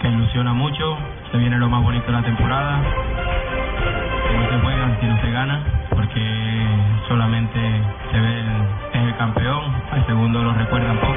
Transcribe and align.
Que, 0.00 0.08
ilusiona 0.08 0.52
mucho. 0.52 0.96
Se 1.30 1.38
viene 1.38 1.58
lo 1.58 1.68
más 1.68 1.82
bonito 1.82 2.06
de 2.06 2.12
la 2.12 2.22
temporada. 2.22 2.78
No 2.78 4.48
se 4.48 4.58
juega 4.60 4.96
si 5.00 5.06
no 5.06 5.20
se 5.20 5.30
gana, 5.30 5.60
porque 5.90 6.66
solamente 7.08 7.58
se 8.10 8.20
ve 8.20 8.40
el, 8.40 9.00
es 9.00 9.08
el 9.08 9.16
campeón. 9.16 9.62
Al 9.92 10.06
segundo 10.06 10.42
lo 10.42 10.52
recuerdan 10.54 10.96
poco. 10.98 11.14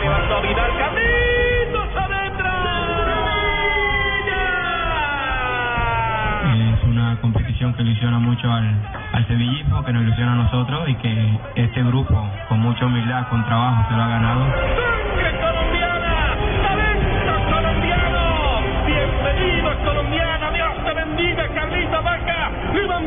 Es 6.53 6.83
una 6.83 7.17
competición 7.21 7.73
que 7.73 7.83
ilusiona 7.83 8.19
mucho 8.19 8.51
al, 8.51 8.73
al 9.13 9.27
sevillismo, 9.27 9.83
que 9.83 9.93
nos 9.93 10.03
ilusiona 10.03 10.33
a 10.33 10.35
nosotros 10.35 10.89
y 10.89 10.95
que 10.95 11.39
este 11.55 11.83
grupo, 11.83 12.29
con 12.49 12.59
mucha 12.59 12.85
humildad, 12.85 13.27
con 13.29 13.45
trabajo, 13.45 13.85
se 13.89 13.95
lo 13.95 14.03
ha 14.03 14.07
ganado. 14.07 14.45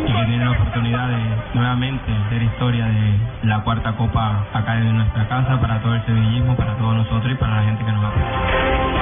Y 0.07 0.13
que 0.13 0.25
tiene 0.27 0.45
la 0.45 0.51
oportunidad 0.53 1.09
de 1.09 1.19
nuevamente 1.55 2.13
hacer 2.27 2.43
historia 2.43 2.87
de 2.87 3.19
la 3.43 3.61
cuarta 3.63 3.93
copa 3.97 4.45
acá 4.53 4.77
en 4.77 4.97
nuestra 4.97 5.29
casa 5.29 5.61
para 5.61 5.81
todo 5.81 5.95
el 5.95 6.05
sevillismo, 6.07 6.57
para 6.57 6.75
todos 6.77 6.95
nosotros 6.97 7.33
y 7.33 7.35
para 7.37 7.57
la 7.57 7.63
gente 7.63 7.85
que 7.85 7.93
nos 7.93 8.05
apoya. 8.05 9.01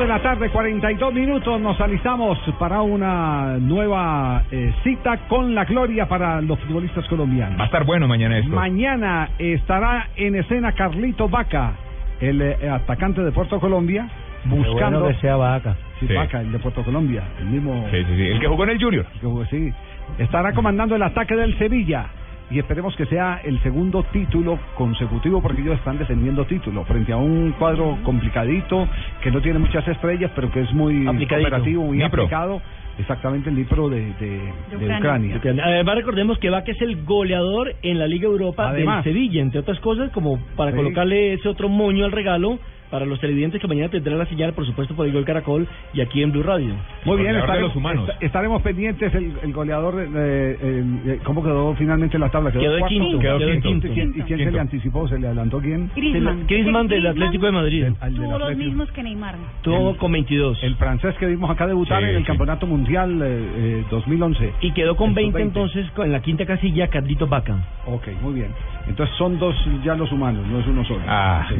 De 0.00 0.06
la 0.06 0.22
tarde, 0.22 0.48
42 0.48 1.12
minutos, 1.12 1.60
nos 1.60 1.78
alistamos 1.78 2.38
para 2.58 2.80
una 2.80 3.58
nueva 3.58 4.44
eh, 4.50 4.72
cita 4.82 5.28
con 5.28 5.54
la 5.54 5.66
gloria 5.66 6.08
para 6.08 6.40
los 6.40 6.58
futbolistas 6.60 7.06
colombianos. 7.06 7.58
Va 7.58 7.64
a 7.64 7.66
estar 7.66 7.84
bueno 7.84 8.08
mañana 8.08 8.38
esto. 8.38 8.50
Mañana 8.50 9.28
estará 9.38 10.08
en 10.16 10.36
escena 10.36 10.72
Carlito 10.72 11.28
Vaca, 11.28 11.74
el 12.18 12.40
eh, 12.40 12.70
atacante 12.70 13.22
de 13.22 13.30
Puerto 13.30 13.60
Colombia, 13.60 14.08
buscando... 14.46 15.00
bueno 15.00 15.14
que 15.14 15.20
sea 15.20 15.36
Vaca. 15.36 15.76
Sí, 16.00 16.06
Sí. 16.06 16.14
Vaca, 16.14 16.40
el 16.40 16.50
de 16.50 16.58
Puerto 16.60 16.82
Colombia, 16.82 17.22
el 17.38 17.46
mismo... 17.46 17.86
Sí, 17.90 17.98
sí, 18.02 18.16
sí. 18.16 18.26
El 18.28 18.40
que 18.40 18.46
jugó 18.46 18.64
en 18.64 18.70
el 18.70 18.82
Junior. 18.82 19.04
que 19.20 19.26
jugó, 19.26 19.44
sí. 19.46 19.70
Estará 20.16 20.54
comandando 20.54 20.96
el 20.96 21.02
ataque 21.02 21.36
del 21.36 21.58
Sevilla. 21.58 22.06
Y 22.50 22.58
esperemos 22.58 22.96
que 22.96 23.06
sea 23.06 23.40
el 23.44 23.62
segundo 23.62 24.02
título 24.12 24.58
consecutivo 24.76 25.40
porque 25.40 25.62
ellos 25.62 25.78
están 25.78 25.98
defendiendo 25.98 26.44
título 26.46 26.84
frente 26.84 27.12
a 27.12 27.16
un 27.16 27.52
cuadro 27.52 27.96
complicadito 28.02 28.88
que 29.22 29.30
no 29.30 29.40
tiene 29.40 29.60
muchas 29.60 29.86
estrellas 29.86 30.32
pero 30.34 30.50
que 30.50 30.60
es 30.62 30.72
muy 30.72 31.06
operativo, 31.06 31.84
muy 31.84 31.98
Nipro. 31.98 32.24
aplicado. 32.24 32.60
Exactamente 32.98 33.48
el 33.50 33.56
Nipro 33.56 33.88
de, 33.88 34.00
de, 34.20 34.52
de 34.78 34.96
Ucrania. 34.96 35.40
Además 35.64 35.94
recordemos 35.94 36.38
que 36.38 36.50
Vaca 36.50 36.72
es 36.72 36.82
el 36.82 37.04
goleador 37.04 37.72
en 37.82 37.98
la 37.98 38.06
Liga 38.06 38.26
Europa 38.26 38.68
Además. 38.68 39.04
del 39.04 39.14
Sevilla, 39.14 39.40
entre 39.40 39.60
otras 39.60 39.78
cosas, 39.80 40.10
como 40.10 40.38
para 40.56 40.72
Sí. 40.72 40.76
colocarle 40.76 41.34
ese 41.34 41.48
otro 41.48 41.68
moño 41.68 42.04
al 42.04 42.12
regalo 42.12 42.58
para 42.90 43.06
los 43.06 43.20
televidentes 43.20 43.60
que 43.60 43.68
mañana 43.68 43.88
tendrán 43.88 44.18
la 44.18 44.26
señal, 44.26 44.52
por 44.52 44.66
supuesto, 44.66 44.94
por 44.94 45.06
el 45.06 45.12
Gol 45.12 45.24
Caracol 45.24 45.66
y 45.94 46.00
aquí 46.00 46.22
en 46.22 46.32
Blue 46.32 46.42
Radio. 46.42 46.74
Muy 47.04 47.18
bien, 47.18 47.36
estaremos, 47.36 47.68
los 47.70 47.76
humanos. 47.76 48.08
esta- 48.08 48.24
estaremos 48.26 48.62
pendientes. 48.62 49.14
El, 49.14 49.32
el 49.42 49.52
goleador, 49.52 49.94
eh, 50.00 50.56
eh, 50.60 51.18
¿cómo 51.24 51.42
quedó 51.42 51.74
finalmente 51.76 52.18
la 52.18 52.28
tabla? 52.30 52.50
Quedó 52.52 52.72
de 52.72 52.78
cuarto? 52.80 52.88
quinto, 52.88 53.18
Quedó 53.20 53.38
quedó 53.38 53.48
de 53.48 53.60
quinto. 53.60 53.86
¿Y 53.86 53.90
quién, 53.90 54.08
y 54.10 54.12
quién 54.14 54.26
se 54.26 54.36
Quinto. 54.36 54.50
le 54.50 54.60
anticipó? 54.60 55.08
¿Se 55.08 55.18
le 55.18 55.26
adelantó 55.28 55.60
quién? 55.60 55.90
Griezmann. 55.94 56.46
Griezmann 56.46 56.88
del 56.88 57.06
Atlético 57.06 57.46
de 57.46 57.52
Madrid. 57.52 57.84
El- 57.84 57.96
al 58.00 58.12
del 58.14 58.22
Tuvo 58.24 58.38
los 58.38 58.56
mismos 58.56 58.90
que 58.92 59.02
Neymar. 59.02 59.34
Tuvo 59.62 59.96
con 59.96 60.12
22. 60.12 60.62
El 60.62 60.76
francés 60.76 61.14
que 61.18 61.26
vimos 61.26 61.48
acá 61.50 61.66
debutar 61.66 62.02
Sí, 62.02 62.08
en 62.08 62.16
el 62.16 62.22
sí. 62.22 62.26
Campeonato 62.26 62.66
Mundial 62.66 63.20
eh, 63.22 63.26
eh, 63.56 63.84
2011. 63.90 64.52
Y 64.62 64.72
quedó 64.72 64.96
con 64.96 65.10
El 65.10 65.14
20 65.14 65.38
sub-20. 65.38 65.42
entonces 65.46 65.90
con- 65.92 66.06
en 66.06 66.12
la 66.12 66.20
quinta 66.22 66.44
casilla 66.44 66.88
Carlito 66.88 67.26
Vaca. 67.26 67.56
Ok, 67.86 68.08
muy 68.22 68.34
bien. 68.34 68.48
Entonces 68.88 69.14
son 69.16 69.38
dos 69.38 69.54
ya 69.84 69.94
los 69.94 70.10
humanos, 70.10 70.44
no 70.46 70.58
es 70.60 70.66
uno 70.66 70.84
solo. 70.84 71.02
Ah. 71.06 71.46
Sí. 71.48 71.54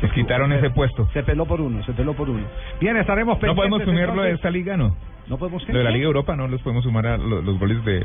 Se- 0.00 0.10
quitaron 0.10 0.50
se- 0.50 0.58
ese 0.58 0.70
puesto. 0.70 1.08
Se 1.12 1.22
peló 1.22 1.46
por 1.46 1.60
uno, 1.60 1.82
se 1.84 1.92
peló 1.92 2.14
por 2.14 2.28
uno. 2.30 2.44
Bien, 2.80 2.96
estaremos 2.96 3.36
No 3.36 3.40
pendientes. 3.40 3.56
podemos 3.70 3.82
sumirlo 3.84 4.22
de 4.22 4.32
esta 4.32 4.50
liga, 4.50 4.76
¿no? 4.76 4.94
¿No 5.26 5.38
podemos 5.38 5.66
de 5.66 5.82
la 5.82 5.88
Liga 5.90 6.04
Europa 6.04 6.36
no 6.36 6.46
los 6.48 6.60
podemos 6.60 6.84
sumar 6.84 7.06
a 7.06 7.16
lo- 7.16 7.40
los 7.40 7.58
goles 7.58 7.82
de... 7.86 8.00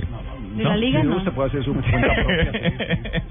De 0.56 0.64
la 0.64 0.78
liga 0.78 1.04
no. 1.04 1.18
usted 1.18 1.34
puede 1.34 1.50
hacer 1.50 1.64
su 1.66 1.74
cuenta 1.74 2.08
propia. 2.16 2.52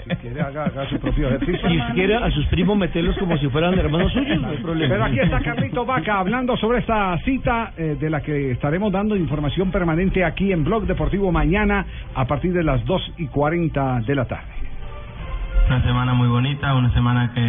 Si 0.09 0.17
quiere, 0.17 0.41
haga, 0.43 0.65
haga 0.67 0.89
su 0.91 0.99
propio 1.01 1.29
ejercicio. 1.29 1.69
Si 1.71 1.79
quiere 1.95 2.17
a 2.17 2.31
sus 2.31 2.45
primos 2.49 2.77
meterlos 2.77 3.17
como 3.17 3.39
si 3.39 3.49
fueran 3.49 3.79
hermanos 3.79 4.13
suyos, 4.13 4.43
no 4.43 4.49
hay 4.49 4.59
problema. 4.59 4.93
Pero 4.93 5.05
aquí 5.07 5.21
está 5.21 5.41
Carlito 5.41 5.87
Vaca 5.87 6.19
hablando 6.19 6.55
sobre 6.59 6.81
esta 6.81 7.17
cita 7.25 7.73
eh, 7.79 7.97
de 7.99 8.11
la 8.11 8.21
que 8.21 8.51
estaremos 8.51 8.93
dando 8.93 9.17
información 9.17 9.71
permanente 9.71 10.23
aquí 10.23 10.53
en 10.53 10.65
Blog 10.65 10.85
Deportivo 10.87 11.33
mañana 11.33 11.87
a 12.15 12.27
partir 12.27 12.53
de 12.53 12.63
las 12.65 12.85
2 12.85 13.15
y 13.17 13.27
40 13.29 14.01
de 14.07 14.15
la 14.15 14.27
tarde. 14.27 14.53
Una 15.67 15.83
semana 15.83 16.13
muy 16.13 16.29
bonita, 16.29 16.75
una 16.75 16.93
semana 16.93 17.33
que, 17.35 17.41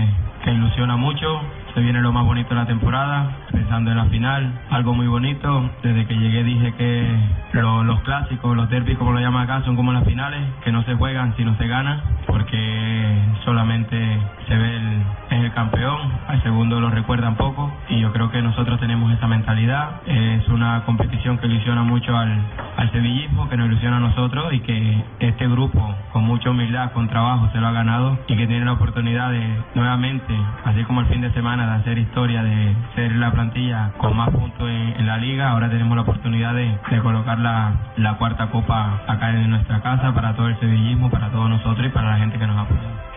que 0.44 0.54
ilusiona 0.54 0.96
mucho. 0.96 1.42
Se 1.74 1.82
viene 1.82 2.02
lo 2.02 2.12
más 2.12 2.26
bonito 2.26 2.50
de 2.50 2.56
la 2.56 2.66
temporada, 2.66 3.38
pensando 3.52 3.92
en 3.92 3.98
la 3.98 4.06
final, 4.06 4.52
algo 4.72 4.94
muy 4.94 5.08
bonito. 5.08 5.70
Desde 5.84 6.06
que 6.08 6.16
llegué 6.16 6.44
dije 6.44 6.74
que 6.74 7.08
lo- 7.54 7.84
los 7.84 8.02
clásicos, 8.02 8.56
los 8.56 8.70
derbis 8.70 8.98
como 8.98 9.12
lo 9.12 9.20
llaman 9.20 9.44
acá, 9.44 9.62
son 9.66 9.76
como 9.76 9.92
las 9.94 10.04
finales, 10.06 10.42
que 10.64 10.72
no 10.72 10.84
se 10.84 10.96
juegan 10.96 11.36
si 11.38 11.46
no 11.46 11.56
se 11.58 11.68
gana, 11.68 12.02
porque 12.28 13.20
solamente 13.46 14.18
se 14.50 14.58
ve 14.58 14.78
el, 14.78 15.04
es 15.30 15.44
el 15.44 15.54
campeón, 15.54 16.12
al 16.28 16.42
segundo 16.42 16.80
lo 16.80 16.90
recuerdan 16.90 17.36
poco, 17.36 17.72
y 17.88 18.00
yo 18.00 18.12
creo 18.12 18.32
que 18.32 18.42
nosotros 18.42 18.80
tenemos 18.80 19.14
esa 19.14 19.28
mentalidad. 19.28 20.02
Es 20.08 20.48
una 20.50 20.84
competición 20.86 21.38
que 21.38 21.46
ilusiona 21.46 21.84
mucho 21.84 22.18
al, 22.18 22.36
al 22.78 22.92
sevillismo, 22.92 23.48
que 23.48 23.56
nos 23.56 23.68
ilusiona 23.68 23.98
a 23.98 24.00
nosotros, 24.00 24.52
y 24.52 24.60
que 24.62 25.04
este 25.20 25.48
grupo, 25.48 25.96
con 26.12 26.24
mucha 26.24 26.50
humildad, 26.50 26.92
con 26.94 27.08
trabajo, 27.08 27.48
se 27.54 27.60
lo 27.60 27.68
ha 27.68 27.72
ganado, 27.72 28.18
y 28.28 28.36
que 28.36 28.48
tiene 28.48 28.66
la 28.66 28.74
oportunidad 28.74 29.32
de 29.32 29.64
nuevamente, 29.76 30.36
así 30.66 30.84
como 30.84 31.02
el 31.02 31.08
fin 31.08 31.22
de 31.22 31.32
semana, 31.32 31.68
de 31.68 31.74
hacer 31.82 32.00
historia, 32.00 32.42
de 32.42 32.76
ser 32.96 33.12
la 33.18 33.32
plantilla 33.32 33.92
con 34.00 34.18
más 34.18 34.30
puntos 34.32 34.68
en, 34.68 35.06
la 35.06 35.18
liga. 35.18 35.52
Ahora 35.52 35.70
tenemos 35.70 35.96
la 35.96 36.02
oportunidad 36.04 36.54
de, 36.54 36.78
de 36.90 37.00
colocar 37.02 37.40
la, 37.40 37.72
la 37.98 38.16
cuarta 38.16 38.48
copa 38.48 39.02
acá 39.08 39.30
en 39.32 39.50
nuestra 39.50 39.82
casa 39.82 40.14
para 40.14 40.36
todo 40.36 40.48
el 40.48 40.60
sevillismo, 40.60 41.10
para 41.10 41.30
todos 41.30 41.50
nosotros 41.50 41.88
y 41.88 41.90
para 41.90 42.12
la 42.12 42.18
gente 42.18 42.38
que 42.38 42.46
nos 42.46 42.58
apoya. 42.58 43.09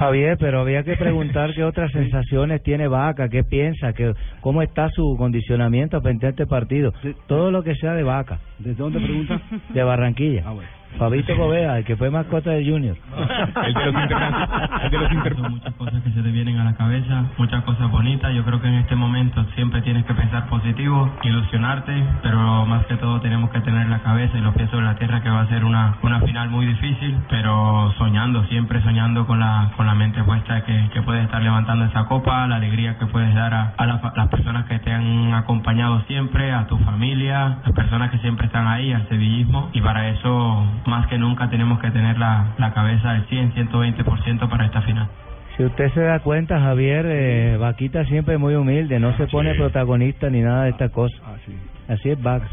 Javier, 0.00 0.38
pero 0.40 0.62
había 0.62 0.82
que 0.82 0.96
preguntar 0.96 1.52
qué 1.54 1.62
otras 1.62 1.92
sensaciones 1.92 2.62
tiene 2.62 2.88
Vaca, 2.88 3.28
qué 3.28 3.44
piensa, 3.44 3.92
que, 3.92 4.14
cómo 4.40 4.62
está 4.62 4.88
su 4.88 5.14
condicionamiento 5.18 6.00
frente 6.00 6.24
a 6.26 6.30
este 6.30 6.46
partido. 6.46 6.94
Todo 7.26 7.50
lo 7.50 7.62
que 7.62 7.74
sea 7.74 7.92
de 7.92 8.02
Vaca, 8.02 8.38
¿Desde 8.58 8.82
dónde 8.82 8.98
pregunta? 8.98 9.42
de 9.68 9.82
Barranquilla. 9.82 10.42
Ah, 10.46 10.52
bueno. 10.52 10.79
Fabito 10.98 11.34
Gobea, 11.36 11.78
el 11.78 11.84
que 11.84 11.96
fue 11.96 12.10
mascota 12.10 12.50
del 12.50 12.68
Junior. 12.70 12.96
El 13.66 13.74
de 13.74 13.86
los 13.92 14.02
internacionales. 14.02 14.70
El 14.84 14.90
de 14.90 14.98
los 14.98 15.12
inter- 15.12 15.36
Son 15.36 15.50
muchas 15.52 15.74
cosas 15.74 16.02
que 16.02 16.10
se 16.10 16.22
te 16.22 16.30
vienen 16.30 16.58
a 16.58 16.64
la 16.64 16.74
cabeza, 16.74 17.24
muchas 17.38 17.62
cosas 17.64 17.90
bonitas. 17.90 18.34
Yo 18.34 18.44
creo 18.44 18.60
que 18.60 18.68
en 18.68 18.74
este 18.74 18.96
momento 18.96 19.44
siempre 19.54 19.80
tienes 19.82 20.04
que 20.04 20.14
pensar 20.14 20.46
positivo, 20.48 21.10
ilusionarte, 21.22 22.04
pero 22.22 22.66
más 22.66 22.84
que 22.86 22.96
todo 22.96 23.20
tenemos 23.20 23.50
que 23.50 23.60
tener 23.60 23.88
la 23.88 24.00
cabeza 24.00 24.36
y 24.36 24.40
los 24.42 24.54
pies 24.54 24.68
sobre 24.70 24.84
la 24.84 24.96
tierra, 24.96 25.22
que 25.22 25.30
va 25.30 25.40
a 25.42 25.46
ser 25.48 25.64
una, 25.64 25.96
una 26.02 26.20
final 26.20 26.50
muy 26.50 26.66
difícil, 26.66 27.16
pero 27.30 27.92
soñando, 27.96 28.44
siempre 28.46 28.82
soñando 28.82 29.26
con 29.26 29.40
la, 29.40 29.70
con 29.76 29.86
la 29.86 29.94
mente 29.94 30.22
puesta 30.24 30.64
que, 30.64 30.88
que 30.92 31.02
puedes 31.02 31.24
estar 31.24 31.42
levantando 31.42 31.84
esa 31.86 32.04
copa, 32.06 32.46
la 32.46 32.56
alegría 32.56 32.98
que 32.98 33.06
puedes 33.06 33.34
dar 33.34 33.54
a, 33.54 33.72
a 33.76 33.86
las, 33.86 34.00
las 34.16 34.28
personas 34.28 34.66
que 34.66 34.78
te 34.80 34.92
han 34.92 35.32
acompañado 35.34 36.00
siempre, 36.02 36.52
a 36.52 36.66
tu 36.66 36.76
familia, 36.78 37.58
las 37.64 37.72
personas 37.74 38.10
que 38.10 38.18
siempre 38.18 38.46
están 38.46 38.66
ahí, 38.68 38.92
al 38.92 39.08
sevillismo, 39.08 39.70
y 39.72 39.80
para 39.80 40.08
eso 40.08 40.64
más 40.86 41.06
que 41.06 41.18
nunca 41.18 41.48
tenemos 41.48 41.78
que 41.80 41.90
tener 41.90 42.18
la, 42.18 42.54
la 42.58 42.72
cabeza 42.72 43.10
al 43.10 43.26
100, 43.26 43.54
120% 43.54 44.48
para 44.48 44.66
esta 44.66 44.82
final. 44.82 45.08
Si 45.56 45.64
usted 45.64 45.92
se 45.92 46.00
da 46.00 46.20
cuenta, 46.20 46.60
Javier, 46.60 47.06
eh, 47.06 47.56
Vaquita 47.58 48.04
siempre 48.04 48.34
es 48.34 48.40
muy 48.40 48.54
humilde, 48.54 48.98
no 48.98 49.14
se 49.16 49.26
pone 49.26 49.54
protagonista 49.54 50.30
ni 50.30 50.40
nada 50.40 50.64
de 50.64 50.70
estas 50.70 50.90
cosas. 50.90 51.20
Así, 51.26 51.54
Así 51.88 52.10
es 52.10 52.22
Vaca. 52.22 52.46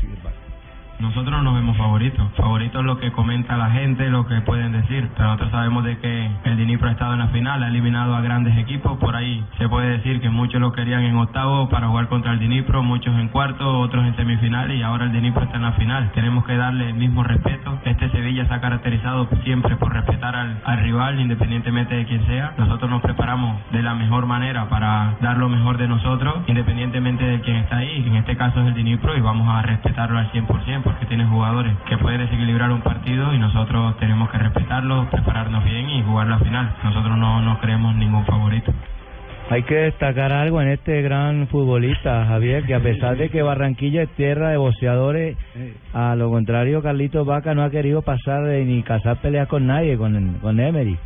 Nosotros 0.99 1.31
no 1.31 1.43
nos 1.43 1.53
vemos 1.53 1.77
favoritos. 1.77 2.27
Favoritos 2.35 2.83
lo 2.83 2.97
que 2.97 3.11
comenta 3.11 3.55
la 3.55 3.69
gente, 3.69 4.09
lo 4.09 4.25
que 4.25 4.41
pueden 4.41 4.71
decir. 4.71 5.07
Pero 5.15 5.29
nosotros 5.29 5.51
sabemos 5.51 5.83
de 5.83 5.97
que 5.99 6.31
el 6.43 6.57
Dinipro 6.57 6.89
ha 6.89 6.91
estado 6.91 7.13
en 7.13 7.19
la 7.19 7.27
final, 7.27 7.61
ha 7.61 7.67
eliminado 7.67 8.15
a 8.15 8.21
grandes 8.21 8.57
equipos. 8.57 8.97
Por 8.97 9.15
ahí 9.15 9.45
se 9.59 9.69
puede 9.69 9.97
decir 9.97 10.19
que 10.21 10.29
muchos 10.29 10.59
lo 10.59 10.71
querían 10.71 11.03
en 11.03 11.15
octavo 11.17 11.69
para 11.69 11.87
jugar 11.87 12.07
contra 12.07 12.31
el 12.33 12.39
Dinipro, 12.39 12.81
muchos 12.81 13.15
en 13.19 13.27
cuarto, 13.27 13.79
otros 13.79 14.05
en 14.05 14.15
semifinales 14.15 14.79
y 14.79 14.81
ahora 14.81 15.05
el 15.05 15.11
Dinipro 15.11 15.43
está 15.43 15.57
en 15.57 15.63
la 15.63 15.73
final. 15.73 16.11
Tenemos 16.13 16.45
que 16.45 16.55
darle 16.55 16.89
el 16.89 16.95
mismo 16.95 17.23
respeto. 17.23 17.77
Este 17.85 18.09
Sevilla 18.09 18.47
se 18.47 18.53
ha 18.53 18.61
caracterizado 18.61 19.29
siempre 19.43 19.75
por 19.75 19.93
respetar 19.93 20.35
al, 20.35 20.61
al 20.65 20.79
rival, 20.79 21.19
independientemente 21.19 21.93
de 21.93 22.05
quién 22.05 22.25
sea. 22.25 22.53
Nosotros 22.57 22.89
nos 22.89 23.01
preparamos 23.03 23.59
de 23.71 23.83
la 23.83 23.93
mejor 23.93 24.25
manera 24.25 24.67
para 24.67 25.15
dar 25.21 25.37
lo 25.37 25.47
mejor 25.47 25.77
de 25.77 25.87
nosotros, 25.87 26.43
independientemente 26.47 27.23
de 27.23 27.39
quién 27.41 27.57
está 27.57 27.77
ahí. 27.77 28.03
En 28.07 28.15
este 28.15 28.35
caso 28.35 28.61
es 28.61 28.67
el 28.67 28.73
Dinipro 28.73 29.15
y 29.15 29.21
vamos 29.21 29.47
a 29.47 29.61
respetarlo 29.61 30.17
al 30.17 30.31
100% 30.31 30.86
porque 30.87 31.05
tiene 31.05 31.25
jugadores 31.25 31.75
que 31.85 31.97
pueden 31.97 32.21
desequilibrar 32.21 32.71
un 32.71 32.81
partido 32.81 33.33
y 33.33 33.39
nosotros 33.39 33.97
tenemos 33.97 34.29
que 34.29 34.37
respetarlo, 34.37 35.09
prepararnos 35.09 35.65
bien 35.65 35.89
y 35.89 36.01
jugar 36.03 36.27
la 36.27 36.39
final. 36.39 36.73
Nosotros 36.81 37.17
no, 37.17 37.41
no 37.41 37.59
creemos 37.59 37.93
ningún 37.95 38.25
favorito. 38.25 38.73
Hay 39.49 39.63
que 39.63 39.75
destacar 39.75 40.31
algo 40.31 40.61
en 40.61 40.69
este 40.69 41.01
gran 41.01 41.47
futbolista, 41.47 42.25
Javier, 42.25 42.63
que 42.65 42.73
a 42.73 42.79
pesar 42.79 43.17
de 43.17 43.29
que 43.29 43.41
Barranquilla 43.41 44.03
es 44.03 44.09
tierra 44.11 44.49
de 44.49 44.57
boxeadores, 44.57 45.37
a 45.93 46.15
lo 46.15 46.29
contrario, 46.29 46.81
Carlitos 46.81 47.25
Vaca 47.25 47.53
no 47.53 47.63
ha 47.63 47.69
querido 47.69 48.01
pasar 48.01 48.43
ni 48.43 48.81
cazar 48.83 49.17
peleas 49.17 49.47
con 49.47 49.67
nadie, 49.67 49.97
con, 49.97 50.35
con 50.41 50.59
Emery. 50.59 50.97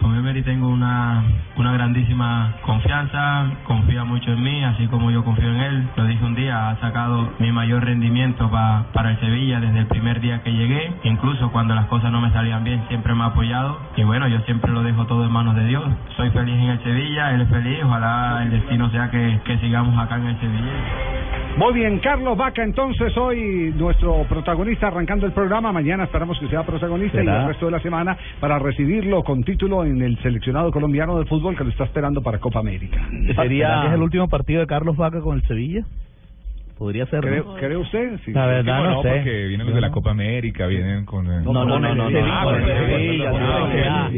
Con 0.00 0.16
Emery 0.16 0.42
tengo 0.42 0.68
una, 0.68 1.22
una 1.56 1.72
grandísima 1.72 2.54
confianza, 2.62 3.50
confía 3.64 4.04
mucho 4.04 4.32
en 4.32 4.42
mí, 4.42 4.62
así 4.64 4.86
como 4.86 5.10
yo 5.10 5.24
confío 5.24 5.48
en 5.50 5.56
él. 5.60 5.88
Lo 5.96 6.04
dije 6.04 6.24
un 6.24 6.34
día, 6.34 6.70
ha 6.70 6.76
sacado 6.80 7.30
mi 7.38 7.50
mayor 7.52 7.84
rendimiento 7.84 8.50
pa- 8.50 8.86
para 8.92 9.10
el 9.10 9.20
Sevilla 9.20 9.60
desde 9.60 9.80
el 9.80 9.86
primer 9.86 10.20
día 10.20 10.42
que 10.42 10.52
llegué. 10.52 10.92
Incluso 11.04 11.50
cuando 11.50 11.74
las 11.74 11.86
cosas 11.86 12.12
no 12.12 12.20
me 12.20 12.30
salían 12.32 12.62
bien, 12.64 12.82
siempre 12.88 13.14
me 13.14 13.24
ha 13.24 13.26
apoyado. 13.26 13.78
Y 13.96 14.04
bueno, 14.04 14.28
yo 14.28 14.40
siempre 14.40 14.70
lo 14.72 14.82
dejo 14.82 15.06
todo 15.06 15.24
en 15.24 15.32
manos 15.32 15.56
de 15.56 15.64
Dios. 15.66 15.84
Soy 16.16 16.30
feliz 16.30 16.54
en 16.54 16.70
el 16.70 16.82
Sevilla, 16.82 17.32
él 17.34 17.40
es 17.42 17.48
feliz. 17.48 17.78
Ojalá 17.84 18.40
el 18.44 18.50
destino 18.50 18.88
sea 18.90 19.10
que, 19.10 19.40
que 19.44 19.58
sigamos 19.58 19.98
acá 19.98 20.16
en 20.16 20.26
el 20.26 20.40
Sevilla. 20.40 20.72
Muy 21.56 21.72
bien, 21.72 21.98
Carlos 22.00 22.36
Vaca, 22.36 22.62
entonces 22.62 23.16
hoy 23.16 23.72
nuestro 23.78 24.24
protagonista 24.28 24.88
arrancando 24.88 25.24
el 25.24 25.32
programa. 25.32 25.72
Mañana 25.72 26.04
esperamos 26.04 26.38
que 26.38 26.48
sea 26.48 26.64
protagonista 26.64 27.16
y 27.16 27.24
¿Será? 27.24 27.40
el 27.40 27.48
resto 27.48 27.64
de 27.64 27.72
la 27.72 27.80
semana 27.80 28.14
para 28.40 28.58
recibirlo 28.58 29.22
con 29.24 29.42
título 29.42 29.65
en 29.66 30.00
el 30.00 30.16
seleccionado 30.22 30.70
colombiano 30.70 31.18
de 31.18 31.24
fútbol 31.26 31.56
que 31.56 31.64
lo 31.64 31.70
está 31.70 31.84
esperando 31.84 32.22
para 32.22 32.38
Copa 32.38 32.60
América. 32.60 32.98
¿Sería 33.34 33.80
que 33.82 33.88
es 33.88 33.94
el 33.94 34.02
último 34.02 34.28
partido 34.28 34.60
de 34.60 34.66
Carlos 34.66 34.96
Vaca 34.96 35.20
con 35.20 35.36
el 35.36 35.42
Sevilla? 35.46 35.84
Podría 36.78 37.06
ser. 37.06 37.20
¿Cree, 37.20 37.38
¿no? 37.38 37.54
cree 37.54 37.76
usted? 37.76 38.18
Sí. 38.24 38.32
La 38.32 38.46
verdad 38.46 38.84
no, 38.84 39.02
sé. 39.02 39.08
porque 39.08 39.46
vienen 39.46 39.66
los 39.66 39.74
de 39.74 39.80
la 39.80 39.90
Copa 39.90 40.10
América, 40.10 40.66
vienen 40.66 41.06
con... 41.06 41.24
No, 41.24 41.40
no, 41.52 41.64
no, 41.64 41.78
no, 41.78 41.94
no. 41.94 42.10
No. 42.10 42.52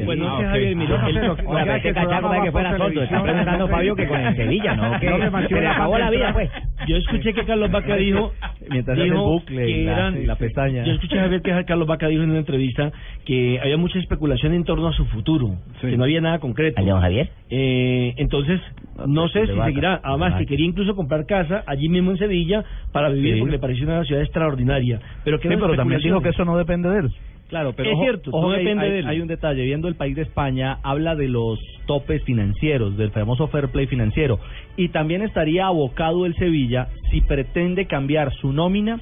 Pues 0.05 0.19
no 0.19 0.39
sé. 0.41 0.47
Javier, 0.47 0.77
No, 0.77 0.87
pero- 1.07 1.37
la- 1.53 1.67
cachaco 1.67 2.01
programa 2.01 2.29
para 2.29 2.43
que 2.43 2.53
fuera 2.53 2.77
tonto. 2.77 3.03
Está 3.03 3.23
preguntando 3.23 3.69
Fabio 3.69 3.95
que 3.97 4.09
con 4.09 4.21
el 4.21 4.37
Sevilla, 4.37 4.75
¿no? 4.75 4.99
Que 4.99 5.09
No 5.09 5.19
le 5.61 5.67
acabó 5.69 5.99
la 5.99 6.11
vida, 6.11 6.33
pues. 6.33 6.51
Yo 6.89 6.97
escuché 6.97 7.33
que 7.35 7.45
Carlos 7.45 7.71
Vaca 7.71 7.97
dijo... 7.97 8.33
Mientras 8.71 8.97
hace 8.99 9.07
el 9.07 9.13
dijo 9.13 9.25
bucle 9.25 9.69
y 9.71 9.73
que 9.75 9.85
la- 9.85 9.93
eran- 9.93 10.23
y 10.23 10.27
la 10.27 10.37
pestaña. 10.37 10.85
Yo 10.85 10.93
escuché 10.93 11.19
a 11.19 11.23
Javier 11.23 11.43
que 11.43 11.65
Carlos 11.65 11.87
Vaca 11.87 12.09
dijo 12.09 12.23
en 12.23 12.31
una 12.31 12.39
entrevista 12.41 12.91
que 13.25 13.59
había 13.61 13.77
mucha 13.77 13.99
especulación 13.99 14.55
en 14.55 14.65
torno 14.65 14.89
a 14.89 14.93
su 14.93 15.05
futuro, 15.07 15.57
Sí. 15.81 15.89
que 15.91 15.97
no 15.97 16.05
había 16.05 16.21
nada 16.21 16.39
concreto. 16.39 16.81
Javier? 17.01 17.31
Eh, 17.51 18.15
entonces, 18.17 18.61
no 19.07 19.29
sé 19.29 19.41
de 19.41 19.47
si 19.49 19.53
Vaca, 19.53 19.67
seguirá. 19.69 20.01
Además, 20.03 20.35
de 20.35 20.41
que 20.41 20.47
quería 20.47 20.67
incluso 20.67 20.95
comprar 20.97 21.25
casa 21.27 21.63
allí 21.67 21.89
mismo 21.89 22.11
en 22.11 22.19
Sevilla 22.19 22.65
para 22.93 23.09
vivir, 23.11 23.35
Sí. 23.35 23.41
porque 23.41 23.53
le 23.53 23.59
pareció 23.59 23.87
una 23.87 24.05
ciudad 24.05 24.23
extraordinaria. 24.23 25.01
Pero, 25.25 25.39
que 25.39 25.49
Sí, 25.49 25.55
pero 25.59 25.75
también 25.77 26.01
dijo 26.01 26.21
que 26.21 26.31
eso 26.31 26.45
no 26.45 26.57
depende 26.57 26.89
de 26.91 26.99
él. 27.01 27.11
Claro, 27.49 27.73
pero 27.75 27.91
Es 27.91 27.95
ojo- 27.95 28.03
cierto, 28.05 28.31
ojo 28.33 28.51
hay- 28.51 28.59
depende 28.65 28.85
hay, 28.85 28.91
de 28.93 28.99
él. 29.01 29.07
hay 29.07 29.21
un 29.21 29.29
detalle. 29.29 29.65
Viendo 29.65 29.89
el 29.89 29.95
país 29.95 30.15
de 30.15 30.23
España, 30.23 30.79
habla 30.83 31.15
de 31.17 31.29
los 31.29 31.59
topes 31.87 32.23
financieros, 32.25 32.97
del 32.99 33.11
famoso 33.11 33.49
fair 33.49 33.69
play 33.69 33.87
financiero. 33.87 34.39
Y 34.77 34.89
también 34.89 35.23
estaría 35.23 35.67
abocado 35.67 36.27
el 36.27 36.35
Sevilla 36.37 36.89
si 37.11 37.23
pretende 37.23 37.87
cambiar 37.87 38.33
su 38.35 38.53
nómina, 38.53 39.01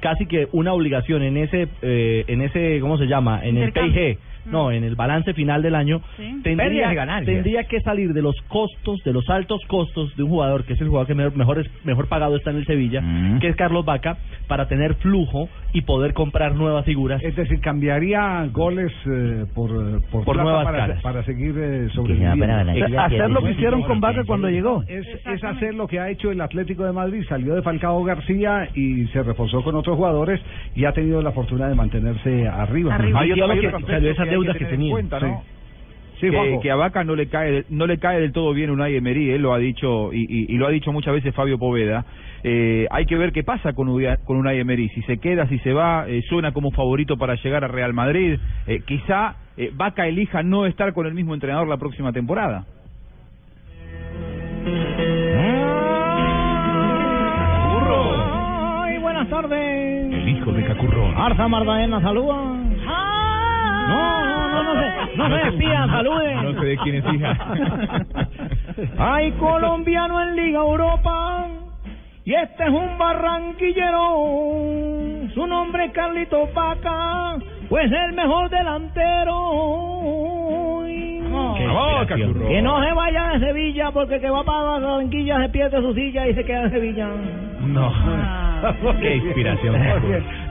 casi 0.00 0.26
que 0.26 0.48
una 0.52 0.72
obligación 0.72 1.22
en 1.22 1.36
ese, 1.36 1.68
eh, 1.82 2.24
en 2.26 2.42
ese 2.42 2.80
¿cómo 2.80 2.98
se 2.98 3.06
llama? 3.06 3.40
En 3.44 3.56
el. 3.58 3.72
PIG. 3.72 4.18
No, 4.46 4.70
en 4.70 4.84
el 4.84 4.94
balance 4.94 5.32
final 5.34 5.62
del 5.62 5.74
año 5.74 6.00
Sí. 6.16 6.40
tendría, 6.42 6.90
tendría 7.24 7.64
que 7.64 7.80
salir 7.80 8.12
de 8.12 8.22
los 8.22 8.34
costos, 8.48 9.02
de 9.04 9.12
los 9.12 9.28
altos 9.30 9.60
costos 9.66 10.14
de 10.16 10.22
un 10.22 10.30
jugador 10.30 10.64
que 10.64 10.74
es 10.74 10.80
el 10.80 10.88
jugador 10.88 11.06
que 11.06 11.14
mejor, 11.14 11.36
mejor, 11.36 11.58
es- 11.60 11.70
mejor 11.84 12.08
pagado 12.08 12.36
está 12.36 12.50
en 12.50 12.56
el 12.58 12.66
Sevilla, 12.66 13.00
Mm. 13.00 13.38
que 13.40 13.48
es 13.48 13.56
Carlos 13.56 13.84
Vaca, 13.84 14.16
para 14.48 14.68
tener 14.68 14.94
flujo 14.96 15.48
y 15.72 15.80
poder 15.82 16.12
comprar 16.12 16.54
nuevas 16.54 16.84
figuras. 16.84 17.22
Es 17.22 17.34
decir, 17.36 17.60
cambiaría 17.60 18.46
goles 18.52 18.92
eh, 19.06 19.44
por, 19.54 19.70
eh, 19.70 20.00
por, 20.10 20.24
Por 20.24 20.34
plata 20.34 20.42
nuevas 20.42 20.64
para, 20.64 20.78
caras. 20.78 21.02
para 21.02 21.22
seguir 21.24 21.54
eh, 21.56 21.88
sobreviviendo. 21.94 22.44
Hacer 23.00 23.30
lo 23.30 23.42
que 23.42 23.50
hicieron 23.52 23.82
con 23.82 24.00
Vaca 24.00 24.22
cuando 24.26 24.48
llegó. 24.48 24.82
Es, 24.86 25.06
es 25.26 25.42
hacer 25.44 25.74
lo 25.74 25.86
que 25.86 25.98
ha 26.00 26.10
hecho 26.10 26.30
el 26.30 26.40
Atlético 26.40 26.84
de 26.84 26.92
Madrid. 26.92 27.24
Salió 27.28 27.54
de 27.54 27.62
Falcao 27.62 28.02
García 28.04 28.68
y 28.74 29.06
se 29.08 29.22
reforzó 29.22 29.62
con 29.62 29.74
otros 29.74 29.96
jugadores 29.96 30.40
y 30.74 30.84
ha 30.84 30.92
tenido 30.92 31.22
la 31.22 31.32
fortuna 31.32 31.68
de 31.68 31.74
mantenerse 31.74 32.46
arriba. 32.48 32.94
Arriba. 32.94 33.20
Hay 33.20 33.32
otro, 33.32 33.44
Digamos 33.54 33.90
hay 33.90 34.00
que 34.02 34.14
salió 34.14 34.33
deudas 34.34 34.56
que 34.58 34.64
tenía. 34.70 34.90
cuenta, 34.92 35.18
¿no? 35.20 35.42
Sí, 36.20 36.30
que, 36.30 36.58
que 36.62 36.70
a 36.70 36.76
Vaca 36.76 37.02
no 37.04 37.16
le 37.16 37.26
cae 37.28 37.64
no 37.70 37.86
le 37.88 37.98
cae 37.98 38.20
del 38.20 38.32
todo 38.32 38.54
bien 38.54 38.70
Unai 38.70 38.94
Emery, 38.94 39.30
él 39.32 39.42
lo 39.42 39.52
ha 39.52 39.58
dicho 39.58 40.12
y, 40.12 40.20
y- 40.28 40.54
y 40.54 40.56
lo 40.58 40.66
ha 40.66 40.70
dicho 40.70 40.92
muchas 40.92 41.12
veces 41.12 41.34
Fabio 41.34 41.58
Poveda. 41.58 42.04
Eh, 42.44 42.86
hay 42.90 43.04
que 43.06 43.16
ver 43.16 43.32
qué 43.32 43.42
pasa 43.42 43.72
con, 43.72 43.88
Udia- 43.88 44.18
con 44.24 44.36
Unai 44.36 44.60
Emery, 44.60 44.88
si 44.90 45.02
se 45.02 45.18
queda, 45.18 45.48
si 45.48 45.58
se 45.58 45.72
va, 45.72 46.04
eh, 46.08 46.22
suena 46.28 46.52
como 46.52 46.70
favorito 46.70 47.16
para 47.16 47.34
llegar 47.34 47.64
a 47.64 47.68
Real 47.68 47.92
Madrid. 47.94 48.38
Eh, 48.66 48.80
quizá 48.86 49.36
eh, 49.56 49.70
Vaca 49.74 50.06
elija 50.06 50.42
no 50.44 50.66
estar 50.66 50.92
con 50.92 51.06
el 51.06 51.14
mismo 51.14 51.34
entrenador 51.34 51.66
la 51.68 51.78
próxima 51.78 52.12
temporada. 52.12 52.64
Ay, 58.86 58.98
buenas 58.98 59.28
tardes. 59.28 60.12
El 60.12 60.28
hijo 60.28 60.52
de 60.52 60.64
Cacurrón. 60.64 61.14
Arza 61.16 61.48
Mardaena, 61.48 62.00
saluda. 62.00 62.56
No, 63.88 64.24
no, 64.24 64.48
no, 64.48 64.74
no 64.74 64.80
se, 64.80 65.16
no 65.16 65.28
se 65.28 65.44
despida, 65.44 65.86
saluden. 65.86 66.42
No 66.42 66.60
sé 66.60 66.66
de 66.66 66.76
quién 66.78 66.94
es 66.96 67.14
hija. 67.14 67.36
Hay 68.98 69.32
colombiano 69.32 70.20
en 70.22 70.36
Liga 70.36 70.58
Europa 70.58 71.46
y 72.24 72.34
este 72.34 72.64
es 72.64 72.70
un 72.70 72.96
barranquillero. 72.98 74.00
Su 75.34 75.46
nombre 75.46 75.86
es 75.86 75.92
Carlito 75.92 76.48
Vaca, 76.54 77.36
pues 77.68 77.90
el 77.92 78.12
mejor 78.14 78.48
delantero. 78.50 79.84
Vamos. 81.74 82.06
Que 82.06 82.62
no 82.62 82.82
se 82.82 82.92
vaya 82.92 83.28
de 83.32 83.40
Sevilla 83.40 83.90
porque 83.90 84.20
que 84.20 84.30
va 84.30 84.44
para 84.44 84.78
Barranquilla 84.78 85.40
se 85.42 85.48
pierde 85.48 85.80
su 85.80 85.94
silla 85.94 86.28
y 86.28 86.34
se 86.34 86.44
queda 86.44 86.62
en 86.64 86.70
Sevilla. 86.70 87.08
No. 87.66 88.43
Qué 89.00 89.16
inspiración. 89.16 89.74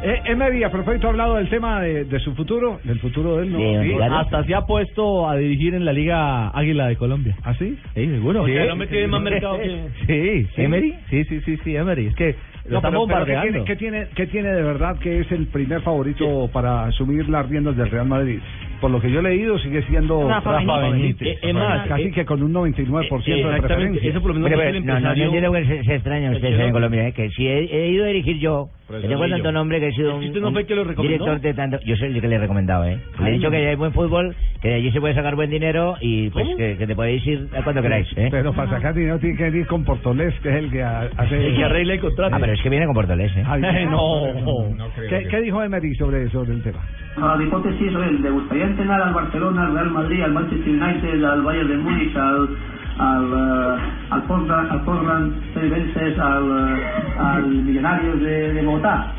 Eh, 0.03 0.21
Emery, 0.25 0.63
a 0.63 0.69
propósito, 0.71 1.07
ha 1.07 1.09
hablado 1.11 1.35
del 1.35 1.49
tema 1.49 1.81
de, 1.81 2.05
de 2.05 2.19
su 2.19 2.33
futuro, 2.35 2.79
del 2.83 2.99
futuro 2.99 3.37
de 3.37 3.43
él, 3.43 3.51
¿no? 3.51 3.59
Sí, 3.59 3.97
hasta 4.11 4.43
se 4.43 4.53
ha 4.55 4.61
puesto 4.65 5.29
a 5.29 5.35
dirigir 5.37 5.73
en 5.75 5.85
la 5.85 5.93
Liga 5.93 6.49
Águila 6.49 6.87
de 6.87 6.95
Colombia. 6.97 7.35
¿Ah, 7.43 7.53
sí? 7.55 7.77
Sí, 7.95 8.05
seguro. 8.07 8.45
Sí. 8.45 8.53
tiene 8.89 9.07
más 9.07 9.21
mercado 9.21 9.57
que... 9.59 9.87
Sí, 10.07 10.47
¿Sí? 10.55 10.61
¿Emery? 10.61 10.95
Sí, 11.09 11.23
sí, 11.25 11.41
sí, 11.41 11.57
sí, 11.63 11.75
Emery. 11.75 12.07
Es 12.07 12.15
que 12.15 12.35
lo 12.65 12.71
No, 12.71 12.77
están 12.77 12.91
pero- 12.91 13.07
pero 13.07 13.25
¿qué 13.25 13.31
bombardeando. 13.33 13.51
tiene, 13.51 13.65
qué, 13.65 13.75
tiene, 13.75 14.07
qué 14.15 14.27
tiene 14.27 14.49
de 14.53 14.63
verdad 14.63 14.97
que 14.99 15.19
es 15.21 15.31
el 15.31 15.47
primer 15.47 15.81
favorito 15.81 16.49
para 16.53 16.85
asumir 16.85 17.27
las 17.29 17.47
riendas 17.49 17.75
del 17.77 17.89
Real 17.89 18.07
Madrid? 18.07 18.39
Por 18.83 18.91
lo 18.91 18.99
que 18.99 19.09
yo 19.09 19.21
he 19.21 19.23
leído, 19.23 19.57
sigue 19.59 19.81
siendo 19.83 20.27
Rafa 20.27 20.59
Benítez. 20.81 21.25
Eh, 21.25 21.39
es 21.41 21.53
más, 21.53 21.87
casi 21.87 22.03
eh, 22.03 22.11
que 22.11 22.25
con 22.25 22.43
un 22.43 22.51
99% 22.51 23.23
de 23.23 23.39
Exactamente, 23.39 23.61
preferencia. 23.61 24.09
eso 24.09 24.21
por 24.21 24.31
lo 24.31 24.33
menos 24.33 24.49
Pero, 24.49 24.61
el 24.77 24.85
no, 24.85 24.99
no, 24.99 25.15
no 25.41 25.51
que 25.53 25.65
se, 25.65 25.83
se 25.85 25.95
extraña 25.95 26.37
chelo. 26.37 26.65
en 26.65 26.71
Colombia, 26.73 27.07
¿eh? 27.07 27.13
que 27.13 27.29
si 27.29 27.47
he, 27.47 27.59
he 27.63 27.87
ido 27.91 28.03
a 28.03 28.07
dirigir 28.07 28.39
yo, 28.39 28.67
Tengo 29.01 29.23
eso 29.25 29.33
tanto 29.35 29.45
yo. 29.45 29.51
nombre 29.51 29.79
que 29.79 29.87
he 29.87 29.91
sido 29.93 30.21
¿Es 30.21 30.29
un, 30.35 30.41
no 30.41 30.51
fue 30.51 30.65
que 30.65 30.75
lo 30.75 30.85
director 30.85 31.39
de 31.41 31.53
tanto... 31.53 31.79
Yo 31.85 31.95
soy 31.95 32.09
el 32.15 32.21
que 32.21 32.27
le 32.27 32.35
he 32.35 32.39
recomendado, 32.39 32.85
¿eh? 32.85 32.99
Le 33.19 33.29
he 33.29 33.31
dicho 33.33 33.49
que 33.51 33.63
no. 33.63 33.69
hay 33.69 33.75
buen 33.75 33.93
fútbol, 33.93 34.35
que 34.61 34.67
de 34.69 34.73
allí 34.75 34.91
se 34.91 34.99
puede 34.99 35.13
sacar 35.15 35.35
buen 35.35 35.49
dinero 35.49 35.95
y 36.01 36.29
pues 36.29 36.47
que, 36.57 36.77
que 36.77 36.87
te 36.87 36.95
podéis 36.95 37.25
ir 37.27 37.47
a 37.57 37.63
cuando 37.63 37.81
queráis, 37.81 38.07
¿eh? 38.17 38.27
Pero 38.31 38.53
para 38.53 38.69
sacar 38.69 38.93
dinero 38.93 39.19
tiene 39.19 39.35
que 39.37 39.47
ir 39.49 39.67
con 39.67 39.83
Portolés, 39.83 40.33
que 40.41 40.49
es 40.49 40.55
el 40.55 40.71
que 40.71 40.83
ha- 40.83 41.09
hace... 41.17 41.47
El 41.47 41.55
que 41.55 41.63
arregla 41.63 41.93
el 41.93 41.99
contrato. 41.99 42.35
Ah, 42.35 42.39
pero 42.39 42.53
es 42.53 42.61
que 42.61 42.69
viene 42.69 42.85
con 42.85 42.95
Portolés, 42.95 43.35
¿eh? 43.35 43.43
Ay, 43.45 43.61
No. 43.89 44.33
No 44.75 44.89
creo 44.95 45.09
¿Qué, 45.09 45.19
que- 45.23 45.27
qué 45.27 45.41
dijo 45.41 45.61
Emery 45.63 45.95
sobre, 45.95 46.29
sobre 46.29 46.53
el 46.53 46.61
tema? 46.61 46.79
A 47.15 47.35
la 47.37 47.43
hipótesis, 47.43 47.93
¿le 47.93 48.29
gustaría 48.31 48.65
entrenar 48.65 49.01
al 49.01 49.13
Barcelona, 49.13 49.67
al 49.67 49.73
Real 49.73 49.91
Madrid, 49.91 50.21
al 50.21 50.33
Manchester 50.33 50.69
United, 50.69 51.23
al 51.23 51.41
Bayern 51.43 51.67
de 51.69 51.77
Múnich, 51.77 52.15
al 52.15 52.49
al 52.97 53.25
eh, 53.25 53.81
al 54.09 54.23
Portland, 54.23 54.71
al 54.71 54.81
Portland 54.81 55.53
Trailblazers, 55.53 56.19
al 56.19 56.43
eh, 56.43 57.19
al 57.19 57.47
Millonarios 57.47 58.19
de, 58.21 58.53
de 58.53 58.61
Bogotá? 58.63 59.11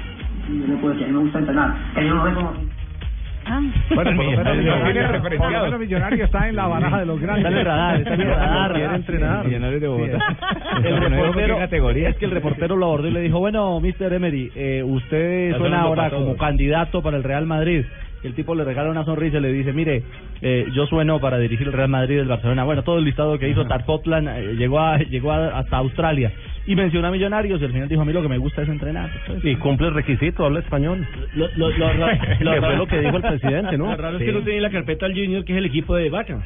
Y 0.49 0.61
yo 0.61 0.67
le 0.67 0.77
puedo 0.77 0.95
decir, 0.95 1.05
a 1.05 1.09
mí 1.09 1.15
me 1.15 1.21
gusta 1.21 1.39
entrenar. 1.39 1.75
Que 1.95 2.07
yo 2.07 2.15
no 2.15 2.25
reconozco. 2.25 2.75
Bueno, 3.95 4.11
por 4.17 5.55
lo 5.55 5.63
menos 5.63 5.81
Millonario 5.81 6.25
está 6.25 6.49
en 6.49 6.57
la 6.57 6.67
baraja 6.67 7.01
de 7.01 7.07
los 7.07 7.21
grandes. 7.21 7.45
Está 7.45 7.53
en 7.53 7.59
el 7.59 7.65
radar, 7.67 7.97
está 7.97 8.15
en 8.15 8.21
el 8.21 8.29
radar. 8.29 8.73
Quiere 8.73 8.95
entrenar. 8.95 9.45
Millonarios 9.45 9.81
de 9.81 9.89
Bogotá. 9.89 10.19
El 10.85 11.01
Nuevo, 11.01 11.01
¿qué 11.01 11.17
reportero, 11.17 11.59
categoría? 11.59 12.09
es 12.09 12.17
que 12.17 12.25
el 12.25 12.31
reportero 12.31 12.77
lo 12.77 12.87
abordó 12.87 13.09
y 13.09 13.13
le 13.13 13.21
dijo, 13.21 13.39
bueno, 13.39 13.79
Mr. 13.81 14.13
Emery, 14.13 14.51
eh, 14.57 14.83
usted 14.85 15.49
Está 15.49 15.59
suena 15.59 15.83
ahora 15.83 16.11
como 16.11 16.37
candidato 16.37 17.03
para 17.03 17.17
el 17.17 17.23
Real 17.23 17.47
Madrid. 17.47 17.85
El 18.25 18.35
tipo 18.35 18.55
le 18.55 18.65
regala 18.65 18.91
una 18.91 19.05
sonrisa 19.05 19.37
y 19.37 19.41
le 19.43 19.53
dice, 19.53 19.73
mire, 19.73 20.03
eh, 20.41 20.67
yo 20.75 20.87
sueno 20.87 21.21
para 21.21 21.39
dirigir 21.39 21.67
el 21.67 21.73
Real 21.75 21.89
Madrid 21.91 22.17
del 22.17 22.27
Barcelona. 22.29 22.65
Bueno, 22.65 22.83
todo 22.83 22.99
el 22.99 23.05
listado 23.05 23.39
que 23.39 23.49
hizo 23.49 23.67
Tarkotlan 23.67 24.29
eh, 24.29 24.55
llegó 24.57 24.81
a, 24.81 24.99
llegó 24.99 25.31
a- 25.33 25.59
hasta 25.59 25.77
Australia. 25.77 26.33
Y 26.67 26.75
mencionó 26.75 27.09
a 27.09 27.11
Millonarios 27.11 27.61
y 27.61 27.65
al 27.65 27.73
final 27.73 27.89
dijo, 27.89 28.01
a 28.01 28.05
mí 28.07 28.13
lo 28.15 28.23
que 28.23 28.29
me 28.29 28.39
gusta 28.39 28.63
es 28.63 28.69
entrenar. 28.71 29.11
Y 29.43 29.57
cumple 29.57 29.89
el 29.89 29.95
requisito, 29.95 30.47
habla 30.47 30.61
español. 30.61 31.07
Lo, 31.35 31.49
lo, 31.57 31.69
lo, 31.71 31.95
lo- 31.95 32.07
Que 32.39 32.45
lo- 32.45 32.57
fue 32.61 32.77
lo 32.77 32.87
que 32.87 33.01
dijo 33.01 33.17
el 33.19 33.23
presidente, 33.23 33.77
¿no? 33.77 33.91
Lo 33.91 33.97
raro 33.97 34.17
es 34.17 34.23
que 34.25 34.33
no 34.33 34.41
tiene 34.45 34.61
la 34.63 34.71
carpeta 34.71 35.05
al 35.07 35.13
Junior, 35.13 35.45
que 35.45 35.53
es 35.53 35.59
el 35.59 35.67
equipo 35.67 35.95
de 35.95 36.09
Vaca. 36.09 36.41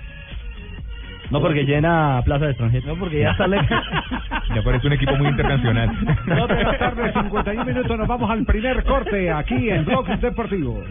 No, 1.31 1.41
porque 1.41 1.65
llena 1.65 2.23
plaza 2.25 2.47
de 2.47 2.51
extranjeros. 2.53 2.87
No, 2.89 2.99
porque 2.99 3.21
ya 3.21 3.35
sale... 3.37 3.59
Ya 4.55 4.63
parece 4.63 4.87
un 4.87 4.93
equipo 4.95 5.15
muy 5.17 5.29
internacional. 5.29 5.91
Dos 6.27 6.49
de 6.49 6.65
la 6.65 6.79
tarde, 6.79 7.13
51 7.13 7.65
minutos, 7.65 7.99
nos 7.99 8.09
vamos 8.09 8.31
al 8.31 8.45
primer 8.45 8.83
corte 8.85 9.31
aquí 9.31 9.71
en 9.71 9.85
Blog 9.85 10.07
Deportivo. 10.21 10.83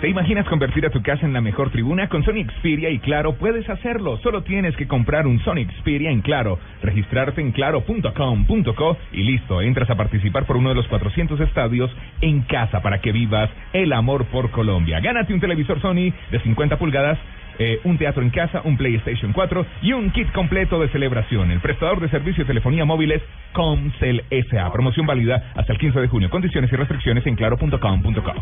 ¿Te 0.00 0.08
imaginas 0.08 0.46
convertir 0.46 0.86
a 0.86 0.90
tu 0.90 1.02
casa 1.02 1.26
en 1.26 1.32
la 1.32 1.40
mejor 1.40 1.70
tribuna? 1.70 2.08
Con 2.08 2.22
Sony 2.22 2.44
Xperia 2.44 2.88
y 2.88 3.00
Claro 3.00 3.32
puedes 3.32 3.68
hacerlo. 3.68 4.16
Solo 4.18 4.44
tienes 4.44 4.76
que 4.76 4.86
comprar 4.86 5.26
un 5.26 5.40
Sony 5.40 5.66
Xperia 5.76 6.12
en 6.12 6.20
Claro, 6.20 6.60
registrarte 6.84 7.40
en 7.40 7.50
claro.com.co 7.50 8.96
y 9.10 9.24
listo, 9.24 9.60
entras 9.60 9.90
a 9.90 9.96
participar 9.96 10.46
por 10.46 10.56
uno 10.56 10.68
de 10.68 10.76
los 10.76 10.86
400 10.86 11.40
estadios 11.40 11.90
en 12.20 12.42
casa 12.42 12.80
para 12.80 13.00
que 13.00 13.10
vivas 13.10 13.50
el 13.72 13.92
amor 13.92 14.26
por 14.26 14.52
Colombia. 14.52 15.00
Gánate 15.00 15.34
un 15.34 15.40
televisor 15.40 15.80
Sony 15.80 16.12
de 16.30 16.40
50 16.44 16.78
pulgadas 16.78 17.18
eh, 17.58 17.80
un 17.82 17.98
teatro 17.98 18.22
en 18.22 18.30
casa, 18.30 18.62
un 18.64 18.76
PlayStation 18.76 19.32
4 19.32 19.66
y 19.82 19.92
un 19.92 20.12
kit 20.12 20.30
completo 20.30 20.78
de 20.78 20.88
celebración. 20.90 21.50
El 21.50 21.58
prestador 21.58 21.98
de 21.98 22.08
servicio 22.08 22.44
de 22.44 22.48
telefonía 22.48 22.84
móvil 22.84 23.10
es 23.10 23.22
Comcel 23.52 24.22
SA. 24.30 24.70
Promoción 24.72 25.06
válida 25.06 25.52
hasta 25.56 25.72
el 25.72 25.78
15 25.80 26.00
de 26.00 26.06
junio. 26.06 26.30
Condiciones 26.30 26.72
y 26.72 26.76
restricciones 26.76 27.26
en 27.26 27.34
claro.com.co. 27.34 28.32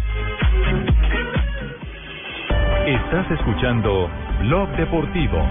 Estás 2.87 3.29
escuchando 3.33 4.09
Blog 4.43 4.69
Deportivo. 4.77 5.45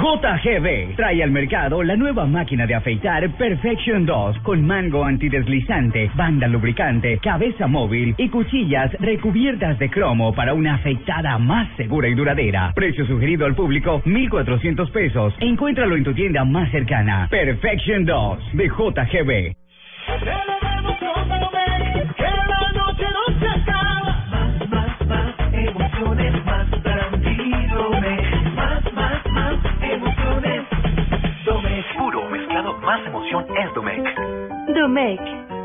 JGB 0.00 0.94
trae 0.94 1.24
al 1.24 1.32
mercado 1.32 1.82
la 1.82 1.96
nueva 1.96 2.24
máquina 2.24 2.68
de 2.68 2.76
afeitar 2.76 3.28
Perfection 3.36 4.06
2 4.06 4.38
con 4.44 4.64
mango 4.64 5.04
antideslizante, 5.04 6.08
banda 6.14 6.46
lubricante, 6.46 7.18
cabeza 7.18 7.66
móvil 7.66 8.14
y 8.16 8.28
cuchillas 8.28 8.92
recubiertas 9.00 9.76
de 9.80 9.90
cromo 9.90 10.32
para 10.32 10.54
una 10.54 10.76
afeitada 10.76 11.36
más 11.38 11.68
segura 11.76 12.06
y 12.08 12.14
duradera. 12.14 12.72
Precio 12.76 13.04
sugerido 13.04 13.44
al 13.44 13.56
público 13.56 14.02
1.400 14.04 14.88
pesos. 14.92 15.34
Encuéntralo 15.40 15.96
en 15.96 16.04
tu 16.04 16.14
tienda 16.14 16.44
más 16.44 16.70
cercana. 16.70 17.26
Perfection 17.28 18.04
2 18.04 18.38
de 18.52 18.68
JGB. 18.68 19.61
Domec, 34.82 35.20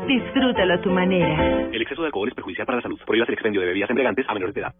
disfrútalo 0.06 0.74
a 0.74 0.80
tu 0.80 0.90
manera. 0.90 1.66
El 1.72 1.82
exceso 1.82 2.02
de 2.02 2.06
alcohol 2.06 2.28
es 2.28 2.34
perjudicial 2.34 2.64
para 2.64 2.76
la 2.76 2.82
salud. 2.82 3.00
Prohíbas 3.04 3.28
el 3.28 3.34
expendio 3.34 3.60
de 3.60 3.66
bebidas 3.66 3.90
embriagantes 3.90 4.24
a 4.28 4.32
menores 4.32 4.54
de 4.54 4.60
edad. 4.60 4.72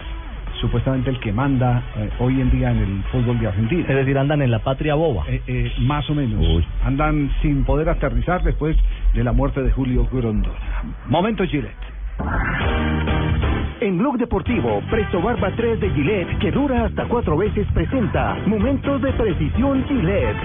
supuestamente 0.64 1.10
el 1.10 1.20
que 1.20 1.30
manda 1.30 1.82
eh, 1.96 2.08
hoy 2.18 2.40
en 2.40 2.50
día 2.50 2.70
en 2.70 2.78
el 2.78 3.02
fútbol 3.12 3.38
de 3.38 3.48
Argentina. 3.48 3.84
Es 3.86 3.96
decir, 3.96 4.16
andan 4.16 4.40
en 4.40 4.50
la 4.50 4.60
patria 4.60 4.94
boba. 4.94 5.24
Eh, 5.28 5.42
eh, 5.46 5.72
más 5.80 6.08
o 6.08 6.14
menos. 6.14 6.64
Andan 6.82 7.30
sin 7.42 7.64
poder 7.64 7.90
aterrizar 7.90 8.42
después 8.42 8.76
de 9.12 9.22
la 9.22 9.32
muerte 9.32 9.62
de 9.62 9.70
Julio 9.70 10.08
Grondona. 10.10 10.56
Momento 11.06 11.44
Chile. 11.44 11.68
En 13.80 13.98
Blog 13.98 14.16
Deportivo, 14.16 14.80
Presto 14.90 15.20
Barba 15.20 15.50
3 15.54 15.80
de 15.80 15.90
Gillette, 15.90 16.38
que 16.38 16.50
dura 16.50 16.86
hasta 16.86 17.04
cuatro 17.04 17.36
veces, 17.36 17.66
presenta 17.74 18.38
Momentos 18.46 19.02
de 19.02 19.12
Precisión 19.12 19.84
Gillette. 19.86 20.36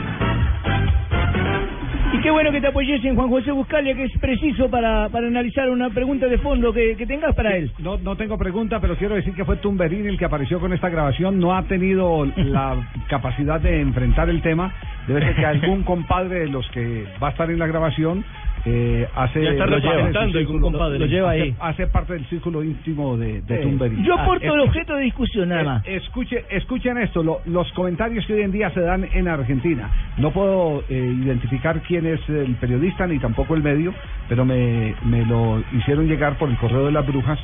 Y 2.11 2.21
qué 2.21 2.31
bueno 2.31 2.51
que 2.51 2.59
te 2.59 2.67
apoyes 2.67 3.05
en 3.05 3.15
Juan 3.15 3.29
José 3.29 3.51
Buscalia, 3.51 3.93
que 3.93 4.05
es 4.05 4.17
preciso 4.19 4.67
para, 4.67 5.09
para 5.09 5.27
analizar 5.27 5.69
una 5.69 5.91
pregunta 5.91 6.25
de 6.25 6.39
fondo 6.39 6.73
que, 6.73 6.95
que 6.97 7.05
tengas 7.05 7.35
para 7.35 7.55
él. 7.55 7.71
No, 7.77 7.97
no 7.97 8.15
tengo 8.15 8.35
pregunta, 8.35 8.79
pero 8.79 8.95
quiero 8.95 9.13
decir 9.13 9.35
que 9.35 9.45
fue 9.45 9.57
Tumberini 9.57 10.07
el 10.07 10.17
que 10.17 10.25
apareció 10.25 10.59
con 10.59 10.73
esta 10.73 10.89
grabación. 10.89 11.39
No 11.39 11.55
ha 11.55 11.63
tenido 11.63 12.25
la 12.25 12.89
capacidad 13.09 13.61
de 13.61 13.81
enfrentar 13.81 14.27
el 14.29 14.41
tema. 14.41 14.73
Debe 15.07 15.21
ser 15.21 15.35
que 15.35 15.45
algún 15.45 15.83
compadre 15.83 16.39
de 16.39 16.47
los 16.47 16.67
que 16.71 17.05
va 17.21 17.27
a 17.27 17.31
estar 17.31 17.49
en 17.51 17.59
la 17.59 17.67
grabación 17.67 18.25
eh, 18.71 19.07
hace, 19.15 19.43
Ya 19.43 19.49
está 19.51 19.65
lo 19.65 19.77
lleva 19.79 20.11
círculo- 20.31 20.61
compadre. 20.61 20.99
lo 20.99 21.05
lleva 21.07 21.31
Hace- 21.31 21.41
ahí. 21.41 21.55
Hace 21.59 21.87
parte 21.87 22.13
del 22.13 22.25
círculo 22.27 22.63
íntimo 22.63 23.17
de, 23.17 23.41
de 23.41 23.63
Sí. 23.63 24.03
Yo 24.03 24.15
Ah, 24.17 24.23
aporto 24.23 24.45
el 24.45 24.51
escuche- 24.51 24.67
objeto 24.69 24.95
de 24.95 25.03
discusión 25.03 25.49
nada 25.49 25.63
más. 25.63 25.87
eh, 25.87 25.95
Escuche, 25.95 26.45
escuchen 26.51 26.97
esto, 26.99 27.23
lo- 27.23 27.41
los 27.45 27.71
comentarios 27.73 28.25
que 28.25 28.33
hoy 28.33 28.41
en 28.41 28.51
día 28.51 28.69
se 28.71 28.81
dan 28.81 29.07
en 29.13 29.27
Argentina. 29.27 29.89
No 30.17 30.31
puedo 30.31 30.83
eh, 30.89 31.15
identificar 31.23 31.81
quién 31.81 32.05
es 32.05 32.19
el 32.29 32.55
periodista 32.55 33.07
ni 33.07 33.17
tampoco 33.19 33.55
el 33.55 33.63
medio, 33.63 33.93
pero 34.27 34.45
me, 34.45 34.93
me 35.03 35.25
lo 35.25 35.63
hicieron 35.77 36.07
llegar 36.07 36.37
por 36.37 36.49
el 36.49 36.57
correo 36.57 36.85
de 36.85 36.91
las 36.91 37.05
brujas. 37.07 37.39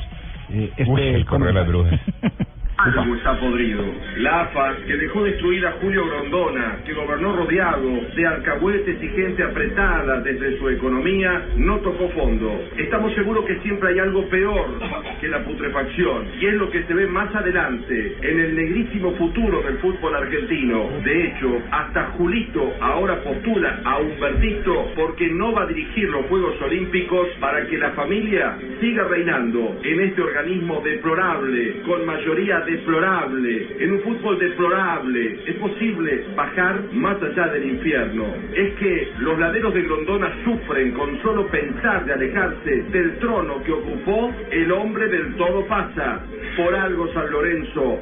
eh, 0.51 0.69
este 0.77 0.91
Uy, 0.91 1.01
el 1.01 1.25
correo 1.25 1.47
de 1.47 1.53
las 1.53 1.67
brujas. 1.67 1.99
Como 2.77 3.15
está 3.15 3.39
podrido. 3.39 3.83
La 4.17 4.41
AFA, 4.41 4.75
que 4.85 4.97
dejó 4.97 5.23
destruir 5.23 5.65
a 5.65 5.71
Julio 5.81 6.05
Grondona, 6.07 6.79
que 6.85 6.93
gobernó 6.93 7.33
rodeado 7.33 8.01
de 8.15 8.27
alcahuetes 8.27 9.01
y 9.01 9.07
gente 9.07 9.43
apretada 9.43 10.19
desde 10.19 10.59
su 10.59 10.69
economía, 10.69 11.45
no 11.55 11.77
tocó 11.79 12.09
fondo. 12.09 12.51
Estamos 12.77 13.13
seguros 13.15 13.45
que 13.45 13.59
siempre 13.61 13.89
hay 13.89 13.99
algo 13.99 14.27
peor 14.29 14.67
que 15.21 15.27
la 15.29 15.43
putrefacción, 15.45 16.27
y 16.39 16.47
es 16.47 16.53
lo 16.55 16.69
que 16.69 16.83
se 16.83 16.93
ve 16.93 17.07
más 17.07 17.33
adelante, 17.33 18.17
en 18.21 18.39
el 18.39 18.55
negrísimo 18.55 19.13
futuro 19.13 19.61
del 19.63 19.77
fútbol 19.77 20.15
argentino. 20.15 20.89
De 21.03 21.27
hecho, 21.27 21.61
hasta 21.71 22.07
Julito 22.17 22.73
ahora 22.81 23.23
postula 23.23 23.79
a 23.85 23.99
Humbertito 23.99 24.91
porque 24.95 25.29
no 25.29 25.53
va 25.53 25.63
a 25.63 25.67
dirigir 25.67 26.09
los 26.09 26.25
Juegos 26.25 26.61
Olímpicos 26.61 27.29
para 27.39 27.65
que 27.67 27.77
la 27.77 27.91
familia 27.91 28.57
siga 28.81 29.05
reinando 29.05 29.79
en 29.81 29.99
este 30.01 30.21
organismo 30.21 30.81
deplorable, 30.81 31.81
con 31.83 32.05
mayoría 32.05 32.64
deplorable, 32.65 33.67
en 33.79 33.91
un 33.93 34.01
fútbol 34.01 34.39
deplorable, 34.39 35.39
es 35.45 35.55
posible 35.55 36.25
bajar 36.35 36.81
más 36.93 37.21
allá 37.21 37.47
del 37.47 37.69
infierno. 37.69 38.25
Es 38.53 38.73
que 38.75 39.09
los 39.19 39.39
laderos 39.39 39.73
de 39.73 39.83
Grondona 39.83 40.31
sufren 40.43 40.91
con 40.91 41.21
solo 41.21 41.47
pensar 41.47 42.05
de 42.05 42.13
alejarse 42.13 42.83
del 42.91 43.17
trono 43.19 43.63
que 43.63 43.71
ocupó 43.71 44.33
el 44.51 44.71
hombre 44.71 45.07
del 45.07 45.35
todo 45.35 45.65
pasa. 45.67 46.21
Por 46.55 46.73
algo 46.73 47.11
San 47.13 47.29
Lorenzo, 47.31 47.99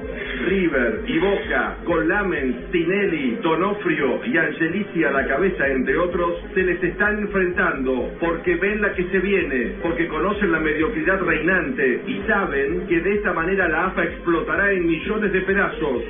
River 0.48 1.02
y 1.08 1.18
Boca, 1.18 1.78
con 1.86 2.08
Lamens, 2.08 2.72
Tinelli, 2.72 3.38
Donofrio 3.42 4.24
y 4.26 4.38
Angelici 4.38 5.04
a 5.04 5.12
la 5.12 5.28
cabeza, 5.28 5.68
entre 5.68 5.98
otros, 5.98 6.34
se 6.54 6.64
les 6.64 6.84
están 6.84 7.20
enfrentando 7.20 8.12
porque 8.20 8.56
ven 8.56 8.82
la 8.82 8.94
que 8.94 9.06
se 9.06 9.20
viene, 9.20 9.74
porque 9.82 10.08
conocen 10.08 10.52
la 10.52 10.60
mediocridad 10.60 11.20
reinante 11.22 12.02
y 12.06 12.22
saben 12.28 12.86
que 12.88 13.00
de 13.00 13.16
esta 13.16 13.34
manera 13.34 13.68
la 13.68 13.86
AFA 13.88 14.04
explotará 14.04 14.72
en 14.72 14.86
millones 14.86 15.34
de 15.34 15.42
pedazos. 15.42 16.04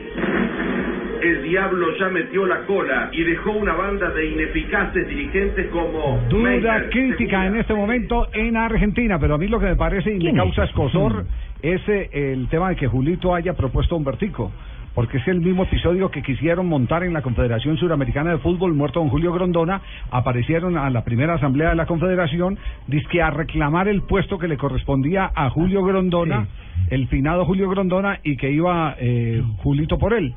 El 1.21 1.43
diablo 1.43 1.95
ya 1.97 2.09
metió 2.09 2.45
la 2.45 2.65
cola 2.65 3.09
y 3.13 3.23
dejó 3.23 3.51
una 3.51 3.73
banda 3.73 4.09
de 4.09 4.25
ineficaces 4.25 5.07
dirigentes 5.07 5.67
como 5.67 6.21
Duda 6.27 6.89
crítica 6.89 7.47
en 7.47 7.55
este 7.55 7.73
momento 7.73 8.27
en 8.33 8.57
Argentina, 8.57 9.17
pero 9.17 9.35
a 9.35 9.37
mí 9.37 9.47
lo 9.47 9.57
que 9.57 9.67
me 9.67 9.75
parece 9.77 10.11
y 10.11 10.19
me 10.19 10.33
causa 10.33 10.65
escosor 10.65 11.23
Mm. 11.23 11.52
Es 11.63 11.81
eh, 11.87 12.09
el 12.33 12.47
tema 12.49 12.69
de 12.69 12.75
que 12.75 12.87
Julito 12.87 13.33
haya 13.33 13.53
propuesto 13.53 13.95
un 13.95 14.03
vertico. 14.03 14.51
Porque 14.93 15.17
es 15.17 15.27
el 15.27 15.41
mismo 15.41 15.63
episodio 15.63 16.11
que 16.11 16.21
quisieron 16.21 16.67
montar 16.69 17.03
en 17.03 17.13
la 17.13 17.23
Confederación 17.23 17.77
Suramericana 17.77 18.29
de 18.29 18.37
Fútbol, 18.37 18.75
muerto 18.75 18.99
don 18.99 19.09
Julio 19.09 19.33
Grondona, 19.33 19.81
aparecieron 20.11 20.77
a 20.77 20.87
la 20.91 21.03
primera 21.03 21.33
asamblea 21.33 21.69
de 21.69 21.75
la 21.75 21.87
Confederación, 21.87 22.59
dizque 22.85 23.19
a 23.19 23.31
reclamar 23.31 23.87
el 23.87 24.03
puesto 24.03 24.37
que 24.37 24.47
le 24.47 24.55
correspondía 24.55 25.31
a 25.33 25.49
Julio 25.49 25.83
Grondona, 25.83 26.47
el 26.91 27.07
finado 27.07 27.43
Julio 27.45 27.67
Grondona, 27.71 28.19
y 28.23 28.37
que 28.37 28.51
iba 28.51 28.95
eh, 28.99 29.41
Julito 29.63 29.97
por 29.97 30.13
él. 30.13 30.35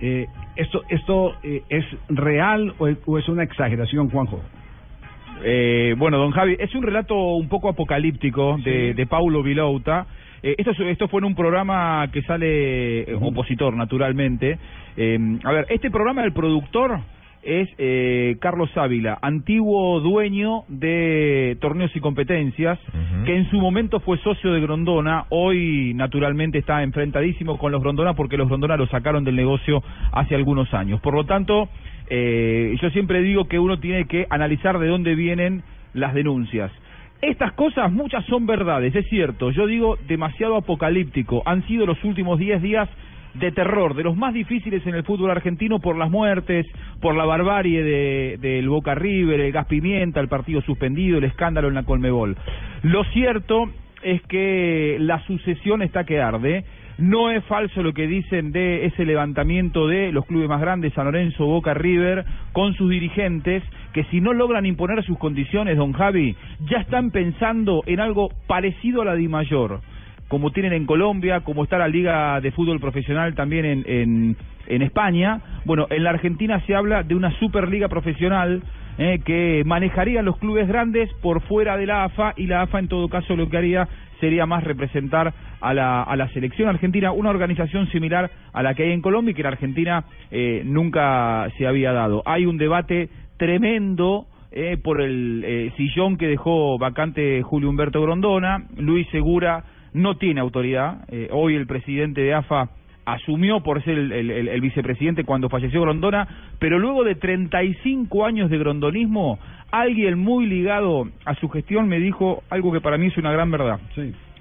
Eh, 0.00 0.26
¿Esto, 0.56 0.82
esto 0.88 1.34
eh, 1.44 1.62
es 1.68 1.84
real 2.08 2.74
o 2.78 2.88
es, 2.88 2.98
o 3.06 3.18
es 3.18 3.28
una 3.28 3.44
exageración, 3.44 4.10
Juanjo? 4.10 4.40
Eh, 5.44 5.94
bueno, 5.96 6.18
don 6.18 6.32
Javi, 6.32 6.56
es 6.58 6.74
un 6.74 6.82
relato 6.82 7.14
un 7.14 7.48
poco 7.48 7.68
apocalíptico 7.68 8.58
de, 8.64 8.94
de 8.94 9.06
Paulo 9.06 9.44
Vilouta. 9.44 10.06
Eh, 10.42 10.54
esto, 10.58 10.72
es- 10.72 10.80
esto 10.80 11.08
fue 11.08 11.18
en 11.20 11.26
un 11.26 11.34
programa 11.34 12.08
que 12.12 12.22
sale 12.22 13.02
eh, 13.02 13.14
opositor, 13.20 13.74
naturalmente. 13.76 14.58
Eh, 14.96 15.38
a 15.44 15.52
ver, 15.52 15.66
este 15.70 15.90
programa, 15.90 16.24
el 16.24 16.32
productor 16.32 16.98
es 17.44 17.68
eh, 17.78 18.36
Carlos 18.40 18.70
Ávila, 18.76 19.18
antiguo 19.20 19.98
dueño 20.00 20.62
de 20.68 21.56
Torneos 21.60 21.90
y 21.96 21.98
Competencias, 22.00 22.78
que 23.24 23.36
en 23.36 23.50
su 23.50 23.56
momento 23.60 23.98
fue 24.00 24.16
socio 24.18 24.52
de 24.52 24.60
Grondona, 24.60 25.24
hoy 25.28 25.92
naturalmente 25.94 26.58
está 26.58 26.84
enfrentadísimo 26.84 27.58
con 27.58 27.72
los 27.72 27.80
Grondona 27.82 28.14
porque 28.14 28.36
los 28.36 28.46
Grondona 28.48 28.76
lo 28.76 28.86
sacaron 28.86 29.24
del 29.24 29.34
negocio 29.36 29.82
hace 30.12 30.36
algunos 30.36 30.72
años. 30.72 31.00
Por 31.00 31.14
lo 31.14 31.24
tanto, 31.24 31.68
eh, 32.10 32.76
yo 32.80 32.90
siempre 32.90 33.22
digo 33.22 33.46
que 33.48 33.58
uno 33.58 33.78
tiene 33.80 34.06
que 34.06 34.26
analizar 34.30 34.78
de 34.78 34.86
dónde 34.86 35.14
vienen 35.16 35.62
las 35.94 36.14
denuncias. 36.14 36.70
Estas 37.22 37.52
cosas, 37.52 37.90
muchas 37.92 38.24
son 38.26 38.46
verdades, 38.46 38.94
es 38.96 39.08
cierto, 39.08 39.52
yo 39.52 39.68
digo 39.68 39.96
demasiado 40.08 40.56
apocalíptico. 40.56 41.40
Han 41.46 41.64
sido 41.68 41.86
los 41.86 42.02
últimos 42.02 42.36
10 42.36 42.60
días 42.60 42.88
de 43.34 43.52
terror, 43.52 43.94
de 43.94 44.02
los 44.02 44.16
más 44.16 44.34
difíciles 44.34 44.84
en 44.88 44.96
el 44.96 45.04
fútbol 45.04 45.30
argentino 45.30 45.78
por 45.78 45.96
las 45.96 46.10
muertes, 46.10 46.66
por 47.00 47.14
la 47.14 47.24
barbarie 47.24 47.82
de- 47.84 48.38
del 48.40 48.68
Boca 48.68 48.96
River, 48.96 49.40
el 49.40 49.52
gas 49.52 49.66
pimienta, 49.66 50.18
el 50.18 50.26
partido 50.26 50.62
suspendido, 50.62 51.18
el 51.18 51.24
escándalo 51.24 51.68
en 51.68 51.74
la 51.74 51.84
Colmebol. 51.84 52.36
Lo 52.82 53.04
cierto 53.04 53.70
es 54.02 54.20
que 54.22 54.96
la 54.98 55.20
sucesión 55.20 55.80
está 55.80 56.02
que 56.04 56.20
arde. 56.20 56.64
No 56.98 57.30
es 57.30 57.44
falso 57.44 57.82
lo 57.82 57.92
que 57.92 58.06
dicen 58.06 58.52
de 58.52 58.86
ese 58.86 59.04
levantamiento 59.04 59.86
de 59.86 60.12
los 60.12 60.26
clubes 60.26 60.48
más 60.48 60.60
grandes, 60.60 60.92
San 60.94 61.06
Lorenzo, 61.06 61.46
Boca, 61.46 61.74
River, 61.74 62.24
con 62.52 62.74
sus 62.74 62.90
dirigentes, 62.90 63.62
que 63.92 64.04
si 64.04 64.20
no 64.20 64.32
logran 64.32 64.66
imponer 64.66 65.02
sus 65.04 65.18
condiciones, 65.18 65.76
don 65.76 65.92
Javi, 65.92 66.36
ya 66.70 66.78
están 66.78 67.10
pensando 67.10 67.82
en 67.86 68.00
algo 68.00 68.30
parecido 68.46 69.02
a 69.02 69.04
la 69.06 69.14
Di 69.14 69.28
Mayor 69.28 69.80
como 70.32 70.50
tienen 70.50 70.72
en 70.72 70.86
Colombia, 70.86 71.40
como 71.40 71.62
está 71.62 71.76
la 71.76 71.88
Liga 71.88 72.40
de 72.40 72.52
Fútbol 72.52 72.80
Profesional 72.80 73.34
también 73.34 73.66
en, 73.66 73.84
en, 73.86 74.36
en 74.66 74.80
España. 74.80 75.42
Bueno, 75.66 75.86
en 75.90 76.02
la 76.04 76.08
Argentina 76.08 76.58
se 76.66 76.74
habla 76.74 77.02
de 77.02 77.14
una 77.14 77.38
Superliga 77.38 77.88
Profesional 77.88 78.62
eh, 78.96 79.20
que 79.26 79.62
manejaría 79.66 80.22
los 80.22 80.38
clubes 80.38 80.68
grandes 80.68 81.12
por 81.20 81.42
fuera 81.42 81.76
de 81.76 81.84
la 81.84 82.04
AFA 82.04 82.32
y 82.36 82.46
la 82.46 82.62
AFA 82.62 82.78
en 82.78 82.88
todo 82.88 83.08
caso 83.08 83.36
lo 83.36 83.50
que 83.50 83.58
haría 83.58 83.86
sería 84.22 84.46
más 84.46 84.62
representar 84.62 85.34
a 85.60 85.74
la, 85.74 86.04
a 86.04 86.14
la 86.14 86.28
selección 86.28 86.68
argentina, 86.68 87.10
una 87.10 87.30
organización 87.30 87.90
similar 87.90 88.30
a 88.52 88.62
la 88.62 88.72
que 88.74 88.84
hay 88.84 88.92
en 88.92 89.02
Colombia 89.02 89.32
y 89.32 89.34
que 89.34 89.40
en 89.40 89.48
Argentina 89.48 90.04
eh, 90.30 90.62
nunca 90.64 91.48
se 91.58 91.66
había 91.66 91.92
dado. 91.92 92.22
Hay 92.24 92.46
un 92.46 92.56
debate 92.56 93.08
tremendo 93.36 94.26
eh, 94.52 94.76
por 94.76 95.00
el 95.00 95.42
eh, 95.44 95.72
sillón 95.76 96.16
que 96.18 96.28
dejó 96.28 96.78
vacante 96.78 97.42
Julio 97.42 97.68
Humberto 97.68 98.00
Grondona, 98.00 98.64
Luis 98.76 99.08
Segura 99.10 99.64
no 99.92 100.16
tiene 100.18 100.40
autoridad, 100.40 101.04
eh, 101.08 101.28
hoy 101.32 101.56
el 101.56 101.66
presidente 101.66 102.20
de 102.20 102.34
AFA 102.34 102.70
asumió 103.04 103.60
por 103.60 103.82
ser 103.82 103.98
el, 103.98 104.12
el- 104.12 104.30
el- 104.30 104.48
el 104.48 104.60
vicepresidente 104.60 105.24
cuando 105.24 105.48
falleció 105.48 105.80
Grondona, 105.82 106.26
pero 106.58 106.78
luego 106.78 107.04
de 107.04 107.14
35 107.16 108.24
años 108.24 108.50
de 108.50 108.58
grondonismo, 108.58 109.38
alguien 109.70 110.18
muy 110.18 110.46
ligado 110.46 111.08
a 111.24 111.34
su 111.36 111.48
gestión 111.48 111.88
me 111.88 111.98
dijo 111.98 112.42
algo 112.50 112.72
que 112.72 112.80
para 112.80 112.98
mí 112.98 113.06
es 113.06 113.16
una 113.16 113.32
gran 113.32 113.50
verdad. 113.50 113.80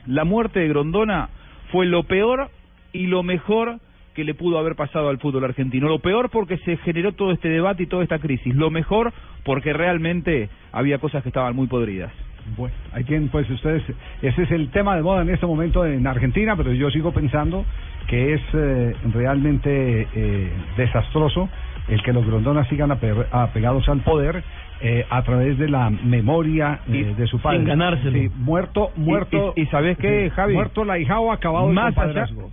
La 0.08 0.24
muerte 0.26 0.60
de 0.60 0.68
Grondona 0.68 1.30
fue 1.72 1.86
lo 1.86 2.04
peor 2.04 2.50
y 2.94 3.08
lo 3.08 3.24
mejor 3.24 3.80
que 4.14 4.24
le 4.26 4.34
pudo 4.34 4.60
haber 4.60 4.76
pasado 4.76 5.08
al 5.10 5.20
fútbol 5.20 5.46
argentino. 5.46 5.88
Lo 5.88 6.00
peor 6.00 6.30
porque 6.30 6.58
se 6.58 6.76
generó 6.78 7.14
todo 7.14 7.32
este 7.32 7.48
debate 7.50 7.84
y 7.84 7.88
toda 7.88 8.04
esta 8.04 8.20
crisis. 8.20 8.54
Lo 8.56 8.70
mejor 8.70 9.14
porque 9.46 9.72
realmente 9.74 10.50
había 10.74 10.98
cosas 10.98 11.24
que 11.24 11.30
estaban 11.30 11.56
muy 11.56 11.68
podridas. 11.68 12.12
Bueno, 12.58 12.74
hay 12.94 13.04
quien, 13.04 13.30
pues 13.30 13.50
ustedes, 13.50 13.84
ese 14.22 14.44
es 14.44 14.52
el 14.52 14.70
tema 14.72 14.96
de 14.96 15.02
moda 15.04 15.22
en 15.22 15.30
este 15.30 15.46
momento 15.46 15.86
en 15.86 16.06
Argentina, 16.08 16.56
pero 16.56 16.74
yo 16.74 16.90
sigo 16.90 17.12
pensando 17.12 17.66
que 18.08 18.34
es 18.34 18.42
eh, 18.54 18.96
realmente 19.14 20.08
eh, 20.14 20.52
desastroso 20.78 21.50
el 21.88 22.02
que 22.04 22.14
los 22.14 22.26
grondonas 22.26 22.68
sigan 22.68 22.90
ape- 22.92 23.26
apegados 23.32 23.88
al 23.90 24.02
poder 24.02 24.44
eh, 24.82 25.06
a 25.10 25.22
través 25.24 25.58
de 25.60 25.70
la 25.70 25.90
memoria 25.90 26.80
eh, 26.92 27.14
de 27.18 27.28
su 27.28 27.40
padre. 27.40 27.60
sin 27.60 27.68
ganárselo. 27.68 28.12
Sí, 28.18 28.30
muerto, 28.36 28.92
muerto. 28.96 29.54
Y- 29.56 29.62
y- 29.62 29.64
y 29.64 29.68
¿sabes 29.68 29.98
qué, 29.98 30.26
sí, 30.30 30.36
Javi? 30.36 30.54
Muerto 30.56 30.84
la 30.84 30.98
hijao, 31.00 31.32
acabado 31.32 31.68
el 31.70 31.74
Más 31.76 31.96
allá- 31.98 32.04
compadrazgo. 32.28 32.52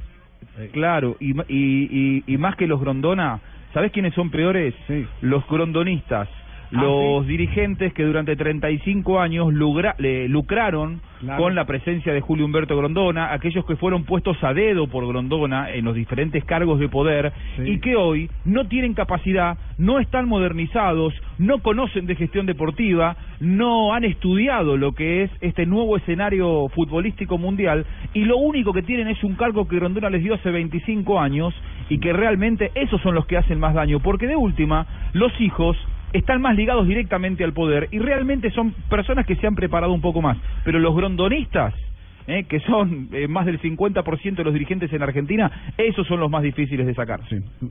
Claro, 0.73 1.17
y, 1.21 1.33
y, 1.33 1.45
y, 1.49 2.25
y 2.27 2.37
más 2.37 2.57
que 2.57 2.67
los 2.67 2.81
Grondona, 2.81 3.39
¿sabes 3.73 3.93
quiénes 3.93 4.13
son 4.15 4.31
peores? 4.31 4.75
Los 5.21 5.47
grondonistas, 5.49 6.29
Ah, 6.75 6.83
los 6.83 7.27
dirigentes 7.27 7.95
que 7.95 8.05
durante 8.05 8.37
35 8.37 9.21
años 9.21 9.53
lugra- 9.55 9.95
le- 9.99 10.29
lucraron 10.29 11.01
Claro. 11.21 11.43
con 11.43 11.55
la 11.55 11.65
presencia 11.65 12.13
de 12.13 12.21
Julio 12.21 12.45
Humberto 12.45 12.77
Grondona, 12.77 13.33
aquellos 13.33 13.65
que 13.65 13.75
fueron 13.77 14.05
puestos 14.05 14.37
a 14.45 14.53
dedo 14.55 14.87
por 14.87 15.07
Grondona 15.09 15.71
en 15.73 15.85
los 15.85 15.95
diferentes 15.95 16.45
cargos 16.45 16.79
de 16.79 16.89
poder 16.89 17.33
y 17.65 17.81
que 17.81 17.97
hoy 17.97 18.31
no 18.45 18.69
tienen 18.69 18.95
capacidad, 18.95 19.57
no 19.79 19.99
están 19.99 20.29
modernizados, 20.29 21.15
no 21.39 21.59
conocen 21.61 22.07
de 22.07 22.15
gestión 22.17 22.47
deportiva, 22.47 23.17
no 23.41 23.95
han 23.95 24.05
estudiado 24.05 24.77
lo 24.77 24.93
que 24.93 25.23
es 25.25 25.31
este 25.41 25.67
nuevo 25.67 25.97
escenario 25.97 26.69
futbolístico 26.69 27.37
mundial 27.39 27.85
y 28.15 28.25
lo 28.25 28.37
único 28.37 28.73
que 28.73 28.83
tienen 28.83 29.09
es 29.09 29.25
un 29.25 29.35
cargo 29.35 29.67
que 29.67 29.77
Grondona 29.77 30.11
les 30.11 30.23
dio 30.23 30.35
hace 30.35 30.51
25 30.51 31.19
años 31.19 31.55
y 31.89 31.99
que 31.99 32.13
realmente 32.13 32.71
esos 32.75 33.01
son 33.01 33.15
los 33.15 33.27
que 33.27 33.39
hacen 33.39 33.59
más 33.59 33.75
daño, 33.75 34.01
porque 34.01 34.27
de 34.27 34.37
última 34.37 34.87
los 35.15 35.33
hijos 35.41 35.77
están 36.13 36.41
más 36.41 36.57
ligados 36.57 36.87
directamente 36.87 37.45
al 37.45 37.53
poder 37.53 37.89
y 37.91 37.99
realmente 37.99 38.51
son 38.51 38.73
personas 38.89 39.27
que 39.27 39.37
se 39.37 39.47
han 39.47 39.55
preparado 39.55 39.93
un 39.93 40.01
poco 40.01 40.23
más. 40.23 40.39
Pero 40.65 40.79
los 40.79 40.95
grondonistas, 40.95 41.75
eh, 42.29 42.45
que 42.45 42.61
son 42.61 43.09
eh, 43.13 43.27
más 43.27 43.47
del 43.47 43.61
50% 43.61 44.35
de 44.37 44.45
los 44.45 44.53
dirigentes 44.53 44.93
en 44.93 45.03
Argentina, 45.03 45.51
esos 45.77 46.07
son 46.07 46.21
los 46.21 46.31
más 46.31 46.43
difíciles 46.43 46.87
de 46.87 46.95
sacar. 46.95 47.21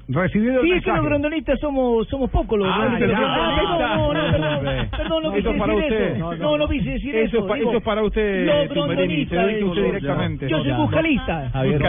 Recibido 0.09 0.61
Sí, 0.63 0.71
es 0.71 0.83
que 0.83 0.91
los 0.91 1.05
grondonistas 1.05 1.59
somos, 1.59 2.07
somos 2.09 2.29
pocos 2.29 2.57
los 2.59 2.67
Ah. 2.69 2.89
Ah, 2.91 2.97
perdón, 2.99 3.19
no, 3.21 4.13
no, 4.13 4.31
perdón, 4.31 4.87
perdón, 4.97 5.23
no 5.23 5.35
Eso 5.35 5.53
quise 5.53 5.75
decir. 5.89 6.17
No, 6.17 6.31
No, 6.33 6.37
no, 6.37 6.57
no, 6.57 6.67
quise 6.67 6.89
decir 6.89 7.15
Eso 7.15 7.25
eso. 7.25 7.37
es 7.39 7.45
pa- 7.49 7.55
digo, 7.55 7.69
eso 7.69 7.77
es 7.77 7.83
para 7.83 8.03
usted, 8.03 8.45
Los 8.45 8.55
usted 8.77 9.47
digo, 9.55 9.75
directamente. 9.75 10.49
Yo 10.49 10.63
soy 10.63 10.71
buscalista. 10.73 11.49
Javier, 11.51 11.81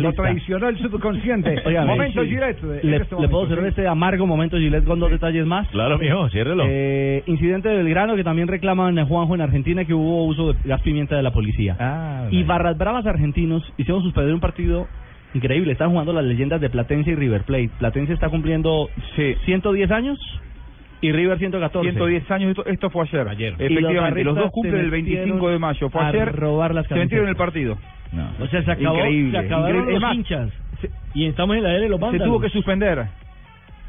Lo, 0.00 0.12
traicionó 0.12 0.68
el 0.68 0.78
subconsciente. 0.78 1.62
Momento. 1.86 2.22
Gillette. 2.24 2.62
Le, 2.82 2.96
este 2.96 3.28
puedo 3.28 3.46
cerrar 3.48 3.66
este 3.66 3.86
amargo 3.86 4.26
momento, 4.26 4.56
Gillette, 4.56 4.84
con 4.84 4.98
dos 5.00 5.10
detalles 5.10 5.46
más. 5.46 5.68
Claro, 5.68 5.98
mijo, 5.98 6.28
ciérrelo. 6.30 6.64
Eh, 6.66 7.22
incidente 7.26 7.68
de 7.68 7.76
Belgrano 7.82 8.16
que 8.16 8.24
también 8.24 8.48
reclaman 8.48 8.98
a 8.98 9.04
Juanjo 9.06 9.34
en 9.34 9.40
Argentina 9.42 9.84
que 9.84 9.94
hubo 9.94 10.24
uso 10.24 10.52
de 10.52 10.58
gas 10.64 10.80
pimienta 10.82 11.03
de 11.12 11.22
la 11.22 11.32
policía. 11.32 11.76
Ah, 11.78 12.28
y 12.30 12.42
Barras 12.44 12.78
Bravas 12.78 13.06
argentinos 13.06 13.62
hicieron 13.76 14.02
suspender 14.02 14.34
un 14.34 14.40
partido 14.40 14.86
increíble. 15.34 15.72
Están 15.72 15.90
jugando 15.90 16.12
las 16.12 16.24
leyendas 16.24 16.60
de 16.60 16.70
Platense 16.70 17.10
y 17.10 17.14
River 17.14 17.42
Plate. 17.42 17.70
Platense 17.78 18.12
está 18.12 18.28
cumpliendo 18.28 18.88
110 19.44 19.90
años 19.90 20.18
y 21.00 21.12
River 21.12 21.38
114. 21.38 21.90
110 21.90 22.30
años, 22.30 22.50
esto, 22.50 22.66
esto 22.66 22.90
fue 22.90 23.04
ayer. 23.04 23.26
Y 23.58 23.68
los 23.68 23.72
Efectivamente, 23.72 24.24
los, 24.24 24.36
dos 24.36 24.50
cumplen 24.50 24.80
el 24.80 24.90
25 24.90 25.50
de 25.50 25.58
mayo. 25.58 25.90
Fue 25.90 26.00
a 26.00 26.08
ayer. 26.08 26.32
robar 26.34 26.74
las 26.74 26.86
se 26.86 26.94
metieron 26.94 27.26
en 27.26 27.30
el 27.30 27.36
partido. 27.36 27.76
O 28.40 28.46
sea, 28.46 28.62
se 28.62 28.70
acabó, 28.70 28.96
Increíble, 28.96 29.32
se 29.32 29.46
acabaron 29.46 29.80
increíble. 29.80 30.00
Los 30.00 30.14
hinchas. 30.14 30.50
Y 31.14 31.26
estamos 31.26 31.56
en 31.56 31.62
la 31.62 31.70
era 31.70 31.80
de 31.80 31.88
los 31.88 32.00
se 32.10 32.18
tuvo 32.20 32.40
que 32.40 32.48
suspender. 32.48 33.06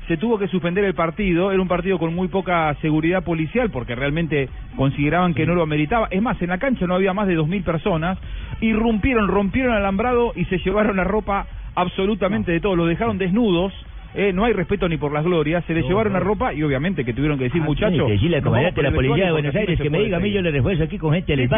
Se 0.07 0.17
tuvo 0.17 0.37
que 0.37 0.47
suspender 0.47 0.83
el 0.83 0.93
partido, 0.93 1.51
era 1.51 1.61
un 1.61 1.67
partido 1.67 1.97
con 1.97 2.13
muy 2.13 2.27
poca 2.27 2.75
seguridad 2.81 3.23
policial 3.23 3.71
porque 3.71 3.95
realmente 3.95 4.49
consideraban 4.75 5.33
que 5.33 5.47
no 5.47 5.55
lo 5.55 5.63
ameritaba. 5.63 6.07
Es 6.11 6.21
más, 6.21 6.39
en 6.41 6.49
la 6.49 6.59
cancha 6.59 6.85
no 6.85 6.93
había 6.93 7.13
más 7.13 7.27
de 7.27 7.35
2.000 7.35 7.63
personas, 7.63 8.19
irrumpieron, 8.61 9.27
rompieron 9.27 9.71
el 9.71 9.79
alambrado 9.79 10.31
y 10.35 10.45
se 10.45 10.59
llevaron 10.59 10.97
la 10.97 11.03
ropa 11.03 11.47
absolutamente 11.73 12.51
de 12.51 12.59
todos, 12.59 12.77
lo 12.77 12.85
dejaron 12.85 13.17
desnudos. 13.17 13.73
Eh, 14.15 14.33
no 14.33 14.45
hay 14.45 14.53
respeto 14.53 14.87
ni 14.87 14.97
por 14.97 15.11
las 15.11 15.23
glorias, 15.23 15.63
se 15.65 15.73
les 15.73 15.85
llevaron 15.85 16.13
la 16.13 16.19
ropa 16.19 16.53
y 16.53 16.63
obviamente 16.63 17.03
que 17.03 17.13
tuvieron 17.13 17.37
que 17.37 17.45
decir, 17.45 17.61
muchachos. 17.61 18.09
Decirle 18.09 18.37
al 18.37 18.43
comandante 18.43 18.81
de 18.81 18.89
la 18.89 18.95
Policía 18.95 19.25
de 19.25 19.31
Buenos 19.31 19.55
Aires 19.55 19.79
que 19.79 19.89
me 19.89 19.99
diga 19.99 20.17
a 20.17 20.19
mí, 20.19 20.29
seguir". 20.29 20.35
yo 20.37 20.41
le 20.41 20.51
refuerzo 20.51 20.83
aquí 20.83 20.97
con 20.97 21.13
gente 21.13 21.35
del 21.35 21.49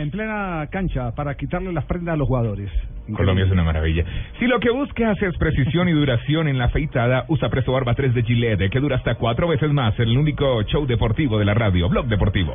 en 0.00 0.10
plena 0.10 0.66
cancha 0.70 1.14
para 1.14 1.34
quitarle 1.36 1.72
las 1.72 1.84
prendas 1.84 2.14
a 2.14 2.16
los 2.16 2.28
jugadores. 2.28 2.70
Colombia 3.14 3.44
es 3.44 3.50
una 3.50 3.64
maravilla. 3.64 4.04
Si 4.38 4.46
lo 4.46 4.58
que 4.60 4.70
buscas 4.70 5.20
es 5.22 5.36
precisión 5.36 5.88
y 5.88 5.92
duración 6.04 6.48
en 6.48 6.58
la 6.58 6.66
afeitada, 6.66 7.24
usa 7.28 7.48
Presto 7.50 7.72
Barba 7.72 7.94
3 7.94 8.14
de 8.14 8.22
Gillette, 8.22 8.70
que 8.70 8.80
dura 8.80 8.96
hasta 8.96 9.16
cuatro 9.16 9.48
veces 9.48 9.70
más. 9.72 9.98
El 10.00 10.16
único 10.16 10.62
show 10.62 10.86
deportivo 10.86 11.38
de 11.38 11.44
la 11.44 11.54
radio, 11.54 11.88
Blog 11.88 12.06
Deportivo. 12.06 12.54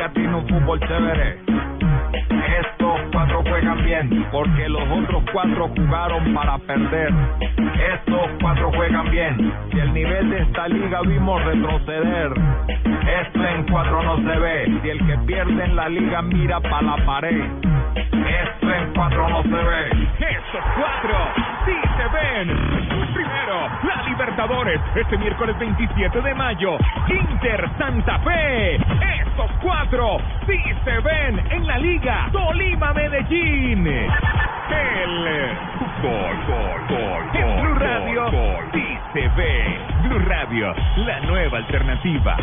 Liga 0.00 0.12
tiene 0.14 0.34
un 0.34 0.48
fútbol 0.48 0.80
chévere. 0.80 1.38
Estos 2.60 3.00
cuatro 3.12 3.42
juegan 3.46 3.84
bien 3.84 4.26
porque 4.32 4.68
los 4.68 4.82
otros 4.82 5.22
cuatro 5.30 5.68
jugaron 5.76 6.34
para 6.34 6.58
perder. 6.58 7.12
Estos 7.92 8.30
cuatro 8.40 8.70
juegan 8.72 9.10
bien 9.10 9.52
y 9.72 9.78
el 9.78 9.92
nivel 9.92 10.30
de 10.30 10.42
esta 10.42 10.68
liga 10.68 11.00
vimos 11.02 11.44
retroceder. 11.44 12.32
Esto 13.20 13.44
en 13.44 13.66
cuatro 13.70 14.02
no 14.02 14.16
se 14.16 14.38
ve. 14.38 14.80
Si 14.82 14.88
el 14.88 15.06
que 15.06 15.18
pierde 15.26 15.64
en 15.64 15.76
la 15.76 15.88
liga 15.90 16.22
mira 16.22 16.60
para 16.60 16.82
la 16.82 16.96
pared. 17.04 17.44
Esto 17.94 18.72
en 18.72 18.94
cuatro 18.94 19.28
no 19.28 19.42
se 19.42 19.48
ve. 19.50 19.88
Estos 20.18 20.64
cuatro 20.76 21.16
sí 21.66 21.89
se 22.00 22.08
ven. 22.08 22.48
Primero, 23.12 23.68
la 23.82 24.02
Libertadores, 24.08 24.80
este 24.94 25.18
miércoles 25.18 25.58
27 25.58 26.20
de 26.20 26.34
mayo. 26.34 26.78
Inter 27.08 27.68
Santa 27.76 28.18
Fe. 28.20 28.76
Estos 28.76 29.50
cuatro 29.60 30.18
sí 30.46 30.58
se 30.84 30.98
ven 31.00 31.38
en 31.50 31.66
la 31.66 31.78
Liga 31.78 32.28
Tolima 32.32 32.92
Medellín. 32.94 33.86
El 33.86 34.08
fútbol, 35.78 36.36
gol, 36.46 36.80
gol, 36.88 37.22
en 37.34 37.62
Blue 37.62 37.74
Radio 37.74 38.30
sí 38.72 38.98
se 39.12 39.28
ve. 39.28 39.78
Blue 40.04 40.20
Radio, 40.20 40.74
la 40.96 41.20
nueva 41.20 41.58
alternativa. 41.58 42.36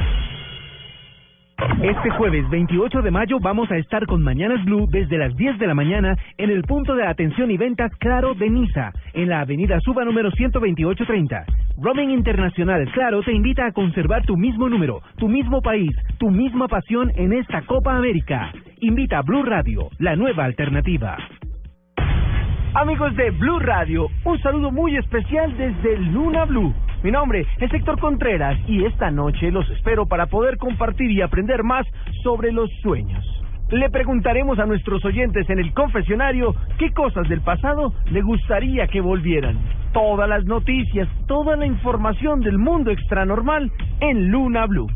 Este 1.57 2.11
jueves 2.11 2.47
28 2.51 3.01
de 3.01 3.09
mayo 3.09 3.39
vamos 3.39 3.71
a 3.71 3.77
estar 3.77 4.05
con 4.05 4.21
Mañanas 4.21 4.63
Blue 4.63 4.87
desde 4.91 5.17
las 5.17 5.35
10 5.35 5.57
de 5.57 5.65
la 5.65 5.73
mañana 5.73 6.15
en 6.37 6.51
el 6.51 6.61
punto 6.61 6.95
de 6.95 7.03
atención 7.03 7.49
y 7.49 7.57
ventas 7.57 7.91
Claro 7.97 8.35
de 8.35 8.47
Niza, 8.47 8.91
en 9.13 9.29
la 9.29 9.41
avenida 9.41 9.79
Suba 9.79 10.05
número 10.05 10.29
12830. 10.29 11.45
Roaming 11.81 12.11
Internacional 12.11 12.87
Claro 12.91 13.23
te 13.23 13.31
invita 13.31 13.65
a 13.65 13.71
conservar 13.71 14.23
tu 14.23 14.37
mismo 14.37 14.69
número, 14.69 15.01
tu 15.17 15.27
mismo 15.27 15.61
país, 15.61 15.91
tu 16.19 16.29
misma 16.29 16.67
pasión 16.67 17.11
en 17.15 17.33
esta 17.33 17.63
Copa 17.63 17.97
América. 17.97 18.51
Invita 18.81 19.17
a 19.17 19.21
Blue 19.23 19.43
Radio, 19.43 19.89
la 19.97 20.15
nueva 20.15 20.45
alternativa. 20.45 21.17
Amigos 22.75 23.15
de 23.15 23.31
Blue 23.31 23.57
Radio, 23.57 24.07
un 24.25 24.39
saludo 24.41 24.69
muy 24.71 24.95
especial 24.95 25.57
desde 25.57 25.97
Luna 25.97 26.45
Blue. 26.45 26.75
Mi 27.03 27.11
nombre 27.11 27.45
es 27.59 27.71
Héctor 27.71 27.99
Contreras 27.99 28.57
y 28.67 28.83
esta 28.83 29.11
noche 29.11 29.51
los 29.51 29.69
espero 29.69 30.07
para 30.07 30.25
poder 30.25 30.57
compartir 30.57 31.11
y 31.11 31.21
aprender 31.21 31.63
más 31.63 31.85
sobre 32.23 32.51
los 32.51 32.71
sueños. 32.81 33.23
Le 33.69 33.89
preguntaremos 33.91 34.57
a 34.57 34.65
nuestros 34.65 35.05
oyentes 35.05 35.47
en 35.49 35.59
el 35.59 35.73
confesionario 35.73 36.55
qué 36.79 36.91
cosas 36.93 37.29
del 37.29 37.41
pasado 37.41 37.93
le 38.09 38.21
gustaría 38.23 38.87
que 38.87 38.99
volvieran. 38.99 39.59
Todas 39.93 40.27
las 40.27 40.45
noticias, 40.45 41.07
toda 41.27 41.55
la 41.55 41.67
información 41.67 42.39
del 42.39 42.57
mundo 42.57 42.89
extranormal 42.89 43.71
en 43.99 44.31
Luna 44.31 44.65
Blue. 44.65 44.87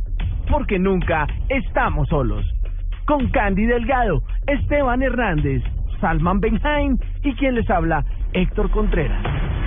Porque 0.50 0.80
nunca 0.80 1.28
estamos 1.50 2.08
solos. 2.08 2.44
Con 3.06 3.30
Candy 3.30 3.66
Delgado, 3.66 4.24
Esteban 4.48 5.04
Hernández, 5.04 5.62
Salman 6.00 6.40
Benhaim 6.40 6.98
y 7.24 7.34
quien 7.36 7.54
les 7.56 7.70
habla, 7.70 8.04
Héctor 8.34 8.72
Contreras. 8.72 9.61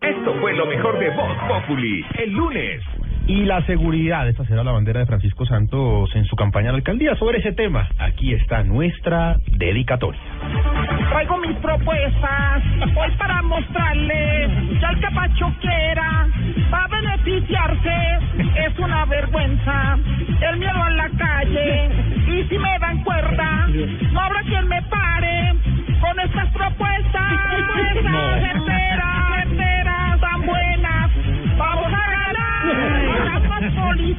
Esto 0.00 0.34
fue 0.40 0.54
lo 0.54 0.64
mejor 0.64 0.98
de 0.98 1.10
Voz 1.10 1.36
Populi. 1.46 2.02
El 2.16 2.32
lunes. 2.32 2.82
Y 3.26 3.44
la 3.44 3.60
seguridad, 3.66 4.26
esta 4.26 4.46
será 4.46 4.64
la 4.64 4.72
bandera 4.72 5.00
de 5.00 5.06
Francisco 5.06 5.44
Santos 5.44 6.10
en 6.16 6.24
su 6.24 6.36
campaña 6.36 6.70
a 6.70 6.72
la 6.72 6.78
alcaldía. 6.78 7.14
Sobre 7.16 7.40
ese 7.40 7.52
tema, 7.52 7.86
aquí 7.98 8.32
está 8.32 8.64
nuestra 8.64 9.36
dedicatoria. 9.46 10.18
Traigo 11.10 11.36
mis 11.36 11.54
propuestas 11.58 12.62
hoy 12.96 13.10
para 13.18 13.42
mostrarles 13.42 14.50
que 14.80 14.86
el 14.86 15.00
capacho 15.00 15.52
quiera 15.60 15.69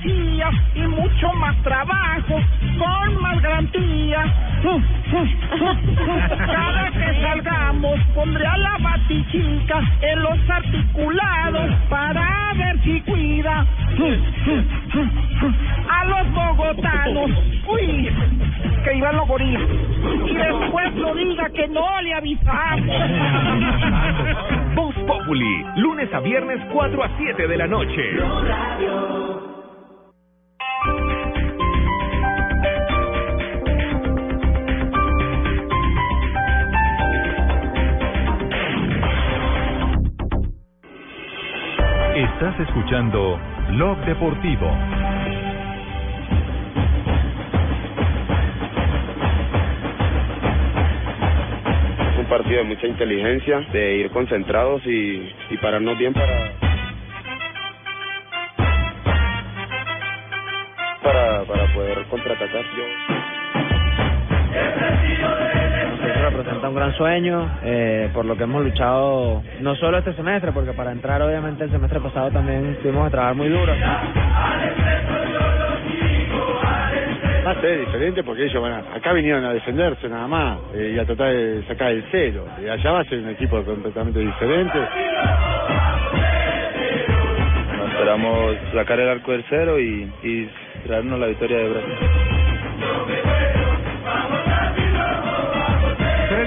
policías 0.02 0.54
y 0.76 0.82
mucho 0.82 1.34
más 1.34 1.56
trabajo 1.64 2.40
con 2.78 3.22
más 3.22 3.42
garantías. 3.42 4.28
Cada 6.38 6.92
que 6.92 7.22
salgamos 7.22 8.00
pondré 8.14 8.46
a 8.46 8.58
la 8.58 8.78
batichica 8.78 9.82
en 10.02 10.24
los 10.24 10.50
articulados 10.50 11.72
para 11.90 12.54
ver 12.56 12.80
si 12.84 13.02
cuida 13.02 13.66
a 15.90 16.06
los 16.06 16.32
bogotanos. 16.34 17.32
Uy, 17.68 18.10
que 18.84 18.96
iban 18.96 19.16
los 19.18 19.28
gorilas. 19.28 19.64
Y 20.28 20.34
después 20.34 20.94
no 20.96 21.16
diga 21.16 21.50
que 21.50 21.68
no 21.68 22.02
le 22.02 22.14
avisamos. 22.14 22.96
Voz 24.76 24.96
Populi, 25.08 25.66
lunes 25.78 26.14
a 26.14 26.20
viernes 26.20 26.60
4 26.72 27.04
a 27.04 27.10
7 27.18 27.48
de 27.48 27.58
la 27.58 27.68
noche. 27.68 28.02
Estás 42.42 42.60
escuchando 42.68 43.40
Blog 43.70 44.00
Deportivo. 44.04 44.66
Es 52.12 52.18
un 52.18 52.26
partido 52.26 52.58
de 52.58 52.64
mucha 52.64 52.88
inteligencia, 52.88 53.60
de 53.72 53.98
ir 53.98 54.10
concentrados 54.10 54.82
y, 54.88 55.32
pararnos 55.62 56.00
bien 56.00 56.16
para, 56.16 56.52
para, 61.04 61.44
para 61.46 61.74
poder 61.76 62.06
contraatacar. 62.08 62.66
Eso 65.06 65.71
representa 66.22 66.70
un 66.70 66.76
gran 66.76 66.94
sueño, 66.94 67.60
eh, 67.64 68.10
por 68.14 68.26
lo 68.26 68.38
que 68.38 68.44
hemos 68.44 68.64
luchado 68.64 69.44
no 69.60 69.76
solo 69.76 69.98
este 69.98 70.14
semestre, 70.14 70.52
porque 70.52 70.74
para 70.74 70.92
entrar 70.92 71.22
obviamente 71.22 71.64
el 71.64 71.72
semestre 71.72 72.00
pasado 72.00 72.32
también 72.32 72.78
tuvimos 72.82 73.06
que 73.06 73.12
trabajar 73.12 73.36
muy 73.36 73.50
duro. 73.50 73.74
Va 77.46 77.52
a 77.52 77.62
ser 77.62 77.80
diferente 77.80 78.24
porque 78.24 78.46
ellos 78.46 78.62
van 78.62 78.74
a, 78.74 78.78
acá 78.96 79.14
vinieron 79.14 79.44
a 79.44 79.54
defenderse 79.54 80.08
nada 80.08 80.28
más 80.28 80.60
eh, 80.76 80.94
y 80.96 81.00
a 81.00 81.06
tratar 81.06 81.34
de 81.34 81.64
sacar 81.68 81.92
el 81.92 82.06
cero. 82.12 82.46
Y 82.64 82.70
allá 82.70 82.92
va 82.92 83.00
a 83.00 83.06
ser 83.06 83.20
un 83.20 83.30
equipo 83.30 83.64
completamente 83.64 84.20
diferente. 84.20 84.80
Esperamos 87.90 88.56
sacar 88.74 89.00
el 89.00 89.10
arco 89.10 89.32
del 89.32 89.44
cero 89.50 89.80
y, 89.80 90.12
y 90.24 90.50
traernos 90.86 91.20
la 91.20 91.28
victoria 91.28 91.58
de 91.58 91.70
Brasil. 91.70 93.41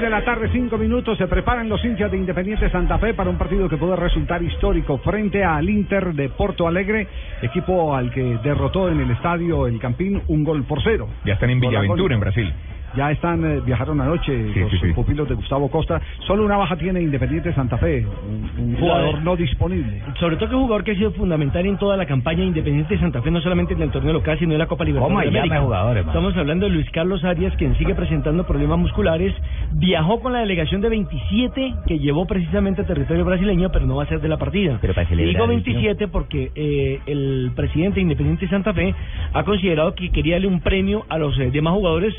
De 0.05 0.11
la 0.11 0.23
tarde, 0.23 0.51
5 0.53 0.77
minutos. 0.77 1.17
Se 1.17 1.27
preparan 1.27 1.67
los 1.69 1.83
hinchas 1.83 2.11
de 2.11 2.19
Independiente 2.19 2.69
Santa 2.69 2.99
Fe 2.99 3.15
para 3.15 3.31
un 3.31 3.39
partido 3.39 3.71
que 3.71 3.79
puede 3.79 3.97
resultar 3.97 4.43
histórico 4.43 4.99
frente 4.99 5.43
al 5.43 5.69
Inter 5.69 6.13
de 6.13 6.29
Porto 6.29 6.69
Alegre, 6.69 7.09
equipo 7.41 7.97
al 7.97 8.11
que 8.11 8.39
derrotó 8.43 8.91
en 8.91 9.01
el 9.01 9.11
estadio 9.11 9.67
El 9.67 9.79
Campín 9.79 10.21
un 10.29 10.45
gol 10.45 10.65
por 10.65 10.83
cero. 10.83 11.09
Ya 11.25 11.35
están 11.35 11.49
en. 11.49 11.61
Villaventura, 11.61 12.15
en 12.15 12.21
Brasil. 12.21 12.53
Ya 12.97 13.11
están, 13.11 13.45
eh, 13.45 13.61
viajaron 13.65 14.01
anoche 14.01 14.53
Sí, 14.53 14.61
los 14.61 14.71
sí, 14.71 14.79
sí. 14.81 14.93
pupilos 14.93 15.29
de 15.29 15.35
Gustavo 15.35 15.69
Costa. 15.71 16.01
Solo 16.27 16.45
una 16.45 16.57
baja 16.57 16.77
tiene 16.77 17.01
Independiente 17.01 17.53
Santa 17.55 17.79
Fe, 17.79 18.07
un, 18.07 18.51
un 18.59 18.77
jugador 18.77 19.23
no 19.23 19.37
disponible. 19.37 20.03
Sobre 20.21 20.37
todo 20.37 20.49
que 20.49 20.55
un 20.55 20.63
jugador 20.63 20.85
que 20.85 20.93
ha 20.93 20.95
sido 20.95 21.13
fundamental 21.13 21.67
en 21.67 21.77
toda 21.79 21.97
la 21.97 22.07
campaña 22.07 22.45
independiente 22.45 22.95
de 22.95 23.01
Santa 23.01 23.23
Fe, 23.23 23.31
no 23.31 23.41
solamente 23.41 23.75
en 23.75 23.83
el 23.83 23.91
torneo 23.91 24.13
local, 24.13 24.39
sino 24.39 24.53
en 24.53 24.59
la 24.59 24.67
Copa 24.67 24.85
Libertadores. 24.85 25.33
Estamos 26.07 26.37
hablando 26.37 26.67
de 26.67 26.73
Luis 26.73 26.91
Carlos 26.91 27.25
Arias, 27.25 27.55
quien 27.57 27.77
sigue 27.79 27.95
presentando 27.95 28.47
problemas 28.47 28.79
musculares. 28.79 29.35
Viajó 29.73 30.21
con 30.21 30.33
la 30.33 30.41
delegación 30.41 30.81
de 30.81 30.89
27 30.89 31.75
que 31.87 31.99
llevó 31.99 32.27
precisamente 32.27 32.83
a 32.83 32.87
territorio 32.87 33.25
brasileño, 33.25 33.71
pero 33.73 33.87
no 33.87 33.97
va 33.97 34.05
a 34.05 34.07
ser 34.07 34.21
de 34.21 34.29
la 34.29 34.37
partida. 34.37 34.79
Pero 34.81 34.95
para 34.95 35.07
celebrar, 35.09 35.33
Digo 35.35 35.47
¿no? 35.47 35.49
27 35.49 36.09
porque 36.09 36.51
eh, 36.55 37.01
el 37.07 37.53
presidente 37.55 37.97
de 37.97 38.03
Independiente 38.03 38.49
Santa 38.49 38.73
Fe 38.73 38.95
ha 39.33 39.43
considerado 39.45 39.95
que 39.95 40.11
quería 40.11 40.35
darle 40.35 40.49
un 40.49 40.61
premio 40.61 41.05
a 41.09 41.19
los 41.19 41.39
eh, 41.39 41.51
demás 41.51 41.75
jugadores 41.75 42.15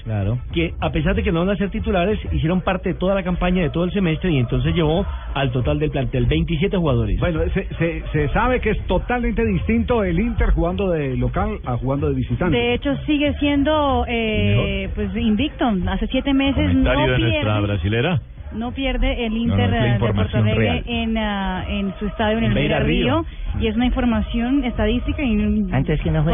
que, 0.54 0.64
a 0.80 0.91
pesar 0.91 1.15
de 1.15 1.23
que 1.23 1.32
no 1.32 1.39
van 1.39 1.49
a 1.49 1.56
ser 1.58 1.69
titulares, 1.69 2.19
hicieron 2.32 2.62
parte 2.62 2.89
de 2.89 2.95
toda 2.95 3.15
la 3.15 3.23
campaña 3.23 3.62
de 3.62 3.69
todo 3.69 3.84
el 3.84 3.91
semestre 3.91 4.32
y 4.32 4.38
entonces 4.38 4.73
llevó 4.73 5.06
al 5.34 5.51
total 5.51 5.80
del 5.80 5.91
plantel 5.91 6.25
27 6.25 6.78
jugadores. 6.78 7.19
Bueno, 7.19 7.41
se, 7.54 7.67
se, 7.75 8.04
se 8.12 8.30
sabe 8.30 8.60
que 8.60 8.71
es 8.71 8.88
totalmente 8.88 9.45
distinto 9.45 10.04
el 10.04 10.19
Inter 10.19 10.51
jugando 10.51 10.89
de 10.89 11.15
local 11.15 11.60
a 11.65 11.78
jugando 11.78 12.10
de 12.10 12.15
visitante. 12.15 12.56
De 12.56 12.73
hecho, 12.73 12.95
sigue 13.06 13.34
siendo 13.39 14.06
eh, 14.08 14.89
pues 14.95 15.15
invicto. 15.15 15.65
Hace 15.88 16.08
siete 16.08 16.34
meses 16.34 16.73
no 16.73 16.93
pierde, 16.93 17.62
brasilera. 17.62 18.21
No 18.53 18.71
pierde 18.71 19.25
el 19.25 19.36
Inter 19.36 19.69
no, 19.69 19.75
eh, 19.75 19.91
de 19.93 19.99
Porto 19.99 20.38
Alegre 20.38 20.84
en, 20.86 21.17
ah, 21.17 21.65
en 21.67 21.93
su 21.99 22.05
estadio 22.08 22.38
en 22.38 22.45
el 22.45 22.53
Beira 22.53 22.79
Río. 22.79 23.21
Río. 23.21 23.25
Y 23.60 23.67
es 23.67 23.75
una 23.75 23.86
información 23.86 24.63
estadística 24.65 25.23
y 25.23 25.65
Antes 25.71 26.01
que 26.01 26.12
no 26.12 26.25
que 26.25 26.31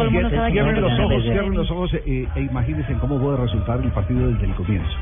Cierren 0.52 0.80
los 0.80 0.98
ojos, 0.98 1.22
cierren 1.22 1.54
los 1.54 1.70
ojos 1.70 1.94
eh, 1.94 2.26
e 2.34 2.40
imagínense 2.40 2.94
cómo 2.94 3.18
puede 3.20 3.36
resultar 3.38 3.80
el 3.80 3.90
partido 3.92 4.28
desde 4.32 4.46
el 4.46 4.54
comienzo. 4.54 4.96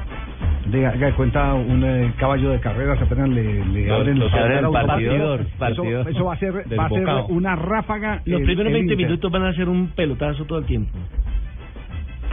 De, 0.67 0.87
haga 0.87 1.07
de 1.07 1.13
cuenta 1.15 1.55
un 1.55 1.83
eh, 1.85 2.13
caballo 2.19 2.51
de 2.51 2.61
carreras, 2.61 3.01
apenas 3.01 3.29
le, 3.31 3.65
le 3.65 3.87
Los- 3.87 4.01
abren 4.01 4.19
los 4.19 4.33
el 4.33 4.39
abren 4.39 4.65
automático. 4.67 5.11
partidor, 5.11 5.41
Eso- 5.41 5.59
partidor. 5.59 6.09
Eso, 6.11 6.25
va 6.25 6.35
a 6.35 6.39
ser, 6.39 6.53
Del 6.65 6.79
va 6.79 6.85
a 6.85 6.89
ser 6.91 7.01
bocado. 7.01 7.27
una 7.29 7.57
ráfaga. 7.57 8.21
Los 8.27 8.41
el- 8.41 8.47
primeros 8.47 8.67
el 8.69 8.73
20 8.75 8.93
Inter. 8.93 9.07
minutos 9.07 9.33
van 9.33 9.45
a 9.47 9.55
ser 9.55 9.69
un 9.69 9.89
pelotazo 9.89 10.45
todo 10.45 10.59
el 10.59 10.67
tiempo. 10.67 10.93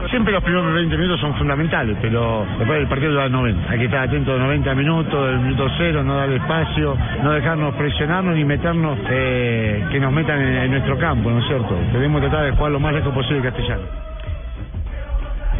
Siempre 0.09 0.31
los 0.31 0.43
primeros 0.43 0.73
20 0.73 0.95
minutos 0.95 1.19
son 1.19 1.35
fundamentales, 1.35 1.97
pero 2.01 2.45
después 2.57 2.79
el 2.79 2.87
partido 2.87 3.11
dura 3.11 3.27
90. 3.29 3.69
Hay 3.69 3.79
que 3.79 3.85
estar 3.85 4.07
atento 4.07 4.31
a 4.31 4.35
los 4.35 4.43
90 4.43 4.75
minutos, 4.75 5.29
el 5.29 5.39
minuto 5.39 5.67
cero, 5.77 6.03
no 6.03 6.15
darle 6.15 6.37
espacio, 6.37 6.95
no 7.23 7.31
dejarnos 7.31 7.75
presionarnos 7.75 8.35
ni 8.35 8.45
meternos, 8.45 8.97
eh, 9.09 9.83
que 9.91 9.99
nos 9.99 10.13
metan 10.13 10.39
en, 10.39 10.55
en 10.55 10.71
nuestro 10.71 10.97
campo, 10.97 11.29
¿no 11.29 11.39
es 11.39 11.47
cierto? 11.47 11.75
Debemos 11.91 12.21
tratar 12.21 12.45
de 12.45 12.51
jugar 12.51 12.71
lo 12.71 12.79
más 12.79 12.93
lejos 12.93 13.13
posible 13.13 13.41
Castellano. 13.41 13.83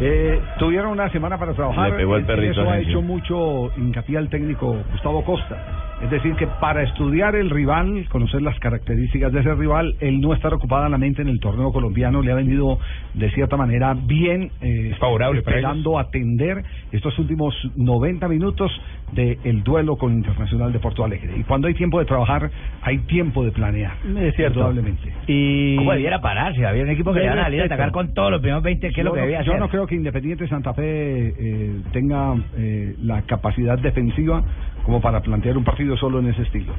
Eh, 0.00 0.40
tuvieron 0.58 0.92
una 0.92 1.10
semana 1.10 1.36
para 1.38 1.52
trabajar. 1.52 1.90
Le 1.90 1.96
pegó 1.96 2.14
el 2.14 2.20
en 2.20 2.26
perrito 2.26 2.60
Eso 2.62 2.70
ha 2.70 2.78
hecho 2.78 3.02
mucho 3.02 3.72
hincapié 3.76 4.18
al 4.18 4.28
técnico 4.28 4.76
Gustavo 4.92 5.24
Costa. 5.24 5.87
Es 6.02 6.10
decir, 6.10 6.34
que 6.36 6.46
para 6.46 6.84
estudiar 6.84 7.34
el 7.34 7.50
rival, 7.50 8.06
conocer 8.08 8.40
las 8.40 8.56
características 8.60 9.32
de 9.32 9.40
ese 9.40 9.52
rival, 9.54 9.96
el 10.00 10.20
no 10.20 10.32
estar 10.32 10.54
ocupadamente 10.54 11.22
en 11.22 11.28
el 11.28 11.40
torneo 11.40 11.72
colombiano 11.72 12.22
le 12.22 12.30
ha 12.30 12.36
venido 12.36 12.78
de 13.14 13.28
cierta 13.32 13.56
manera 13.56 13.94
bien 13.94 14.52
eh, 14.60 14.94
favorable 15.00 15.42
para 15.42 15.56
esperando 15.56 15.98
atender 15.98 16.62
estos 16.92 17.18
últimos 17.18 17.52
90 17.74 18.28
minutos 18.28 18.70
del 19.12 19.62
duelo 19.64 19.96
con 19.96 20.12
Internacional 20.12 20.72
de 20.72 20.78
Porto 20.78 21.04
Alegre. 21.04 21.32
Y 21.36 21.42
cuando 21.42 21.66
hay 21.66 21.74
tiempo 21.74 21.98
de 21.98 22.04
trabajar, 22.04 22.48
hay 22.82 22.98
tiempo 22.98 23.44
de 23.44 23.50
planear. 23.50 23.94
Es 24.18 24.36
cierto. 24.36 24.60
Indudablemente. 24.60 25.12
Y... 25.26 25.76
¿Cómo 25.76 25.92
debiera 25.92 26.20
pararse? 26.20 26.64
Había 26.64 26.84
un 26.84 26.90
equipo 26.90 27.12
que 27.12 27.20
le 27.20 27.28
a 27.28 27.42
salir 27.42 27.62
a 27.62 27.64
atacar 27.64 27.90
con 27.90 28.14
todos 28.14 28.30
los 28.30 28.40
primeros 28.40 28.62
20, 28.62 28.92
que 28.92 29.00
es 29.00 29.04
lo 29.04 29.10
Yo 29.10 29.14
que 29.14 29.20
no- 29.20 29.26
debía 29.26 29.42
yo 29.42 29.52
hacer. 29.52 29.60
no 29.60 29.68
creo 29.68 29.86
que 29.86 29.94
Independiente 29.96 30.46
Santa 30.46 30.74
Fe 30.74 30.82
eh, 30.84 31.80
tenga 31.92 32.34
eh, 32.56 32.94
la 33.02 33.22
capacidad 33.22 33.78
defensiva 33.78 34.44
como 34.88 35.02
para 35.02 35.20
plantear 35.20 35.58
un 35.58 35.64
partido 35.64 35.98
solo 35.98 36.18
en 36.18 36.28
ese 36.28 36.40
estilo. 36.40 36.72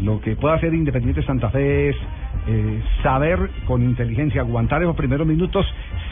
Lo 0.00 0.20
que 0.20 0.34
puede 0.34 0.56
hacer 0.56 0.74
Independiente 0.74 1.22
Santa 1.22 1.48
Fe 1.50 1.90
es 1.90 1.96
eh, 2.48 2.82
saber 3.04 3.38
con 3.68 3.82
inteligencia 3.84 4.40
aguantar 4.40 4.82
esos 4.82 4.96
primeros 4.96 5.28
minutos 5.28 5.64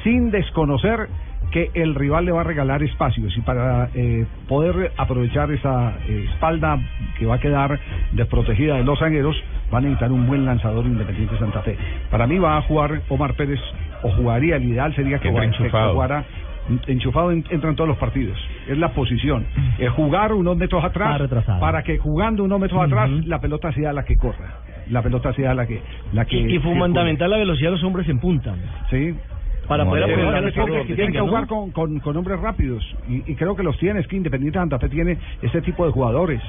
sin 0.04 0.30
desconocer 0.30 1.08
que 1.50 1.72
el 1.74 1.96
rival 1.96 2.24
le 2.26 2.30
va 2.30 2.42
a 2.42 2.44
regalar 2.44 2.84
espacios 2.84 3.36
y 3.36 3.40
para 3.40 3.88
eh, 3.96 4.24
poder 4.46 4.92
aprovechar 4.96 5.50
esa 5.50 5.94
eh, 6.06 6.26
espalda 6.32 6.78
que 7.18 7.26
va 7.26 7.34
a 7.34 7.40
quedar 7.40 7.80
desprotegida 8.12 8.76
de 8.76 8.84
los 8.84 9.00
zagueros 9.00 9.34
va 9.74 9.78
a 9.78 9.80
necesitar 9.80 10.12
un 10.12 10.28
buen 10.28 10.44
lanzador 10.44 10.86
Independiente 10.86 11.36
Santa 11.36 11.62
Fe. 11.62 11.76
Para 12.12 12.28
mí 12.28 12.38
va 12.38 12.58
a 12.58 12.62
jugar 12.62 13.00
Omar 13.08 13.34
Pérez 13.34 13.58
o 14.04 14.10
jugaría, 14.12 14.54
el 14.54 14.66
ideal 14.68 14.94
sería 14.94 15.18
que, 15.18 15.26
Que 15.64 15.68
jugara- 15.94 16.24
enchufado. 16.86 17.30
en- 17.32 17.44
entra 17.50 17.70
en 17.70 17.76
todos 17.76 17.88
los 17.88 17.98
partidos. 17.98 18.38
Es 18.68 18.78
la 18.78 18.90
posición. 18.92 19.44
Es 19.78 19.90
jugar 19.90 20.32
unos 20.32 20.56
metros 20.56 20.82
atrás 20.84 21.18
retrasado. 21.20 21.60
para 21.60 21.82
que 21.82 21.98
jugando 21.98 22.44
unos 22.44 22.60
metros 22.60 22.82
atrás 22.82 23.10
la 23.26 23.40
pelota 23.40 23.72
sea 23.72 23.92
la 23.92 24.04
que 24.04 24.16
corra. 24.16 24.58
La 24.90 25.02
pelota 25.02 25.32
sea 25.34 25.54
la 25.54 25.66
que 25.66 25.80
la 26.12 26.24
que 26.24 26.36
Y, 26.36 26.54
y 26.56 26.58
fundamental 26.58 27.30
la 27.30 27.36
velocidad 27.36 27.68
de 27.70 27.76
los 27.76 27.84
hombres 27.84 28.08
en 28.08 28.18
punta. 28.18 28.54
Sí. 28.90 29.14
Para 29.68 29.84
poder 29.84 30.02
aprovechar 30.04 30.32
tiene 30.96 31.12
que- 31.12 31.20
jugar 31.20 31.46
con, 31.46 31.70
con, 31.70 32.00
con 32.00 32.16
hombres 32.16 32.40
rápidos 32.40 32.84
y, 33.08 33.22
y 33.30 33.34
creo 33.36 33.54
que 33.54 33.62
los 33.62 33.78
tiene. 33.78 34.00
Es 34.00 34.08
que 34.08 34.16
Independiente 34.16 34.58
Santa 34.58 34.78
Fe 34.80 34.88
tiene 34.88 35.16
ese 35.42 35.62
tipo 35.62 35.86
de 35.86 35.92
jugadores 35.92 36.40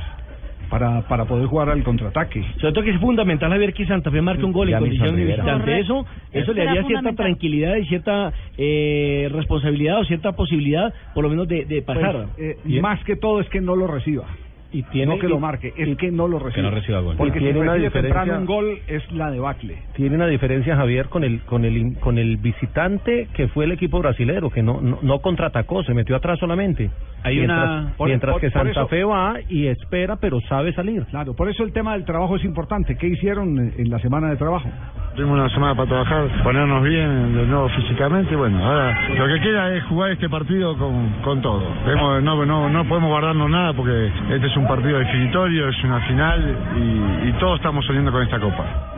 para, 0.72 1.02
para 1.02 1.26
poder 1.26 1.48
jugar 1.48 1.70
al 1.70 1.84
contraataque. 1.84 2.42
Sobre 2.62 2.74
todo 2.74 2.84
que 2.86 2.92
es 2.92 3.00
fundamental 3.00 3.52
ver 3.60 3.74
que 3.74 3.86
Santa 3.86 4.10
Fe 4.10 4.22
marque 4.22 4.46
un 4.46 4.54
gol 4.54 4.70
en 4.70 4.76
Jamison 4.76 4.98
condición 4.98 5.16
de 5.18 5.26
visitante. 5.26 5.80
Eso, 5.80 6.06
eso 6.32 6.54
le 6.54 6.62
era 6.62 6.72
haría 6.72 6.84
cierta 6.86 7.14
tranquilidad 7.14 7.76
y 7.76 7.86
cierta 7.88 8.32
eh, 8.58 9.30
responsabilidad 9.34 10.00
o 10.00 10.06
cierta 10.06 10.32
posibilidad, 10.32 10.94
por 11.14 11.26
lo 11.26 11.30
menos, 11.30 11.48
de, 11.50 11.66
de 11.66 11.82
pasar. 11.82 12.28
Pues, 12.38 12.58
eh, 12.66 12.82
más 12.82 13.04
que 13.04 13.18
todo 13.18 13.42
es 13.42 13.50
que 13.50 13.60
no 13.60 13.76
lo 13.76 13.86
reciba. 13.86 14.26
Y 14.74 14.84
tiene- 14.84 15.14
no 15.16 15.20
que 15.20 15.28
y- 15.28 15.30
lo 15.30 15.40
marque, 15.40 15.74
es 15.76 15.98
que 15.98 16.12
no 16.12 16.28
lo 16.28 16.40
reciba. 16.40 16.70
no 16.70 16.76
reciba 16.76 17.00
gol. 17.02 17.16
Porque 17.18 17.40
Y 17.40 17.42
si 17.42 17.46
tiene 17.46 17.60
una 17.60 17.72
recibe 17.74 17.88
diferencia- 17.90 18.24
temprano 18.24 18.40
un 18.40 18.46
gol 18.46 18.80
es 18.88 19.12
la 19.12 19.30
debacle. 19.32 19.78
Tiene 19.96 20.16
una 20.16 20.28
diferencia 20.28 20.76
Javier 20.78 21.08
con 21.10 21.24
el 21.26 21.42
con 21.42 21.66
el 21.66 21.98
con 22.00 22.18
el 22.18 22.38
visitante 22.38 23.28
que 23.34 23.48
fue 23.50 23.66
el 23.66 23.74
equipo 23.74 24.00
brasilero 24.00 24.50
que 24.50 24.64
no 24.64 24.80
no, 24.82 25.00
no 25.02 25.20
contraatacó, 25.20 25.84
se 25.84 25.94
metió 25.94 26.16
atrás 26.16 26.40
solamente. 26.40 26.90
Hay 27.24 27.36
mientras, 27.36 27.70
una- 27.70 27.94
por- 27.98 28.08
mientras 28.08 28.32
por- 28.34 28.42
que 28.42 28.50
Santa 28.50 28.72
eso- 28.72 28.88
Fe 28.88 29.04
va 29.04 29.36
y 29.50 29.68
espera, 29.68 30.16
pero 30.16 30.40
sabe 30.48 30.74
salir. 30.74 31.04
Claro, 31.06 31.36
por 31.36 31.50
eso 31.50 31.64
el 31.64 31.72
tema 31.74 31.94
del 31.94 32.06
trabajo 32.06 32.36
es 32.38 32.44
importante. 32.46 32.96
¿Qué 32.98 33.08
hicieron 33.08 33.58
en- 33.78 33.90
la 33.92 34.00
semana 34.00 34.30
de 34.30 34.38
trabajo? 34.38 34.70
Tuvimos 35.16 35.38
una 35.38 35.50
semana 35.50 35.76
para 35.76 35.90
trabajar, 35.90 36.28
ponernos 36.44 36.84
bien 36.88 37.36
de 37.36 37.46
nuevo 37.46 37.68
físicamente 37.70 38.34
y 38.34 38.38
bueno, 38.38 38.64
ahora 38.66 38.98
lo 39.18 39.28
que 39.28 39.42
queda 39.42 39.76
es 39.76 39.84
jugar 39.84 40.12
este 40.12 40.30
partido 40.30 40.78
con, 40.78 41.10
con 41.22 41.42
todo. 41.42 41.62
Debemos- 41.86 42.24
no, 42.24 42.46
no, 42.46 42.70
no 42.70 42.88
podemos 42.88 43.10
guardarnos 43.10 43.50
nada 43.50 43.74
porque 43.74 44.08
este 44.32 44.48
es 44.48 44.56
un 44.58 44.61
partido 44.68 45.00
definitorio, 45.00 45.70
es 45.70 45.84
una 45.84 46.02
final 46.08 46.58
y, 46.78 47.30
y 47.30 47.34
todos 47.40 47.58
estamos 47.58 47.86
saliendo 47.86 48.12
con 48.12 48.24
esta 48.24 48.40
copa. 48.40 48.92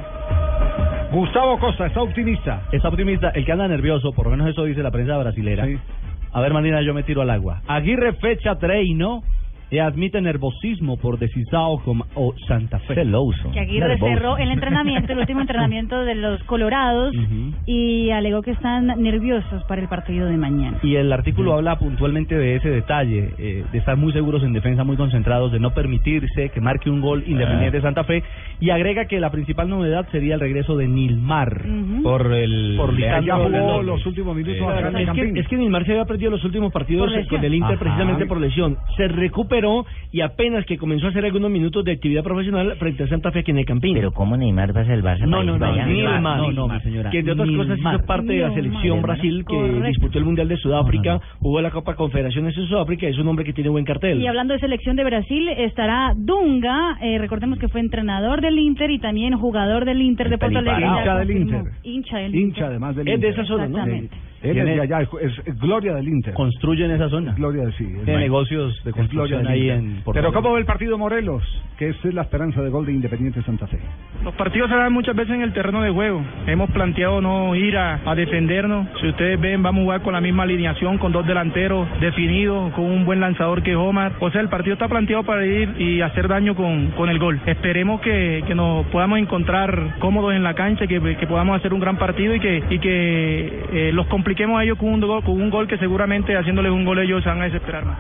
Gustavo 1.12 1.60
Costa 1.60 1.86
está 1.86 2.02
optimista. 2.02 2.63
Está 2.71 2.89
optimista. 2.89 3.30
El 3.30 3.45
que 3.45 3.52
anda 3.52 3.67
nervioso, 3.67 4.13
por 4.13 4.26
lo 4.26 4.32
menos 4.32 4.47
eso 4.47 4.63
dice 4.63 4.82
la 4.82 4.89
prensa 4.89 5.15
brasilera. 5.17 5.67
A 6.32 6.41
ver, 6.41 6.54
Marina, 6.54 6.82
yo 6.82 6.95
me 6.95 7.04
tiro 7.04 7.21
al 7.21 7.30
agua. 7.30 7.62
Aguirre 7.67 8.13
fecha 8.13 8.56
treino 8.56 9.21
e 9.73 9.79
admite 9.79 10.21
nervosismo 10.21 10.97
por 10.97 11.17
decisão 11.17 11.79
com 11.79 11.99
o 12.15 12.33
Santa 12.47 12.77
Fe. 12.77 12.93
Celoso. 12.93 13.49
Que 13.51 13.59
Aguirre 13.59 13.97
cerró 13.97 14.38
el 14.38 14.51
entrenamiento, 14.51 15.12
el 15.13 15.17
último 15.17 15.41
entrenamiento 15.41 15.99
de 16.01 16.13
los 16.13 16.43
Colorados 16.43 17.15
y 17.65 18.12
alegó 18.12 18.43
que 18.43 18.51
están 18.51 18.86
nerviosos 19.01 19.63
para 19.63 19.81
el 19.81 19.88
partido 19.88 20.27
de 20.27 20.38
mañana. 20.38 20.77
Y 20.83 20.95
el 20.95 21.12
artículo 21.12 21.53
habla 21.53 21.79
puntualmente 21.79 22.38
de 22.38 22.57
ese 22.57 22.69
detalle, 22.69 23.31
eh, 23.39 23.63
de 23.71 23.77
estar 23.79 23.97
muy 23.97 24.13
seguros 24.13 24.43
en 24.43 24.53
defensa, 24.53 24.83
muy 24.83 24.95
concentrados, 24.95 25.51
de 25.51 25.59
no 25.59 25.73
permitirse 25.73 26.49
que 26.49 26.62
marque 26.62 26.91
un 26.91 27.01
gol 27.01 27.23
Independiente 27.25 27.77
de 27.77 27.81
Santa 27.81 28.03
Fe, 28.03 28.23
y 28.59 28.69
agrega 28.69 29.05
que 29.05 29.19
la 29.19 29.31
principal 29.31 29.69
novedad 29.69 30.07
sería 30.12 30.36
el 30.36 30.39
regreso 30.39 30.77
de 30.77 30.88
Nilmar. 30.88 31.63
Por 32.03 32.31
el 32.31 32.75
por 32.77 32.93
jugó 32.93 33.81
los 33.81 34.05
últimos 34.05 34.36
minutos 34.36 34.57
Claro, 34.57 34.88
acá 34.88 34.89
en 34.89 34.95
el 34.95 35.09
es, 35.09 35.33
que, 35.33 35.39
es 35.39 35.47
que 35.47 35.57
Nilmar 35.57 35.86
se 35.86 35.93
había 35.93 36.05
perdido 36.05 36.29
los 36.29 36.43
últimos 36.43 36.71
partidos 36.71 37.12
con 37.27 37.43
el 37.43 37.53
Inter 37.55 37.75
Ajá. 37.75 37.79
precisamente 37.79 38.25
por 38.27 38.39
lesión. 38.39 38.77
Se 38.97 39.07
recuperó 39.07 39.62
recuperó 39.63 39.86
y 40.12 40.21
apenas 40.21 40.65
que 40.65 40.78
comenzó 40.78 41.08
a 41.08 41.10
hacer 41.10 41.26
algunos 41.26 41.49
minutos 41.49 41.84
de 41.86 41.93
actividad 41.93 42.23
profesional 42.23 42.76
frente 42.78 43.04
a 43.04 43.08
Santa 43.08 43.32
Fe 43.32 43.39
aquí 43.39 43.52
en 43.52 43.58
el 43.60 43.65
Campín. 43.65 43.95
Pero 43.95 44.12
¿cómo 44.12 44.38
Neymar 44.38 44.76
va 44.76 44.82
a 44.82 44.86
ser 44.86 44.93
el 44.95 45.04
Barça? 45.04 45.26
No, 45.26 45.43
no, 45.43 45.58
no, 45.58 45.71
Neymar, 45.86 46.21
no, 46.38 46.52
no, 46.52 46.67
mi 46.67 46.80
señora, 46.82 47.10
que 47.10 47.19
entre 47.19 47.34
otras 47.34 47.49
cosas 47.49 47.80
hizo 47.80 48.06
parte 48.06 48.34
de 48.34 48.39
la 48.39 48.54
selección 48.54 49.02
Brasil 49.02 49.45
que 49.47 49.56
Correcto. 49.56 49.88
disputó 49.88 50.17
el 50.19 50.26
Mundial 50.26 50.47
de 50.47 50.58
Sudáfrica, 50.58 51.19
jugó 51.39 51.62
la 51.62 51.71
Copa 51.71 51.95
Confederaciones 51.95 52.58
en 52.58 52.65
Sudáfrica, 52.67 53.08
es 53.08 53.17
un 53.17 53.28
hombre 53.28 53.45
que 53.45 53.54
tiene 53.54 53.69
buen 53.69 53.86
cartel. 53.86 54.21
Y 54.21 54.28
hablando 54.28 54.54
de 54.54 54.60
selección 54.60 54.95
de 54.95 55.04
Brasil, 55.04 55.49
estará 55.49 56.13
Dunga, 56.15 56.97
eh, 57.02 57.17
recordemos 57.17 57.60
que 57.60 57.67
fue 57.69 57.82
entrenador 57.82 58.41
del 58.41 58.60
Inter 58.60 58.91
y 58.91 58.99
también 58.99 59.34
jugador 59.38 59.86
del 59.86 60.02
Inter 60.02 60.30
de 60.30 60.38
Porto 60.38 60.60
Alegre. 60.60 60.86
Hincha 60.86 61.15
del. 61.17 61.32
Inter. 61.32 61.63
Hincha 61.84 62.17
del 62.17 62.36
Hincha 62.36 62.47
Inter. 62.47 62.63
además 62.65 62.95
del 62.95 63.08
Es 63.08 63.19
de 63.19 63.28
Inter. 63.28 63.43
esa 63.43 63.45
zona, 63.45 63.67
¿no? 63.67 63.86
Él 64.43 64.58
es 64.58 64.65
de 64.65 64.82
allá, 64.82 65.01
es, 65.01 65.32
es 65.45 65.60
gloria 65.60 65.95
del 65.95 66.08
Inter. 66.08 66.34
Construye 66.34 66.86
en 66.86 66.91
esa 66.91 67.10
zona. 67.10 67.34
Gloria 67.34 67.63
del 67.63 67.73
sí. 67.77 67.86
bueno. 67.86 68.19
negocios 68.19 68.84
de 68.84 68.91
construcción 68.91 69.47
ahí 69.47 69.69
Inter. 69.69 69.77
en 69.77 70.01
Porto 70.03 70.19
Pero. 70.19 70.34
¿cómo 70.34 70.53
ve 70.53 70.60
el 70.60 70.65
partido 70.65 70.97
Morelos? 70.97 71.43
Que 71.77 71.89
es 71.89 72.06
la 72.06 72.23
esperanza 72.23 72.62
de 72.62 72.69
gol 72.69 72.86
de 72.86 72.93
Independiente 72.93 73.41
Santa 73.43 73.67
Fe. 73.67 73.79
Los 74.23 74.34
partidos 74.36 74.69
se 74.69 74.75
dan 74.75 74.93
muchas 74.93 75.15
veces 75.15 75.34
en 75.34 75.41
el 75.41 75.53
terreno 75.53 75.82
de 75.82 75.89
juego. 75.91 76.21
Hemos 76.47 76.69
planteado 76.71 77.21
no 77.21 77.56
ir 77.56 77.77
a, 77.77 77.99
a 78.06 78.15
defendernos. 78.15 78.88
Si 79.01 79.08
ustedes 79.08 79.39
ven, 79.39 79.63
vamos 79.63 79.82
a 79.82 79.84
jugar 79.84 80.01
con 80.01 80.13
la 80.13 80.21
misma 80.21 80.43
alineación, 80.43 80.97
con 80.97 81.12
dos 81.12 81.25
delanteros 81.25 81.88
definidos, 81.99 82.73
con 82.73 82.86
un 82.86 83.06
buen 83.06 83.19
lanzador 83.19 83.63
que 83.63 83.71
es 83.71 83.77
Omar. 83.77 84.13
O 84.19 84.29
sea, 84.32 84.41
el 84.41 84.49
partido 84.49 84.73
está 84.73 84.88
planteado 84.88 85.23
para 85.23 85.45
ir 85.45 85.73
y 85.79 86.01
hacer 86.01 86.27
daño 86.27 86.56
con, 86.56 86.91
con 86.91 87.10
el 87.10 87.19
gol. 87.19 87.39
Esperemos 87.45 88.01
que, 88.01 88.43
que 88.45 88.56
nos 88.56 88.86
podamos 88.88 89.19
encontrar 89.19 89.95
cómodos 89.99 90.34
en 90.34 90.43
la 90.43 90.53
cancha, 90.53 90.88
que, 90.88 90.99
que 91.17 91.27
podamos 91.27 91.58
hacer 91.58 91.73
un 91.73 91.79
gran 91.79 91.97
partido 91.97 92.36
y 92.36 92.39
que, 92.39 92.63
y 92.69 92.79
que 92.79 93.63
eh, 93.71 93.91
los 93.93 94.08
compliquemos 94.33 94.59
a 94.59 94.63
ellos 94.63 94.77
con 94.79 94.89
un, 94.89 94.99
gol, 95.01 95.23
con 95.23 95.39
un 95.41 95.49
gol 95.51 95.67
que 95.67 95.77
seguramente 95.77 96.35
haciéndoles 96.35 96.71
un 96.71 96.85
gol 96.85 96.97
ellos 96.99 97.21
se 97.23 97.29
van 97.29 97.41
a 97.41 97.45
desesperar 97.45 97.85
más. 97.85 97.99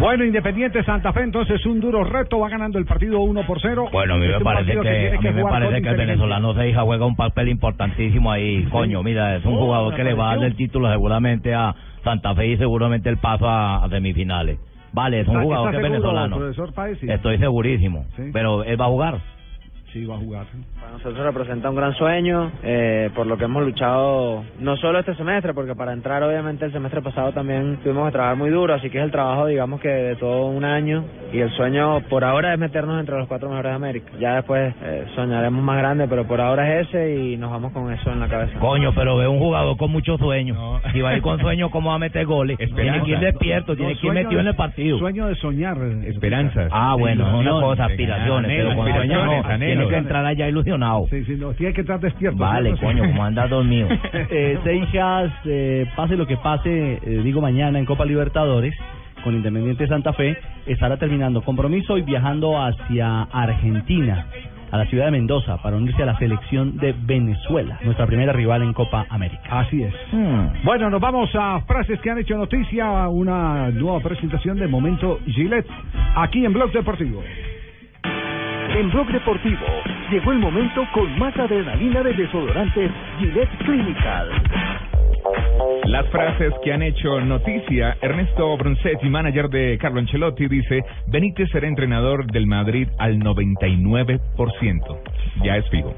Bueno, 0.00 0.24
Independiente 0.24 0.82
Santa 0.84 1.12
Fe, 1.12 1.22
entonces 1.22 1.64
un 1.66 1.78
duro 1.80 2.04
reto, 2.04 2.38
va 2.38 2.48
ganando 2.48 2.78
el 2.78 2.84
partido 2.86 3.20
1 3.20 3.46
por 3.46 3.60
0. 3.60 3.88
Bueno, 3.92 4.14
a 4.14 4.16
mí 4.18 4.26
me 4.28 4.40
parece 4.40 4.72
que, 4.72 5.12
a 5.16 5.20
mí 5.20 5.30
me 5.32 5.42
parece 5.42 5.82
que 5.82 5.88
el 5.88 5.96
venezolano 5.96 6.54
Seija 6.54 6.82
juega 6.82 7.04
un 7.06 7.16
papel 7.16 7.48
importantísimo 7.48 8.30
ahí, 8.32 8.64
coño, 8.70 9.02
mira, 9.02 9.36
es 9.36 9.44
un 9.44 9.54
Oh, 9.56 9.60
jugador 9.60 9.94
que 9.94 10.04
le 10.04 10.14
va 10.14 10.32
a 10.32 10.36
dar 10.36 10.44
el 10.46 10.56
título 10.56 10.90
seguramente 10.90 11.54
a 11.54 11.74
Santa 12.04 12.34
Fe 12.34 12.46
y 12.48 12.56
seguramente 12.56 13.08
el 13.10 13.18
paso 13.18 13.46
a, 13.48 13.84
a 13.84 13.88
semifinales. 13.90 14.58
Vale, 14.92 15.20
es 15.20 15.28
un 15.28 15.34
¿Está- 15.34 15.44
jugador 15.44 15.68
está 15.68 15.80
que 15.80 15.86
es 15.86 15.92
venezolano. 15.92 16.36
profesor 16.36 16.72
Páez? 16.74 16.98
Sí. 17.00 17.06
Estoy 17.10 17.38
segurísimo, 17.38 18.06
Sí. 18.16 18.30
pero 18.32 18.64
él 18.64 18.80
va 18.80 18.86
a 18.86 18.88
jugar. 18.88 19.18
Sí, 19.92 20.04
va 20.04 20.16
a 20.16 20.18
jugar. 20.18 20.44
Para 20.86 20.98
nosotros 20.98 21.26
representa 21.26 21.68
un 21.68 21.74
gran 21.74 21.94
sueño, 21.94 22.52
eh, 22.62 23.10
por 23.12 23.26
lo 23.26 23.36
que 23.36 23.46
hemos 23.46 23.64
luchado 23.64 24.44
no 24.60 24.76
solo 24.76 25.00
este 25.00 25.16
semestre, 25.16 25.52
porque 25.52 25.74
para 25.74 25.92
entrar 25.92 26.22
obviamente 26.22 26.64
el 26.64 26.70
semestre 26.70 27.02
pasado 27.02 27.32
también 27.32 27.78
tuvimos 27.82 28.06
que 28.06 28.12
trabajar 28.12 28.36
muy 28.36 28.50
duro, 28.50 28.72
así 28.72 28.88
que 28.88 28.98
es 28.98 29.04
el 29.04 29.10
trabajo 29.10 29.46
digamos 29.46 29.80
que 29.80 29.88
de 29.88 30.14
todo 30.14 30.46
un 30.46 30.64
año 30.64 31.04
y 31.32 31.40
el 31.40 31.50
sueño 31.50 32.02
por 32.08 32.22
ahora 32.22 32.52
es 32.52 32.60
meternos 32.60 33.00
entre 33.00 33.16
los 33.18 33.26
cuatro 33.26 33.48
mejores 33.48 33.72
de 33.72 33.76
América. 33.76 34.12
Ya 34.20 34.36
después 34.36 34.72
eh, 34.80 35.06
soñaremos 35.16 35.60
más 35.60 35.76
grande, 35.76 36.06
pero 36.06 36.24
por 36.24 36.40
ahora 36.40 36.78
es 36.78 36.86
ese 36.86 37.16
y 37.16 37.36
nos 37.36 37.50
vamos 37.50 37.72
con 37.72 37.92
eso 37.92 38.12
en 38.12 38.20
la 38.20 38.28
cabeza. 38.28 38.56
Coño, 38.60 38.92
pero 38.94 39.16
ve 39.16 39.26
un 39.26 39.40
jugador 39.40 39.76
con 39.76 39.90
muchos 39.90 40.20
sueños. 40.20 40.56
Si 40.92 41.00
va 41.00 41.10
a 41.10 41.16
ir 41.16 41.22
con 41.22 41.40
sueños, 41.40 41.70
¿cómo 41.72 41.90
va 41.90 41.96
a 41.96 41.98
meter 41.98 42.26
goles? 42.26 42.58
Tiene 42.58 43.02
que 43.02 43.10
ir 43.10 43.18
despierto, 43.18 43.74
tiene 43.74 43.96
que 43.96 44.06
ir 44.06 44.12
metido 44.12 44.40
en 44.40 44.46
el 44.46 44.54
partido. 44.54 44.98
Sueño 44.98 45.26
de 45.26 45.34
soñar. 45.34 45.78
Esperanzas. 46.04 46.68
Ah, 46.70 46.94
bueno, 46.96 47.28
Ilusión. 47.28 47.60
cosa, 47.60 47.86
aspiraciones, 47.86 48.52
pero 48.56 48.76
con 48.76 48.92
sueños 48.92 49.26
no, 49.26 49.58
tiene 49.58 49.88
que 49.88 49.96
entrar 49.96 50.24
allá 50.24 50.46
Sí, 51.10 51.24
sí, 51.24 51.36
no, 51.36 51.52
tiene 51.54 51.72
que 51.72 51.82
estar 51.82 52.00
despierto. 52.00 52.38
Vale, 52.38 52.76
coño, 52.78 53.02
como 53.04 53.24
anda 53.24 53.46
dormido. 53.46 53.88
Eh, 54.28 54.58
Seijas, 54.64 55.32
eh, 55.44 55.86
pase 55.94 56.16
lo 56.16 56.26
que 56.26 56.36
pase, 56.36 56.94
eh, 57.02 57.20
digo 57.22 57.40
mañana 57.40 57.78
en 57.78 57.84
Copa 57.84 58.04
Libertadores, 58.04 58.74
con 59.22 59.34
Independiente 59.34 59.86
Santa 59.86 60.12
Fe, 60.12 60.36
estará 60.66 60.96
terminando 60.96 61.42
compromiso 61.42 61.96
y 61.96 62.02
viajando 62.02 62.60
hacia 62.60 63.22
Argentina, 63.22 64.26
a 64.70 64.78
la 64.78 64.86
ciudad 64.86 65.06
de 65.06 65.10
Mendoza, 65.12 65.62
para 65.62 65.76
unirse 65.76 66.02
a 66.02 66.06
la 66.06 66.18
selección 66.18 66.76
de 66.78 66.94
Venezuela, 67.04 67.78
nuestra 67.82 68.06
primera 68.06 68.32
rival 68.32 68.62
en 68.62 68.72
Copa 68.72 69.06
América. 69.08 69.42
Así 69.60 69.82
es. 69.82 69.94
Bueno, 70.64 70.90
nos 70.90 71.00
vamos 71.00 71.30
a 71.34 71.60
frases 71.62 72.00
que 72.00 72.10
han 72.10 72.18
hecho 72.18 72.36
noticia, 72.36 73.08
una 73.08 73.70
nueva 73.70 74.00
presentación 74.00 74.58
de 74.58 74.66
Momento 74.66 75.20
Gillette, 75.26 75.68
aquí 76.16 76.44
en 76.44 76.52
Blog 76.52 76.72
Deportivo. 76.72 77.22
En 78.76 78.90
Blog 78.90 79.08
Deportivo 79.08 79.64
llegó 80.10 80.32
el 80.32 80.38
momento 80.38 80.86
con 80.92 81.18
más 81.18 81.36
adrenalina 81.36 82.02
de 82.02 82.12
desodorantes 82.14 82.90
Gillette 83.18 83.58
Clinical. 83.64 84.28
Las 85.86 86.06
frases 86.08 86.52
que 86.62 86.72
han 86.72 86.82
hecho 86.82 87.20
noticia, 87.20 87.96
Ernesto 88.00 88.56
Bronzetti, 88.56 89.08
manager 89.08 89.48
de 89.48 89.78
Carlo 89.78 90.00
Ancelotti, 90.00 90.48
dice, 90.48 90.84
Benítez 91.06 91.48
será 91.50 91.66
entrenador 91.66 92.26
del 92.26 92.46
Madrid 92.46 92.88
al 92.98 93.18
99%. 93.18 94.20
Ya 95.44 95.56
es 95.56 95.68
fijo. 95.70 95.94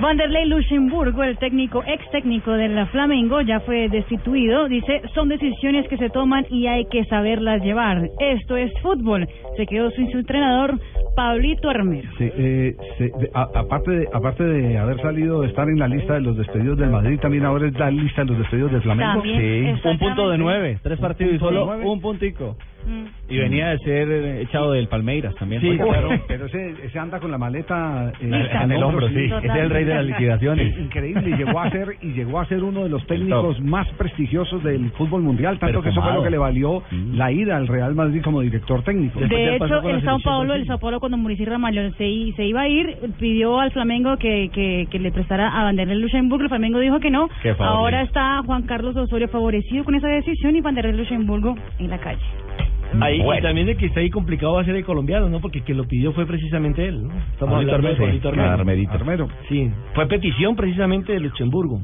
Vanderlei 0.00 0.46
Luxemburgo, 0.46 1.22
el 1.22 1.36
técnico, 1.38 1.82
ex 1.86 2.08
técnico 2.10 2.52
del 2.52 2.86
Flamengo, 2.88 3.40
ya 3.42 3.60
fue 3.60 3.88
destituido. 3.88 4.68
Dice, 4.68 5.02
son 5.14 5.28
decisiones 5.28 5.86
que 5.88 5.96
se 5.98 6.10
toman 6.10 6.46
y 6.50 6.66
hay 6.66 6.84
que 6.86 7.04
saberlas 7.04 7.62
llevar. 7.62 8.08
Esto 8.18 8.56
es 8.56 8.72
fútbol. 8.82 9.26
Se 9.56 9.66
quedó 9.66 9.90
sin 9.90 10.10
su 10.10 10.18
entrenador, 10.18 10.78
Pablito 11.16 11.68
Armero. 11.68 12.08
Sí, 12.18 12.30
eh, 12.34 12.76
de- 12.98 13.30
a- 13.34 13.48
aparte, 13.54 13.90
de, 13.90 14.08
aparte 14.12 14.44
de 14.44 14.78
haber 14.78 15.00
salido 15.02 15.42
de 15.42 15.48
estar 15.48 15.68
en 15.68 15.78
la 15.78 15.88
lista 15.88 16.14
de 16.14 16.20
los 16.20 16.36
despedidos 16.36 16.78
del 16.78 16.90
Madrid, 16.90 17.18
también 17.20 17.44
ahora 17.44 17.66
es 17.66 17.78
la 17.78 17.90
lista 17.90 18.22
de 18.22 18.28
los 18.30 18.38
despedidos 18.38 18.72
del 18.72 18.82
Flamengo. 18.82 19.12
También, 19.14 19.76
Sí, 19.82 19.88
un 19.88 19.98
punto 19.98 20.30
de 20.30 20.38
nueve, 20.38 20.78
tres 20.82 20.98
partidos 20.98 21.30
y 21.30 21.34
de 21.34 21.40
solo 21.40 21.66
nueve. 21.66 21.84
un 21.86 22.00
puntico. 22.00 22.56
Mm. 22.86 23.32
Y 23.32 23.38
venía 23.38 23.68
de 23.70 23.78
ser 23.78 24.10
eh, 24.10 24.42
echado 24.42 24.72
del 24.72 24.88
Palmeiras 24.88 25.34
también. 25.36 25.60
Sí, 25.62 25.76
claro, 25.76 26.10
pero- 26.26 26.46
ese, 26.46 26.74
ese 26.84 26.98
anda 26.98 27.20
con 27.20 27.30
la 27.30 27.38
maleta 27.38 28.12
eh, 28.20 28.48
en 28.62 28.72
el 28.72 28.82
hombro, 28.82 29.08
sí. 29.08 29.28
Total. 29.28 29.44
Ese 29.44 29.58
es 29.58 29.64
el 29.64 29.70
rey 29.70 29.84
de 29.84 29.94
las 29.94 30.04
liquidaciones. 30.06 30.78
Increíble, 30.78 31.30
y 31.30 31.36
llegó 31.36 31.60
a 31.60 31.70
ser 31.70 31.96
y 32.02 32.12
llegó 32.12 32.40
a 32.40 32.46
ser 32.46 32.62
uno 32.62 32.82
de 32.84 32.88
los 32.88 33.06
técnicos 33.06 33.60
más 33.60 33.86
prestigiosos 33.98 34.62
del 34.64 34.90
fútbol 34.92 35.22
mundial, 35.22 35.58
tanto 35.58 35.82
que 35.82 35.90
eso 35.90 36.02
fue 36.02 36.12
lo 36.14 36.22
que 36.22 36.30
le 36.30 36.38
valió 36.38 36.82
la 37.12 37.30
ida 37.30 37.56
al 37.56 37.66
Real 37.68 37.94
Madrid 37.94 38.22
como 38.22 38.40
director 38.40 38.82
técnico. 38.82 39.20
De 39.20 39.56
hecho, 39.56 39.88
el 39.88 40.02
Sao 40.02 40.18
Paulo, 40.20 40.54
el 40.54 40.66
Sao 40.66 40.78
Paulo 40.78 41.00
cuando 41.00 41.16
Muricy 41.18 41.44
Ramalho 41.44 41.92
se, 41.92 42.06
iba 42.08 42.62
a 42.62 42.68
ir, 42.68 42.96
pidió 43.18 43.60
al 43.60 43.70
Flamengo 43.70 44.16
que, 44.16 44.50
que, 44.52 44.86
que 44.90 44.98
le 44.98 45.12
prestara 45.12 45.48
a 45.48 45.64
Vanderlei 45.64 45.98
Luxemburgo. 45.98 46.44
El 46.44 46.48
Flamengo 46.48 46.78
dijo 46.78 47.00
que 47.00 47.10
no. 47.10 47.28
Ahora 47.58 48.02
está 48.02 48.42
Juan 48.44 48.62
Carlos 48.62 48.96
Osorio 48.96 49.28
favorecido 49.28 49.84
con 49.84 49.94
esa 49.94 50.08
decisión 50.08 50.56
y 50.56 50.60
Vanderlei 50.60 50.96
Luxemburgo 50.96 51.54
en 51.78 51.90
la 51.90 51.98
calle. 51.98 52.20
Ahí, 53.00 53.20
Bueno. 53.22 53.38
Y 53.38 53.42
también 53.42 53.66
de 53.66 53.76
que 53.76 53.86
está 53.86 54.00
ahí 54.00 54.10
complicado 54.10 54.54
va 54.54 54.62
a 54.62 54.64
ser 54.64 54.74
el 54.76 54.84
colombiano, 54.84 55.28
¿no? 55.28 55.40
Porque 55.40 55.60
quien 55.62 55.76
lo 55.78 55.84
pidió 55.84 56.12
fue 56.12 56.26
precisamente 56.26 56.86
él, 56.86 57.04
¿no? 57.04 57.10
Estamos 57.32 57.54
Pablito 57.54 57.74
hablando 57.74 57.88
de 57.88 57.94
Armero. 57.94 57.98
Pablito 58.06 58.28
Armero. 58.28 58.50
Armerito. 58.52 58.92
Armero. 58.92 59.28
Sí, 59.48 59.70
fue 59.94 60.06
petición 60.06 60.56
precisamente 60.56 61.12
de 61.12 61.20
Luxemburgo. 61.20 61.80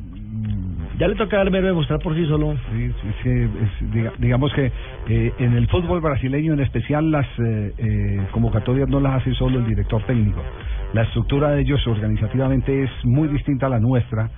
Ya 0.98 1.08
le 1.08 1.14
toca 1.14 1.36
a 1.36 1.42
Armero 1.42 1.66
demostrar 1.66 1.98
por 2.00 2.14
sí 2.14 2.24
solo. 2.26 2.54
Sí, 2.72 2.88
sí, 2.88 3.08
sí, 3.22 3.28
es- 3.30 3.92
diga- 3.92 4.12
digamos 4.18 4.50
que 4.54 4.72
eh, 5.08 5.32
en 5.38 5.52
el 5.52 5.68
fútbol 5.68 6.00
brasileño 6.00 6.54
en 6.54 6.60
especial 6.60 7.10
las 7.10 7.26
eh, 7.38 7.72
eh, 7.76 8.26
convocatorias 8.32 8.88
no 8.88 8.98
las 9.00 9.20
hace 9.20 9.34
solo 9.34 9.58
el 9.58 9.66
director 9.66 10.02
técnico. 10.04 10.42
La 10.94 11.02
estructura 11.02 11.50
de 11.50 11.60
ellos 11.60 11.86
organizativamente 11.86 12.84
es 12.84 12.90
muy 13.04 13.28
distinta 13.28 13.66
a 13.66 13.68
la 13.68 13.78
nuestra 13.78 14.30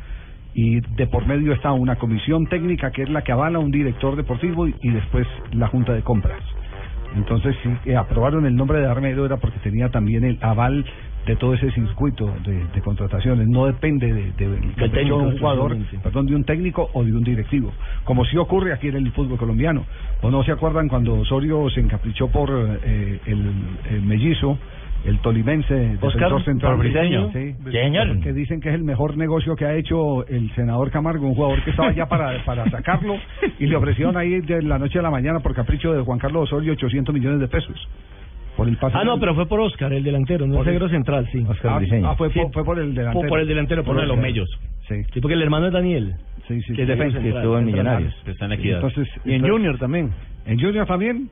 y 0.53 0.81
de 0.81 1.07
por 1.07 1.27
medio 1.29 1.53
está 1.53 1.71
una 1.73 1.95
comisión 1.95 2.47
técnica 2.47 2.91
que 2.91 3.03
es 3.03 3.09
la 3.11 3.23
que 3.23 3.31
avala 3.31 3.61
un 3.61 3.71
director 3.71 4.17
deportivo 4.17 4.67
y, 4.67 4.75
y 4.83 4.91
después 4.91 5.29
la 5.53 5.69
junta 5.69 5.93
de 5.93 6.03
compras. 6.03 6.41
Entonces, 7.19 7.57
si 7.63 7.91
eh, 7.91 7.97
aprobaron 7.97 8.47
el 8.47 8.55
nombre 8.55 8.81
de 8.81 8.87
Armero 8.87 9.27
era 9.27 9.39
porque 9.39 9.59
tenía 9.59 9.89
también 9.89 10.25
el 10.25 10.39
aval 10.41 10.85
de 11.27 11.37
todo 11.37 11.53
ese 11.53 11.71
circuito 11.73 12.33
de, 12.47 12.65
de 12.73 12.81
contrataciones. 12.81 13.49
No 13.49 13.67
depende 13.67 14.13
de, 14.13 14.31
técnico, 14.33 15.17
un 15.17 15.39
jugador, 15.39 15.77
perdón, 16.03 16.27
de 16.27 16.37
un 16.37 16.45
técnico 16.45 16.89
o 16.95 17.05
de 17.05 17.13
un 17.13 17.25
directivo. 17.25 17.73
Como 18.05 18.25
sí 18.25 18.37
ocurre 18.39 18.73
aquí 18.73 18.89
en 18.89 18.97
el 18.97 19.13
fútbol 19.13 19.37
colombiano. 19.37 19.85
¿O 20.23 20.31
no 20.31 20.43
se 20.45 20.53
acuerdan 20.53 20.89
cuando 20.89 21.15
Osorio 21.15 21.69
se 21.71 21.81
encaprichó 21.81 22.29
por 22.29 22.51
eh, 22.51 23.21
el, 23.27 23.53
el 23.91 24.03
mellizo? 24.03 24.59
El 25.05 25.21
tolimense, 25.21 25.97
Oscar 26.01 26.31
defensor 26.31 26.45
central 26.45 26.77
Briseño. 26.77 27.33
Sí, 27.33 27.55
Señor. 27.71 28.21
que 28.21 28.33
dicen 28.33 28.61
que 28.61 28.69
es 28.69 28.75
el 28.75 28.83
mejor 28.83 29.17
negocio 29.17 29.55
que 29.57 29.65
ha 29.65 29.75
hecho 29.75 30.27
el 30.27 30.53
senador 30.55 30.91
Camargo, 30.91 31.27
un 31.27 31.35
jugador 31.35 31.63
que 31.63 31.71
estaba 31.71 31.93
ya 31.93 32.07
para, 32.07 32.45
para 32.45 32.69
sacarlo 32.71 33.17
y 33.59 33.67
le 33.67 33.77
ofrecieron 33.77 34.17
ahí 34.17 34.41
de 34.41 34.63
la 34.63 34.79
noche 34.79 34.99
a 34.99 35.03
la 35.03 35.11
mañana 35.11 35.41
por 35.41 35.55
capricho 35.55 35.93
de 35.93 36.03
Juan 36.03 36.19
Carlos 36.19 36.45
Osorio 36.45 36.73
800 36.73 37.15
millones 37.15 37.41
de 37.41 37.49
pesos 37.49 37.89
por 38.59 38.69
el 38.69 38.77
pase. 38.77 38.97
Ah, 38.99 39.05
no, 39.05 39.21
pero 39.21 39.37
fue 39.37 39.47
por 39.47 39.61
Oscar, 39.61 39.93
el 39.93 40.03
delantero, 40.03 40.45
no 40.45 40.57
Por 40.57 40.63
el 40.63 40.75
zaguero 40.75 40.89
central, 40.89 41.29
sí. 41.31 41.47
ah, 41.49 41.81
ah, 42.05 42.15
fue, 42.17 42.33
Sí, 42.33 42.41
por, 42.41 42.53
fue 42.53 42.65
por 42.65 42.79
el 42.81 42.93
delantero. 42.93 43.21
por, 43.21 43.29
por 43.29 43.39
el 43.41 43.47
delantero, 43.47 43.83
por 43.85 43.95
Por 43.95 43.95
uno 43.95 44.03
de 44.03 44.09
los 44.09 44.19
mellos. 44.19 44.49
Sí. 44.89 44.97
Sí, 45.15 45.21
porque 45.21 45.35
el 45.35 45.43
hermano 45.43 45.69
es 45.69 45.73
Daniel. 45.73 46.15
Sí, 46.49 46.61
sí, 46.63 46.75
que 46.75 46.83
es 46.83 46.89
sí. 46.89 46.93
defensa 46.95 47.21
Que 47.21 47.29
estuvo 47.29 47.57
en. 47.57 47.67
Millonarios. 47.67 48.13
Está 48.27 48.47
en 48.47 48.53
equidad. 48.53 48.83
Entonces, 48.83 49.09
y 49.25 49.35
en 49.35 49.49
Junior 49.49 49.79
también. 49.79 50.11
¿En 50.45 50.59
Junior 50.59 50.87
también? 50.87 51.31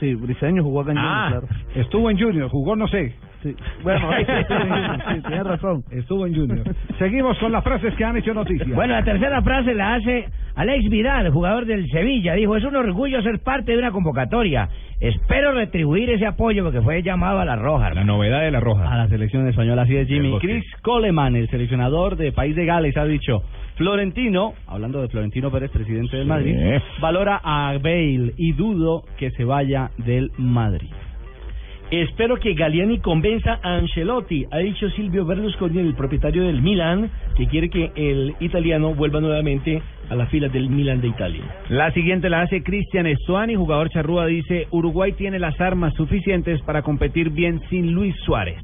Sí, 0.00 0.14
Briseño 0.14 0.62
jugó 0.62 0.80
acá 0.80 0.92
en 0.92 0.98
Ah, 0.98 1.24
Junior, 1.30 1.46
claro. 1.48 1.62
estuvo 1.74 2.10
en 2.10 2.18
Junior, 2.18 2.48
jugó 2.48 2.74
no 2.74 2.88
sé. 2.88 3.12
Sí. 3.42 3.54
Bueno, 3.82 4.10
ahí 4.10 4.24
sí, 4.24 4.32
estuvo 4.32 4.58
en 4.60 4.68
Junior, 4.68 5.02
sí, 5.14 5.20
tienes 5.26 5.44
razón. 5.46 5.84
Estuvo 5.90 6.26
en 6.26 6.34
Junior. 6.34 6.74
Seguimos 6.98 7.38
con 7.38 7.52
las 7.52 7.62
frases 7.64 7.94
que 7.94 8.04
han 8.04 8.16
hecho 8.16 8.34
noticia. 8.34 8.74
Bueno, 8.74 8.94
la 8.94 9.04
tercera 9.04 9.40
frase 9.42 9.74
la 9.74 9.94
hace 9.94 10.26
Alex 10.56 10.88
Vidal, 10.90 11.30
jugador 11.30 11.64
del 11.66 11.86
Sevilla. 11.90 12.34
Dijo, 12.34 12.56
es 12.56 12.64
un 12.64 12.76
orgullo 12.76 13.22
ser 13.22 13.38
parte 13.40 13.72
de 13.72 13.78
una 13.78 13.90
convocatoria. 13.92 14.68
Espero 15.00 15.52
retribuir 15.52 16.10
ese 16.10 16.26
apoyo 16.26 16.62
porque 16.64 16.82
fue 16.82 17.02
llamado 17.02 17.40
a 17.40 17.44
la 17.46 17.56
roja. 17.56 17.94
La 17.94 18.04
novedad 18.04 18.40
de 18.40 18.50
la 18.50 18.60
roja. 18.60 18.90
A 18.92 18.96
la 18.98 19.08
selección 19.08 19.48
española, 19.48 19.82
así 19.82 19.96
es 19.96 20.06
Jimmy. 20.08 20.38
Chris 20.40 20.64
Coleman, 20.82 21.36
el 21.36 21.48
seleccionador 21.48 22.16
de 22.16 22.32
País 22.32 22.54
de 22.56 22.66
Gales, 22.66 22.96
ha 22.98 23.04
dicho, 23.06 23.42
Florentino, 23.80 24.52
hablando 24.66 25.00
de 25.00 25.08
Florentino 25.08 25.50
Pérez, 25.50 25.70
presidente 25.70 26.18
del 26.18 26.26
Madrid, 26.26 26.54
valora 27.00 27.40
a 27.42 27.72
Bale 27.78 28.34
y 28.36 28.52
dudo 28.52 29.04
que 29.16 29.30
se 29.30 29.42
vaya 29.42 29.90
del 29.96 30.30
Madrid. 30.36 30.90
Espero 31.90 32.36
que 32.36 32.52
Galliani 32.52 32.98
convenza 32.98 33.58
a 33.62 33.76
Ancelotti, 33.76 34.44
ha 34.50 34.58
dicho 34.58 34.90
Silvio 34.90 35.24
Berlusconi, 35.24 35.78
el 35.78 35.94
propietario 35.94 36.42
del 36.42 36.60
Milan, 36.60 37.10
que 37.38 37.46
quiere 37.46 37.70
que 37.70 37.90
el 37.94 38.34
italiano 38.40 38.94
vuelva 38.94 39.22
nuevamente 39.22 39.80
a 40.10 40.14
las 40.14 40.28
filas 40.28 40.52
del 40.52 40.68
Milan 40.68 41.00
de 41.00 41.08
Italia. 41.08 41.42
La 41.70 41.90
siguiente 41.92 42.28
la 42.28 42.42
hace 42.42 42.62
Cristian 42.62 43.06
Estuani, 43.06 43.54
jugador 43.54 43.88
charrúa, 43.88 44.26
dice, 44.26 44.66
Uruguay 44.72 45.12
tiene 45.12 45.38
las 45.38 45.58
armas 45.58 45.94
suficientes 45.94 46.60
para 46.62 46.82
competir 46.82 47.30
bien 47.30 47.62
sin 47.70 47.92
Luis 47.92 48.14
Suárez. 48.26 48.60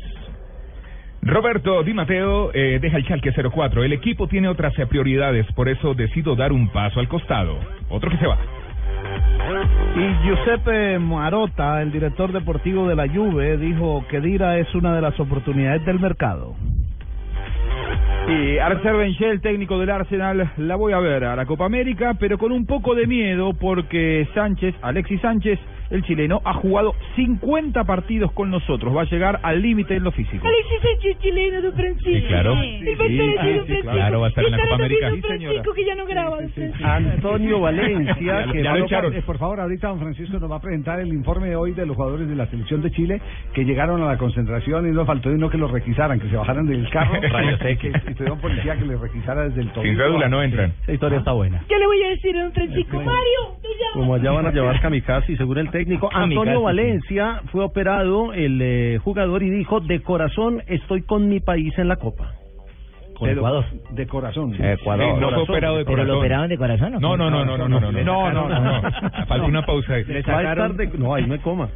Roberto 1.26 1.82
Di 1.82 1.92
Matteo 1.92 2.52
eh, 2.52 2.78
deja 2.80 2.98
el 2.98 3.04
Schalke 3.04 3.32
04. 3.32 3.82
El 3.82 3.92
equipo 3.92 4.28
tiene 4.28 4.46
otras 4.46 4.78
eh, 4.78 4.86
prioridades, 4.86 5.44
por 5.54 5.68
eso 5.68 5.92
decido 5.92 6.36
dar 6.36 6.52
un 6.52 6.68
paso 6.68 7.00
al 7.00 7.08
costado. 7.08 7.58
Otro 7.88 8.10
que 8.10 8.16
se 8.16 8.26
va. 8.28 8.38
Y 9.96 10.24
Giuseppe 10.24 11.00
Marota, 11.00 11.82
el 11.82 11.90
director 11.90 12.30
deportivo 12.30 12.86
de 12.86 12.94
la 12.94 13.08
Juve, 13.08 13.56
dijo 13.56 14.04
que 14.08 14.20
Dira 14.20 14.58
es 14.58 14.72
una 14.76 14.94
de 14.94 15.02
las 15.02 15.18
oportunidades 15.18 15.84
del 15.84 15.98
mercado. 15.98 16.54
Y 18.28 18.58
Arcer 18.58 18.94
Benché, 18.94 19.28
el 19.28 19.40
técnico 19.40 19.80
del 19.80 19.90
Arsenal, 19.90 20.52
la 20.56 20.76
voy 20.76 20.92
a 20.92 21.00
ver 21.00 21.24
a 21.24 21.34
la 21.34 21.44
Copa 21.44 21.64
América, 21.64 22.14
pero 22.20 22.38
con 22.38 22.52
un 22.52 22.66
poco 22.66 22.94
de 22.94 23.08
miedo 23.08 23.52
porque 23.54 24.28
Sánchez, 24.32 24.76
Alexis 24.80 25.20
Sánchez, 25.20 25.58
el 25.90 26.02
chileno, 26.04 26.40
ha 26.44 26.54
jugado 26.54 26.94
50 27.16 27.84
partidos 27.84 28.32
con 28.32 28.50
nosotros. 28.50 28.94
Va 28.96 29.02
a 29.02 29.04
llegar 29.06 29.40
al 29.42 29.62
límite 29.62 29.94
en 29.96 30.04
lo 30.04 30.12
físico. 30.12 30.46
Alexis 30.46 30.80
Sánchez 30.82 31.18
chileno, 31.20 31.62
don 31.62 31.72
Francisco. 31.74 32.10
Sí, 32.10 32.22
claro. 32.28 32.52
El 32.54 32.58
Sí, 32.58 32.78
sí, 32.86 32.94
don 32.96 33.08
sí, 33.08 33.34
Francisco. 33.36 33.90
claro, 33.92 34.20
va 34.20 34.26
a 34.26 34.28
estar 34.30 34.44
en 34.44 34.50
la 34.50 34.58
Copa 34.58 34.74
América. 34.74 35.08
Francisco, 35.26 35.72
que 35.74 35.84
ya 35.84 35.94
no 35.94 36.06
graba. 36.06 36.38
Antonio 36.82 37.60
Valencia, 37.60 38.46
que 38.52 38.62
Ya 38.62 38.76
lo 38.76 38.84
echaron. 38.84 39.14
Eh, 39.14 39.22
por 39.22 39.38
favor, 39.38 39.60
ahorita 39.60 39.88
don 39.88 40.00
Francisco 40.00 40.38
nos 40.38 40.50
va 40.50 40.56
a 40.56 40.60
presentar 40.60 41.00
el 41.00 41.08
informe 41.08 41.48
de 41.48 41.56
hoy 41.56 41.72
de 41.72 41.86
los 41.86 41.96
jugadores 41.96 42.28
de 42.28 42.34
la 42.36 42.46
selección 42.46 42.82
de 42.82 42.90
Chile 42.90 43.20
que 43.54 43.64
llegaron 43.64 44.02
a 44.02 44.06
la 44.06 44.18
concentración 44.18 44.88
y 44.88 44.92
no 44.92 45.04
faltó 45.04 45.28
uno 45.30 45.50
que 45.50 45.58
los 45.58 45.70
requisaran, 45.70 46.20
que 46.20 46.28
se 46.28 46.36
bajaran 46.36 46.66
del 46.66 46.88
carro 46.90 47.20
Rayos 47.20 47.60
y 47.70 47.76
que 47.76 47.88
y 47.88 48.14
tuvieron 48.14 48.38
policía 48.38 48.76
que 48.76 48.84
les 48.84 49.00
requisara 49.00 49.48
desde 49.48 49.60
el 49.62 49.70
tobillo. 49.72 49.92
Sin 49.92 49.98
cédula 50.00 50.28
no 50.28 50.42
entran. 50.42 50.72
Esta 50.80 50.92
historia 50.92 51.18
está 51.18 51.32
buena. 51.32 51.62
¿Qué 51.68 51.78
le 51.78 51.86
voy 51.86 52.02
a 52.02 52.08
decir 52.10 52.36
a 52.36 52.42
don 52.42 52.52
Francisco? 52.52 52.96
Mario, 52.96 53.56
te 53.62 53.68
llamo. 53.68 53.92
Como 53.94 54.14
allá 54.14 54.30
van 54.32 54.46
a 54.46 54.50
llevar 54.50 54.80
kamikaze, 54.80 55.36
según 55.36 55.58
el 55.58 55.70
técnico 55.78 56.08
Kamikaze, 56.08 56.38
Antonio. 56.40 56.62
Valencia, 56.62 57.40
fue 57.52 57.64
operado 57.64 58.32
el 58.32 58.60
eh, 58.62 58.98
jugador 59.02 59.42
y 59.42 59.50
dijo, 59.50 59.80
de 59.80 60.00
corazón 60.00 60.62
estoy 60.66 61.02
con 61.02 61.28
mi 61.28 61.40
país 61.40 61.76
en 61.78 61.88
la 61.88 61.96
Copa. 61.96 62.32
Con 63.18 63.30
Ecuador. 63.30 63.64
De 63.92 64.06
corazón. 64.06 64.52
Ecuador. 64.62 65.14
Sí, 65.14 65.20
no 65.22 65.30
fue 65.30 65.42
operado 65.44 65.78
de 65.78 65.84
¿Pero 65.86 65.96
corazón. 65.96 66.12
lo 66.12 66.18
operaron 66.18 66.48
de 66.50 66.58
corazón 66.58 66.94
o 66.96 67.00
No, 67.00 67.16
no, 67.16 67.30
no, 67.30 67.46
no, 67.46 67.56
no, 67.56 67.66
no, 67.66 67.80
no, 67.80 67.90
no, 67.90 68.02
no, 68.04 68.30
no, 68.30 68.48
no, 68.48 68.82
no. 68.82 68.90
Falta 69.26 69.46
una 69.46 69.62
pausa 69.64 69.94
ahí. 69.94 70.04
Estar 70.06 70.74
de- 70.74 70.98
No, 70.98 71.14
ahí 71.14 71.26
no 71.26 71.32
hay 71.32 71.40
coma. 71.40 71.70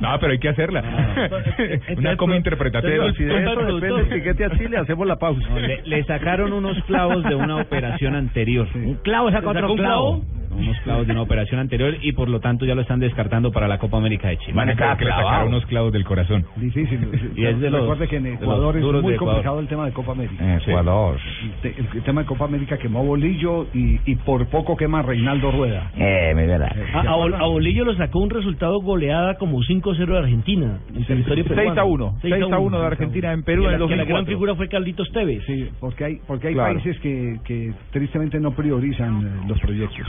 No, 0.00 0.18
pero 0.18 0.32
hay 0.32 0.38
que 0.38 0.48
hacerla. 0.48 0.82
Una 1.98 2.16
coma 2.16 2.36
interpretativa. 2.36 3.12
Si 3.12 3.24
de 3.24 3.42
eso 3.42 3.56
depende 3.56 4.00
el 4.00 4.08
tiquete 4.08 4.44
a 4.46 4.50
Chile, 4.56 4.78
hacemos 4.78 5.06
la 5.06 5.16
pausa. 5.16 5.46
le, 5.54 5.82
le 5.84 6.04
sacaron 6.04 6.50
unos 6.54 6.82
clavos 6.84 7.24
de 7.24 7.34
una 7.34 7.56
operación 7.56 8.14
anterior. 8.14 8.66
Un 8.74 8.94
clavo 9.02 9.30
saca 9.30 9.42
¿Le 9.42 9.48
otro 9.50 9.60
sacó 9.60 9.72
un 9.72 9.78
clavo. 9.78 10.22
Unos 10.50 10.78
clavos 10.80 11.06
de 11.06 11.12
una 11.12 11.22
operación 11.22 11.60
anterior 11.60 11.94
y 12.02 12.12
por 12.12 12.28
lo 12.28 12.40
tanto 12.40 12.64
ya 12.64 12.74
lo 12.74 12.82
están 12.82 12.98
descartando 13.00 13.52
para 13.52 13.68
la 13.68 13.78
Copa 13.78 13.96
América 13.98 14.28
de 14.28 14.36
Chile. 14.38 14.52
Van 14.54 14.68
a 14.70 14.74
sacaron 14.76 15.48
unos 15.48 15.64
clavos 15.66 15.92
del 15.92 16.04
corazón. 16.04 16.44
Difícil. 16.56 17.32
Y 17.36 17.44
es 17.44 17.60
de 17.60 17.70
los- 17.70 17.80
Recuerde 17.82 18.08
que 18.08 18.16
en 18.16 18.26
Ecuador 18.26 18.76
es 18.76 18.84
muy 18.84 19.16
complicado 19.16 19.60
el 19.60 19.68
tema 19.68 19.86
de 19.86 19.92
Copa 19.92 20.12
América. 20.12 20.56
Ecuador. 20.56 21.18
El, 21.44 21.50
te- 21.74 21.80
el 21.98 22.02
tema 22.02 22.22
de 22.22 22.26
Copa 22.26 22.44
América 22.46 22.76
quemó 22.78 23.04
Bolillo 23.04 23.66
y, 23.74 24.00
y 24.04 24.14
por 24.16 24.46
poco 24.48 24.76
quema 24.76 25.02
Reinaldo 25.02 25.50
Rueda. 25.52 25.90
Eh, 25.96 26.32
mi 26.34 26.46
verdad. 26.46 26.72
A, 26.94 27.00
a 27.00 27.16
Bol- 27.16 27.34
a 27.34 27.46
Bolillo 27.46 27.84
lo 27.84 27.94
sacó 27.96 28.18
un 28.20 28.30
resultado 28.30 28.80
goleada 28.80 29.34
como 29.36 29.58
5-0 29.60 30.04
de 30.06 30.18
Argentina. 30.18 30.78
En 30.94 31.04
territorio 31.04 31.44
6 31.44 31.56
peruano. 31.56 31.80
a 31.80 31.84
1. 31.84 32.14
6 32.22 32.34
a 32.52 32.58
1 32.58 32.80
de 32.80 32.86
Argentina 32.86 33.32
en 33.32 33.42
Perú 33.44 33.62
Que 33.62 33.68
en 33.68 33.78
la, 33.78 33.84
el 33.84 33.88
que 33.88 33.96
la 33.96 34.04
gran 34.04 34.24
2004. 34.24 34.26
figura 34.26 34.54
fue 34.56 34.68
Carlitos 34.68 35.10
Tevez. 35.12 35.44
Sí, 35.46 35.68
porque 35.80 36.04
hay, 36.04 36.20
porque 36.26 36.48
hay 36.48 36.54
Claro. 36.54 36.74
países 36.74 36.98
que, 37.00 37.38
que 37.44 37.72
tristemente 37.92 38.38
no 38.40 38.50
priorizan 38.52 39.20
eh, 39.26 39.44
los 39.48 39.58
proyectos. 39.60 40.06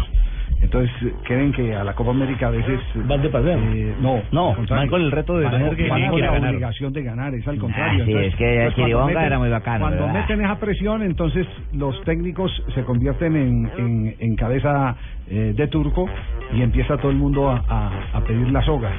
Entonces 0.62 0.91
eh, 1.04 1.14
creen 1.24 1.52
que 1.54 1.76
a 1.76 1.84
la 1.84 1.93
Copa 1.93 2.12
América 2.12 2.47
a 2.47 2.52
veces... 2.52 2.80
Van 2.95 3.22
de 3.22 3.30
paseo. 3.30 3.58
eh, 3.58 3.95
no, 3.99 4.22
No, 4.32 4.56
contrario. 4.56 4.82
van 4.82 4.89
con 4.89 5.02
el 5.02 5.12
reto 5.12 5.38
de 5.38 5.45
Van 5.45 5.54
tener 5.54 5.76
que- 5.76 5.89
van 5.89 6.08
con 6.10 6.22
la 6.22 6.32
ganar. 6.32 6.49
obligación 6.52 6.93
de 6.93 7.04
ganar, 7.04 7.34
es 7.34 7.47
al 7.47 7.58
contrario. 7.58 8.04
Ah, 8.04 8.06
sí, 8.06 8.14
es 8.14 8.36
que 8.36 8.56
cuando 8.56 8.76
Chiribonga 8.76 9.06
meten- 9.14 9.26
era 9.26 9.39
muy 9.39 9.49
bacano, 9.49 9.80
Cuando 9.86 10.06
¿verdad? 10.06 10.22
meten 10.22 10.41
esa 10.41 10.60
presión, 10.60 11.02
entonces 11.04 11.47
los 11.74 12.02
técnicos 12.04 12.52
se 12.76 12.84
convierten 12.84 13.36
en, 13.36 13.72
en, 13.78 14.16
en 14.20 14.36
cabeza 14.36 14.95
eh, 15.32 15.54
de 15.56 15.68
turco 15.68 16.08
y 16.54 16.62
empieza 16.62 16.98
todo 16.98 17.10
el 17.12 17.18
mundo 17.18 17.50
a, 17.50 17.64
a, 17.68 18.18
a 18.18 18.22
pedir 18.26 18.52
la 18.52 18.62
soga, 18.62 18.92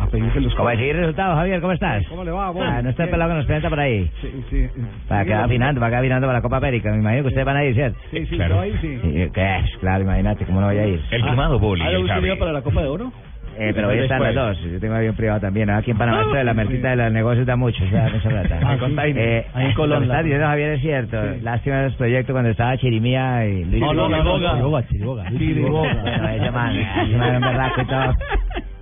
a 0.00 0.06
pedir 0.06 0.30
que 0.32 0.40
los... 0.40 0.54
¿Cómo 0.54 0.70
decir 0.70 0.96
resultados, 0.96 1.36
Javier? 1.36 1.60
¿Cómo 1.60 1.72
estás? 1.72 2.02
¿Cómo 2.08 2.24
le 2.24 2.30
va, 2.30 2.50
vos? 2.50 2.64
Ah, 2.66 2.80
no 2.82 2.90
está 2.90 3.04
el 3.04 3.10
pelado 3.10 3.30
que 3.32 3.36
nos 3.36 3.46
presenta 3.46 3.68
por 3.68 3.80
ahí. 3.80 4.10
Sí, 4.22 4.30
sí, 4.50 4.66
Para 5.08 5.24
sí, 5.24 5.30
acá 5.32 5.44
afinando, 5.44 5.80
para 5.80 5.88
acá 5.88 5.98
afinando 5.98 6.26
para 6.26 6.38
la 6.38 6.42
Copa 6.42 6.56
América. 6.56 6.90
Me 6.90 6.98
imagino 6.98 7.22
que 7.22 7.28
ustedes 7.28 7.46
van 7.46 7.56
a 7.56 7.64
ir, 7.64 7.74
¿cierto? 7.74 7.98
Sí, 8.10 8.26
sí, 8.26 8.36
Claro. 8.36 8.54
yo 8.56 8.60
ahí 8.62 8.72
sí. 8.80 8.98
Sí, 9.02 9.30
¿Qué 9.34 9.56
es? 9.58 9.76
Claro, 9.80 10.02
imagínate, 10.04 10.44
¿cómo 10.46 10.60
no 10.60 10.66
voy 10.68 10.78
a 10.78 10.86
ir? 10.86 11.00
El 11.10 11.22
quemado 11.24 11.58
boli. 11.58 11.82
¿Ah, 11.82 11.90
Javi. 12.08 12.26
iba 12.26 12.36
para 12.36 12.52
la 12.52 12.62
Copa 12.62 12.80
de 12.82 12.88
Oro? 12.88 13.12
Eh, 13.58 13.72
pero 13.74 13.88
hoy 13.88 13.98
están 14.00 14.22
las 14.22 14.34
dos. 14.34 14.60
Yo 14.60 14.78
tengo 14.80 14.94
avión 14.94 15.14
privado 15.16 15.40
también. 15.40 15.70
Aquí 15.70 15.90
en 15.90 15.98
Panamá 15.98 16.22
esto 16.22 16.34
de 16.34 16.44
la 16.44 16.52
mercita 16.54 16.90
de 16.90 16.96
los 16.96 17.12
negocios 17.12 17.46
da 17.46 17.56
mucho. 17.56 17.82
O 17.84 17.88
sea, 17.88 18.08
mucha 18.12 18.28
plata. 18.28 18.60
Ah, 18.66 18.76
sí. 18.78 19.12
Eh, 19.16 19.46
Ahí 19.54 19.66
en 19.66 19.72
Colombia. 19.74 20.16
Lo 20.16 20.22
diciendo, 20.22 20.46
Javier, 20.46 20.70
es 20.72 20.80
cierto. 20.82 21.16
Lástima 21.42 21.76
de 21.76 21.82
los 21.84 21.94
proyectos 21.96 22.32
cuando 22.34 22.50
estaba 22.50 22.76
Chirimía 22.76 23.46
y 23.46 23.64
Luis 23.64 23.80
No, 23.80 23.94
no, 23.94 24.08
Chiriboga. 24.08 24.52
no, 24.54 24.82
Chiriboga, 24.82 24.82
Chiriboga. 24.88 25.28
Chiriboga. 25.30 25.94
Bueno, 26.02 26.28
ese 26.28 26.50
man, 26.50 26.76
ese 26.76 27.16
man 27.16 27.28
era 27.28 27.38
un 27.38 27.44
berraco 27.44 27.80
y 27.82 27.86
todo. 27.86 28.14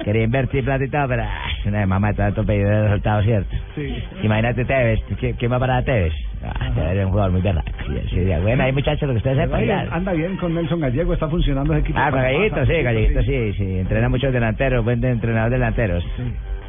Quería 0.04 0.22
invertir 0.24 0.64
plata 0.64 0.84
y 0.84 0.88
todo, 0.90 1.08
pero 1.08 1.22
ah, 1.22 1.42
una 1.66 1.78
de 1.80 1.86
mamá 1.86 2.08
de 2.08 2.14
tanto 2.14 2.44
pedido 2.44 2.68
de 2.68 2.82
resultado, 2.84 3.22
¿cierto? 3.22 3.56
Sí. 3.74 3.94
Imagínate 4.22 4.64
Tevez. 4.64 5.00
¿Qué, 5.20 5.34
qué 5.34 5.48
va 5.48 5.58
para 5.58 5.82
Tevez? 5.82 6.12
Es 6.76 7.04
un 7.04 7.10
jugador 7.10 7.32
muy 7.32 7.40
berraco. 7.40 7.68
Sí, 7.86 7.94
sí, 8.10 8.24
sí. 8.24 8.32
Bueno, 8.42 8.62
ahí 8.64 8.72
muchachos, 8.72 9.02
lo 9.08 9.14
que 9.14 9.18
ustedes 9.18 9.36
sepan 9.38 9.68
anda 9.92 10.12
bien 10.12 10.36
con 10.36 10.54
Nelson 10.54 10.80
Gallego, 10.80 11.12
está 11.14 11.28
funcionando 11.28 11.72
ese 11.72 11.82
equipo. 11.82 11.98
Ah, 12.00 12.10
con 12.10 12.20
sí, 12.66 12.82
Galleguito, 12.82 13.22
sí, 13.22 13.52
sí. 13.54 13.78
Entrena 13.78 14.08
muchos 14.08 14.32
delanteros, 14.32 14.84
buen 14.84 15.00
de- 15.00 15.10
entrenador 15.10 15.50
de 15.50 15.56
delanteros. 15.56 16.04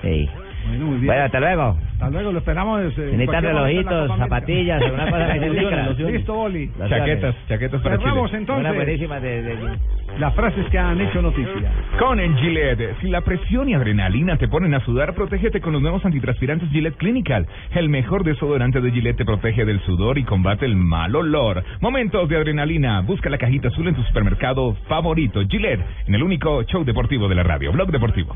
Sí. 0.02 0.30
Bueno, 0.68 0.86
muy 0.86 0.96
bien. 0.96 1.06
Bueno, 1.08 1.24
hasta 1.24 1.40
luego. 1.40 1.78
Hasta 1.94 2.10
luego, 2.10 2.32
lo 2.34 2.40
esperamos. 2.40 2.82
eh, 2.82 2.94
Necesitan 3.12 3.44
relojitos, 3.44 4.18
zapatillas, 4.18 4.82
alguna 4.82 5.10
cosa 5.12 5.34
que 5.34 5.40
se. 5.96 6.12
Listo, 6.12 6.34
Boli. 6.34 6.72
Los 6.78 6.90
Chaquetas, 6.90 7.36
chaquetas 7.48 7.82
para 7.82 7.98
Cerramos 7.98 8.32
Chile. 8.32 8.44
Una 8.46 8.56
entonces 8.56 8.76
buenísima 8.76 9.20
de, 9.20 9.42
de- 9.44 9.56
las 10.20 10.34
frases 10.34 10.66
que 10.70 10.78
han 10.80 11.00
hecho 11.02 11.22
noticia. 11.22 11.72
Con 12.00 12.20
el 12.20 12.36
Gillette, 12.38 12.96
si 13.02 13.10
la 13.10 13.22
presión 13.22 13.68
y 13.70 13.74
adrenalina 13.74 14.38
te 14.38 14.48
ponen 14.48 14.74
a 14.74 14.80
sudar, 14.82 15.14
protégete 15.14 15.60
con 15.62 15.74
los 15.74 15.82
nuevos 15.82 16.06
antitranspirantes 16.06 16.70
Gillette 16.70 16.96
Clinical. 16.98 17.46
El 17.72 17.90
mejor 17.90 18.24
desodorante 18.24 18.80
de 18.82 18.92
Gillette 18.92 19.18
te 19.18 19.26
protege 19.26 19.66
del 19.66 19.82
sudor 19.82 20.18
y 20.18 20.24
combate 20.24 20.66
el 20.66 20.76
mal 20.76 21.16
olor. 21.16 21.64
Momentos 21.82 22.30
de 22.30 22.38
adrenalina. 22.38 23.02
Busca 23.02 23.30
la 23.30 23.38
cajita 23.38 23.68
azul 23.68 23.88
en 23.88 23.96
tu 23.96 24.04
supermercado 24.04 24.76
favorito. 24.88 25.42
Gillette, 25.50 25.82
en 26.08 26.16
el 26.16 26.24
único 26.24 26.64
show 26.64 26.84
deportivo 26.86 27.28
de 27.28 27.36
la 27.36 27.44
radio, 27.44 27.72
Blog 27.74 27.92
Deportivo. 27.92 28.36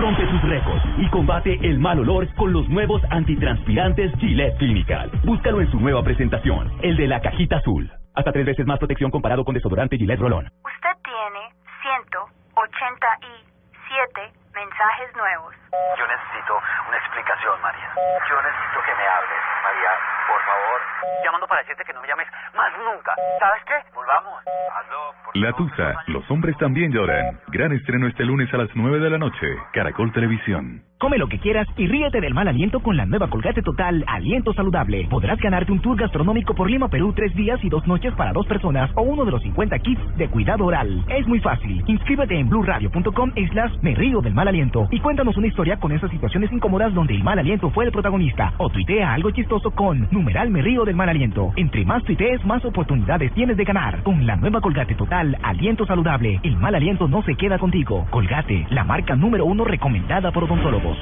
Rompe 0.00 0.26
tus 0.26 0.42
récords 0.42 0.82
y 0.98 1.08
combate 1.08 1.58
el 1.62 1.78
mal 1.78 2.00
olor 2.00 2.26
con 2.34 2.52
los 2.52 2.68
nuevos 2.68 3.00
antitranspirantes 3.10 4.12
Gillette 4.18 4.56
Clinical. 4.58 5.10
Búscalo 5.24 5.60
en 5.60 5.70
su 5.70 5.78
nueva 5.80 6.02
presentación, 6.02 6.72
el 6.82 6.96
de 6.96 7.06
la 7.06 7.20
cajita 7.20 7.56
azul. 7.56 7.90
Hasta 8.14 8.32
tres 8.32 8.46
veces 8.46 8.66
más 8.66 8.78
protección 8.78 9.10
comparado 9.10 9.44
con 9.44 9.54
desodorante 9.54 9.96
Gillette 9.96 10.20
Rolón. 10.20 10.46
Usted 10.46 10.96
tiene 11.02 11.50
187 11.82 14.32
mensajes 14.54 15.16
nuevos. 15.16 15.63
Yo 15.98 16.06
necesito 16.06 16.54
una 16.88 16.96
explicación, 16.96 17.60
María. 17.62 17.88
Yo 18.28 18.36
necesito 18.42 18.78
que 18.84 18.94
me 18.94 19.06
hables, 19.06 19.42
María. 19.62 19.90
Por 20.28 20.40
favor, 20.42 20.80
llamando 21.24 21.46
para 21.46 21.60
decirte 21.62 21.84
que 21.84 21.92
no 21.92 22.00
me 22.00 22.08
llames 22.08 22.28
más 22.54 22.72
nunca. 22.78 23.14
¿Sabes 23.38 23.62
qué? 23.64 23.94
Volvamos. 23.94 24.42
Hazlo. 24.74 25.14
La 25.34 25.52
Tusa, 25.52 25.94
los 26.06 26.30
hombres 26.30 26.56
también 26.58 26.92
lloran. 26.92 27.40
Gran 27.48 27.72
estreno 27.72 28.06
este 28.06 28.24
lunes 28.24 28.52
a 28.54 28.58
las 28.58 28.70
9 28.74 29.00
de 29.00 29.10
la 29.10 29.18
noche. 29.18 29.46
Caracol 29.72 30.12
Televisión. 30.12 30.82
Come 31.00 31.18
lo 31.18 31.26
que 31.26 31.38
quieras 31.38 31.66
y 31.76 31.86
ríete 31.86 32.20
del 32.20 32.34
mal 32.34 32.48
aliento 32.48 32.80
con 32.80 32.96
la 32.96 33.04
nueva 33.04 33.28
Colgate 33.28 33.60
Total 33.60 34.04
Aliento 34.06 34.54
Saludable. 34.54 35.06
Podrás 35.10 35.38
ganarte 35.38 35.72
un 35.72 35.82
tour 35.82 35.98
gastronómico 35.98 36.54
por 36.54 36.70
Lima, 36.70 36.88
Perú, 36.88 37.12
tres 37.14 37.34
días 37.34 37.58
y 37.62 37.68
dos 37.68 37.86
noches 37.86 38.14
para 38.14 38.32
dos 38.32 38.46
personas 38.46 38.90
o 38.94 39.02
uno 39.02 39.24
de 39.24 39.32
los 39.32 39.42
50 39.42 39.78
kits 39.80 40.16
de 40.16 40.28
cuidado 40.30 40.64
oral. 40.64 41.04
Es 41.08 41.26
muy 41.26 41.40
fácil. 41.40 41.82
Inscríbete 41.86 42.38
en 42.38 42.48
blueradio.com 42.48 43.32
slash 43.50 43.72
me 43.82 43.94
río 43.94 44.20
del 44.20 44.34
mal 44.34 44.48
aliento 44.48 44.86
y 44.92 45.00
cuéntanos 45.00 45.36
una 45.36 45.48
historia 45.48 45.63
con 45.80 45.92
esas 45.92 46.10
situaciones 46.10 46.52
incómodas 46.52 46.92
donde 46.92 47.14
el 47.14 47.24
mal 47.24 47.38
aliento 47.38 47.70
fue 47.70 47.86
el 47.86 47.92
protagonista. 47.92 48.52
O 48.58 48.68
tuitea 48.68 49.14
algo 49.14 49.30
chistoso 49.30 49.70
con 49.70 50.06
numeral 50.10 50.50
me 50.50 50.60
río 50.60 50.84
del 50.84 50.94
mal 50.94 51.08
aliento. 51.08 51.52
Entre 51.56 51.84
más 51.84 52.04
tuitees, 52.04 52.44
más 52.44 52.64
oportunidades 52.64 53.32
tienes 53.32 53.56
de 53.56 53.64
ganar. 53.64 54.02
Con 54.02 54.26
la 54.26 54.36
nueva 54.36 54.60
Colgate 54.60 54.94
Total 54.94 55.36
Aliento 55.42 55.86
Saludable, 55.86 56.40
el 56.42 56.56
mal 56.56 56.74
aliento 56.74 57.08
no 57.08 57.22
se 57.22 57.34
queda 57.34 57.58
contigo. 57.58 58.06
Colgate, 58.10 58.66
la 58.70 58.84
marca 58.84 59.16
número 59.16 59.46
uno 59.46 59.64
recomendada 59.64 60.30
por 60.30 60.44
odontólogos. 60.44 60.98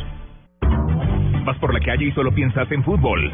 Vas 1.45 1.59
por 1.59 1.75
la 1.75 1.81
calle 1.81 2.07
y 2.07 2.13
solo 2.13 2.31
piensas 2.33 2.71
en 2.71 2.85
fútbol. 2.85 3.33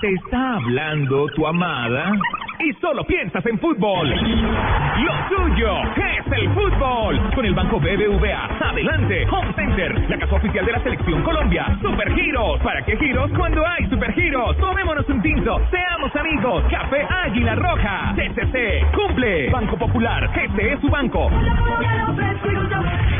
Te 0.00 0.12
está 0.12 0.56
hablando 0.56 1.26
tu 1.28 1.46
amada 1.46 2.12
y 2.60 2.72
solo 2.74 3.04
piensas 3.04 3.44
en 3.46 3.58
fútbol. 3.58 4.08
Lo 4.08 5.36
tuyo 5.36 5.82
es 5.96 6.32
el 6.32 6.48
fútbol. 6.50 7.30
Con 7.34 7.44
el 7.44 7.54
Banco 7.54 7.78
BBVA. 7.78 8.48
Adelante. 8.60 9.26
Home 9.30 9.52
Center, 9.54 10.10
la 10.10 10.18
casa 10.18 10.34
oficial 10.36 10.64
de 10.64 10.72
la 10.72 10.82
Selección 10.82 11.22
Colombia. 11.22 11.66
Super 11.80 12.12
Giros. 12.14 12.60
¿Para 12.60 12.82
qué 12.84 12.96
giros 12.96 13.30
cuando 13.36 13.66
hay 13.66 13.86
Super 13.88 14.12
Giros? 14.14 14.56
Tomémonos 14.58 15.08
un 15.08 15.22
tinto. 15.22 15.60
Seamos 15.70 16.14
amigos. 16.16 16.64
Café 16.70 17.06
Águila 17.24 17.54
Roja. 17.56 18.14
CCC. 18.16 18.86
Cumple. 18.94 19.50
Banco 19.50 19.76
Popular. 19.76 20.30
Este 20.34 20.72
es 20.72 20.80
su 20.80 20.88
banco. 20.88 21.28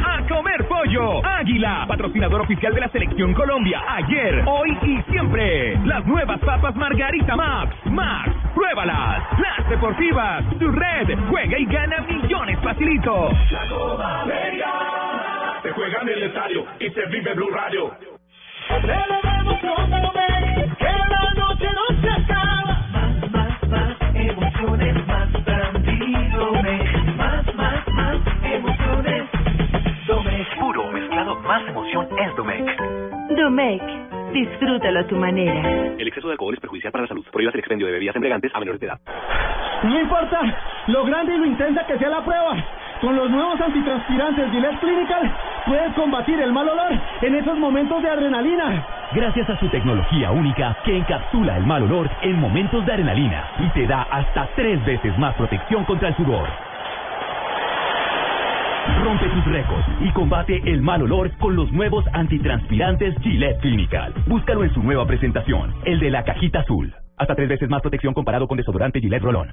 A 0.04 0.28
comer 0.28 0.66
pollo. 0.68 1.24
Águila. 1.26 1.84
Patrocinador 1.88 2.42
oficial 2.42 2.74
de 2.74 2.80
la 2.80 2.88
Selección 2.88 3.34
Colombia. 3.34 3.82
Ayer, 3.88 4.42
hoy 4.46 4.76
y 4.82 5.02
siempre. 5.10 5.76
Las 5.84 6.06
nuevas 6.06 6.38
papas 6.40 6.74
Margarita 6.76 7.36
Max. 7.36 7.74
Max. 7.86 8.30
Pruébalas. 8.54 9.25
Las 9.38 9.68
deportivas. 9.68 10.44
Tu 10.58 10.68
red. 10.70 11.18
Juega 11.28 11.58
y 11.58 11.66
gana 11.66 12.00
millones 12.00 12.58
facilito. 12.62 13.30
La 13.50 13.68
Copa 13.68 14.20
América 14.22 14.72
se 15.62 15.72
juega 15.72 16.00
en 16.02 16.08
el 16.08 16.22
estadio 16.24 16.64
y 16.78 16.90
se 16.90 17.06
vive 17.06 17.34
Blue 17.34 17.50
Radio. 17.50 17.92
Celebremos 18.68 19.60
con 19.60 19.90
Domec, 19.90 20.76
que 20.78 20.84
la 20.84 21.34
noche 21.36 21.66
no 21.72 22.00
se 22.00 22.10
acaba. 22.10 22.86
Más, 22.92 23.30
más, 23.30 23.68
más 23.68 23.96
emociones, 24.14 25.06
más 25.06 25.32
tranquilo, 25.44 26.52
Más, 27.16 27.54
más, 27.54 27.88
más 27.88 28.16
emociones. 28.42 29.24
Domec. 30.06 30.58
Puro 30.58 30.90
mezclado, 30.92 31.36
más 31.40 31.62
emoción 31.68 32.08
es 32.18 32.36
Domec. 32.36 32.82
Domec, 33.36 33.82
disfrútalo 34.36 35.00
a 35.00 35.06
tu 35.06 35.16
manera. 35.16 35.94
El 35.96 36.08
exceso 36.08 36.28
de 36.28 36.32
alcohol 36.32 36.54
es 36.54 36.60
perjudicial 36.60 36.92
para 36.92 37.02
la 37.02 37.08
salud. 37.08 37.24
Prohíbas 37.32 37.54
el 37.54 37.60
expendio 37.60 37.86
de 37.86 37.94
bebidas 37.94 38.16
embriagantes 38.16 38.54
a 38.54 38.60
menores 38.60 38.80
de 38.80 38.86
edad. 38.86 39.00
No 39.82 40.00
importa 40.00 40.40
lo 40.88 41.04
grande 41.04 41.34
y 41.34 41.38
lo 41.38 41.46
intensa 41.46 41.86
que 41.86 41.98
sea 41.98 42.08
la 42.08 42.24
prueba. 42.24 42.56
Con 43.00 43.14
los 43.14 43.30
nuevos 43.30 43.60
antitranspirantes 43.60 44.50
Gillette 44.50 44.80
Clinical 44.80 45.36
puedes 45.66 45.92
combatir 45.94 46.40
el 46.40 46.52
mal 46.52 46.68
olor 46.68 46.92
en 47.22 47.34
esos 47.34 47.58
momentos 47.58 48.02
de 48.02 48.10
adrenalina. 48.10 48.86
Gracias 49.12 49.48
a 49.50 49.58
su 49.58 49.68
tecnología 49.68 50.30
única 50.30 50.76
que 50.84 50.96
encapsula 50.96 51.56
el 51.58 51.66
mal 51.66 51.82
olor 51.84 52.10
en 52.22 52.40
momentos 52.40 52.84
de 52.84 52.92
adrenalina 52.92 53.44
y 53.58 53.68
te 53.70 53.86
da 53.86 54.02
hasta 54.10 54.48
tres 54.56 54.84
veces 54.84 55.16
más 55.18 55.34
protección 55.34 55.84
contra 55.84 56.08
el 56.08 56.16
sudor. 56.16 56.48
Rompe 59.02 59.28
tus 59.28 59.44
récords 59.46 59.86
y 60.00 60.10
combate 60.12 60.60
el 60.64 60.82
mal 60.82 61.02
olor 61.02 61.30
con 61.38 61.56
los 61.56 61.70
nuevos 61.72 62.04
antitranspirantes 62.12 63.14
Gillette 63.22 63.60
Clinical. 63.60 64.14
Búscalo 64.26 64.64
en 64.64 64.72
su 64.74 64.82
nueva 64.82 65.06
presentación, 65.06 65.74
el 65.84 66.00
de 66.00 66.10
la 66.10 66.24
cajita 66.24 66.60
azul. 66.60 66.94
Hasta 67.16 67.34
tres 67.34 67.48
veces 67.48 67.68
más 67.68 67.82
protección 67.82 68.14
comparado 68.14 68.46
con 68.46 68.56
desodorante 68.56 69.00
Gillette 69.00 69.22
Rolón. 69.22 69.52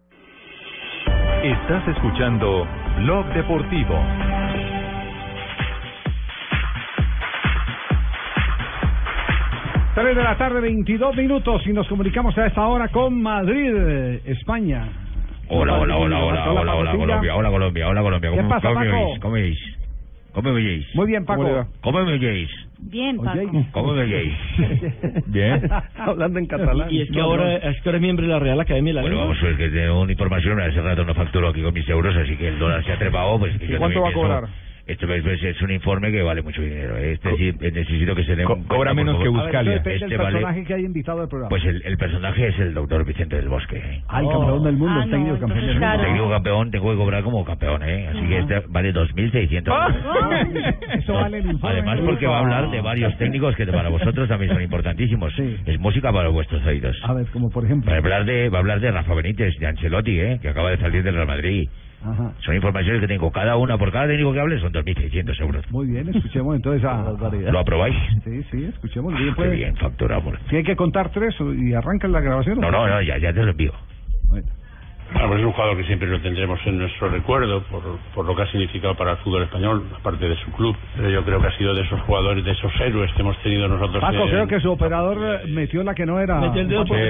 Estás 1.43 1.87
escuchando 1.89 2.67
Blog 2.99 3.25
Deportivo. 3.33 3.99
Tres 9.95 10.15
de 10.15 10.23
la 10.23 10.35
tarde, 10.37 10.59
22 10.59 11.15
minutos 11.15 11.67
y 11.67 11.73
nos 11.73 11.87
comunicamos 11.87 12.35
a 12.37 12.47
esta 12.47 12.65
hora 12.65 12.87
con 12.87 13.21
Madrid, 13.21 14.21
España. 14.25 15.02
Hola, 15.49 15.73
hola, 15.77 15.97
hola, 15.97 16.23
hola, 16.23 16.51
hola, 16.51 16.75
hola, 16.75 16.91
Colombia, 16.97 17.35
hola, 17.35 17.49
Colombia, 17.49 17.87
hola, 17.87 18.01
Colombia. 18.01 18.31
¿Qué 18.31 18.37
¿Cómo, 18.37 18.49
pasa, 18.49 18.67
cómo 18.69 18.79
Paco? 18.79 18.95
oís? 18.95 19.19
¿Cómo 19.19 19.33
oís? 19.35 19.59
¿Cómo 20.33 20.49
me 20.49 20.55
oís? 20.55 20.95
Muy 20.95 21.07
bien, 21.07 21.25
Paco. 21.25 21.67
¿Cómo 21.81 22.03
me 22.03 22.13
oís? 22.13 22.49
Bien, 22.79 23.17
Paco. 23.17 23.65
¿Cómo 23.71 23.93
me 23.93 24.01
oís? 24.01 24.33
Bien. 25.27 25.69
Hablando 25.97 26.39
en 26.39 26.47
catalán. 26.47 26.91
Y 26.91 27.01
es 27.01 27.11
que 27.11 27.19
ahora 27.19 27.55
es 27.57 27.81
que 27.81 27.89
ahora 27.89 27.97
es 27.97 28.01
miembro 28.01 28.25
de 28.25 28.31
la 28.31 28.39
Real 28.39 28.59
Academia 28.59 28.91
de 28.91 28.95
la 28.95 29.01
Bueno, 29.01 29.17
vamos 29.17 29.37
a 29.41 29.45
ver 29.45 29.57
que 29.57 29.69
tengo 29.69 30.01
una 30.01 30.11
información, 30.11 30.59
hace 30.61 30.81
rato 30.81 31.03
no 31.03 31.13
facturo 31.13 31.49
aquí 31.49 31.61
con 31.61 31.73
mis 31.73 31.87
euros, 31.87 32.15
así 32.15 32.35
que 32.37 32.47
el 32.47 32.57
dólar 32.57 32.83
se 32.83 32.93
ha 32.93 32.97
trepado, 32.97 33.37
pues 33.37 33.53
cuánto 33.77 34.01
va 34.01 34.09
a 34.09 34.13
cobrar? 34.13 34.43
Esto 34.85 35.07
es, 35.13 35.25
es 35.43 35.61
un 35.61 35.71
informe 35.71 36.11
que 36.11 36.21
vale 36.21 36.41
mucho 36.41 36.61
dinero. 36.61 36.97
¿eh? 36.97 37.13
Este 37.13 37.33
sí, 37.37 37.47
eh, 37.61 37.71
necesito 37.71 38.13
que 38.15 38.25
se 38.25 38.35
dé 38.35 38.43
Co- 38.43 38.55
un 38.55 38.63
cobra 38.65 38.93
menos 38.93 39.15
que 39.17 39.25
favor. 39.31 39.55
A 39.55 39.61
ver, 39.63 39.77
Este 39.77 40.17
vale, 40.17 40.17
personaje 40.17 40.63
que 40.65 40.73
haya 40.73 40.85
invitado 40.85 41.21
al 41.21 41.29
programa. 41.29 41.47
pues 41.49 41.63
el, 41.63 41.81
el 41.85 41.97
personaje 41.97 42.47
es 42.49 42.59
el 42.59 42.73
doctor 42.73 43.05
Vicente 43.05 43.37
del 43.37 43.47
Bosque. 43.47 43.77
¿eh? 43.77 44.01
Ah, 44.09 44.19
el 44.19 44.27
campeón 44.27 44.63
del 44.65 44.75
mundo, 44.75 44.99
Ah, 44.99 45.03
el 45.05 45.09
no, 45.09 45.15
técnico 45.15 45.39
campeón 45.39 45.65
del 45.67 45.79
mundo. 45.79 46.03
Técnico 46.03 46.29
campeón, 46.29 46.71
tengo 46.71 46.91
que 46.91 46.97
cobrar 46.97 47.23
como 47.23 47.45
campeón, 47.45 47.81
¿eh? 47.83 48.07
Así 48.09 48.27
que 48.27 48.37
este 48.39 48.59
vale 48.67 48.93
2.600 48.93 49.71
Ah. 49.71 49.87
euros. 49.95 50.75
Eso 50.99 51.13
vale 51.13 51.37
el 51.37 51.45
informe. 51.45 51.73
Además, 51.79 51.99
porque 52.05 52.27
va 52.27 52.35
a 52.37 52.39
hablar 52.41 52.69
de 52.69 52.81
varios 52.81 53.17
técnicos 53.17 53.55
que 53.55 53.65
para 53.67 53.87
vosotros 53.87 54.27
también 54.27 54.51
son 54.51 54.61
importantísimos. 54.61 55.33
Es 55.65 55.79
música 55.79 56.11
para 56.11 56.27
vuestros 56.27 56.61
oídos. 56.65 56.97
A 57.03 57.13
ver, 57.13 57.25
como 57.27 57.49
por 57.49 57.63
ejemplo. 57.63 57.89
Va 57.89 57.95
a 57.95 57.99
hablar 57.99 58.25
de, 58.25 58.49
va 58.49 58.57
a 58.57 58.59
hablar 58.61 58.81
de 58.81 58.91
Rafa 58.91 59.13
Benítez, 59.13 59.57
de 59.59 59.65
Ancelotti, 59.67 60.19
¿eh? 60.19 60.39
que 60.41 60.49
acaba 60.49 60.71
de 60.71 60.77
salir 60.77 61.03
del 61.03 61.15
Real 61.15 61.27
Madrid. 61.27 61.69
Ajá. 62.05 62.33
Son 62.39 62.55
informaciones 62.55 63.01
que 63.01 63.07
tengo. 63.07 63.31
Cada 63.31 63.55
una, 63.55 63.77
por 63.77 63.91
cada 63.91 64.07
técnico 64.07 64.33
que 64.33 64.39
hable, 64.39 64.59
son 64.59 64.73
2.600 64.73 65.39
euros. 65.41 65.71
Muy 65.71 65.87
bien, 65.87 66.09
escuchemos 66.09 66.55
entonces 66.55 66.83
a... 66.83 67.11
¿Lo 67.51 67.59
aprobáis? 67.59 67.95
Sí, 68.23 68.43
sí, 68.51 68.65
escuchemos 68.65 69.13
bien. 69.13 69.29
Qué 69.29 69.35
Pues. 69.35 69.51
bien, 69.51 69.75
facturamos. 69.77 70.35
Si 70.49 70.57
hay 70.57 70.63
que 70.63 70.75
contar 70.75 71.09
tres 71.11 71.35
y 71.57 71.73
arrancan 71.73 72.11
la 72.11 72.19
grabación. 72.19 72.59
No, 72.59 72.69
no, 72.71 72.87
no, 72.87 73.01
ya, 73.01 73.17
ya 73.17 73.33
te 73.33 73.43
lo 73.43 73.51
envío. 73.51 73.71
Bueno, 74.27 74.47
pues 75.27 75.39
es 75.39 75.45
un 75.45 75.51
jugador 75.53 75.77
que 75.77 75.83
siempre 75.85 76.07
lo 76.07 76.19
tendremos 76.21 76.59
en 76.65 76.77
nuestro 76.79 77.09
recuerdo 77.09 77.63
por, 77.63 77.83
por 78.13 78.25
lo 78.25 78.35
que 78.35 78.41
ha 78.43 78.47
significado 78.47 78.95
para 78.95 79.11
el 79.11 79.17
fútbol 79.17 79.43
español, 79.43 79.83
aparte 79.99 80.27
de 80.27 80.35
su 80.37 80.51
club. 80.51 80.75
Pero 80.95 81.09
yo 81.09 81.23
creo 81.23 81.39
que 81.41 81.47
ha 81.47 81.57
sido 81.57 81.73
de 81.75 81.81
esos 81.83 82.01
jugadores, 82.01 82.43
de 82.43 82.51
esos 82.51 82.71
héroes 82.81 83.11
que 83.13 83.21
hemos 83.21 83.37
tenido 83.43 83.67
nosotros. 83.67 84.01
Paco, 84.01 84.23
en- 84.23 84.29
creo 84.29 84.47
que 84.47 84.59
su 84.59 84.71
operador 84.71 85.17
eh, 85.43 85.47
metió 85.47 85.83
la 85.83 85.93
que 85.93 86.05
no 86.05 86.19
era. 86.19 86.39
Metió 86.39 86.61
el 86.61 86.67
dedo 86.67 86.85
por 86.85 86.97
Sí. 86.97 87.03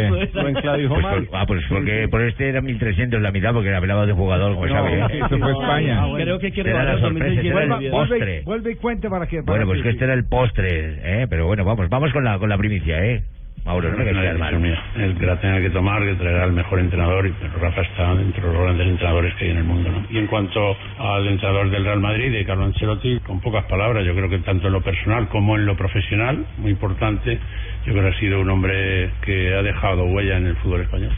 Pues 0.88 1.30
ah, 1.34 1.46
pues 1.48 1.64
porque 1.70 2.08
por 2.10 2.22
este 2.22 2.50
era 2.50 2.62
1.300 2.62 3.20
la 3.20 3.32
mitad, 3.32 3.54
porque 3.54 3.74
hablaba 3.74 4.06
de 4.06 4.14
jugador, 4.14 4.54
como 4.56 4.68
sabe. 4.68 5.00
¿eh? 5.00 5.08
eso 5.26 5.38
fue 5.40 5.52
España. 5.52 6.02
Ah, 6.02 6.06
bueno. 6.08 6.24
Creo 6.26 6.40
que 6.40 6.52
que 6.52 6.62
Era 6.62 6.84
la 6.84 7.00
sorpresa, 7.00 7.34
este 7.34 7.48
era 7.48 7.64
el 7.64 7.70
Vuelve, 7.70 7.90
postre. 7.92 8.18
vuelve, 8.18 8.42
vuelve 8.46 8.72
y 8.72 8.76
cuente 8.76 9.10
para 9.10 9.28
que. 9.28 9.38
para 9.44 9.52
Bueno, 9.58 9.66
pues 9.66 9.78
que- 9.80 9.84
que 9.84 9.90
este 9.90 10.04
era 10.06 10.14
el 10.14 10.26
postre, 10.26 11.00
¿eh? 11.24 11.28
Pero 11.30 11.48
bueno, 11.48 11.66
vamos, 11.66 11.90
vamos 11.90 12.12
con 12.14 12.24
la, 12.24 12.38
con 12.40 12.50
la 12.50 12.58
primicia, 12.58 13.04
¿eh? 13.04 13.24
Mauro, 13.66 13.92
no 13.92 13.98
me 13.98 14.04
quedas 14.04 14.38
mal. 14.38 14.60
mía. 14.60 14.78
El 14.98 15.18
que 15.18 15.26
la 15.26 15.40
tenga 15.40 15.62
que 15.62 15.70
tomar, 15.70 16.04
que 16.04 16.16
traerá 16.16 16.44
el 16.46 16.52
mejor 16.52 16.80
entrenador, 16.80 17.26
y 17.26 17.32
pero 17.32 17.54
Rafa 17.60 17.82
está 17.82 18.14
dentro 18.16 18.48
de 18.48 18.54
los 18.54 18.64
grandes 18.64 18.88
entrenadores 18.88 19.34
que 19.36 19.46
hay 19.46 19.52
en 19.52 19.58
el 19.58 19.64
mundo. 19.64 19.90
¿no? 19.90 20.06
Y 20.10 20.18
en 20.18 20.28
cuanto 20.28 20.76
al 21.00 21.28
entrenador 21.28 21.70
del 21.70 21.86
Real 21.86 22.00
Madrid, 22.02 22.32
de 22.32 22.46
Carlo 22.46 22.66
Ancelotti, 22.66 23.20
con 23.20 23.40
pocas 23.40 23.64
palabras, 23.66 24.06
yo 24.06 24.14
creo 24.14 24.30
que 24.30 24.40
tanto 24.40 24.68
en 24.68 24.74
lo 24.74 24.82
personal 24.82 25.30
como 25.30 25.56
en 25.56 25.66
lo 25.66 25.78
profesional, 25.78 26.46
muy 26.58 26.72
importante, 26.72 27.40
yo 27.86 27.94
creo 27.94 28.04
que 28.04 28.16
ha 28.16 28.20
sido 28.20 28.42
un 28.42 28.50
hombre 28.50 29.12
que 29.22 29.54
ha 29.54 29.64
dejado 29.64 30.06
huella 30.06 30.38
en 30.38 30.48
el 30.48 30.56
fútbol 30.58 30.82
español. 30.82 31.16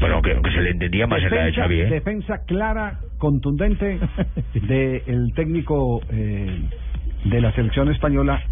Bueno, 0.00 0.20
que, 0.20 0.34
que 0.42 0.50
se 0.50 0.60
le 0.62 0.70
entendía 0.70 1.06
más 1.06 1.22
en 1.22 1.30
la 1.30 1.36
de 1.36 1.42
defensa, 1.44 1.62
Xavi, 1.62 1.80
¿eh? 1.80 1.86
defensa 1.86 2.44
clara, 2.44 2.98
contundente 3.18 4.00
del 4.54 5.32
técnico 5.36 6.00
eh, 6.10 6.60
de 7.24 7.40
la 7.40 7.52
selección 7.52 7.88
española 7.92 8.42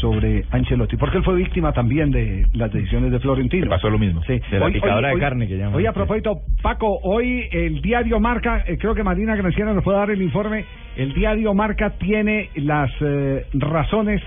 sobre 0.00 0.44
Ancelotti, 0.50 0.96
porque 0.96 1.18
él 1.18 1.24
fue 1.24 1.34
víctima 1.36 1.72
también 1.72 2.10
de 2.10 2.46
las 2.54 2.72
decisiones 2.72 3.10
de 3.12 3.18
Florentino. 3.20 3.68
pasó 3.68 3.88
lo 3.90 3.98
mismo. 3.98 4.22
Sí. 4.24 4.40
De 4.50 4.58
la 4.58 4.66
Hoy- 4.66 4.72
picadora 4.72 5.08
hoy- 5.08 5.14
de 5.16 5.20
carne 5.20 5.48
que 5.48 5.56
llaman. 5.56 5.74
Hoy 5.74 5.86
a 5.86 5.92
propósito, 5.92 6.40
Paco, 6.62 6.98
hoy 7.02 7.48
el 7.52 7.80
diario 7.82 8.20
Marca, 8.20 8.64
eh, 8.66 8.76
creo 8.78 8.94
que 8.94 9.02
Marina 9.02 9.36
Granciera 9.36 9.72
nos 9.72 9.82
puede 9.84 9.98
dar 9.98 10.10
el 10.10 10.22
informe, 10.22 10.64
el 10.96 11.12
diario 11.14 11.54
Marca 11.54 11.90
tiene 11.98 12.50
las 12.56 12.90
eh, 13.00 13.46
razones 13.54 14.22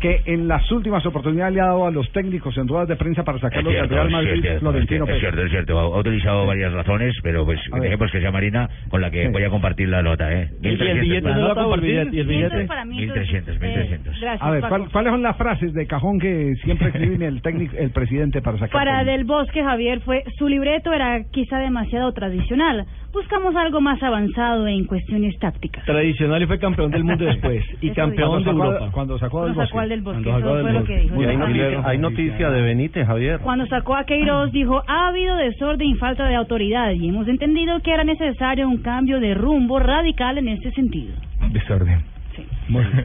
que 0.00 0.22
en 0.26 0.46
las 0.48 0.70
últimas 0.72 1.04
oportunidades 1.06 1.54
le 1.54 1.60
ha 1.60 1.66
dado 1.66 1.86
a 1.86 1.90
los 1.90 2.10
técnicos 2.12 2.56
en 2.58 2.68
ruedas 2.68 2.88
de 2.88 2.96
prensa 2.96 3.24
para 3.24 3.36
Es 3.36 3.42
sacarlos 3.42 3.72
del 3.72 3.88
Real 3.88 4.06
es 4.06 4.12
Madrid, 4.12 4.40
cierto, 4.42 4.60
Florentino 4.60 5.04
es 5.04 5.08
Pérez. 5.08 5.20
cierto, 5.20 5.42
es 5.42 5.50
cierto. 5.50 5.78
Ha 5.78 5.98
utilizado 6.00 6.46
varias 6.46 6.72
razones, 6.72 7.14
pero 7.22 7.44
pues 7.44 7.58
A 7.70 7.74
ver. 7.76 7.82
dejemos 7.84 8.10
que 8.12 8.20
sea 8.20 8.30
Marina 8.30 8.68
con 8.90 9.00
la 9.00 9.10
que 9.10 9.28
voy 9.28 9.42
a 9.44 9.50
compartir 9.50 9.88
la 9.88 10.02
nota, 10.02 10.32
¿eh? 10.32 10.50
¿Y 10.62 10.68
el 10.68 10.76
billete 11.00 11.20
no 11.28 11.54
lo? 11.54 11.86
¿Y 11.86 11.96
el 12.20 12.26
billete? 12.26 12.64
para 12.66 12.84
mí, 12.84 12.96
1300, 12.98 13.58
1300. 13.60 14.14
A 14.40 14.50
ver, 14.50 14.64
¿cuál- 14.68 14.88
¿cuáles 14.90 15.12
son 15.12 15.22
las 15.22 15.36
frases 15.36 15.72
de 15.72 15.86
cajón 15.86 16.18
que 16.18 16.54
siempre 16.62 16.88
escribe 16.94 17.26
el 17.26 17.40
técnico, 17.42 17.74
el 17.78 17.90
presidente 17.90 18.42
para 18.42 18.58
sacar? 18.58 18.72
Para? 18.72 19.04
Del 19.04 19.24
Bosque, 19.24 19.62
Javier, 19.62 20.00
fue 20.00 20.24
su 20.38 20.48
libreto 20.48 20.92
era 20.92 21.24
quizá 21.32 21.58
demasiado 21.58 22.12
tradicional. 22.12 22.86
Buscamos 23.16 23.56
algo 23.56 23.80
más 23.80 24.02
avanzado 24.02 24.66
en 24.68 24.84
cuestiones 24.84 25.34
tácticas. 25.38 25.82
Tradicional 25.86 26.42
y 26.42 26.46
fue 26.46 26.58
campeón 26.58 26.90
del 26.90 27.02
mundo 27.02 27.24
después. 27.24 27.64
Y 27.80 27.86
Eso 27.86 27.94
campeón 27.96 28.44
de 28.44 28.44
Cuando 28.44 28.62
sacó- 28.62 28.64
Europa. 28.74 28.92
Cuando 28.92 29.18
sacó 29.18 29.38
Cuando 29.40 29.58
del 29.60 29.66
sacó 29.68 29.78
al 29.80 29.88
bosque. 29.88 29.94
del 29.94 30.00
bosque, 30.02 30.22
Cuando 30.22 30.38
eso 30.38 30.48
sacó 30.48 30.60
fue 30.60 30.72
del 30.72 30.74
lo 30.74 30.84
que 30.84 30.92
bosque. 30.92 31.02
dijo. 31.02 31.14
Y 31.14 31.24
hay, 31.24 31.26
bien, 31.26 31.38
noticia, 31.40 31.68
luego. 31.70 31.88
hay 31.88 31.98
noticia 31.98 32.50
de 32.50 32.60
Benítez, 32.60 33.06
Javier. 33.06 33.40
Cuando 33.40 33.66
sacó 33.68 33.96
a 33.96 34.04
Queiroz 34.04 34.52
dijo, 34.52 34.82
ha 34.86 35.08
habido 35.08 35.34
desorden 35.36 35.88
y 35.88 35.94
falta 35.94 36.26
de 36.28 36.34
autoridad 36.34 36.90
y 36.92 37.08
hemos 37.08 37.26
entendido 37.26 37.80
que 37.80 37.90
era 37.90 38.04
necesario 38.04 38.68
un 38.68 38.82
cambio 38.82 39.18
de 39.18 39.32
rumbo 39.32 39.78
radical 39.78 40.36
en 40.36 40.48
este 40.48 40.70
sentido. 40.72 41.14
Desorden. 41.52 42.02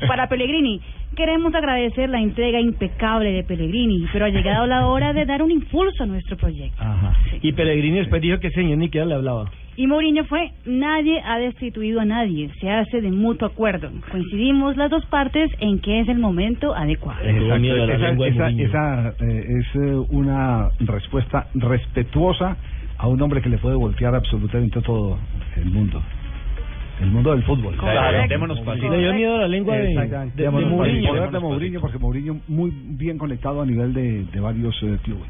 Para 0.09 0.28
Pellegrini, 0.28 0.82
queremos 1.16 1.53
agradecer 1.53 2.09
la 2.09 2.22
entrega 2.22 2.59
impecable 2.59 3.32
de 3.32 3.43
Pellegrini, 3.43 4.07
pero 4.12 4.26
ha 4.26 4.30
llegado 4.30 4.66
la 4.68 4.88
hora 4.88 5.14
de 5.14 5.26
dar 5.26 5.41
un 5.41 5.51
impulso 5.51 6.03
a 6.03 6.05
nuestro 6.05 6.38
proyecto. 6.38 6.82
Ajá. 6.82 7.14
Y 7.41 7.51
Pellegrini 7.53 7.99
después 7.99 8.22
dijo 8.22 8.39
que 8.39 8.47
ese 8.47 8.62
señor 8.62 8.78
ni 8.78 8.86
siquiera 8.86 9.05
le 9.05 9.16
hablaba. 9.16 9.49
Y 9.78 9.88
Mourinho 9.88 10.26
fue, 10.26 10.51
nadie 10.66 11.22
ha 11.26 11.39
destituido 11.39 12.01
a 12.01 12.05
nadie, 12.05 12.49
se 12.59 12.70
hace 12.70 13.01
de 13.01 13.09
mutuo 13.09 13.47
acuerdo. 13.47 13.89
Coincidimos 14.12 14.76
las 14.76 14.91
dos 14.91 15.05
partes 15.05 15.49
en 15.59 15.80
que 15.80 16.01
es 16.01 16.09
el 16.09 16.20
momento 16.20 16.76
adecuado. 16.76 17.22
Exacto, 17.24 18.26
esa, 18.26 18.49
esa, 18.49 19.09
eh, 19.22 19.45
es 19.59 19.76
eh, 19.76 19.95
una 20.09 20.70
respuesta 20.82 21.47
respetuosa 21.55 22.57
a 22.97 23.07
un 23.07 23.22
hombre 23.22 23.41
que 23.41 23.49
le 23.49 23.57
puede 23.57 23.76
voltear 23.76 24.14
absolutamente 24.14 24.82
todo 24.82 25.18
el 25.55 25.66
mundo. 25.66 26.01
El 27.02 27.12
mundo 27.12 27.32
del 27.32 27.43
fútbol. 27.43 27.76
Claro. 27.78 28.28
Démonos. 28.28 28.62
Le 28.66 28.97
dio 28.99 29.14
miedo 29.14 29.36
a 29.36 29.39
la 29.39 29.47
lengua 29.47 29.76
de- 29.76 29.88
de- 30.36 30.43
de 30.43 30.49
Mourinho. 31.39 31.80
porque 31.82 31.97
Mourinho 31.97 32.38
muy 32.47 32.72
bien 32.97 33.18
conectado 33.18 33.62
a 33.62 33.66
nivel 33.66 33.93
de, 33.93 34.26
de 34.26 34.39
varios 34.39 34.76
eh, 34.84 34.97
clubes. 35.04 35.28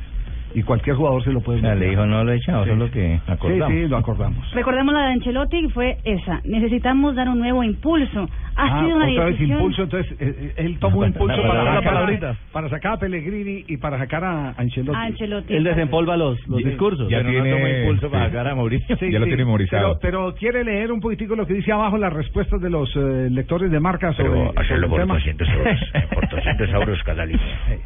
Y 0.53 0.63
cualquier 0.63 0.97
jugador 0.97 1.24
se 1.24 1.32
lo 1.32 1.39
puede 1.39 1.59
O 1.59 1.61
sea, 1.61 1.76
le 1.76 1.89
dijo 1.91 2.05
no 2.05 2.26
lo 2.26 2.32
he 2.34 2.36
echado, 2.36 2.65
Sí. 2.65 2.72
solo 2.72 2.91
que 2.91 3.22
acordamos. 3.26 3.69
Sí, 3.69 3.84
sí, 3.84 3.88
lo 3.88 3.95
acordamos. 3.95 4.51
Recordemos 4.51 4.93
la 4.93 5.05
de 5.05 5.11
Ancelotti, 5.13 5.61
que 5.61 5.69
fue 5.69 5.97
esa. 6.03 6.41
Necesitamos 6.43 7.15
dar 7.15 7.30
un 7.30 7.39
nuevo 7.39 7.63
impulso. 7.63 8.28
Ha 8.56 8.64
Ah, 8.66 8.84
sido 8.84 8.95
una 8.97 9.06
otra 9.10 9.26
vez 9.26 9.34
decisión... 9.34 9.58
impulso, 9.60 9.84
entonces 9.84 10.12
eh, 10.20 10.36
eh, 10.38 10.54
él 10.58 10.78
tomó 10.80 11.02
No, 11.02 11.08
impulso 11.08 11.38
no, 11.38 11.43
no, 11.43 11.47
para, 11.49 11.64
no, 11.64 11.70
no, 11.72 11.82
sacar, 11.82 12.36
para 12.52 12.70
sacar 12.70 12.93
a 12.93 12.97
Pellegrini 12.97 13.64
y 13.68 13.78
para 13.78 13.97
sacar 13.97 14.24
a 14.26 14.49
Ancelotti. 14.58 14.97
A 14.97 15.02
Ancelotti. 15.04 15.54
Él 15.56 15.64
desempolva 15.64 16.18
los, 16.18 16.38
los 16.47 16.58
discursos. 16.64 17.10
Ya 17.10 17.18
pero 17.20 17.30
no 17.32 17.43
tiene- 17.43 17.52
toma 17.58 17.70
impulso 17.70 18.12
para 18.12 18.26
sacar 18.26 18.47
a 18.49 18.56
Mauricio. 18.56 18.97
Sí, 18.97 19.12
Ya 19.12 19.20
lo 19.20 19.26
sí, 19.26 19.30
tiene 19.32 19.45
memorizado. 19.45 19.97
Pero, 20.02 20.22
pero 20.32 20.36
quiere 20.36 20.64
leer 20.64 20.91
un 20.91 20.99
poquitico 20.99 21.36
lo 21.36 21.47
que 21.47 21.54
dice 21.54 21.72
abajo 21.72 21.97
las 21.97 22.12
respuestas 22.14 22.60
de 22.62 22.70
los 22.70 22.93
eh, 22.95 23.30
lectores 23.32 23.72
de 23.72 23.80
marca 23.80 24.12
sobre, 24.14 24.30
Pero 24.32 24.54
hacerlo 24.60 24.89
por 24.89 24.99
tema. 24.99 25.14
200 25.16 25.49
euros. 25.49 25.80
por 26.14 26.30
200 26.30 26.70
euros 26.74 27.04
cada 27.04 27.26
línea. 27.26 27.45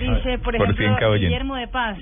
Dice, 0.00 0.38
por 0.38 0.56
Por 0.56 0.70
ejemplo, 0.70 1.08
oyente. 1.10 1.26
Guillermo 1.28 1.56
de 1.56 1.68
Paz. 1.68 1.98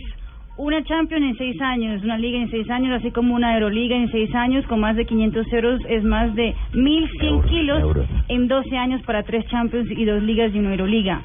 Una 0.57 0.85
Champions 0.85 1.25
en 1.25 1.37
seis 1.37 1.61
años, 1.61 2.05
una 2.05 2.17
Liga 2.17 2.39
en 2.39 2.49
seis 2.49 2.71
años, 2.71 2.93
así 3.01 3.11
como 3.11 3.35
una 3.35 3.55
Euroliga 3.55 3.97
en 3.97 4.09
seis 4.13 4.33
años 4.37 4.65
con 4.67 4.79
más 4.79 4.95
de 4.95 5.05
500 5.05 5.53
euros 5.53 5.81
es 5.89 6.05
más 6.05 6.33
de 6.37 6.55
1.100 6.75 7.45
kilos 7.49 8.07
en 8.29 8.47
12 8.47 8.77
años 8.77 9.03
para 9.03 9.25
tres 9.25 9.45
Champions 9.49 9.91
y 9.91 10.05
dos 10.05 10.23
Ligas 10.23 10.55
y 10.55 10.59
una 10.61 10.71
Euroliga. 10.71 11.23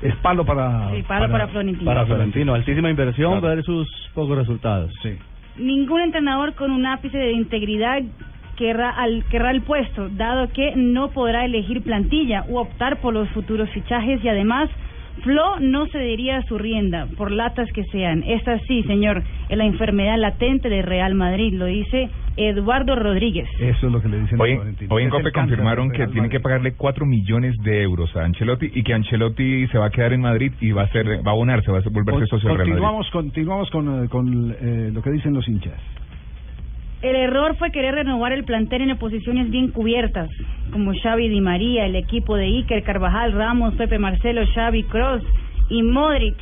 Es 0.00 0.16
palo 0.16 0.46
para... 0.46 0.90
Sí, 0.94 1.02
palo 1.02 1.30
para 1.30 1.48
Florentino. 1.48 1.84
Para 1.84 2.06
Florentino, 2.06 2.54
altísima 2.54 2.88
inversión, 2.88 3.40
Claro. 3.40 3.56
ver 3.56 3.62
sus 3.64 3.86
pocos 4.14 4.38
resultados. 4.38 4.90
Sí. 5.02 5.10
Ningún 5.58 6.00
entrenador 6.00 6.54
con 6.54 6.70
un 6.70 6.86
ápice 6.86 7.18
de 7.18 7.32
integridad 7.32 8.00
querrá, 8.56 8.88
al, 8.88 9.22
querrá 9.30 9.50
el 9.50 9.60
puesto, 9.60 10.08
dado 10.08 10.48
que 10.54 10.72
no 10.76 11.10
podrá 11.10 11.44
elegir 11.44 11.82
plantilla 11.82 12.44
u 12.48 12.56
optar 12.56 13.00
por 13.02 13.12
los 13.12 13.28
futuros 13.30 13.68
fichajes 13.70 14.24
y 14.24 14.28
además 14.28 14.70
Flo 15.22 15.60
no 15.60 15.86
cedería 15.86 16.38
a 16.38 16.42
su 16.42 16.58
rienda, 16.58 17.06
por 17.16 17.30
latas 17.30 17.70
que 17.72 17.84
sean. 17.84 18.22
Esta 18.24 18.58
sí, 18.60 18.82
señor, 18.84 19.22
es 19.48 19.56
la 19.56 19.64
enfermedad 19.64 20.18
latente 20.18 20.68
de 20.68 20.82
Real 20.82 21.14
Madrid, 21.14 21.52
lo 21.54 21.66
dice 21.66 22.08
Eduardo 22.36 22.96
Rodríguez. 22.96 23.48
Eso 23.58 23.86
es 23.86 23.92
lo 23.92 24.00
que 24.00 24.08
le 24.08 24.20
dicen 24.20 24.40
a 24.40 24.42
Hoy, 24.42 24.54
Florentino. 24.54 24.94
hoy 24.94 25.02
en 25.02 25.08
Es 25.08 25.14
COPE 25.14 25.32
confirmaron 25.32 25.90
que 25.90 25.98
Real 25.98 26.10
tienen 26.10 26.30
que 26.30 26.40
pagarle 26.40 26.72
4 26.72 27.06
millones 27.06 27.56
de 27.62 27.82
euros 27.82 28.14
a 28.16 28.24
Ancelotti 28.24 28.70
y 28.74 28.82
que 28.82 28.94
Ancelotti 28.94 29.66
se 29.68 29.78
va 29.78 29.86
a 29.86 29.90
quedar 29.90 30.12
en 30.12 30.22
Madrid 30.22 30.52
y 30.60 30.72
va 30.72 30.82
a 30.82 30.88
ser 30.88 31.06
va 31.26 31.30
a 31.30 31.34
abonarse, 31.34 31.70
va 31.70 31.78
a 31.78 31.82
volverse 31.90 32.26
socio 32.26 32.48
del 32.48 32.58
Real 32.58 32.68
Madrid. 32.68 33.10
Continuamos, 33.10 33.10
continuamos 33.10 33.70
con, 33.70 34.04
eh, 34.04 34.08
con 34.08 34.56
eh, 34.60 34.90
lo 34.92 35.02
que 35.02 35.10
dicen 35.10 35.34
los 35.34 35.46
hinchas. 35.48 35.80
El 37.02 37.16
error 37.16 37.56
fue 37.56 37.70
querer 37.70 37.94
renovar 37.94 38.32
el 38.32 38.44
plantel 38.44 38.82
en 38.82 38.98
posiciones 38.98 39.50
bien 39.50 39.70
cubiertas, 39.70 40.28
como 40.70 40.92
Xavi 40.92 41.28
Di 41.28 41.40
María, 41.40 41.86
el 41.86 41.96
equipo 41.96 42.36
de 42.36 42.44
Iker, 42.44 42.82
Carvajal, 42.82 43.32
Ramos, 43.32 43.74
Pepe 43.74 43.98
Marcelo, 43.98 44.42
Xavi, 44.54 44.82
Cross 44.84 45.22
y 45.70 45.82
Modric. 45.82 46.36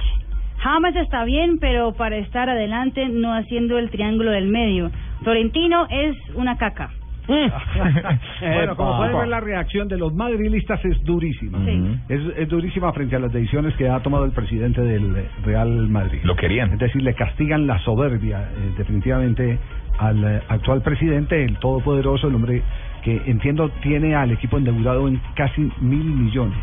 James 0.59 0.97
está 0.97 1.25
bien, 1.25 1.59
pero 1.61 1.93
para 1.93 2.17
estar 2.17 2.51
adelante 2.51 3.09
no 3.09 3.33
haciendo 3.33 3.79
el 3.79 3.91
triángulo 3.91 4.33
del 4.33 4.49
medio. 4.49 4.91
Florentino 5.23 5.87
es 5.91 6.17
una 6.35 6.57
caca. 6.57 6.91
bueno, 7.29 8.75
como 8.75 8.97
pueden 8.97 9.19
ver, 9.19 9.29
la 9.29 9.41
reacción 9.41 9.87
de 9.87 9.99
los 9.99 10.15
madrilistas 10.15 10.83
es 10.85 11.05
durísima. 11.05 11.59
Sí. 11.65 11.99
Es, 12.09 12.21
es 12.39 12.49
durísima 12.49 12.91
frente 12.95 13.17
a 13.17 13.19
las 13.19 13.31
decisiones 13.31 13.75
que 13.77 13.87
ha 13.87 14.01
tomado 14.01 14.25
el 14.25 14.33
presidente 14.33 14.81
del 14.81 15.27
Real 15.45 15.89
Madrid. 15.89 16.21
Lo 16.25 16.35
querían. 16.35 16.73
Es 16.73 16.79
decir, 16.79 17.03
le 17.03 17.15
castigan 17.15 17.67
la 17.67 17.79
soberbia 17.81 18.41
eh, 18.41 18.73
definitivamente 18.79 19.59
al 19.99 20.25
eh, 20.25 20.43
actual 20.49 20.83
presidente, 20.83 21.45
el 21.45 21.59
todopoderoso, 21.59 22.29
el 22.29 22.35
hombre 22.35 22.63
que 23.03 23.23
entiendo 23.27 23.69
tiene 23.83 24.15
al 24.15 24.31
equipo 24.31 24.59
endeudado 24.59 25.09
en 25.09 25.21
casi 25.35 25.71
mil 25.81 26.05
millones. 26.05 26.59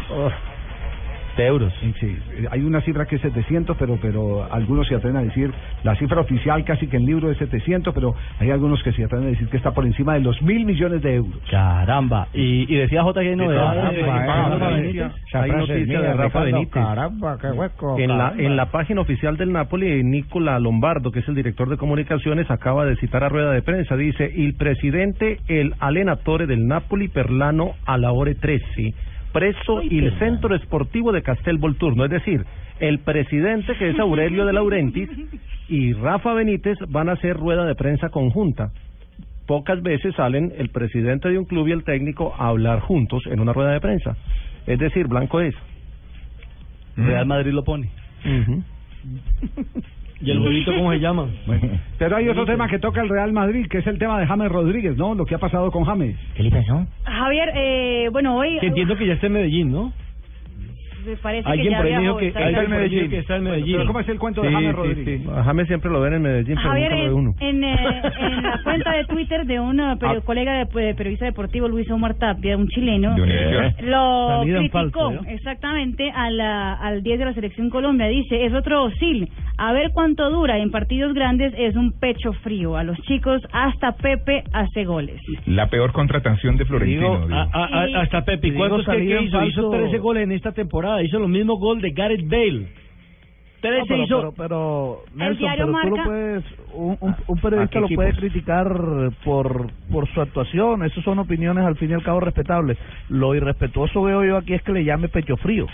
De 1.35 1.45
euros. 1.45 1.73
Sí, 1.99 2.17
hay 2.49 2.61
una 2.61 2.81
cifra 2.81 3.05
que 3.05 3.17
es 3.17 3.21
700, 3.21 3.75
pero 3.77 3.97
pero 4.01 4.47
algunos 4.51 4.87
se 4.87 4.95
atreven 4.95 5.17
a 5.17 5.23
decir, 5.23 5.51
la 5.83 5.95
cifra 5.95 6.21
oficial 6.21 6.63
casi 6.63 6.87
que 6.87 6.97
en 6.97 7.05
libro 7.05 7.29
es 7.29 7.37
700, 7.37 7.93
pero 7.93 8.15
hay 8.39 8.51
algunos 8.51 8.81
que 8.83 8.91
se 8.93 9.03
atreven 9.03 9.27
a 9.27 9.29
decir 9.31 9.49
que 9.49 9.57
está 9.57 9.71
por 9.71 9.85
encima 9.85 10.13
de 10.13 10.21
los 10.21 10.41
mil 10.41 10.65
millones 10.65 11.01
de 11.01 11.15
euros. 11.15 11.41
Caramba. 11.51 12.27
Y, 12.33 12.73
y 12.73 12.77
decía 12.77 13.03
J 13.03 13.21
que 13.21 13.29
hay 13.29 13.35
novedades. 13.35 14.05
Caramba, 16.71 17.33
eh, 17.33 17.37
qué 17.41 17.51
hueco. 17.51 17.99
En 17.99 18.17
la, 18.17 18.33
en 18.37 18.55
la 18.55 18.67
página 18.67 19.01
oficial 19.01 19.37
del 19.37 19.51
Napoli, 19.51 20.03
Nicola 20.03 20.59
Lombardo, 20.59 21.11
que 21.11 21.19
es 21.19 21.27
el 21.27 21.35
director 21.35 21.69
de 21.69 21.77
comunicaciones, 21.77 22.49
acaba 22.49 22.85
de 22.85 22.95
citar 22.97 23.23
a 23.23 23.29
rueda 23.29 23.51
de 23.51 23.61
prensa. 23.61 23.95
Dice, 23.95 24.31
el 24.35 24.55
presidente, 24.55 25.39
el 25.47 25.73
allenatore 25.79 26.45
del 26.47 26.67
Napoli 26.67 27.07
per 27.07 27.31
l'anno 27.31 27.75
alla 27.85 28.11
ore 28.11 28.35
13, 28.35 28.93
preso 29.35 29.81
il 29.81 30.13
centro 30.17 30.57
sportivo 30.59 31.11
de 31.11 31.21
Castel 31.21 31.57
Volturno. 31.57 32.05
Es 32.05 32.11
decir, 32.11 32.45
el 32.79 32.99
presidente, 32.99 33.75
que 33.75 33.89
es 33.89 33.99
Aurelio 33.99 34.45
de 34.45 34.53
Laurentiis, 34.53 35.09
y 35.67 35.91
Rafa 35.91 36.33
Benítez 36.33 36.77
van 36.87 37.09
a 37.09 37.13
hacer 37.13 37.35
rueda 37.35 37.65
de 37.65 37.75
prensa 37.75 38.07
conjunta. 38.07 38.71
Pocas 39.45 39.81
veces 39.83 40.15
salen 40.15 40.53
el 40.57 40.69
presidente 40.69 41.27
de 41.27 41.37
un 41.37 41.43
club 41.43 41.67
y 41.67 41.73
el 41.73 41.83
técnico 41.83 42.33
a 42.39 42.47
hablar 42.47 42.79
juntos 42.79 43.23
en 43.25 43.41
una 43.41 43.51
rueda 43.51 43.73
de 43.73 43.81
prensa. 43.81 44.15
Es 44.67 44.79
decir, 44.79 45.07
blanco 45.07 45.41
es. 45.41 45.53
Real 46.95 47.25
Madrid 47.25 47.51
lo 47.51 47.65
pone. 47.65 47.89
¿Y 50.21 50.31
el 50.31 50.39
huevito 50.39 50.73
cómo 50.73 50.91
se 50.91 50.99
llama? 50.99 51.27
Pero 51.99 52.15
hay 52.15 52.29
otro 52.29 52.45
tema 52.45 52.67
que 52.67 52.79
toca 52.79 53.01
el 53.01 53.09
Real 53.09 53.33
Madrid, 53.33 53.67
que 53.69 53.79
es 53.79 53.87
el 53.87 53.97
tema 53.97 54.19
de 54.19 54.27
James 54.27 54.51
Rodríguez, 54.51 54.97
¿no? 54.97 55.13
Lo 55.15 55.25
que 55.25 55.35
ha 55.35 55.39
pasado 55.39 55.71
con 55.71 55.83
James. 55.83 56.17
¿Qué 56.35 56.43
le 56.43 56.51
pasó? 56.51 56.85
Javier, 57.03 57.51
eh, 57.55 58.09
bueno, 58.11 58.37
hoy 58.37 58.57
Que 58.59 58.67
entiendo 58.67 58.95
que 58.95 59.07
ya 59.07 59.13
está 59.13 59.27
en 59.27 59.33
Medellín, 59.33 59.71
¿no? 59.71 59.93
Me 61.05 61.15
parece 61.17 61.43
que 61.45 61.51
Alguien 61.51 61.71
ya 61.71 61.77
por 61.77 61.85
ahí 61.85 61.91
viajó, 61.91 62.03
dijo 62.03 62.17
que, 62.19 62.27
está 62.27 62.49
en 62.63 62.69
Medellín. 62.69 63.09
que 63.09 63.17
está 63.19 63.35
en 63.37 63.43
Medellín. 63.43 63.75
Pero 63.77 63.87
¿cómo 63.87 63.99
es 63.99 64.09
el 64.09 64.19
cuento 64.19 64.41
de 64.41 64.47
Sí, 64.49 64.53
James 64.53 64.69
sí, 64.69 64.75
Rodríguez? 64.75 65.21
sí. 65.21 65.29
A 65.35 65.43
James 65.43 65.67
siempre 65.67 65.91
lo 65.91 66.01
ven 66.01 66.13
en 66.13 66.21
Medellín, 66.21 66.55
pero 66.55 66.69
Javier, 66.69 66.91
nunca 66.91 66.95
lo 66.95 67.01
ve 67.03 67.07
en, 67.07 67.13
uno. 67.13 67.35
en, 67.39 67.63
eh, 67.63 68.01
en 68.19 68.43
la 68.43 68.59
cuenta 68.63 68.91
de 68.91 69.05
Twitter 69.05 69.45
de 69.45 69.59
un 69.59 69.79
eh, 69.79 69.83
Ah. 70.01 70.15
colega 70.25 70.53
de, 70.53 70.65
de 70.81 70.95
periodista 70.95 71.25
deportivo, 71.25 71.67
Luis 71.67 71.89
Omar 71.91 72.15
Tapia, 72.15 72.57
un 72.57 72.67
chileno, 72.67 73.15
De 73.15 73.73
lo 73.81 74.41
criticó 74.43 74.71
falso, 74.79 75.11
¿no? 75.11 75.21
exactamente 75.29 76.11
a 76.11 76.29
la, 76.29 76.73
al 76.73 77.03
10 77.03 77.19
de 77.19 77.25
la 77.25 77.33
selección 77.33 77.69
Colombia. 77.69 78.07
Dice, 78.07 78.45
es 78.45 78.53
otro 78.53 78.83
Osil. 78.83 79.29
A 79.57 79.71
ver 79.71 79.91
cuánto 79.93 80.29
dura. 80.29 80.57
En 80.57 80.69
partidos 80.69 81.13
grandes 81.13 81.53
es 81.57 81.75
un 81.75 81.97
pecho 81.99 82.33
frío. 82.43 82.75
A 82.75 82.83
los 82.83 82.97
chicos 83.03 83.41
hasta 83.53 83.93
Pepe 83.93 84.43
hace 84.53 84.83
goles. 84.83 85.21
La 85.45 85.67
peor 85.69 85.91
contratación 85.93 86.57
de 86.57 86.65
Florentino. 86.65 87.11
Digo, 87.15 87.25
digo. 87.27 87.35
a- 87.35 87.49
a- 87.53 87.83
a- 87.83 88.01
hasta 88.01 88.25
Pepe, 88.25 88.53
¿cuántos 88.53 88.85
que, 88.85 88.97
que 88.97 89.21
hizo? 89.23 89.43
Hizo 89.45 89.61
falso. 89.71 89.71
13 89.71 89.97
goles 89.99 90.23
en 90.23 90.31
esta 90.33 90.51
temporada. 90.51 90.94
Hizo 91.03 91.19
lo 91.19 91.27
mismo 91.27 91.57
gol 91.57 91.81
de 91.81 91.91
Gareth 91.91 92.27
Bale. 92.27 92.67
13 93.61 93.79
No, 93.79 93.85
pero, 93.87 94.03
hizo. 94.03 94.17
pero, 94.19 94.33
pero, 94.37 94.99
Nelson, 95.15 95.49
pero 95.49 95.65
tú 95.65 95.71
lo 95.71 95.73
Marca- 95.73 96.03
puedes, 96.05 96.43
un, 96.73 96.97
un, 97.01 97.15
un 97.27 97.37
¿A 97.37 97.41
periodista 97.41 97.79
lo 97.79 97.87
puede 97.89 98.13
criticar 98.13 98.67
por, 99.23 99.71
por 99.91 100.07
su 100.13 100.21
actuación, 100.21 100.83
esas 100.85 101.03
son 101.03 101.17
opiniones 101.19 101.65
al 101.65 101.75
fin 101.75 101.89
y 101.89 101.93
al 101.93 102.03
cabo 102.03 102.19
respetables. 102.19 102.77
Lo 103.09 103.33
irrespetuoso 103.33 104.03
veo 104.03 104.23
yo 104.23 104.37
aquí 104.37 104.53
es 104.53 104.61
que 104.61 104.71
le 104.71 104.83
llame 104.83 105.07
pecho 105.07 105.35
frío. 105.37 105.65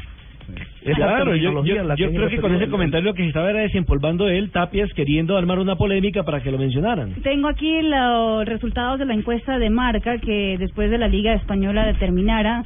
Es 0.83 0.95
claro, 0.95 1.35
yo, 1.35 1.63
yo, 1.63 1.95
yo 1.95 2.09
creo 2.11 2.27
que 2.27 2.41
con 2.41 2.55
ese 2.55 2.67
comentario 2.69 3.11
lo 3.11 3.13
que 3.13 3.21
se 3.23 3.27
estaba 3.29 3.51
era 3.51 3.59
desempolvando 3.59 4.27
él, 4.27 4.51
Tapias, 4.51 4.91
queriendo 4.93 5.37
armar 5.37 5.59
una 5.59 5.75
polémica 5.75 6.23
para 6.23 6.41
que 6.41 6.51
lo 6.51 6.57
mencionaran. 6.57 7.13
Tengo 7.21 7.47
aquí 7.47 7.81
los 7.83 8.45
resultados 8.45 8.99
de 8.99 9.05
la 9.05 9.13
encuesta 9.13 9.59
de 9.59 9.69
marca 9.69 10.17
que 10.17 10.57
después 10.57 10.89
de 10.89 10.97
la 10.97 11.07
Liga 11.07 11.33
Española 11.33 11.85
determinara. 11.85 12.63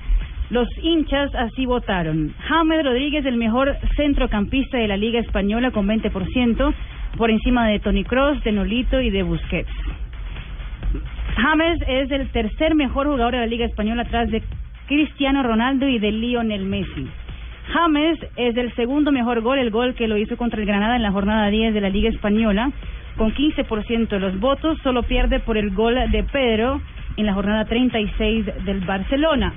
Los 0.49 0.67
hinchas 0.81 1.33
así 1.35 1.65
votaron. 1.65 2.33
James 2.47 2.83
Rodríguez, 2.83 3.25
el 3.25 3.37
mejor 3.37 3.75
centrocampista 3.95 4.77
de 4.77 4.87
la 4.87 4.97
Liga 4.97 5.19
Española 5.19 5.71
con 5.71 5.87
20%, 5.87 6.73
por 7.17 7.31
encima 7.31 7.67
de 7.67 7.79
Tony 7.79 8.03
Cross, 8.03 8.43
de 8.43 8.51
Nolito 8.51 9.01
y 9.01 9.09
de 9.09 9.23
Busquets. 9.23 9.71
James 11.35 11.79
es 11.87 12.11
el 12.11 12.29
tercer 12.29 12.75
mejor 12.75 13.07
jugador 13.07 13.33
de 13.33 13.39
la 13.39 13.47
Liga 13.47 13.65
Española 13.65 14.03
atrás 14.03 14.29
de 14.29 14.43
Cristiano 14.87 15.43
Ronaldo 15.43 15.87
y 15.87 15.99
de 15.99 16.11
Lionel 16.11 16.65
Messi. 16.65 17.07
James 17.73 18.19
es 18.35 18.55
el 18.55 18.73
segundo 18.75 19.11
mejor 19.11 19.41
gol, 19.41 19.57
el 19.57 19.71
gol 19.71 19.95
que 19.95 20.07
lo 20.07 20.17
hizo 20.17 20.37
contra 20.37 20.59
el 20.59 20.67
Granada 20.67 20.95
en 20.95 21.01
la 21.01 21.11
jornada 21.11 21.49
10 21.49 21.73
de 21.73 21.81
la 21.81 21.89
Liga 21.89 22.09
Española, 22.09 22.71
con 23.17 23.33
15% 23.33 24.07
de 24.07 24.19
los 24.19 24.39
votos, 24.39 24.77
solo 24.83 25.03
pierde 25.03 25.39
por 25.39 25.57
el 25.57 25.71
gol 25.71 25.95
de 26.11 26.23
Pedro 26.23 26.81
en 27.17 27.25
la 27.25 27.33
jornada 27.33 27.65
36 27.65 28.45
del 28.65 28.81
Barcelona. 28.81 29.53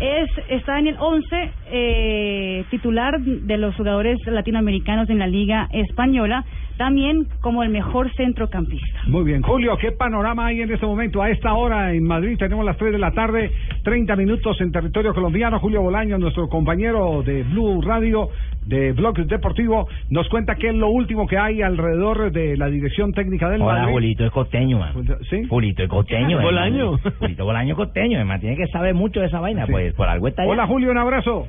Es, 0.00 0.30
está 0.48 0.78
en 0.78 0.86
el 0.86 0.96
11 0.98 1.50
eh, 1.72 2.64
titular 2.70 3.20
de 3.20 3.58
los 3.58 3.74
jugadores 3.76 4.18
latinoamericanos 4.24 5.10
en 5.10 5.18
la 5.18 5.26
Liga 5.26 5.68
Española, 5.72 6.44
también 6.80 7.26
como 7.42 7.62
el 7.62 7.68
mejor 7.68 8.10
centrocampista. 8.14 9.00
Muy 9.06 9.22
bien, 9.24 9.42
Julio, 9.42 9.76
¿qué 9.76 9.92
panorama 9.92 10.46
hay 10.46 10.62
en 10.62 10.72
este 10.72 10.86
momento? 10.86 11.20
A 11.20 11.28
esta 11.28 11.52
hora 11.52 11.92
en 11.92 12.02
Madrid 12.04 12.38
tenemos 12.38 12.64
las 12.64 12.78
3 12.78 12.92
de 12.92 12.98
la 12.98 13.10
tarde, 13.10 13.50
30 13.84 14.16
minutos 14.16 14.58
en 14.62 14.72
territorio 14.72 15.12
colombiano. 15.12 15.60
Julio 15.60 15.82
Bolaño, 15.82 16.16
nuestro 16.16 16.48
compañero 16.48 17.22
de 17.22 17.42
Blue 17.42 17.82
Radio, 17.82 18.30
de 18.64 18.92
Blog 18.92 19.14
Deportivo, 19.26 19.88
nos 20.08 20.26
cuenta 20.30 20.54
qué 20.54 20.68
es 20.70 20.74
lo 20.74 20.88
último 20.88 21.26
que 21.26 21.36
hay 21.36 21.60
alrededor 21.60 22.32
de 22.32 22.56
la 22.56 22.68
dirección 22.70 23.12
técnica 23.12 23.50
del 23.50 23.60
Hola, 23.60 23.80
Madrid. 23.80 23.92
Julito 23.92 24.24
es 24.24 24.30
costeño, 24.32 24.78
man. 24.78 24.94
¿Sí? 25.28 25.42
Julito 25.50 25.82
es 25.82 25.88
costeño. 25.90 26.40
Bolaño. 26.42 26.96
Julito 27.18 27.44
Bolaño 27.44 27.76
costeño, 27.76 28.16
además 28.16 28.40
tiene 28.40 28.56
que 28.56 28.68
saber 28.68 28.94
mucho 28.94 29.20
de 29.20 29.26
esa 29.26 29.38
vaina, 29.40 29.66
Sí. 29.66 29.72
pues 29.72 29.92
por 29.92 30.08
algo 30.08 30.28
está 30.28 30.44
allá. 30.44 30.52
Hola, 30.52 30.66
Julio, 30.66 30.90
un 30.92 30.96
abrazo. 30.98 31.46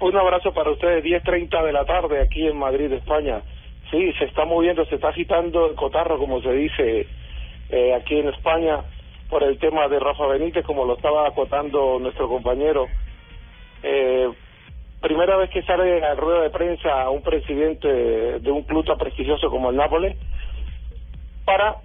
Un 0.00 0.16
abrazo 0.16 0.52
para 0.52 0.70
ustedes, 0.72 1.04
10.30 1.04 1.64
de 1.64 1.72
la 1.72 1.84
tarde 1.84 2.20
aquí 2.20 2.44
en 2.48 2.58
Madrid, 2.58 2.90
España. 2.90 3.42
Sí, 3.90 4.12
se 4.18 4.24
está 4.24 4.44
moviendo, 4.44 4.84
se 4.86 4.96
está 4.96 5.08
agitando 5.08 5.68
el 5.68 5.74
cotarro, 5.74 6.18
como 6.18 6.40
se 6.40 6.52
dice 6.52 7.06
eh, 7.70 7.94
aquí 7.94 8.18
en 8.18 8.28
España, 8.28 8.80
por 9.28 9.42
el 9.42 9.58
tema 9.58 9.88
de 9.88 9.98
Rafa 9.98 10.26
Benítez, 10.26 10.64
como 10.64 10.84
lo 10.84 10.94
estaba 10.94 11.28
acotando 11.28 11.98
nuestro 11.98 12.28
compañero. 12.28 12.86
Eh, 13.82 14.30
primera 15.00 15.36
vez 15.36 15.50
que 15.50 15.62
sale 15.62 16.02
a 16.02 16.14
rueda 16.14 16.42
de 16.42 16.50
prensa 16.50 17.10
un 17.10 17.22
presidente 17.22 17.88
de 17.88 18.50
un 18.50 18.62
club 18.62 18.86
tan 18.86 18.96
prestigioso 18.96 19.50
como 19.50 19.68
el 19.68 19.76
Nápoles 19.76 20.16
para 21.44 21.76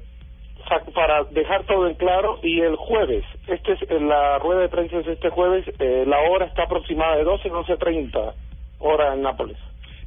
para 0.93 1.23
dejar 1.25 1.65
todo 1.65 1.87
en 1.87 1.95
claro 1.95 2.39
y 2.43 2.61
el 2.61 2.77
jueves 2.77 3.25
este 3.47 3.73
es 3.73 4.01
la 4.01 4.37
rueda 4.39 4.61
de 4.61 4.69
prensa 4.69 4.99
es 4.99 5.07
este 5.07 5.29
jueves 5.29 5.65
eh, 5.79 6.05
la 6.07 6.19
hora 6.29 6.45
está 6.45 6.63
aproximada 6.63 7.17
de 7.17 7.25
12 7.25 7.49
12.30 7.51 8.33
hora 8.79 9.13
en 9.13 9.21
Nápoles 9.21 9.57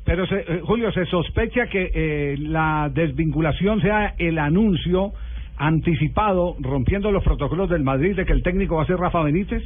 Pero, 0.04 0.26
se- 0.26 0.40
eh, 0.40 0.60
Julio, 0.64 0.90
se 0.92 1.06
sospecha 1.06 1.66
que 1.68 1.90
eh, 1.94 2.36
la 2.38 2.90
desvinculación 2.92 3.80
sea 3.80 4.14
el 4.18 4.38
anuncio 4.38 5.12
anticipado, 5.56 6.56
rompiendo 6.60 7.12
los 7.12 7.22
protocolos 7.22 7.70
del 7.70 7.82
Madrid, 7.84 8.16
de 8.16 8.24
que 8.26 8.32
el 8.32 8.42
técnico 8.42 8.76
va 8.76 8.82
a 8.82 8.86
ser 8.86 8.96
Rafa 8.96 9.22
Benítez. 9.22 9.62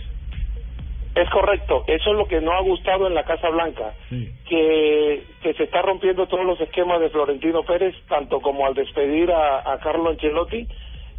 Es 1.15 1.31
correcto, 1.31 1.85
eso 1.87 2.11
es 2.11 2.19
lo 2.19 2.27
que 2.29 2.43
no 2.43 2.53
ha 2.53 2.61
gustado 2.61 3.07
en 3.07 3.15
la 3.15 3.25
Casa 3.25 3.49
Blanca, 3.49 3.95
que, 4.47 5.23
que 5.43 5.55
se 5.55 5.63
está 5.65 5.81
rompiendo 5.81 6.27
todos 6.27 6.45
los 6.45 6.61
esquemas 6.61 7.01
de 7.01 7.09
Florentino 7.09 7.63
Pérez, 7.63 7.95
tanto 8.07 8.41
como 8.41 8.67
al 8.67 8.75
despedir 8.75 9.31
a, 9.33 9.73
a 9.73 9.79
Carlo 9.79 10.11
Ancelotti, 10.11 10.67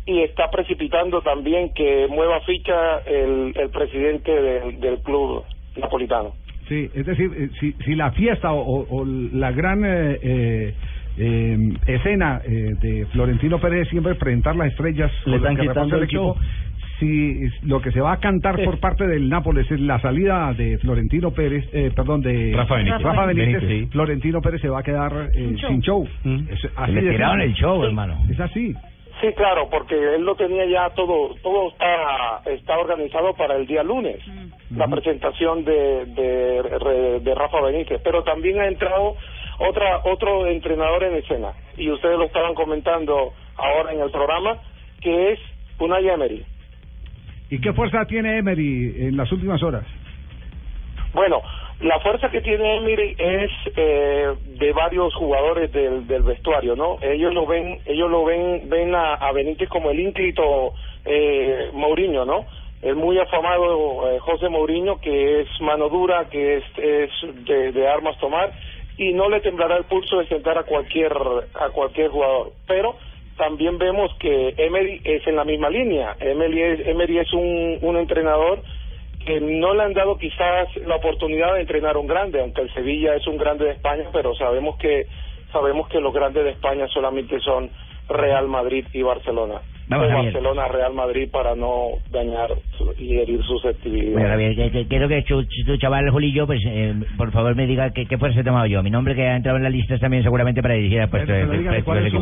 y 0.05 0.21
está 0.21 0.51
precipitando 0.51 1.21
también 1.23 1.73
que 1.73 2.05
mueva 2.07 2.39
ficha 2.41 2.99
el, 3.07 3.53
el 3.57 3.69
presidente 3.71 4.31
del, 4.31 4.79
del 4.79 4.99
club 4.99 5.43
napolitano. 5.77 6.33
Sí, 6.67 6.89
es 6.93 7.05
decir, 7.05 7.31
eh, 7.37 7.49
si, 7.59 7.71
si 7.85 7.95
la 7.95 8.11
fiesta 8.11 8.51
o, 8.51 8.59
o- 8.61 8.97
o 9.01 9.05
la 9.05 9.51
gran 9.51 9.83
eh, 9.85 10.17
eh, 10.21 10.73
eh, 11.17 11.57
escena 11.87 12.41
eh, 12.45 12.73
de 12.81 13.05
Florentino 13.11 13.57
Pérez 13.59 13.87
siempre 13.89 14.11
es 14.13 14.17
presentar 14.17 14.55
las 14.55 14.67
estrellas 14.69 15.11
Le 15.25 15.37
están 15.37 15.55
quitando 15.57 15.97
el 15.97 16.03
equipo. 16.03 16.35
show. 16.35 16.43
Si 16.99 17.39
lo 17.61 17.79
que 17.79 17.91
se 17.91 18.01
va 18.01 18.13
a 18.13 18.17
cantar 18.19 18.61
por 18.63 18.79
parte 18.81 19.05
del 19.07 19.29
Nápoles 19.29 19.69
es 19.71 19.79
la 19.79 19.99
salida 20.01 20.51
de 20.53 20.77
Florentino 20.79 21.29
Pérez, 21.31 21.69
eh, 21.71 21.91
perdón, 21.95 22.21
de 22.21 22.53
Rafa 22.55 22.75
Benítez. 22.75 23.01
Rafa 23.01 23.25
Benítez, 23.27 23.61
Benítez, 23.61 23.69
sí. 23.85 23.87
Florentino 23.91 24.41
Pérez 24.41 24.61
se 24.61 24.69
va 24.69 24.79
a 24.79 24.83
quedar 24.83 25.29
eh, 25.35 25.53
show. 25.57 25.69
sin 25.69 25.81
show. 25.81 26.07
Es 26.49 26.67
así 26.75 26.91
le 26.93 27.01
tiraron 27.11 27.41
el 27.41 27.53
show, 27.53 27.83
hermano. 27.83 28.17
Es 28.29 28.39
así. 28.39 28.73
Sí, 29.21 29.33
claro, 29.33 29.67
porque 29.69 29.95
él 29.95 30.23
lo 30.23 30.35
tenía 30.35 30.65
ya 30.65 30.89
todo, 30.91 31.33
todo 31.41 31.69
está, 31.69 32.41
está 32.45 32.77
organizado 32.77 33.33
para 33.33 33.55
el 33.55 33.65
día 33.65 33.81
lunes, 33.81 34.19
la 34.69 34.87
presentación 34.87 35.65
de, 35.65 36.05
de, 36.05 37.19
de 37.21 37.35
Rafa 37.35 37.61
Benítez, 37.61 37.99
pero 38.03 38.23
también 38.23 38.59
ha 38.59 38.67
entrado 38.67 39.15
otra, 39.57 40.01
otro 40.03 40.45
entrenador 40.45 41.03
en 41.03 41.15
escena, 41.15 41.53
y 41.77 41.89
ustedes 41.89 42.17
lo 42.19 42.25
estaban 42.25 42.53
comentando 42.53 43.33
ahora 43.55 43.91
en 43.91 44.01
el 44.01 44.11
programa, 44.11 44.59
que 45.01 45.31
es 45.31 45.39
Unai 45.79 46.07
Emery. 46.07 46.45
¿Y 47.49 47.59
qué 47.59 47.73
fuerza 47.73 48.05
tiene 48.05 48.37
Emery 48.37 49.07
en 49.07 49.17
las 49.17 49.31
últimas 49.31 49.63
horas? 49.63 49.85
Bueno, 51.13 51.41
la 51.81 51.99
fuerza 51.99 52.29
que 52.29 52.41
tiene 52.41 52.77
Emery 52.77 53.15
es 53.19 53.51
eh, 53.75 54.33
de 54.45 54.73
varios 54.73 55.13
jugadores 55.13 55.71
del, 55.71 56.07
del 56.07 56.23
vestuario, 56.23 56.75
¿no? 56.75 56.97
Ellos 57.01 57.33
lo 57.33 57.45
ven, 57.45 57.79
ellos 57.85 58.09
lo 58.09 58.25
ven, 58.25 58.67
ven 58.67 58.95
a, 58.95 59.13
a 59.13 59.31
Benítez 59.31 59.69
como 59.69 59.91
el 59.91 59.99
ínclito 59.99 60.73
eh, 61.05 61.69
Mourinho, 61.73 62.25
¿no? 62.25 62.45
El 62.81 62.95
muy 62.95 63.19
afamado 63.19 64.09
eh, 64.09 64.19
José 64.19 64.49
Mourinho, 64.49 64.99
que 65.01 65.41
es 65.41 65.47
mano 65.61 65.89
dura, 65.89 66.29
que 66.29 66.57
es, 66.57 66.63
es 66.77 67.11
de, 67.45 67.71
de 67.71 67.87
armas 67.87 68.17
tomar 68.19 68.51
y 68.97 69.13
no 69.13 69.29
le 69.29 69.39
temblará 69.41 69.77
el 69.77 69.83
pulso 69.85 70.17
de 70.17 70.27
sentar 70.27 70.57
a 70.57 70.63
cualquier 70.63 71.13
a 71.13 71.69
cualquier 71.69 72.09
jugador, 72.09 72.53
pero 72.67 72.95
también 73.37 73.77
vemos 73.77 74.11
que 74.19 74.55
Emery 74.57 75.01
es 75.03 75.27
en 75.27 75.35
la 75.35 75.43
misma 75.43 75.69
línea. 75.69 76.15
Emery 76.19 76.61
es, 76.61 76.87
Emery 76.87 77.19
es 77.19 77.31
un, 77.33 77.77
un 77.81 77.97
entrenador 77.97 78.63
que 79.27 79.41
no 79.41 79.73
le 79.73 79.83
han 79.83 79.93
dado 79.93 80.17
quizás 80.17 80.69
la 80.85 80.95
oportunidad 80.95 81.53
de 81.55 81.61
entrenar 81.61 81.97
a 81.97 81.99
un 81.99 82.07
grande, 82.07 82.39
aunque 82.39 82.61
el 82.61 82.73
Sevilla 82.73 83.13
es 83.13 83.27
un 83.27 83.37
grande 83.37 83.65
de 83.65 83.71
España, 83.71 84.05
pero 84.13 84.33
sabemos 84.35 84.77
que 84.77 85.05
sabemos 85.51 85.89
que 85.89 85.99
los 85.99 86.13
grandes 86.13 86.45
de 86.45 86.51
España 86.51 86.87
solamente 86.87 87.37
son 87.41 87.69
Real 88.07 88.47
Madrid 88.47 88.85
y 88.93 89.01
Barcelona. 89.01 89.55
Vamos, 89.89 90.07
o. 90.07 90.15
Barcelona, 90.15 90.67
Real 90.67 90.93
Madrid 90.93 91.29
para 91.31 91.55
no 91.55 91.89
dañar 92.09 92.51
y 92.97 93.17
herir 93.17 93.41
susceptibilidad. 93.43 94.13
Bueno, 94.13 94.29
Javier, 94.29 94.87
quiero 94.87 95.07
que 95.09 95.21
tu, 95.23 95.43
tu 95.43 95.77
chaval 95.77 96.09
Julillo, 96.09 96.45
pues, 96.45 96.61
eh, 96.65 96.93
por 97.17 97.31
favor 97.31 97.55
me 97.55 97.67
diga 97.67 97.91
qué, 97.91 98.05
qué 98.05 98.17
fuerza 98.17 98.39
he 98.39 98.43
tomado 98.43 98.65
yo. 98.65 98.81
Mi 98.83 98.89
nombre 98.89 99.13
que 99.15 99.25
ha 99.25 99.35
entrado 99.35 99.57
en 99.57 99.63
la 99.63 99.69
lista 99.69 99.97
también 99.97 100.23
seguramente 100.23 100.61
para 100.61 100.75
dirigir 100.75 101.01
al 101.01 101.09
puesto 101.09 101.33
cuál 101.83 102.05
es 102.05 102.11
su 102.11 102.19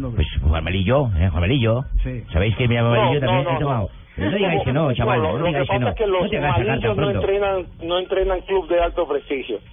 nombre. 0.00 0.24
Pues 0.24 0.28
Juan 0.42 0.64
Melillo, 0.64 1.10
¿eh? 1.18 1.28
Juan 1.28 1.42
Melillo. 1.42 1.84
Sí. 2.02 2.22
¿Sabéis 2.32 2.56
que 2.56 2.66
mi 2.66 2.74
llamo 2.74 2.90
Melillo 2.90 3.20
No, 3.20 3.26
también 3.26 3.44
no, 3.44 3.50
he 3.50 3.54
no, 3.54 3.58
tomado? 3.60 3.99
No. 4.16 4.30
No 4.72 4.72
no, 4.72 4.94
chaval, 4.94 5.20
lo, 5.22 5.32
no 5.32 5.38
lo 5.38 5.52
que 5.52 5.64
pasa 5.66 5.78
no. 5.78 5.88
es 5.88 5.94
que 5.94 6.06
No 6.06 6.12
los 6.20 6.30
te 6.30 6.40
malillos 6.40 6.82
no 6.84 6.94
pronto. 6.96 7.20
entrenan, 7.20 7.66
no 7.82 7.98
entrenan 7.98 8.40
club 8.42 8.68
de 8.68 8.80
alto 8.82 9.06
prestigio. 9.08 9.58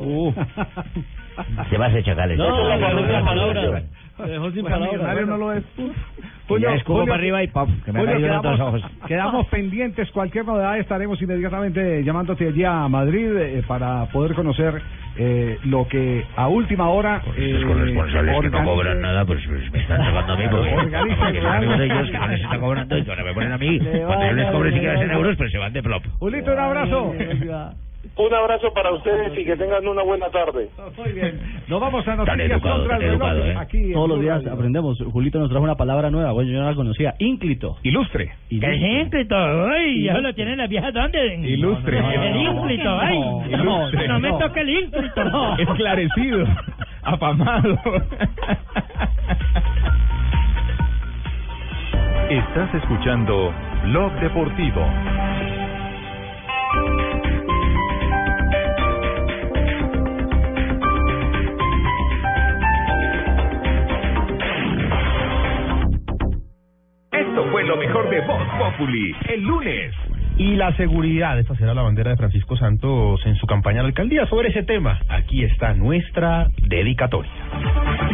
Uh. 0.00 0.32
Te 1.70 1.78
vas 1.78 1.94
a 1.94 2.02
chacales. 2.02 2.36
No, 2.36 2.48
no, 2.50 2.76
no, 2.78 3.52
no, 3.54 3.70
no. 3.70 3.80
Me 4.18 4.30
dejó 4.30 4.50
sin 4.50 4.62
Bueno, 4.62 4.76
palabras. 4.78 4.92
Millonario 4.92 5.26
no 5.26 5.36
lo 5.36 5.52
es. 5.52 5.64
Ya 6.60 6.74
escupo 6.74 7.00
Julio, 7.00 7.12
para 7.12 7.18
arriba 7.18 7.42
y 7.42 7.48
pop, 7.48 7.68
que 7.84 7.92
me 7.92 7.98
ha 7.98 8.02
Julio, 8.02 8.16
quedamos, 8.16 8.60
ojos. 8.60 8.82
quedamos 9.06 9.46
pendientes. 9.50 10.10
Cualquier 10.12 10.46
novedad 10.46 10.78
estaremos 10.78 11.20
inmediatamente 11.20 12.02
llamándote 12.02 12.48
allí 12.48 12.64
a 12.64 12.88
Madrid 12.88 13.36
eh, 13.36 13.62
para 13.68 14.06
poder 14.06 14.34
conocer 14.34 14.80
eh, 15.18 15.58
lo 15.64 15.86
que 15.88 16.24
a 16.36 16.48
última 16.48 16.88
hora. 16.88 17.20
Esos 17.36 17.64
corresponsales 17.66 18.40
que 18.40 18.48
no 18.48 18.64
cobran 18.64 19.00
nada, 19.02 19.26
pues, 19.26 19.46
pues 19.46 19.70
me 19.72 19.80
están 19.80 19.98
sacando 19.98 20.32
a 20.32 20.36
mí, 20.36 20.44
porque, 20.50 20.72
Organiza 20.74 21.16
porque 21.18 21.40
los 21.42 21.52
amigos 21.52 21.78
de 21.78 21.84
ellos 21.84 22.10
que 22.10 22.18
no 22.18 22.28
les 22.28 22.40
están 22.40 22.60
cobrando 22.60 22.96
y 22.98 23.04
que 23.04 23.10
ahora 23.10 23.24
me 23.24 23.34
ponen 23.34 23.52
a 23.52 23.58
mí. 23.58 23.78
Le 23.78 24.00
Cuando 24.06 24.26
yo 24.26 24.32
les 24.32 24.50
cobre 24.50 24.72
si 24.72 24.78
quieres 24.78 25.00
en 25.02 25.10
euros, 25.10 25.36
pero 25.36 25.50
se 25.50 25.58
van 25.58 25.72
de 25.74 25.82
plop. 25.82 26.02
Julito, 26.18 26.52
un 26.52 26.58
abrazo. 26.58 27.14
Un 28.16 28.34
abrazo 28.34 28.72
para 28.74 28.92
ustedes 28.92 29.36
y 29.38 29.44
que 29.44 29.56
tengan 29.56 29.86
una 29.86 30.02
buena 30.02 30.28
tarde. 30.30 30.68
Muy 30.96 31.12
bien. 31.12 31.40
Nos 31.68 31.80
vamos 31.80 32.06
a 32.08 32.16
noticias 32.16 32.50
educado, 32.50 32.78
contra 32.78 32.96
el 32.96 33.02
reloj 33.02 33.14
educado, 33.28 33.44
¿eh? 33.46 33.56
aquí 33.58 33.92
Todos 33.92 34.08
los 34.08 34.20
días 34.20 34.38
Radio. 34.42 34.52
aprendemos. 34.54 34.98
Julito 35.12 35.38
nos 35.38 35.48
trajo 35.50 35.64
una 35.64 35.76
palabra 35.76 36.10
nueva. 36.10 36.32
Bueno, 36.32 36.50
yo 36.50 36.58
no 36.60 36.68
la 36.68 36.74
conocía. 36.74 37.14
Ínclito. 37.18 37.76
Ilustre. 37.82 38.32
Ilustre. 38.50 38.74
El 38.74 39.00
ínclito, 39.02 39.36
ay, 39.36 40.02
ya 40.04 40.18
lo 40.18 40.34
tienen 40.34 40.58
las 40.58 40.68
viejas, 40.68 40.92
¿dónde? 40.92 41.36
Ilustre. 41.36 41.98
El 41.98 42.36
ínclito, 42.36 42.98
ay. 42.98 43.18
No, 43.20 43.42
No, 43.64 43.88
ilustre. 43.90 44.18
me 44.18 44.32
toque 44.32 44.60
el 44.60 44.68
ínclito. 44.70 45.24
no. 45.24 45.56
Esclarecido. 45.58 46.44
Afamado. 47.02 47.78
Estás 52.30 52.74
escuchando 52.74 53.52
Blog 53.84 54.12
Deportivo. 54.20 54.84
De 67.18 68.20
Voz 68.20 68.42
Populi, 68.58 69.14
el 69.28 69.42
lunes. 69.42 69.92
Y 70.36 70.54
la 70.54 70.72
seguridad, 70.76 71.36
esta 71.36 71.56
será 71.56 71.74
la 71.74 71.82
bandera 71.82 72.10
de 72.10 72.16
Francisco 72.16 72.56
Santos 72.56 73.20
en 73.26 73.34
su 73.34 73.46
campaña 73.46 73.80
a 73.80 73.82
la 73.82 73.88
alcaldía. 73.88 74.24
Sobre 74.26 74.50
ese 74.50 74.62
tema, 74.62 75.00
aquí 75.08 75.42
está 75.42 75.74
nuestra 75.74 76.46
dedicatoria. 76.68 77.30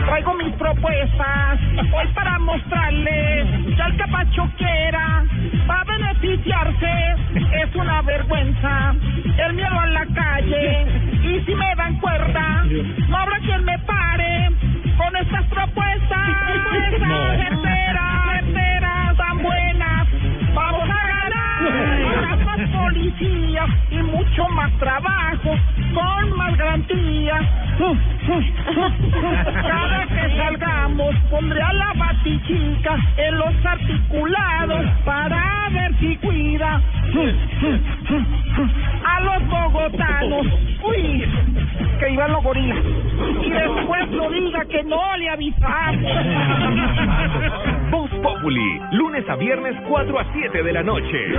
Traigo 0.07 0.34
mis 0.34 0.55
propuestas 0.55 1.61
hoy 1.78 2.09
para 2.14 2.38
mostrarles 2.38 3.76
que 3.76 3.82
al 3.82 3.96
capacho 3.98 4.50
quiera 4.57 5.24
va 5.68 5.80
a 5.80 5.84
beneficiarse. 5.84 7.14
Es 7.62 7.74
una 7.74 8.00
vergüenza 8.00 8.94
el 9.46 9.52
miedo 9.52 9.78
a 9.78 9.86
la 9.86 10.07
calle 10.07 10.86
y 11.22 11.40
si 11.44 11.55
me 11.55 11.74
dan 11.76 12.00
cuerda 12.00 12.64
no 13.09 13.16
habrá 13.18 13.38
quien 13.40 13.64
me 13.64 13.78
pare 13.80 14.50
con 14.96 15.16
estas 15.16 15.44
propuestas. 15.48 16.20
Propuestas 16.48 17.84
más 21.64 22.68
policías 22.70 23.68
y 23.90 23.98
mucho 24.02 24.48
más 24.50 24.72
trabajo 24.78 25.56
con 25.94 26.36
más 26.36 26.56
garantías. 26.56 27.42
Cada 29.62 30.06
que 30.06 30.36
salgamos 30.36 31.14
pondré 31.30 31.62
a 31.62 31.72
la 31.72 31.92
batichica 31.94 32.96
en 33.16 33.38
los 33.38 33.66
articulados 33.66 34.86
para 35.04 35.68
ver 35.70 35.94
si 35.98 36.16
cuida 36.16 36.80
a 39.04 39.20
bogotanos. 39.75 40.47
Uy, 40.83 41.25
que 41.99 42.11
iban 42.11 42.33
los 42.33 42.43
gorilas. 42.43 42.79
Y 43.43 43.51
después 43.51 44.11
no 44.11 44.31
diga 44.31 44.64
que 44.66 44.83
no 44.85 45.16
le 45.16 45.29
avisamos. 45.29 46.12
Voz 47.91 48.11
Populi, 48.22 48.81
lunes 48.93 49.29
a 49.29 49.37
viernes 49.37 49.77
4 49.89 50.18
a 50.18 50.33
7 50.33 50.62
de 50.62 50.72
la 50.72 50.83
noche. 50.83 51.35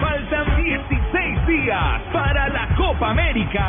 Faltan 0.00 0.64
16 0.64 1.46
días 1.46 2.02
para 2.12 2.48
la 2.48 2.68
Copa 2.76 3.10
América. 3.10 3.66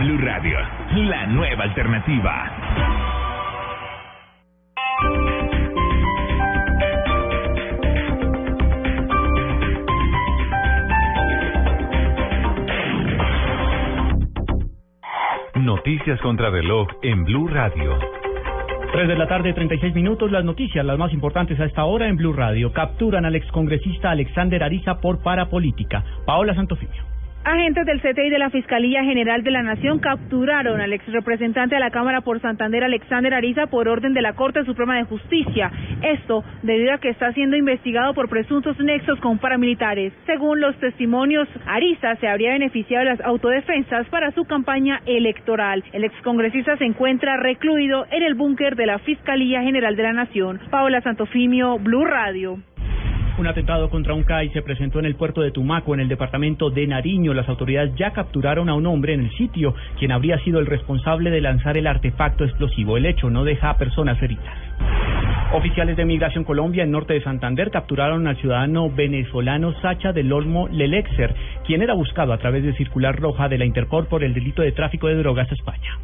Blue 0.00 0.18
Radio, 0.18 0.58
la 0.94 1.26
nueva 1.26 1.64
alternativa. 1.64 3.03
Noticias 15.86 16.18
contra 16.22 16.48
reloj 16.48 16.88
en 17.02 17.24
Blue 17.24 17.46
Radio. 17.46 17.98
3 18.90 19.06
de 19.06 19.16
la 19.16 19.28
tarde, 19.28 19.52
36 19.52 19.94
minutos. 19.94 20.32
Las 20.32 20.42
noticias, 20.42 20.82
las 20.82 20.96
más 20.96 21.12
importantes 21.12 21.60
a 21.60 21.66
esta 21.66 21.84
hora 21.84 22.08
en 22.08 22.16
Blue 22.16 22.32
Radio. 22.32 22.72
Capturan 22.72 23.26
al 23.26 23.34
excongresista 23.36 24.10
Alexander 24.10 24.62
Ariza 24.62 24.98
por 25.02 25.22
parapolítica. 25.22 26.02
Paola 26.24 26.54
Santofimio. 26.54 27.13
Agentes 27.46 27.84
del 27.84 28.00
CTI 28.00 28.30
de 28.30 28.38
la 28.38 28.48
Fiscalía 28.48 29.04
General 29.04 29.42
de 29.42 29.50
la 29.50 29.62
Nación 29.62 29.98
capturaron 29.98 30.80
al 30.80 30.94
ex 30.94 31.06
representante 31.12 31.74
de 31.74 31.80
la 31.80 31.90
Cámara 31.90 32.22
por 32.22 32.40
Santander, 32.40 32.82
Alexander 32.82 33.34
Ariza, 33.34 33.66
por 33.66 33.86
orden 33.86 34.14
de 34.14 34.22
la 34.22 34.32
Corte 34.32 34.64
Suprema 34.64 34.96
de 34.96 35.04
Justicia. 35.04 35.70
Esto 36.00 36.42
debido 36.62 36.94
a 36.94 36.98
que 36.98 37.10
está 37.10 37.34
siendo 37.34 37.54
investigado 37.54 38.14
por 38.14 38.30
presuntos 38.30 38.78
nexos 38.80 39.20
con 39.20 39.36
paramilitares. 39.36 40.14
Según 40.24 40.62
los 40.62 40.74
testimonios, 40.80 41.46
Ariza 41.66 42.16
se 42.16 42.28
habría 42.28 42.52
beneficiado 42.52 43.04
de 43.04 43.10
las 43.10 43.20
autodefensas 43.20 44.06
para 44.08 44.30
su 44.30 44.46
campaña 44.46 45.02
electoral. 45.04 45.84
El 45.92 46.04
excongresista 46.04 46.78
se 46.78 46.86
encuentra 46.86 47.36
recluido 47.36 48.06
en 48.10 48.22
el 48.22 48.36
búnker 48.36 48.74
de 48.74 48.86
la 48.86 49.00
Fiscalía 49.00 49.60
General 49.60 49.94
de 49.96 50.02
la 50.02 50.14
Nación. 50.14 50.60
Paola 50.70 51.02
Santofimio, 51.02 51.78
Blue 51.78 52.06
Radio. 52.06 52.56
Un 53.36 53.48
atentado 53.48 53.90
contra 53.90 54.14
un 54.14 54.22
CAI 54.22 54.50
se 54.50 54.62
presentó 54.62 55.00
en 55.00 55.06
el 55.06 55.16
puerto 55.16 55.40
de 55.40 55.50
Tumaco, 55.50 55.92
en 55.92 55.98
el 55.98 56.08
departamento 56.08 56.70
de 56.70 56.86
Nariño. 56.86 57.34
Las 57.34 57.48
autoridades 57.48 57.92
ya 57.96 58.12
capturaron 58.12 58.68
a 58.68 58.74
un 58.74 58.86
hombre 58.86 59.12
en 59.12 59.24
el 59.24 59.30
sitio, 59.32 59.74
quien 59.98 60.12
habría 60.12 60.38
sido 60.44 60.60
el 60.60 60.66
responsable 60.66 61.30
de 61.30 61.40
lanzar 61.40 61.76
el 61.76 61.88
artefacto 61.88 62.44
explosivo. 62.44 62.96
El 62.96 63.06
hecho 63.06 63.30
no 63.30 63.42
deja 63.42 63.70
a 63.70 63.76
personas 63.76 64.22
heridas. 64.22 64.54
Oficiales 65.52 65.96
de 65.96 66.04
Migración 66.04 66.44
Colombia 66.44 66.84
en 66.84 66.92
norte 66.92 67.14
de 67.14 67.24
Santander 67.24 67.72
capturaron 67.72 68.28
al 68.28 68.36
ciudadano 68.36 68.88
venezolano 68.88 69.72
Sacha 69.80 70.12
del 70.12 70.32
Olmo 70.32 70.68
Lelexer, 70.68 71.34
quien 71.66 71.82
era 71.82 71.94
buscado 71.94 72.32
a 72.32 72.38
través 72.38 72.62
de 72.62 72.74
circular 72.74 73.16
roja 73.16 73.48
de 73.48 73.58
la 73.58 73.64
Interpol 73.64 74.06
por 74.06 74.22
el 74.22 74.32
delito 74.32 74.62
de 74.62 74.70
tráfico 74.70 75.08
de 75.08 75.16
drogas 75.16 75.50
a 75.50 75.54
España. 75.54 75.98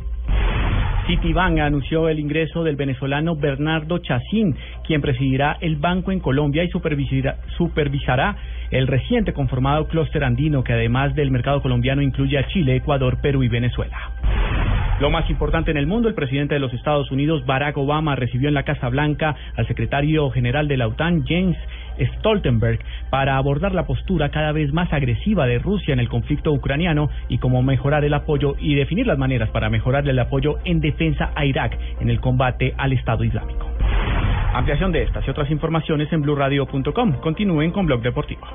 Citibank 1.10 1.58
anunció 1.58 2.08
el 2.08 2.20
ingreso 2.20 2.62
del 2.62 2.76
venezolano 2.76 3.34
Bernardo 3.34 3.98
Chacín, 3.98 4.54
quien 4.86 5.00
presidirá 5.00 5.56
el 5.60 5.74
banco 5.74 6.12
en 6.12 6.20
Colombia 6.20 6.62
y 6.62 6.70
supervisará, 7.56 8.36
el 8.70 8.86
reciente 8.86 9.32
conformado 9.32 9.88
clúster 9.88 10.22
andino 10.22 10.62
que 10.62 10.72
además 10.72 11.16
del 11.16 11.32
mercado 11.32 11.62
colombiano 11.62 12.00
incluye 12.00 12.38
a 12.38 12.46
Chile, 12.46 12.76
Ecuador, 12.76 13.20
Perú 13.20 13.42
y 13.42 13.48
Venezuela. 13.48 13.98
Lo 15.00 15.10
más 15.10 15.28
importante 15.30 15.72
en 15.72 15.78
el 15.78 15.88
mundo, 15.88 16.08
el 16.08 16.14
presidente 16.14 16.54
de 16.54 16.60
los 16.60 16.72
Estados 16.74 17.10
Unidos, 17.10 17.44
Barack 17.44 17.76
Obama, 17.76 18.14
recibió 18.14 18.46
en 18.46 18.54
la 18.54 18.62
Casa 18.62 18.88
Blanca 18.88 19.34
al 19.56 19.66
secretario 19.66 20.30
general 20.30 20.68
de 20.68 20.76
la 20.76 20.86
OTAN, 20.86 21.24
James 21.26 21.56
Stoltenberg, 22.16 22.80
para 23.10 23.36
abordar 23.36 23.74
la 23.74 23.86
postura 23.86 24.30
cada 24.30 24.52
vez 24.52 24.72
más 24.72 24.92
agresiva 24.92 25.46
de 25.46 25.58
Rusia 25.58 25.92
en 25.92 26.00
el 26.00 26.08
conflicto 26.08 26.52
ucraniano 26.52 27.10
y 27.28 27.38
cómo 27.38 27.62
mejorar 27.62 28.04
el 28.04 28.14
apoyo 28.14 28.54
y 28.58 28.74
definir 28.74 29.06
las 29.06 29.18
maneras 29.18 29.50
para 29.50 29.70
mejorar 29.70 30.08
el 30.08 30.18
apoyo 30.18 30.58
en 30.64 30.80
defensa 30.80 31.30
a 31.34 31.44
Irak 31.44 31.78
en 32.00 32.10
el 32.10 32.20
combate 32.20 32.74
al 32.76 32.92
Estado 32.92 33.24
Islámico. 33.24 33.66
Ampliación 34.52 34.90
de 34.92 35.02
estas 35.02 35.26
y 35.26 35.30
otras 35.30 35.50
informaciones 35.50 36.12
en 36.12 36.22
blurradio.com. 36.22 37.20
Continúen 37.20 37.70
con 37.70 37.86
Blog 37.86 38.02
Deportivo. 38.02 38.46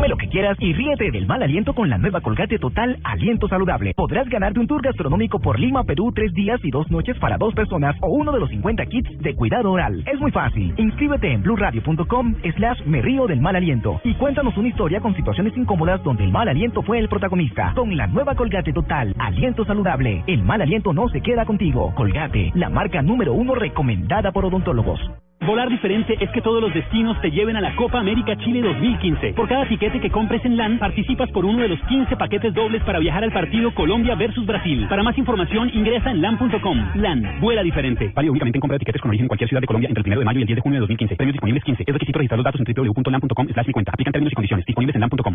Come 0.00 0.08
lo 0.08 0.16
que 0.16 0.28
quieras 0.28 0.56
y 0.60 0.72
ríete 0.72 1.10
del 1.10 1.26
mal 1.26 1.42
aliento 1.42 1.74
con 1.74 1.90
la 1.90 1.98
nueva 1.98 2.22
Colgate 2.22 2.58
Total 2.58 2.98
Aliento 3.04 3.48
Saludable. 3.48 3.92
Podrás 3.92 4.26
ganarte 4.30 4.58
un 4.58 4.66
tour 4.66 4.80
gastronómico 4.80 5.38
por 5.40 5.60
Lima, 5.60 5.84
Perú, 5.84 6.10
tres 6.14 6.32
días 6.32 6.58
y 6.62 6.70
dos 6.70 6.90
noches 6.90 7.18
para 7.18 7.36
dos 7.36 7.52
personas 7.52 7.94
o 8.00 8.08
uno 8.08 8.32
de 8.32 8.40
los 8.40 8.48
50 8.48 8.86
kits 8.86 9.18
de 9.18 9.34
cuidado 9.34 9.70
oral. 9.70 10.02
Es 10.10 10.18
muy 10.18 10.30
fácil. 10.30 10.72
Inscríbete 10.78 11.30
en 11.30 11.42
blurradio.com 11.42 12.34
slash 12.56 12.82
me 12.86 13.02
río 13.02 13.26
del 13.26 13.42
mal 13.42 13.56
aliento 13.56 14.00
y 14.02 14.14
cuéntanos 14.14 14.56
una 14.56 14.68
historia 14.68 15.02
con 15.02 15.14
situaciones 15.14 15.54
incómodas 15.54 16.02
donde 16.02 16.24
el 16.24 16.30
mal 16.30 16.48
aliento 16.48 16.80
fue 16.80 16.98
el 16.98 17.10
protagonista. 17.10 17.74
Con 17.74 17.94
la 17.94 18.06
nueva 18.06 18.34
Colgate 18.34 18.72
Total 18.72 19.14
Aliento 19.18 19.66
Saludable, 19.66 20.24
el 20.26 20.42
mal 20.42 20.62
aliento 20.62 20.94
no 20.94 21.10
se 21.10 21.20
queda 21.20 21.44
contigo. 21.44 21.92
Colgate, 21.94 22.52
la 22.54 22.70
marca 22.70 23.02
número 23.02 23.34
uno 23.34 23.54
recomendada 23.54 24.32
por 24.32 24.46
odontólogos. 24.46 24.98
Volar 25.46 25.70
diferente 25.70 26.16
es 26.20 26.30
que 26.32 26.42
todos 26.42 26.60
los 26.60 26.72
destinos 26.74 27.18
te 27.22 27.30
lleven 27.30 27.56
a 27.56 27.62
la 27.62 27.74
Copa 27.74 27.98
América 27.98 28.36
Chile 28.36 28.60
2015. 28.60 29.32
Por 29.32 29.48
cada 29.48 29.66
tiquete 29.66 29.89
que 29.98 30.10
compres 30.10 30.44
en 30.44 30.56
LAN, 30.56 30.78
participas 30.78 31.30
por 31.30 31.44
uno 31.44 31.62
de 31.62 31.68
los 31.68 31.80
15 31.88 32.16
paquetes 32.16 32.54
dobles 32.54 32.82
para 32.84 33.00
viajar 33.00 33.24
al 33.24 33.32
partido 33.32 33.74
Colombia 33.74 34.14
versus 34.14 34.46
Brasil. 34.46 34.86
Para 34.88 35.02
más 35.02 35.18
información, 35.18 35.70
ingresa 35.74 36.10
en 36.10 36.20
LAN.com. 36.20 36.78
LAN, 36.94 37.40
vuela 37.40 37.62
diferente. 37.62 38.12
Válido 38.14 38.32
únicamente 38.32 38.58
en 38.58 38.60
compra 38.60 38.74
de 38.74 38.80
tiquetes 38.80 39.00
con 39.00 39.08
origen 39.08 39.24
en 39.24 39.28
cualquier 39.28 39.48
ciudad 39.48 39.60
de 39.60 39.66
Colombia 39.66 39.88
entre 39.88 40.02
el 40.02 40.06
1 40.06 40.18
de 40.20 40.24
mayo 40.24 40.38
y 40.38 40.42
el 40.42 40.46
10 40.46 40.56
de 40.56 40.62
junio 40.62 40.76
de 40.76 40.80
2015. 40.80 41.16
Premios 41.16 41.32
disponibles 41.34 41.64
15. 41.64 41.84
Es 41.86 41.92
requisito 41.92 42.18
registrar 42.18 42.38
los 42.38 42.44
datos 42.44 42.60
en 42.60 42.72
www.lan.com 42.72 43.48
slash 43.48 43.66
mi 43.66 43.72
cuenta. 43.72 43.90
Aplican 43.92 44.12
términos 44.12 44.32
y 44.32 44.36
condiciones. 44.36 44.66
Disponibles 44.66 44.94
en 44.94 45.00
lan.com. 45.00 45.34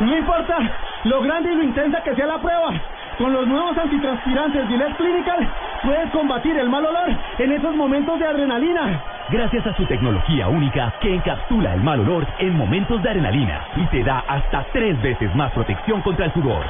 No 0.00 0.18
importa 0.18 0.58
lo 1.04 1.22
grande 1.22 1.52
y 1.52 1.56
lo 1.56 1.62
intensa 1.62 2.02
que 2.02 2.14
sea 2.14 2.26
la 2.26 2.40
prueba. 2.40 2.80
Con 3.18 3.32
los 3.32 3.46
nuevos 3.46 3.76
antitranspirantes 3.76 4.66
Gillette 4.68 4.96
Clinical 4.96 5.48
puedes 5.84 6.10
combatir 6.10 6.56
el 6.56 6.68
mal 6.68 6.84
olor 6.84 7.16
en 7.38 7.52
esos 7.52 7.74
momentos 7.74 8.18
de 8.18 8.26
adrenalina. 8.26 9.02
Gracias 9.32 9.66
a 9.66 9.74
su 9.74 9.86
tecnología 9.86 10.46
única 10.46 10.92
que 11.00 11.14
encapsula 11.14 11.74
el 11.74 11.82
mal 11.82 12.00
olor 12.00 12.26
en 12.38 12.54
momentos 12.54 13.02
de 13.02 13.08
adrenalina 13.08 13.66
y 13.76 13.86
te 13.86 14.04
da 14.04 14.18
hasta 14.28 14.66
tres 14.74 15.00
veces 15.00 15.34
más 15.34 15.50
protección 15.52 16.02
contra 16.02 16.26
el 16.26 16.32
sudor. 16.34 16.62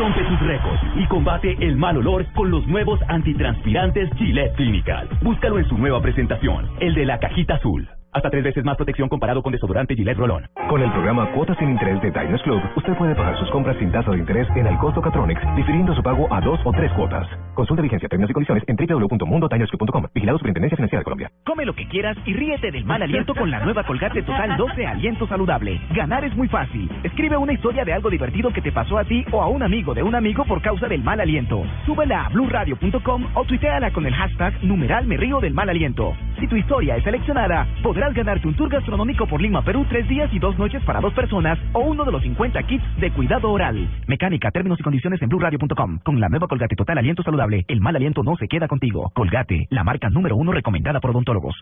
Rompe 0.00 0.24
tus 0.24 0.40
récords 0.40 0.80
y 0.96 1.06
combate 1.06 1.56
el 1.60 1.76
mal 1.76 1.96
olor 1.96 2.26
con 2.32 2.50
los 2.50 2.66
nuevos 2.66 2.98
antitranspirantes 3.06 4.10
Gillette 4.16 4.56
Clinical. 4.56 5.08
Búscalo 5.22 5.60
en 5.60 5.68
su 5.68 5.78
nueva 5.78 6.02
presentación, 6.02 6.68
el 6.80 6.92
de 6.94 7.06
la 7.06 7.20
cajita 7.20 7.54
azul. 7.54 7.88
Hasta 8.12 8.28
tres 8.28 8.42
veces 8.42 8.64
más 8.64 8.76
protección 8.76 9.08
comparado 9.08 9.40
con 9.40 9.52
desodorante 9.52 9.94
Gillette 9.94 10.18
Rolón. 10.18 10.48
Con 10.68 10.82
el 10.82 10.90
programa 10.90 11.30
Cuotas 11.32 11.56
sin 11.58 11.70
Interés 11.70 12.02
de 12.02 12.10
Diners 12.10 12.42
Club, 12.42 12.60
usted 12.74 12.96
puede 12.96 13.14
pagar 13.14 13.38
sus 13.38 13.48
compras 13.50 13.76
sin 13.78 13.92
tasa 13.92 14.10
de 14.10 14.18
interés 14.18 14.48
en 14.56 14.66
el 14.66 14.76
costo 14.78 15.00
Catronics, 15.00 15.40
difiriendo 15.54 15.94
su 15.94 16.02
pago 16.02 16.26
a 16.32 16.40
dos 16.40 16.58
o 16.64 16.72
tres 16.72 16.90
cuotas. 16.94 17.28
Consulta 17.54 17.82
vigencia, 17.82 18.08
términos 18.08 18.30
y 18.30 18.34
condiciones 18.34 18.64
en 18.66 18.76
www.mundotinersclub.com. 18.76 20.06
Vigilado 20.12 20.38
Superintendencia 20.38 20.76
Financiera 20.76 21.00
de 21.00 21.04
Colombia. 21.04 21.30
Come 21.44 21.64
lo 21.64 21.72
que 21.72 21.86
quieras 21.86 22.16
y 22.26 22.34
ríete 22.34 22.72
del 22.72 22.84
mal 22.84 23.00
aliento 23.00 23.32
con 23.32 23.48
la 23.48 23.60
nueva 23.60 23.84
Colgate 23.84 24.22
Total 24.22 24.56
12 24.56 24.86
Aliento 24.86 25.28
Saludable. 25.28 25.80
Ganar 25.94 26.24
es 26.24 26.34
muy 26.34 26.48
fácil. 26.48 26.90
Escribe 27.04 27.36
una 27.36 27.52
historia 27.52 27.84
de 27.84 27.92
algo 27.92 28.10
divertido 28.10 28.50
que 28.52 28.60
te 28.60 28.72
pasó 28.72 28.98
a 28.98 29.04
ti 29.04 29.24
o 29.30 29.40
a 29.40 29.48
un 29.48 29.62
amigo 29.62 29.94
de 29.94 30.02
un 30.02 30.16
amigo 30.16 30.44
por 30.46 30.60
causa 30.62 30.88
del 30.88 31.04
mal 31.04 31.20
aliento. 31.20 31.62
Súbela 31.86 32.26
a 32.26 32.28
blurradio.com 32.30 33.26
o 33.34 33.44
tuiteala 33.44 33.92
con 33.92 34.04
el 34.04 34.14
hashtag 34.14 34.64
numeral 34.64 35.06
me 35.06 35.16
río 35.16 35.38
del 35.38 35.54
mal 35.54 35.68
aliento. 35.68 36.12
Si 36.40 36.48
tu 36.48 36.56
historia 36.56 36.96
es 36.96 37.04
seleccionada, 37.04 37.68
podrás 37.82 37.99
ganarte 38.08 38.48
un 38.48 38.54
tour 38.54 38.70
gastronómico 38.70 39.26
por 39.26 39.40
Lima, 39.40 39.62
Perú, 39.62 39.84
tres 39.88 40.08
días 40.08 40.32
y 40.32 40.38
dos 40.38 40.58
noches 40.58 40.82
para 40.84 41.00
dos 41.00 41.12
personas 41.12 41.58
o 41.72 41.80
uno 41.80 42.04
de 42.04 42.12
los 42.12 42.22
50 42.22 42.62
kits 42.62 42.84
de 42.98 43.12
cuidado 43.12 43.50
oral. 43.50 43.88
Mecánica, 44.06 44.50
términos 44.50 44.80
y 44.80 44.82
condiciones 44.82 45.20
en 45.22 45.28
BlueRadio.com. 45.28 45.98
Con 46.02 46.18
la 46.20 46.28
nueva 46.28 46.48
Colgate 46.48 46.74
Total 46.74 46.98
Aliento 46.98 47.22
Saludable, 47.22 47.64
el 47.68 47.80
mal 47.80 47.94
aliento 47.94 48.22
no 48.22 48.36
se 48.36 48.48
queda 48.48 48.66
contigo. 48.66 49.10
Colgate, 49.14 49.66
la 49.70 49.84
marca 49.84 50.08
número 50.08 50.36
uno 50.36 50.52
recomendada 50.52 51.00
por 51.00 51.10
odontólogos. 51.10 51.54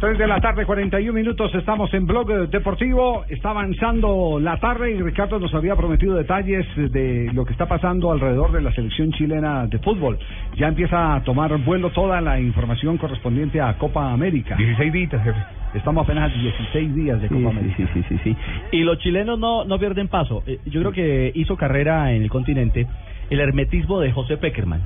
3 0.00 0.18
de 0.18 0.26
la 0.26 0.40
tarde, 0.40 0.66
41 0.66 1.12
minutos, 1.12 1.54
estamos 1.54 1.92
en 1.94 2.06
Blog 2.06 2.48
Deportivo, 2.50 3.24
está 3.28 3.50
avanzando 3.50 4.38
la 4.40 4.58
tarde 4.58 4.90
y 4.92 5.00
Ricardo 5.00 5.38
nos 5.38 5.54
había 5.54 5.76
prometido 5.76 6.14
detalles 6.14 6.66
de 6.76 7.30
lo 7.32 7.44
que 7.44 7.52
está 7.52 7.66
pasando 7.66 8.10
alrededor 8.12 8.52
de 8.52 8.60
la 8.60 8.72
selección 8.72 9.12
chilena 9.12 9.66
de 9.66 9.78
fútbol. 9.78 10.18
Ya 10.56 10.68
empieza 10.68 11.14
a 11.14 11.22
tomar 11.22 11.56
vuelo 11.64 11.90
toda 11.90 12.20
la 12.20 12.38
información 12.38 12.98
correspondiente 12.98 13.60
a 13.60 13.78
Copa 13.78 14.12
América. 14.12 14.56
16 14.56 14.92
días, 14.92 15.10
jefe. 15.22 15.38
Estamos 15.74 16.04
apenas 16.04 16.30
a 16.30 16.34
16 16.34 16.94
días 16.94 17.20
de 17.22 17.28
Copa 17.28 17.40
Sí, 17.40 17.46
América. 17.46 17.76
sí, 17.76 17.86
sí, 17.94 18.02
sí, 18.08 18.18
sí. 18.24 18.36
Y 18.72 18.82
los 18.82 18.98
chilenos 18.98 19.38
no, 19.38 19.64
no 19.64 19.78
pierden 19.78 20.08
paso. 20.08 20.42
Eh, 20.46 20.58
Yo 20.66 20.80
creo 20.80 20.92
que 20.92 21.32
hizo 21.34 21.56
carrera 21.56 22.12
en 22.12 22.22
el 22.22 22.30
continente 22.30 22.86
el 23.30 23.40
hermetismo 23.40 24.00
de 24.00 24.12
José 24.12 24.36
Peckerman. 24.36 24.82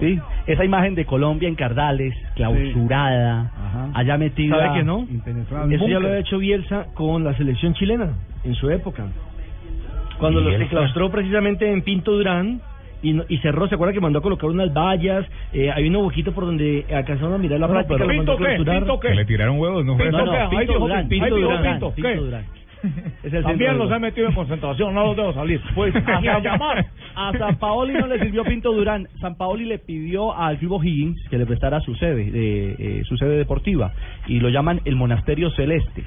Sí, 0.00 0.18
esa 0.46 0.64
imagen 0.64 0.94
de 0.94 1.04
Colombia 1.04 1.48
en 1.48 1.54
Cardales, 1.56 2.14
clausurada, 2.36 3.50
allá 3.94 4.16
metida. 4.18 4.56
¿Sabe 4.58 4.78
que 4.78 4.84
no? 4.84 5.00
Impenetrable. 5.10 5.74
Eso 5.74 5.88
ya 5.88 5.98
lo 5.98 6.08
ha 6.08 6.18
hecho 6.18 6.38
Bielsa 6.38 6.86
con 6.94 7.24
la 7.24 7.36
selección 7.36 7.74
chilena 7.74 8.10
en 8.44 8.54
su 8.54 8.70
época. 8.70 9.06
Cuando 10.18 10.40
los 10.40 10.48
Bielsa. 10.50 10.64
enclaustró 10.64 11.10
precisamente 11.10 11.70
en 11.70 11.82
Pinto 11.82 12.12
Durán 12.12 12.60
y, 13.02 13.12
no- 13.12 13.24
y 13.28 13.38
cerró, 13.38 13.68
¿se 13.68 13.74
acuerda 13.76 13.92
que 13.92 14.00
mandó 14.00 14.18
a 14.18 14.22
colocar 14.22 14.50
unas 14.50 14.72
vallas? 14.72 15.24
Eh, 15.52 15.70
hay 15.70 15.88
un 15.88 15.96
huequito 15.96 16.32
por 16.32 16.44
donde 16.46 16.84
alcanzaron 16.92 17.34
a 17.34 17.38
mirar 17.38 17.60
la 17.60 17.66
No, 17.68 17.72
práctica. 17.74 17.94
pero 17.98 18.08
lo 18.10 18.16
mandó 18.16 18.32
a 18.32 18.36
¿Pinto 18.36 18.64
qué? 18.64 18.70
¿Pinto 18.78 19.00
qué? 19.00 19.14
Le 19.14 19.24
tiraron 19.24 19.58
huevos, 19.58 19.84
¿no 19.84 19.96
Pinto, 19.96 20.24
no, 20.24 20.30
¿Qué? 20.32 20.36
Ahí 20.38 20.48
Pinto 20.66 20.78
Durán, 20.80 21.08
Pinto 21.08 21.36
Durán, 21.36 21.62
Pinto. 21.94 22.24
Durán. 22.24 22.44
También 23.42 23.78
los 23.78 23.90
ha 23.90 23.98
metido 23.98 24.28
en 24.28 24.34
concentración, 24.34 24.94
no 24.94 25.06
los 25.06 25.16
dejo 25.16 25.32
salir. 25.34 25.60
Pues 25.74 25.94
a 26.06 26.40
llamar. 26.40 26.86
a 27.14 27.32
San 27.38 27.56
Paoli 27.58 27.94
no 27.94 28.06
le 28.06 28.18
sirvió 28.20 28.44
Pinto 28.44 28.72
Durán. 28.72 29.08
San 29.20 29.36
Paoli 29.36 29.64
le 29.64 29.78
pidió 29.78 30.36
al 30.36 30.58
Club 30.58 30.72
O'Higgins 30.72 31.28
que 31.28 31.38
le 31.38 31.46
prestara 31.46 31.80
su 31.80 31.94
sede, 31.94 32.30
de, 32.30 32.76
eh, 32.78 33.02
su 33.04 33.16
sede 33.16 33.36
deportiva, 33.36 33.92
y 34.26 34.40
lo 34.40 34.48
llaman 34.48 34.80
el 34.84 34.96
Monasterio 34.96 35.50
Celeste. 35.50 36.04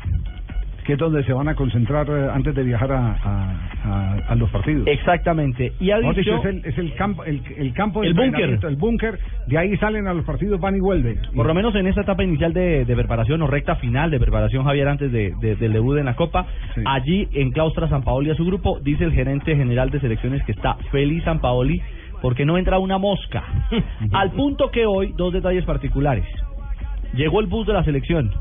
Que 0.86 0.94
es 0.94 1.00
donde 1.00 1.24
se 1.24 1.34
van 1.34 1.48
a 1.48 1.56
concentrar 1.56 2.08
eh, 2.10 2.30
antes 2.34 2.56
de 2.56 2.64
viajar 2.64 2.92
a, 2.92 3.12
a, 3.14 3.56
a- 3.86 4.16
a 4.30 4.36
los 4.36 4.50
partidos. 4.50 4.88
Exactamente. 4.88 5.74
Y 5.80 5.92
ha 5.92 5.98
dicho, 6.00 6.14
dicho, 6.14 6.36
es 6.38 6.46
el, 6.46 6.66
es 6.66 6.78
el 6.78 6.94
campo, 6.96 7.24
el, 7.24 7.42
el 7.58 7.74
campo 7.74 8.02
de 8.02 8.08
El 8.08 8.14
búnker. 8.16 8.60
el 8.64 8.76
búnker, 8.78 9.20
de 9.48 9.58
ahí 9.58 9.78
salen 9.78 10.08
a 10.08 10.14
los 10.14 10.26
partidos, 10.26 10.60
van 10.60 10.76
y 10.76 10.80
vuelven. 10.80 11.20
por 11.36 11.46
lo 11.46 11.54
menos 11.54 11.76
en 11.76 11.88
esta 11.88 12.02
etapa 12.02 12.24
inicial 12.24 12.52
de, 12.54 12.86
de 12.86 12.96
preparación 12.96 13.42
o 13.42 13.48
recta 13.48 13.76
final 13.76 14.10
de 14.12 14.20
preparación, 14.20 14.64
Javier, 14.66 14.88
antes 14.88 15.12
de, 15.12 15.34
de- 15.40 15.56
del 15.56 15.74
debut 15.74 15.98
en 16.00 16.06
la 16.06 16.16
Copa, 16.16 16.46
allí 16.86 17.28
en 17.34 17.52
claustra 17.52 17.88
San 17.90 18.04
Paoli 18.04 18.32
a 18.32 18.36
su 18.36 18.46
grupo, 18.46 18.80
dice 18.82 19.04
el 19.04 19.14
gerente 19.14 19.56
general 19.56 19.90
de 19.92 20.00
selecciones 20.00 20.44
que 20.46 20.52
está 20.54 20.76
feliz 20.92 21.24
San 21.24 21.40
Paoli 21.42 21.82
porque 22.22 22.46
no 22.46 22.58
entra 22.58 22.78
una 22.80 22.98
mosca. 22.98 23.44
Al 24.14 24.32
punto 24.32 24.70
que 24.72 24.86
hoy, 24.86 25.14
dos 25.18 25.34
detalles 25.34 25.66
particulares. 25.66 26.26
Llegó 27.14 27.40
el 27.42 27.48
bus 27.48 27.66
de 27.68 27.74
la 27.74 27.84
selección. 27.84 28.32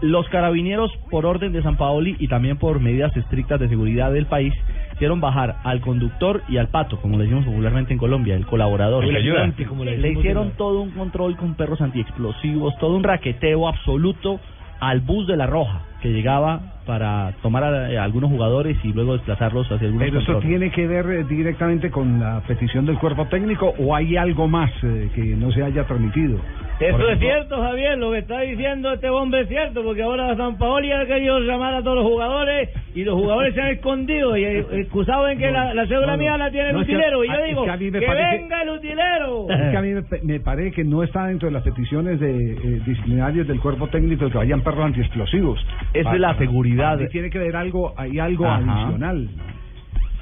Los 0.00 0.28
carabineros, 0.28 0.90
por 1.10 1.26
orden 1.26 1.52
de 1.52 1.62
San 1.62 1.76
Paoli 1.76 2.16
y 2.18 2.28
también 2.28 2.58
por 2.58 2.80
medidas 2.80 3.16
estrictas 3.16 3.60
de 3.60 3.68
seguridad 3.68 4.12
del 4.12 4.26
país, 4.26 4.52
hicieron 4.94 5.20
bajar 5.20 5.56
al 5.64 5.80
conductor 5.80 6.42
y 6.48 6.58
al 6.58 6.68
pato, 6.68 7.00
como 7.00 7.16
le 7.16 7.24
decimos 7.24 7.44
popularmente 7.44 7.92
en 7.92 7.98
Colombia, 7.98 8.34
el 8.34 8.46
colaborador. 8.46 9.04
El 9.04 9.12
Le 9.12 9.20
ayudante, 9.20 9.64
como 9.66 9.84
le 9.84 10.12
hicieron 10.12 10.52
todo 10.56 10.80
un 10.80 10.90
control 10.90 11.36
con 11.36 11.54
perros 11.54 11.80
antiexplosivos, 11.80 12.76
todo 12.78 12.96
un 12.96 13.02
raqueteo 13.02 13.66
absoluto 13.68 14.40
al 14.80 15.00
bus 15.00 15.26
de 15.26 15.36
la 15.36 15.46
Roja, 15.46 15.82
que 16.02 16.10
llegaba 16.10 16.60
para 16.84 17.32
tomar 17.42 17.64
a, 17.64 17.86
a 17.86 18.04
algunos 18.04 18.30
jugadores 18.30 18.76
y 18.84 18.92
luego 18.92 19.14
desplazarlos 19.14 19.70
hacia 19.70 19.86
algunos 19.86 20.08
Pero 20.08 20.20
eso 20.20 20.38
tiene 20.40 20.70
que 20.70 20.86
ver 20.86 21.06
eh, 21.06 21.24
directamente 21.24 21.90
con 21.90 22.20
la 22.20 22.42
petición 22.46 22.84
del 22.84 22.98
cuerpo 22.98 23.26
técnico 23.26 23.74
o 23.78 23.94
hay 23.94 24.16
algo 24.16 24.46
más 24.46 24.70
eh, 24.82 25.10
que 25.14 25.22
no 25.22 25.50
se 25.52 25.62
haya 25.62 25.84
transmitido. 25.84 26.38
Eso 26.80 27.08
es 27.08 27.18
cierto, 27.20 27.56
Javier, 27.62 27.96
lo 27.98 28.10
que 28.10 28.18
está 28.18 28.40
diciendo 28.40 28.92
este 28.92 29.08
hombre 29.08 29.42
es 29.42 29.48
cierto, 29.48 29.82
porque 29.84 30.02
ahora 30.02 30.36
San 30.36 30.58
Paoli 30.58 30.90
ha 30.90 31.06
querido 31.06 31.38
llamar 31.40 31.72
a 31.74 31.82
todos 31.82 31.98
los 31.98 32.04
jugadores 32.06 32.68
y 32.96 33.04
los 33.04 33.14
jugadores 33.14 33.54
se 33.54 33.60
han 33.62 33.68
escondido 33.68 34.36
y 34.36 34.44
eh, 34.44 34.66
excusado 34.72 35.28
en 35.28 35.38
que 35.38 35.50
la, 35.52 35.72
la 35.72 35.86
cédula 35.86 36.12
No, 36.16 36.18
mía 36.18 36.36
la 36.36 36.50
tiene 36.50 36.70
el 36.70 36.74
No, 36.74 36.80
es 36.82 36.86
que- 36.88 36.94
utilero. 36.96 37.24
y 37.24 37.28
yo 37.28 37.44
digo, 37.44 37.64
que 37.64 38.06
parece- 38.06 38.36
venga 38.38 38.62
el 38.62 38.68
utilero. 38.70 39.46
Es 39.50 39.70
que 39.70 39.76
a 39.76 39.82
mí 39.82 39.90
me, 40.24 40.40
parece 40.40 40.72
que 40.72 40.84
no 40.84 41.02
está 41.04 41.26
dentro 41.26 41.46
de 41.48 41.52
las 41.52 41.62
peticiones 41.62 42.18
de 42.18 42.52
eh, 42.52 42.80
disciplinarias 42.84 43.46
del 43.46 43.60
cuerpo 43.60 43.86
técnico 43.88 44.28
que 44.28 44.38
vayan 44.38 44.60
perros 44.62 44.86
antiexplosivos. 44.86 45.64
Es 45.94 46.04
de 46.10 46.18
la 46.18 46.36
seguridad. 46.36 46.96
para 46.96 47.08
tiene 47.08 47.30
que 47.30 47.38
ver 47.38 47.54
algo, 47.54 47.94
hay 47.96 48.18
algo 48.18 48.46
Ajá. 48.46 48.56
adicional. 48.82 49.28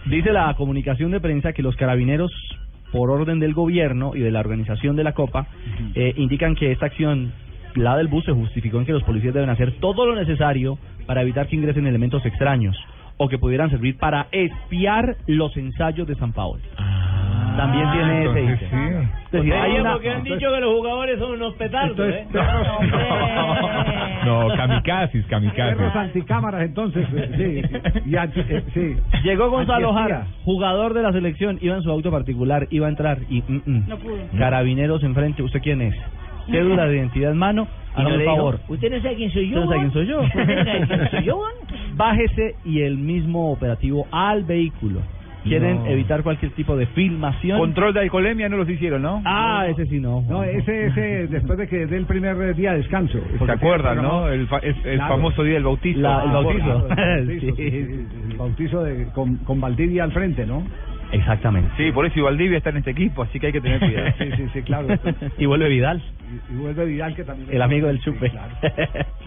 Dice 0.04 0.32
la 0.32 0.52
comunicación 0.54 1.12
de 1.12 1.20
prensa 1.20 1.52
que 1.54 1.62
los 1.62 1.76
carabineros, 1.76 2.30
por 2.92 3.10
orden 3.10 3.40
del 3.40 3.54
gobierno 3.54 4.12
y 4.14 4.20
de 4.20 4.30
la 4.30 4.40
organización 4.40 4.94
de 4.96 5.04
la 5.04 5.12
Copa, 5.12 5.46
eh, 5.94 6.12
indican 6.16 6.54
que 6.54 6.70
esta 6.70 6.86
acción, 6.86 7.32
la 7.74 7.96
del 7.96 8.08
bus, 8.08 8.24
se 8.24 8.32
justificó 8.32 8.78
en 8.78 8.86
que 8.86 8.92
los 8.92 9.02
policías 9.02 9.34
deben 9.34 9.50
hacer 9.50 9.72
todo 9.80 10.06
lo 10.06 10.14
necesario 10.14 10.78
para 11.06 11.22
evitar 11.22 11.48
que 11.48 11.56
ingresen 11.56 11.86
elementos 11.86 12.24
extraños 12.26 12.76
o 13.16 13.28
que 13.28 13.38
pudieran 13.38 13.70
servir 13.70 13.96
para 13.96 14.28
espiar 14.30 15.16
los 15.26 15.56
ensayos 15.56 16.06
de 16.06 16.14
San 16.16 16.32
Paolo. 16.32 16.62
También 17.56 17.90
tiene 17.92 18.18
ese 18.18 18.18
entonces 18.40 18.62
ítem. 18.62 18.70
sí. 18.70 19.08
Es 19.26 19.32
decir, 19.32 19.54
hay 19.54 19.80
una- 19.80 19.92
porque 19.92 20.10
han 20.10 20.22
dicho 20.24 20.38
que 20.52 20.60
los 20.60 20.72
jugadores 20.74 21.18
son 21.18 21.32
unos 21.32 21.54
petardos, 21.54 21.98
¿eh? 22.08 22.26
No, 24.24 24.48
kamikazes, 24.56 25.24
Perros 25.26 25.26
kamikazes. 25.28 25.96
anticámaras, 25.96 26.62
entonces, 26.62 27.06
eh, 27.14 27.62
sí. 27.64 28.00
Y 28.10 28.16
anti- 28.16 28.40
eh, 28.48 28.64
sí. 28.72 28.96
Llegó 29.24 29.50
Gonzalo. 29.50 29.92
Jara, 29.92 30.26
jugador 30.44 30.94
de 30.94 31.02
la 31.02 31.12
selección, 31.12 31.58
iba 31.60 31.74
en 31.76 31.82
su 31.82 31.90
auto 31.90 32.10
particular, 32.10 32.66
iba 32.70 32.86
a 32.86 32.90
entrar 32.90 33.18
y 33.28 33.42
mm, 33.42 33.62
mm. 33.66 33.88
No 33.88 33.96
pudo. 33.98 34.16
carabineros 34.38 35.02
enfrente, 35.02 35.42
¿usted 35.42 35.60
quién 35.60 35.82
es? 35.82 35.94
Cédula 36.50 36.86
de 36.86 36.96
identidad 36.96 37.30
en 37.32 37.38
mano, 37.38 37.68
Y 37.96 38.00
hágame 38.00 38.24
favor. 38.24 38.60
¿Usted 38.68 38.90
no 38.90 39.00
sabe 39.02 39.14
quién 39.16 39.30
soy 39.30 39.48
yo? 39.50 39.60
¿Usted 39.60 39.64
no 39.64 39.68
sabe 39.68 39.80
quién 39.80 39.92
soy 39.92 40.06
yo? 40.06 40.20
¿Usted 40.22 40.46
no 40.46 40.64
sabe 40.64 40.86
quién 40.86 41.10
soy 41.10 41.24
yo? 41.24 41.40
Bájese 41.94 42.56
y 42.64 42.80
el 42.82 42.98
mismo 42.98 43.52
operativo 43.52 44.06
al 44.12 44.42
vehículo. 44.44 45.00
Quieren 45.44 45.78
No. 45.78 45.86
evitar 45.86 46.22
cualquier 46.22 46.52
tipo 46.52 46.76
de 46.76 46.86
filmación. 46.86 47.58
Control 47.58 47.92
de 47.94 48.00
alcoholemia 48.00 48.48
no 48.48 48.56
los 48.58 48.68
hicieron, 48.68 49.02
¿no? 49.02 49.22
Ah, 49.24 49.66
ese 49.68 49.86
sí 49.86 49.98
no. 49.98 50.22
No, 50.28 50.44
ese, 50.44 50.86
ese, 50.86 51.26
después 51.26 51.58
de 51.58 51.66
que 51.68 51.86
dé 51.86 51.96
el 51.96 52.06
primer 52.06 52.54
día 52.54 52.72
de 52.72 52.78
descanso. 52.78 53.18
¿Se 53.32 53.38
Porque 53.38 53.52
acuerdan, 53.52 53.94
tiene 53.94 54.08
no? 54.08 54.28
El, 54.28 54.46
fa- 54.46 54.58
es- 54.58 54.76
el 54.84 54.96
Claro. 54.98 55.14
famoso 55.16 55.42
día 55.42 55.54
del 55.54 55.64
bautizo. 55.64 56.00
La- 56.00 56.22
el 56.24 56.30
Ah, 56.30 56.32
bautizo. 56.32 56.86
Claro, 56.86 56.88
el 56.88 57.26
bautizo, 57.26 57.56
Sí. 57.56 57.56
sí, 57.56 57.70
sí, 57.70 57.86
sí, 57.86 58.06
sí. 58.30 58.36
bautizo 58.36 58.82
de, 58.84 59.06
con, 59.14 59.36
con 59.38 59.60
Valdivia 59.60 60.04
al 60.04 60.12
frente, 60.12 60.46
¿no? 60.46 60.62
Exactamente. 61.12 61.70
Sí, 61.76 61.92
por 61.92 62.06
eso 62.06 62.18
y 62.18 62.22
Valdivia 62.22 62.58
está 62.58 62.70
en 62.70 62.78
este 62.78 62.90
equipo, 62.90 63.22
así 63.22 63.38
que 63.38 63.46
hay 63.46 63.52
que 63.52 63.60
tener 63.60 63.78
cuidado. 63.86 64.12
Sí, 64.18 64.30
sí, 64.36 64.46
sí, 64.52 64.62
claro. 64.62 64.88
y 65.38 65.46
vuelve 65.46 65.68
Vidal. 65.68 66.02
Y, 66.50 66.52
y 66.52 66.56
vuelve 66.56 66.84
Vidal, 66.86 67.14
que 67.14 67.24
también... 67.24 67.48
El 67.52 67.62
amigo 67.62 67.86
del 67.88 68.00
Chupe. 68.00 68.26
Sí, 68.30 68.32
claro. 68.32 68.54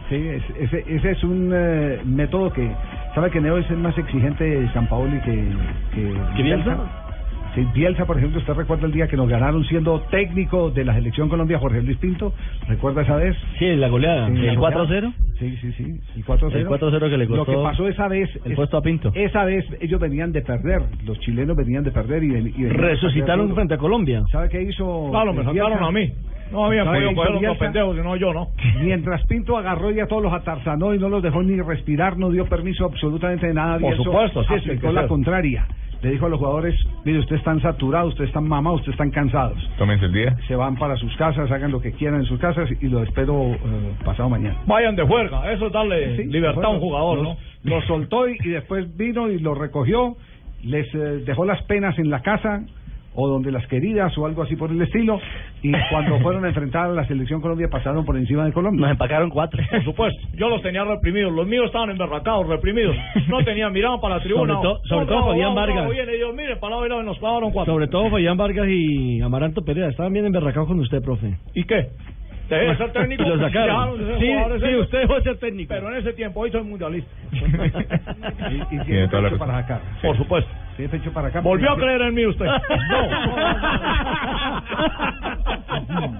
Sí, 0.09 0.15
es- 0.15 0.49
ese, 0.59 0.83
ese 0.87 1.11
es 1.11 1.23
un 1.23 1.51
eh, 1.53 1.99
método 2.05 2.51
que... 2.51 2.69
¿Sabe 3.13 3.29
que 3.31 3.39
Neo 3.39 3.57
es 3.57 3.69
el 3.69 3.77
más 3.77 3.97
exigente 3.97 4.43
de 4.43 4.67
San 4.73 4.87
Paoli 4.87 5.19
que... 5.21 5.47
¿Que, 5.93 6.13
¿Que 6.35 6.43
Bielsa? 6.43 6.77
Sí, 7.55 7.65
Bielsa, 7.73 8.05
por 8.05 8.17
ejemplo, 8.17 8.39
¿usted 8.39 8.53
recuerda 8.53 8.85
el 8.85 8.91
día 8.91 9.07
que 9.07 9.15
nos 9.15 9.29
ganaron 9.29 9.63
siendo 9.63 10.01
técnico 10.11 10.71
de 10.71 10.83
la 10.83 10.93
selección 10.93 11.29
Colombia 11.29 11.57
Jorge 11.57 11.81
Luis 11.81 11.97
Pinto? 11.97 12.33
¿Recuerda 12.67 13.01
esa 13.03 13.15
vez? 13.15 13.35
Sí, 13.57 13.75
la 13.77 13.87
goleada. 13.87 14.27
Sí, 14.27 14.45
¿El 14.45 14.57
goleada. 14.57 14.85
4-0? 14.85 15.13
Sí, 15.39 15.57
sí, 15.61 15.71
sí. 15.73 15.99
El 16.17 16.25
4-0. 16.25 16.53
El 16.53 16.67
4-0 16.67 17.09
que 17.09 17.17
le 17.17 17.25
Lo 17.25 17.37
costó 17.37 17.51
que 17.51 17.63
pasó 17.63 17.87
esa 17.87 18.07
vez... 18.09 18.29
el 18.43 18.51
es- 18.51 18.55
puesto 18.57 18.77
a 18.77 18.81
Pinto. 18.81 19.11
Esa 19.15 19.45
vez 19.45 19.65
ellos 19.79 19.99
venían 20.01 20.31
de 20.33 20.41
perder. 20.41 20.81
Los 21.05 21.17
chilenos 21.21 21.55
venían 21.55 21.83
de 21.83 21.91
perder 21.91 22.23
y, 22.23 22.27
y 22.57 22.67
Resucitaron 22.67 23.45
perder. 23.47 23.55
frente 23.55 23.73
a 23.75 23.77
Colombia. 23.77 24.23
¿Sabe 24.31 24.49
qué 24.49 24.61
hizo? 24.61 25.07
Claro, 25.11 25.33
me 25.33 25.41
eh, 25.41 25.45
sacaron 25.45 25.83
a 25.83 25.91
mí. 25.91 26.11
No 26.51 26.65
habían 26.65 26.85
¿Sabe 26.85 26.97
podido 27.07 27.15
coger 27.15 27.41
los 27.41 27.57
pendejos, 27.57 27.95
sino 27.95 28.15
yo, 28.17 28.33
¿no? 28.33 28.49
Mientras 28.81 29.25
Pinto 29.25 29.57
agarró 29.57 29.91
y 29.91 29.99
a 29.99 30.07
todos 30.07 30.21
los 30.21 30.31
atarzanó 30.33 30.93
y 30.93 30.99
no 30.99 31.09
los 31.09 31.23
dejó 31.23 31.41
ni 31.41 31.59
respirar, 31.59 32.17
no 32.17 32.29
dio 32.29 32.45
permiso 32.45 32.85
absolutamente 32.85 33.47
de 33.47 33.53
nada. 33.53 33.79
Por 33.79 33.95
supuesto, 33.97 34.43
sí, 34.43 34.49
sí, 34.49 34.69
aplicó 34.69 34.87
que 34.89 34.93
la 34.93 35.07
contraria. 35.07 35.65
Le 36.01 36.11
dijo 36.11 36.25
a 36.25 36.29
los 36.29 36.39
jugadores, 36.39 36.75
mire, 37.03 37.19
ustedes 37.19 37.39
están 37.39 37.61
saturados, 37.61 38.09
ustedes 38.09 38.29
están 38.29 38.47
mamados, 38.47 38.81
ustedes 38.81 38.95
están 38.95 39.11
cansados. 39.11 39.57
Tómense 39.77 40.05
el 40.05 40.13
día. 40.13 40.37
Se 40.47 40.55
van 40.55 40.75
para 40.75 40.95
sus 40.97 41.15
casas, 41.17 41.49
hagan 41.51 41.71
lo 41.71 41.81
que 41.81 41.91
quieran 41.93 42.19
en 42.19 42.25
sus 42.25 42.39
casas 42.39 42.69
y 42.79 42.87
lo 42.87 43.01
espero 43.03 43.53
eh, 43.53 43.57
pasado 44.03 44.29
mañana. 44.29 44.57
Vayan 44.67 44.95
de 44.95 45.03
juerga, 45.03 45.51
eso 45.51 45.67
es 45.67 45.73
darle 45.73 46.17
Sí, 46.17 46.25
libertad 46.25 46.65
a 46.65 46.69
un 46.69 46.79
jugador, 46.79 47.21
¿no? 47.21 47.37
Lo 47.63 47.81
soltó 47.83 48.27
y, 48.29 48.37
y 48.43 48.49
después 48.49 48.95
vino 48.95 49.29
y 49.29 49.39
lo 49.39 49.55
recogió, 49.55 50.15
les 50.63 50.93
eh, 50.93 51.23
dejó 51.25 51.45
las 51.45 51.61
penas 51.63 51.97
en 51.97 52.09
la 52.09 52.21
casa 52.21 52.63
o 53.15 53.27
donde 53.27 53.51
las 53.51 53.65
queridas 53.67 54.17
o 54.17 54.25
algo 54.25 54.43
así 54.43 54.55
por 54.55 54.71
el 54.71 54.81
estilo 54.81 55.19
y 55.61 55.71
cuando 55.89 56.19
fueron 56.19 56.45
a 56.45 56.49
enfrentar 56.49 56.85
a 56.85 56.93
la 56.93 57.05
selección 57.07 57.41
Colombia 57.41 57.67
pasaron 57.71 58.05
por 58.05 58.17
encima 58.17 58.45
de 58.45 58.51
Colombia. 58.53 58.81
Nos 58.81 58.91
empacaron 58.91 59.29
cuatro. 59.29 59.61
Por 59.69 59.83
supuesto, 59.83 60.27
yo 60.33 60.49
los 60.49 60.61
tenía 60.61 60.83
reprimidos, 60.83 61.31
los 61.33 61.47
míos 61.47 61.65
estaban 61.67 61.89
emberracados, 61.89 62.47
reprimidos, 62.47 62.95
no 63.27 63.43
tenían, 63.43 63.71
miraban 63.73 63.99
para 63.99 64.17
la 64.17 64.21
tribuna. 64.23 64.53
Sobre 64.55 64.67
to- 64.67 64.81
sobre 64.87 65.05
todo 65.07 65.25
Fabián 65.27 65.55
Vargas. 65.55 65.75
bravo, 65.77 65.91
viene, 65.91 66.15
y 66.15 66.19
yo, 66.19 66.33
miren, 66.33 66.59
para 66.59 66.71
lado 66.75 66.85
y 66.85 66.89
lado, 66.89 67.01
y 67.01 67.05
nos 67.05 67.17
clavaron 67.19 67.51
cuatro. 67.51 67.73
Sobre 67.73 67.87
todo 67.87 68.09
Fabián 68.09 68.37
Vargas 68.37 68.67
y 68.69 69.21
Amaranto 69.21 69.63
Pereira. 69.63 69.89
Estaban 69.89 70.13
bien 70.13 70.25
emberracados 70.25 70.67
con 70.67 70.79
usted, 70.79 71.01
profe. 71.01 71.35
¿Y 71.53 71.63
qué? 71.63 71.87
Dejé 72.49 72.65
de 72.65 72.77
ser 72.77 72.91
técnico. 72.93 73.23
Y 73.23 73.25
lo 73.29 73.39
sacaron. 73.39 73.97
de 73.97 74.19
Sí, 74.19 74.25
sí, 74.59 74.65
ellos. 74.67 74.81
usted 74.83 74.99
dejó 74.99 75.15
de 75.15 75.21
ser 75.23 75.37
técnico. 75.39 75.73
Pero 75.73 75.89
en 75.91 75.97
ese 75.97 76.13
tiempo, 76.13 76.41
hoy 76.41 76.51
soy 76.51 76.63
mundialista. 76.63 77.09
Y, 78.51 78.55
y 78.55 78.67
Tiene 78.67 78.85
tiene 78.85 79.07
toda 79.07 79.21
la 79.23 79.37
para 79.37 79.57
acá. 79.57 79.81
Por 80.01 80.15
supuesto. 80.17 80.49
Tiene 80.75 80.89
pecho 80.89 81.11
para 81.13 81.29
acá. 81.29 81.39
Volvió 81.41 81.71
a 81.71 81.75
creer 81.77 82.01
en 82.01 82.13
mí 82.13 82.25
usted. 82.25 82.45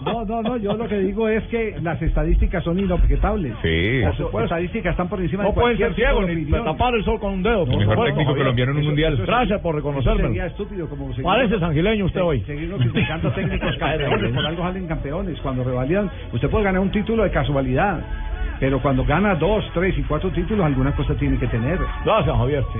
No, 0.06 0.26
no, 0.26 0.42
no, 0.42 0.58
yo 0.58 0.76
lo 0.76 0.88
que 0.88 0.98
digo 1.00 1.28
es 1.28 1.44
que 1.46 1.76
las 1.82 2.02
estadísticas 2.02 2.64
son 2.64 2.80
inobjetables. 2.80 3.54
Sí. 3.62 4.00
Las 4.02 4.18
estadísticas 4.44 4.92
están 4.92 5.08
por 5.10 5.20
encima 5.20 5.44
No 5.44 5.50
de 5.50 5.56
pueden 5.56 5.78
cualquier 5.78 5.90
ser 5.90 6.06
ciegos 6.06 6.26
tipo 6.28 6.56
de 6.56 6.62
ni 6.62 6.66
tapar 6.66 6.94
el 6.96 7.04
sol 7.04 7.20
con 7.20 7.34
un 7.34 7.44
dedo. 7.44 7.66
por 7.66 7.78
mejor 7.78 8.06
técnico 8.06 8.36
colombiano 8.36 8.72
en 8.72 8.78
un 8.78 8.82
Eso- 8.84 8.90
mundial. 8.90 9.14
eso- 9.14 9.24
Gracias 9.26 9.62
por 9.62 9.72
Eso 9.76 9.78
reconocérmelo. 9.78 10.28
sería 10.30 10.46
estúpido 10.48 10.88
como 10.90 11.08
seguir- 11.10 11.24
Parece 11.24 11.60
sangileño 11.60 12.06
usted 12.06 12.20
se- 12.20 12.26
hoy. 12.26 12.42
Seguirnos 12.42 12.80
criticando 12.82 13.32
técnicos 13.32 13.76
campeones, 13.80 14.32
por 14.34 14.46
algo 14.46 14.64
salen 14.64 14.88
campeones. 14.88 15.40
Cuando 15.42 15.64
revalidan, 15.64 16.10
usted 16.34 16.50
puede 16.50 16.64
ganar 16.64 16.82
un 16.82 16.92
título 16.92 17.24
de 17.24 17.32
casualidad, 17.32 18.00
pero 18.60 18.80
cuando 18.82 19.04
gana 19.06 19.36
dos, 19.36 19.66
tres 19.74 19.98
y 19.98 20.04
cuatro 20.04 20.30
títulos, 20.32 20.66
alguna 20.66 20.92
cosa 20.94 21.14
tiene 21.16 21.38
que 21.40 21.48
tener. 21.48 21.80
Gracias, 22.06 22.36
Javier. 22.38 22.64
Sí. 22.74 22.80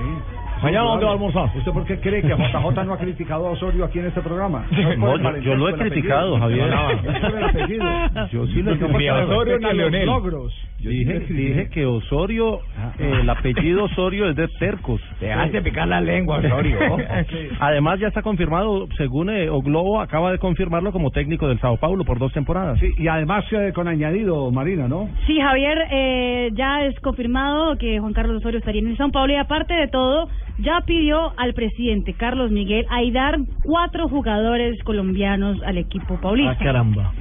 Mañana, 0.62 0.84
Sí, 0.84 0.88
¿dónde 0.90 1.04
va 1.04 1.10
a 1.10 1.14
almorzar? 1.14 1.50
¿Usted 1.56 1.72
por 1.72 1.84
qué 1.84 1.98
cree 2.00 2.22
que 2.22 2.28
JJ 2.28 2.84
no 2.84 2.92
ha 2.94 2.98
criticado 2.98 3.46
a 3.46 3.50
Osorio 3.50 3.84
aquí 3.84 3.98
en 3.98 4.06
este 4.06 4.20
programa? 4.20 4.64
No, 4.98 5.14
el 5.14 5.42
yo- 5.42 5.54
lo 5.54 5.68
he 5.68 5.74
criticado, 5.74 6.38
Javier. 6.38 6.68
No, 6.70 6.92
no. 6.92 8.26
Yo 8.32 8.46
sí 8.46 8.62
lo 8.62 8.72
he 8.72 8.76
No, 8.76 8.86
criticado. 8.88 9.26
porque 9.26 9.54
Osorio 9.54 9.58
no 9.60 9.68
a 9.68 9.70
a 9.70 9.74
Leonel. 9.74 10.06
logros. 10.06 10.52
Yo 10.78 10.90
sí 10.90 10.98
Dije, 10.98 11.12
le 11.14 11.18
critiqué. 11.26 11.48
dije 11.48 11.70
que 11.70 11.86
Osorio, 11.86 12.60
Ah, 12.78 12.92
eh, 12.98 13.18
el 13.22 13.30
apellido 13.30 13.84
Osorio 13.84 14.28
es 14.28 14.36
de 14.36 14.48
tercos. 14.58 15.00
Te 15.20 15.32
hace 15.32 15.60
picar 15.62 15.88
la 15.88 16.00
lengua, 16.00 16.38
Osorio. 16.38 16.78
Sí. 17.28 17.48
Además 17.60 17.98
ya 17.98 18.08
está 18.08 18.22
confirmado, 18.22 18.86
según 18.96 19.30
eh, 19.30 19.48
O 19.50 19.60
Globo 19.62 20.00
acaba 20.00 20.30
de 20.32 20.38
confirmarlo 20.38 20.92
como 20.92 21.10
técnico 21.10 21.48
del 21.48 21.58
Sao 21.60 21.76
Paulo 21.76 22.04
por 22.04 22.18
dos 22.18 22.32
temporadas. 22.32 22.78
Sí, 22.78 22.92
y 22.98 23.08
además 23.08 23.44
eh, 23.52 23.72
con 23.74 23.88
añadido, 23.88 24.50
Marina, 24.50 24.86
¿no? 24.88 25.08
Sí, 25.26 25.38
Javier, 25.40 25.78
eh, 25.90 26.50
ya 26.54 26.84
es 26.84 26.98
confirmado 27.00 27.76
que 27.76 27.98
Juan 27.98 28.12
Carlos 28.12 28.36
Osorio 28.38 28.58
estaría 28.58 28.80
en 28.80 28.88
el 28.88 28.98
São 28.98 29.10
Paulo 29.12 29.32
y 29.32 29.36
aparte 29.36 29.74
de 29.74 29.88
todo, 29.88 30.28
ya 30.58 30.80
pidió 30.86 31.32
al 31.38 31.52
presidente 31.54 32.14
Carlos 32.14 32.50
Miguel 32.50 32.86
Aidar 32.90 33.36
cuatro 33.62 34.08
jugadores 34.08 34.82
colombianos 34.84 35.62
al 35.64 35.78
equipo 35.78 36.18
paulista. 36.20 36.52
Ah, 36.52 36.58
caramba. 36.64 37.12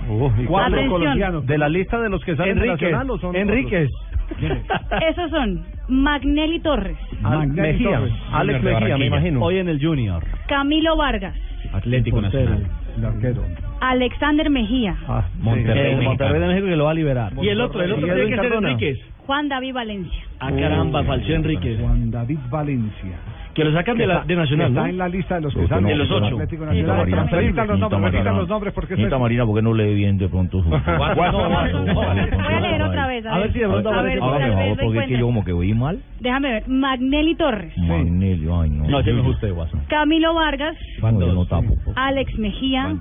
Cuatro 0.47 0.75
Atención. 0.75 0.89
colombianos. 0.89 1.45
¿De 1.45 1.57
la 1.57 1.69
lista 1.69 1.99
de 2.01 2.09
los 2.09 2.23
que 2.23 2.35
salen 2.35 2.59
de 2.59 2.65
Enríquez. 2.67 2.91
Nacional 2.91 3.19
son 3.19 3.35
Enríquez. 3.35 3.89
Esos 5.09 5.29
son 5.29 5.63
Magnelli 5.87 6.59
Torres, 6.59 6.97
Magnelli 7.21 7.73
Mejía, 7.73 7.99
Torres. 7.99 8.13
Alex 8.31 8.63
Mejía, 8.63 8.97
me 8.97 9.05
imagino. 9.05 9.41
Hoy 9.43 9.57
en 9.59 9.69
el 9.69 9.79
Junior. 9.79 10.23
Camilo 10.47 10.97
Vargas, 10.97 11.35
Atlético 11.73 12.21
Portero. 12.21 12.57
El 12.97 13.05
arquero. 13.05 13.43
Alexander 13.81 14.49
Mejía, 14.49 14.95
Ah, 15.07 15.25
Monterrey, 15.39 15.93
México. 15.95 16.09
Monterrey 16.09 16.39
de 16.41 16.47
México 16.47 16.67
que 16.67 16.75
lo 16.75 16.85
va 16.85 16.91
a 16.91 16.93
liberar. 16.95 17.33
Y 17.39 17.49
el 17.49 17.61
otro, 17.61 17.83
el 17.83 17.91
otro 17.91 18.05
tiene 18.07 18.29
que 18.29 18.35
ser. 18.35 18.53
Enríquez. 18.53 18.99
Juan 19.25 19.49
David 19.49 19.73
Valencia. 19.73 20.23
Ah, 20.39 20.51
caramba, 20.51 21.03
falció 21.03 21.35
Enríquez. 21.35 21.79
Juan 21.79 22.11
David 22.11 22.39
Valencia. 22.49 23.17
Que 23.55 23.63
lo 23.63 23.71
sacan 23.71 23.97
de, 23.97 24.05
la, 24.05 24.25
de 24.25 24.35
Nacional, 24.35 24.67
Está 24.67 24.81
¿no? 24.81 24.87
en 24.87 24.97
la 24.97 25.07
lista 25.07 25.35
de 25.35 25.41
los 25.41 25.53
que 25.55 25.67
salen 25.67 25.85
de 25.85 25.95
los 25.95 26.11
ocho. 26.11 26.25
Atlético 26.25 26.63
Sí, 26.65 26.69
Nacional. 26.81 26.97
Marina, 26.97 27.25
Repitan 27.25 27.67
los 27.67 27.79
nombres, 27.79 28.11
repitan 28.11 28.37
los 28.37 28.49
nombres 28.49 28.73
porque 28.73 28.93
es... 28.95 29.19
Marina, 29.19 29.45
¿por 29.45 29.55
qué 29.55 29.61
no 29.61 29.73
lee 29.73 29.95
bien 29.95 30.17
de 30.17 30.27
pronto. 30.27 30.61
Voy 30.63 30.75
a 30.77 32.59
leer 32.59 32.81
otra 32.81 33.07
vez. 33.07 33.25
A 33.25 33.37
ver 33.39 33.53
si 33.53 33.59
de 33.59 33.67
pronto 33.67 33.89
a 33.89 34.01
ver, 34.01 34.19
aparece. 34.21 34.43
Hágame 34.45 34.75
favor, 34.75 34.77
porque 34.83 34.99
es 34.99 35.07
que 35.07 35.17
yo 35.17 35.25
como 35.25 35.45
que 35.45 35.53
oí 35.53 35.73
mal. 35.73 35.99
Déjame 36.19 36.51
ver. 36.51 36.67
Magnelli 36.67 37.35
Torres, 37.35 37.73
Magnelio, 37.77 38.59
ay 38.61 38.69
no. 38.69 38.87
No, 38.87 38.99
ese 38.99 39.13
no 39.13 39.21
es 39.21 39.27
usted, 39.27 39.53
Guaso. 39.53 39.77
Camilo 39.87 40.33
Vargas, 40.33 40.75
No, 41.01 41.19
yo 41.21 41.45
tapo. 41.45 41.75
Alex 41.95 42.37
Mejía. 42.37 42.95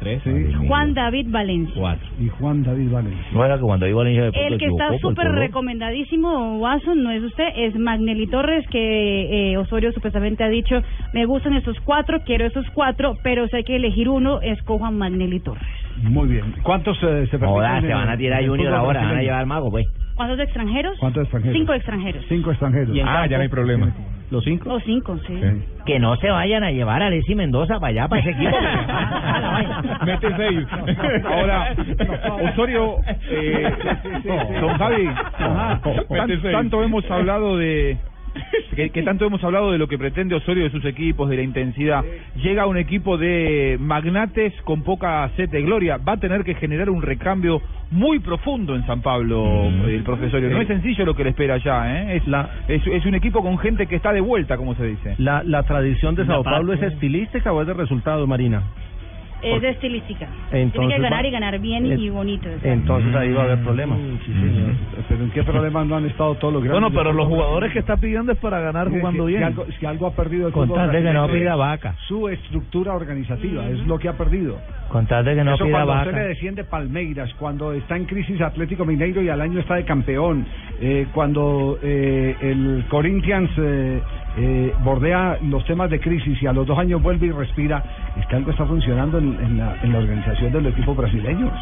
Juan 0.69 0.95
David 0.95 1.27
Valencia. 1.31 1.75
Cuatro. 1.77 2.09
Y 2.21 2.29
Juan 2.29 2.63
David 2.63 2.91
Valencia. 2.93 3.25
No 3.33 3.45
era 3.45 3.57
que 3.57 3.63
cuando 3.63 3.87
iba 3.89 4.01
a 4.01 4.05
Valencia 4.05 4.31
de 4.31 4.47
El 4.47 4.59
que 4.59 4.67
está 4.67 4.89
por 4.91 5.01
súper 5.01 5.33
recomendadísimo, 5.33 6.59
Watson, 6.59 7.03
no 7.03 7.11
es 7.11 7.23
usted, 7.23 7.49
es 7.57 7.75
Magnelli 7.77 8.27
Torres, 8.29 8.65
que 8.71 9.53
eh, 9.53 9.57
Osorio 9.57 9.93
supuestamente 9.93 10.44
ha 10.45 10.49
dicho, 10.49 10.81
me 11.13 11.25
gustan 11.27 11.55
estos 11.55 11.79
cuatro, 11.85 12.21
quiero 12.25 12.47
estos 12.47 12.67
cuatro, 12.75 13.17
pero 13.23 13.47
si 13.49 13.57
hay 13.57 13.65
que 13.65 13.77
elegir 13.77 14.09
uno, 14.09 14.41
escojo 14.41 14.85
a 14.87 14.91
Magnelli 14.91 15.41
Torres. 15.41 15.63
Muy 16.03 16.29
bien. 16.29 16.55
¿Cuántos 16.63 16.97
eh, 17.03 17.27
se 17.31 17.39
permiten 17.39 17.83
se 17.83 17.95
van 17.95 18.09
a 18.09 18.17
tirar 18.17 18.45
Junior 18.47 18.75
ahora, 18.75 19.03
van 19.03 19.17
a 19.17 19.23
llevar 19.23 19.41
al 19.41 19.47
mago, 19.47 19.71
pues. 19.71 19.87
¿Cuántos 20.17 20.39
extranjeros? 20.39 20.97
¿Cuántos 21.01 21.23
extranjeros? 21.25 21.59
Cinco 21.59 21.75
extranjeros. 21.75 22.25
Cinco 22.29 22.51
extranjeros. 22.51 22.95
¿Y 22.97 23.01
en 23.01 23.09
Ah, 23.09 23.13
campo? 23.15 23.31
ya 23.31 23.37
no 23.37 23.43
hay 23.43 23.49
problema. 23.49 23.93
¿Los 24.31 24.45
cinco? 24.45 24.73
O 24.73 24.81
cinco, 24.81 25.19
sí. 25.27 25.41
Que 25.87 25.99
no 25.99 26.17
se 26.17 26.31
vayan 26.31 26.63
a 26.65 26.71
llevar 26.71 27.03
a 27.03 27.07
Alessi 27.09 27.35
Mendoza 27.35 27.75
para 27.81 27.89
allá, 27.89 28.09
para 28.09 28.21
ese 28.23 28.31
equipo. 28.31 28.57
Mete 30.05 30.37
seis. 30.37 30.67
Ahora, 31.25 31.75
Osorio, 32.51 32.97
eh, 33.31 33.73
don 34.61 34.79
Javi, 34.79 35.09
tanto 36.53 36.83
hemos 36.83 37.09
hablado 37.11 37.57
de 37.59 37.97
que, 38.76 38.91
que 38.91 39.03
tanto 39.03 39.24
hemos 39.26 39.43
hablado 39.45 39.70
de 39.72 39.78
lo 39.78 39.87
que 39.89 39.99
pretende 39.99 40.35
Osorio 40.35 40.64
de 40.64 40.70
sus 40.70 40.85
equipos, 40.85 41.28
de 41.28 41.37
la 41.37 41.43
intensidad. 41.43 42.05
Llega 42.43 42.66
un 42.66 42.76
equipo 42.76 43.16
de 43.18 43.76
magnates 43.80 44.53
con 44.64 44.82
poca 44.82 45.30
sed 45.37 45.49
de 45.51 45.62
gloria. 45.62 45.97
Va 45.99 46.14
a 46.14 46.16
tener 46.18 46.45
que 46.45 46.55
generar 46.55 46.91
un 46.91 47.03
recambio 47.03 47.61
muy 47.91 48.18
profundo 48.18 48.74
en 48.74 48.85
San 48.87 49.03
Pablo, 49.03 49.68
el 49.87 50.03
profesorio. 50.03 50.51
No 50.51 50.61
es 50.61 50.66
sencillo 50.68 51.05
lo 51.05 51.14
que 51.14 51.22
le 51.24 51.30
espera 51.30 51.55
allá, 51.55 52.03
¿eh? 52.12 52.16
Es, 52.16 52.26
La- 52.26 52.49
es, 52.66 52.85
es 52.87 53.07
un 53.07 53.14
equipo 53.14 53.43
con 53.43 53.57
gente 53.59 53.87
que 53.87 53.97
está 53.97 54.12
de 54.12 54.20
vuelta, 54.20 54.57
como 54.57 54.74
se 54.74 54.85
dice. 54.87 55.14
La, 55.18 55.43
la 55.45 55.62
tradición 55.62 56.14
de 56.14 56.26
Sao 56.26 56.43
Paulo 56.43 56.72
es 56.72 56.82
estilística 56.82 57.53
o 57.53 57.61
es 57.61 57.66
de 57.68 57.74
resultado, 57.74 58.27
Marina? 58.27 58.62
Es 59.43 59.61
de 59.61 59.69
estilística. 59.70 60.27
Tiene 60.51 60.62
Entonces 60.65 60.97
que 60.97 61.02
ganar 61.02 61.27
y 61.27 61.31
ganar 61.31 61.59
bien 61.59 61.85
en- 61.93 61.98
y 61.98 62.09
bonito. 62.09 62.48
o 62.48 62.59
sea. 62.61 62.73
Entonces 62.73 63.15
ahí 63.15 63.31
va 63.32 63.43
a 63.43 63.44
haber 63.44 63.59
problemas. 63.62 63.98
Sí, 64.24 64.32
señor. 64.32 64.73
Pero 65.06 65.24
¿en 65.24 65.31
qué 65.32 65.43
problemas 65.43 65.86
no 65.86 65.97
han 65.97 66.06
estado 66.06 66.35
todos 66.36 66.55
los 66.55 66.62
grandes? 66.65 66.81
Bueno, 66.81 66.97
pero 66.97 67.12
los 67.12 67.27
jugadores 67.28 67.70
que 67.73 67.81
está 67.81 67.98
pidiendo 67.98 68.32
es 68.32 68.39
para 68.39 68.61
ganar 68.61 68.89
Mire, 68.89 69.01
jugando 69.01 69.27
si, 69.27 69.32
si 69.32 69.36
bien. 69.36 69.44
algo, 69.44 69.66
si 69.78 69.85
algo 69.86 70.06
ha 70.06 70.12
perdido 70.12 70.47
el 70.47 70.52
Con 70.55 70.69
fútbol 70.69 70.78
tal 70.81 70.93
de 70.93 70.98
que 71.02 71.05
no 71.12 71.24
brasileño 71.24 71.40
pida 71.44 71.56
vaca. 71.56 71.94
Su 72.09 72.28
estructura 72.31 72.94
organizativa 72.94 73.69
es 73.69 73.86
lo 73.86 73.98
que 73.98 74.09
ha 74.09 74.15
perdido. 74.15 74.59
Con 74.89 75.06
tal 75.06 75.24
de 75.27 75.35
que 75.35 75.44
no 75.44 75.55
Eso 75.56 75.65
pida 75.66 75.73
cuando 75.85 75.93
vaca. 75.93 76.09
usted 76.09 76.23
le 76.23 76.28
desciende 76.28 76.65
Palmeiras, 76.65 77.35
cuando 77.35 77.73
está 77.74 77.97
en 77.98 78.05
crisis 78.06 78.40
Atlético 78.40 78.86
Mineiro 78.86 79.20
y 79.20 79.28
al 79.28 79.43
año 79.43 79.61
está 79.61 79.74
de 79.74 79.85
campeón, 79.85 80.47
eh, 80.81 81.06
cuando 81.12 81.78
eh, 81.82 82.35
el 82.40 82.85
Corinthians 82.89 83.51
eh, 83.59 84.01
eh, 84.36 84.73
bordea 84.82 85.39
los 85.43 85.65
temas 85.65 85.90
de 85.90 86.01
crisis 86.01 86.43
y 86.43 86.47
a 86.47 86.52
los 86.52 86.66
dos 86.66 86.78
años 86.78 87.02
vuelve 87.02 87.27
y 87.27 87.31
respira, 87.31 87.82
es 88.19 88.27
que 88.27 88.36
algo 88.36 88.51
está 88.51 88.66
funcionando 88.66 89.19
en, 89.19 89.39
en 89.43 89.59
la, 89.59 89.77
en 89.82 89.93
la 89.93 89.98
organización 89.98 90.52
de 90.52 90.61
los 90.61 90.73
equipos 90.73 90.97
brasileños. 90.97 91.52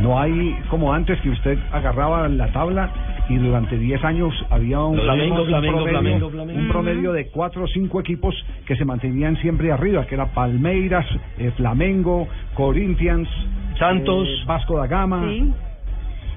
No 0.00 0.20
hay 0.20 0.56
como 0.68 0.92
antes 0.92 1.18
que 1.20 1.30
usted 1.30 1.58
agarraba 1.72 2.28
la 2.28 2.52
tabla 2.52 2.90
y 3.28 3.36
durante 3.36 3.78
10 3.78 4.04
años 4.04 4.34
había 4.50 4.80
un, 4.80 4.98
Flamengo, 4.98 5.40
un 5.40 5.46
Flamengo, 5.46 5.76
promedio, 5.78 6.00
Flamengo, 6.00 6.30
Flamengo. 6.30 6.60
un 6.60 6.68
promedio 6.68 7.12
de 7.12 7.28
cuatro 7.28 7.64
o 7.64 7.66
cinco 7.66 8.00
equipos 8.00 8.34
que 8.66 8.76
se 8.76 8.84
mantenían 8.84 9.36
siempre 9.38 9.72
arriba, 9.72 10.06
que 10.06 10.14
era 10.14 10.26
Palmeiras, 10.26 11.06
eh, 11.38 11.50
Flamengo, 11.56 12.28
Corinthians, 12.54 13.28
Santos, 13.78 14.28
eh, 14.28 14.44
Vasco 14.46 14.76
da 14.76 14.86
Gama. 14.86 15.28
Sí. 15.28 15.52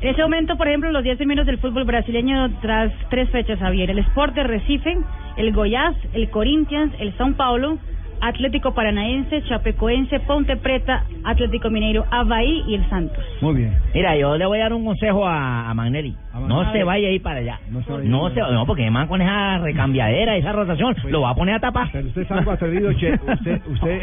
En 0.02 0.10
ese 0.10 0.22
momento, 0.22 0.56
por 0.56 0.68
ejemplo, 0.70 0.92
los 0.92 1.04
10 1.04 1.18
primeros 1.18 1.46
del 1.46 1.58
fútbol 1.58 1.84
brasileño 1.84 2.50
tras 2.62 2.94
tres 3.10 3.30
fechas, 3.32 3.60
Javier. 3.60 3.90
El 3.90 4.00
Sport 4.00 4.34
Recife, 4.38 4.98
el 5.36 5.52
Goiás, 5.52 5.96
el 6.14 6.30
Corinthians, 6.30 6.94
el 7.00 7.18
São 7.18 7.36
Paulo, 7.36 7.78
Atlético 8.22 8.74
Paranaense, 8.74 9.44
Chapecoense, 9.44 10.20
Ponte 10.22 10.58
Preta, 10.58 11.04
Atlético 11.24 11.70
Mineiro, 11.70 12.06
Avaí 12.12 12.64
y 12.68 12.76
el 12.76 12.90
Santos. 12.90 13.24
Muy 13.42 13.56
bien. 13.56 13.74
Mira, 13.94 14.16
yo 14.18 14.38
le 14.38 14.46
voy 14.46 14.60
a 14.60 14.64
dar 14.64 14.74
un 14.74 14.84
consejo 14.86 15.26
a, 15.28 15.70
a 15.70 15.74
Magnelli. 15.74 16.16
No 16.48 16.62
A 16.62 16.72
se 16.72 16.84
vaya 16.84 17.08
a 17.08 17.12
ir 17.12 17.22
para 17.22 17.40
allá. 17.40 17.60
No 17.72 17.82
se 17.84 17.92
vaya 17.92 18.04
No, 18.10 18.26
a 18.26 18.30
ir 18.30 18.36
se, 18.36 18.42
no 18.42 18.66
porque 18.66 18.84
además 18.84 19.08
con 19.08 19.22
esa 19.22 19.58
recambiadera, 19.60 20.36
esa 20.38 20.52
rotación, 20.52 20.96
lo 21.10 21.22
va 21.22 21.32
a 21.32 21.36
poner 21.36 21.56
a 21.56 21.60
tapar. 21.60 21.90
Pero 21.92 22.08
usted 22.08 22.22
es 22.22 22.32
algo 22.32 22.52
atrevido, 22.52 22.92
che, 22.94 23.14
usted, 23.28 23.62
usted 23.68 24.02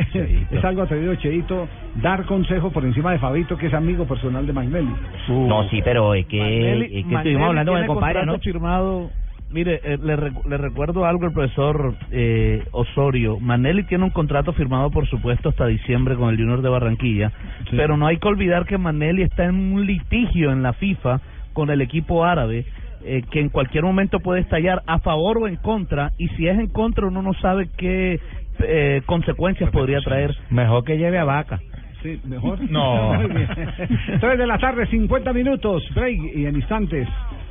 es 0.51 0.65
algo 0.65 0.83
atrevido, 0.83 1.15
Cheito, 1.17 1.69
dar 1.97 2.25
consejo 2.25 2.71
por 2.71 2.85
encima 2.85 3.13
de 3.13 3.19
Fabito, 3.19 3.57
que 3.57 3.67
es 3.67 3.75
amigo 3.75 4.07
personal 4.07 4.47
de 4.47 4.53
Magnelli. 4.53 4.93
No, 5.29 5.69
sí, 5.69 5.81
pero 5.85 6.15
es 6.15 6.27
que, 6.27 6.39
Magnelli- 6.41 6.85
es 6.85 6.91
que 6.91 6.95
Magnelli 7.03 7.17
estuvimos 7.17 7.49
hablando 7.49 7.73
con 7.73 7.81
el 7.81 7.87
compadre, 7.87 8.27
¿no? 8.27 8.39
firmado. 8.39 9.11
Mire, 9.51 9.81
eh, 9.85 9.97
le, 10.03 10.17
recu- 10.17 10.45
le 10.47 10.57
recuerdo 10.57 11.05
algo 11.07 11.27
al 11.27 11.33
profesor 11.33 11.95
eh, 12.11 12.65
Osorio. 12.73 13.39
Manelli 13.39 13.85
tiene 13.85 14.05
un 14.05 14.11
contrato 14.11 14.53
firmado, 14.53 14.91
por 14.91 15.07
supuesto, 15.07 15.51
hasta 15.51 15.67
diciembre 15.67 16.17
con 16.17 16.31
el 16.31 16.37
Junior 16.37 16.63
de 16.63 16.69
Barranquilla. 16.69 17.33
Pero 17.71 17.97
no 17.97 18.07
hay 18.07 18.19
que 18.19 18.27
olvidar 18.29 18.67
que 18.67 18.77
Manelli 18.77 19.23
está 19.23 19.45
en 19.45 19.55
un 19.55 19.87
litigio 19.87 20.51
en 20.51 20.63
la 20.63 20.73
FIFA 20.73 21.21
con 21.53 21.71
el 21.71 21.81
equipo 21.81 22.25
árabe. 22.25 22.65
eh, 23.05 23.23
que 23.31 23.39
en 23.41 23.51
cualquier 23.51 23.85
momento 23.85 24.19
puede 24.19 24.41
estallar 24.41 24.83
a 24.87 24.99
favor 24.99 25.39
o 25.39 25.47
en 25.47 25.57
contra, 25.57 26.11
y 26.19 26.27
si 26.31 26.49
es 26.49 26.59
en 26.59 26.67
contra 26.69 27.07
uno 27.07 27.23
no 27.23 27.35
sabe 27.35 27.69
qué 27.77 28.19
eh, 28.59 29.03
consecuencias 29.07 29.71
podría 29.71 30.01
traer. 30.01 30.35
Mejor 30.51 30.83
que 30.83 30.97
lleve 30.99 31.19
a 31.19 31.25
vaca. 31.25 31.61
Sí, 32.03 32.21
mejor. 32.25 32.59
No. 32.71 33.13
Tres 34.21 34.39
de 34.39 34.47
la 34.47 34.59
tarde, 34.59 34.87
50 34.87 35.33
minutos, 35.33 35.83
break 35.95 36.19
y 36.35 36.47
en 36.47 36.57
instantes. 36.57 37.07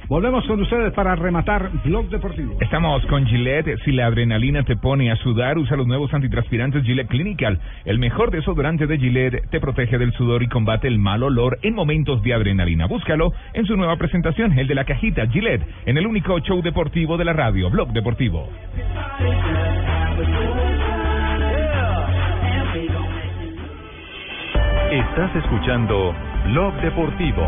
Volvemos 0.07 0.45
con 0.45 0.61
ustedes 0.61 0.94
para 0.94 1.15
rematar 1.15 1.72
Blog 1.84 2.10
Deportivo. 2.10 2.57
Estamos 2.61 3.03
con 3.07 3.26
Gillette. 3.26 3.80
Si 3.84 3.91
la 3.91 4.06
adrenalina 4.06 4.61
te 4.64 4.76
pone 4.76 5.11
a 5.11 5.15
sudar, 5.15 5.57
usa 5.57 5.76
los 5.76 5.88
nuevos 5.88 6.14
antitranspirantes 6.14 6.84
Gillette 6.84 7.07
Clinical. 7.07 7.60
El 7.86 7.98
mejor 7.98 8.30
desodorante 8.30 8.86
de 8.86 8.99
Gillette 8.99 9.49
te 9.49 9.60
protege 9.60 9.98
del 9.98 10.14
sudor 10.14 10.44
y 10.44 10.48
combate 10.48 10.88
el 10.88 10.99
mal 10.99 11.23
olor 11.23 11.57
en 11.64 11.73
momentos 11.73 12.22
de 12.22 12.36
adrenalina. 12.36 12.86
Búscalo 12.86 13.34
en 13.53 13.65
su 13.65 13.76
nueva 13.76 13.95
presentación, 13.95 14.57
el 14.60 14.68
de 14.68 14.76
la 14.76 14.86
cajita 14.86 15.26
Gillette, 15.26 15.65
en 15.88 15.98
el 15.98 16.06
único 16.06 16.38
show 16.40 16.61
deportivo 16.61 17.18
de 17.18 17.26
la 17.26 17.34
radio, 17.34 17.72
Blog 17.72 17.91
Deportivo. 17.91 18.48
Estás 24.91 25.36
escuchando 25.36 26.14
Blog 26.52 26.76
Deportivo. 26.82 27.48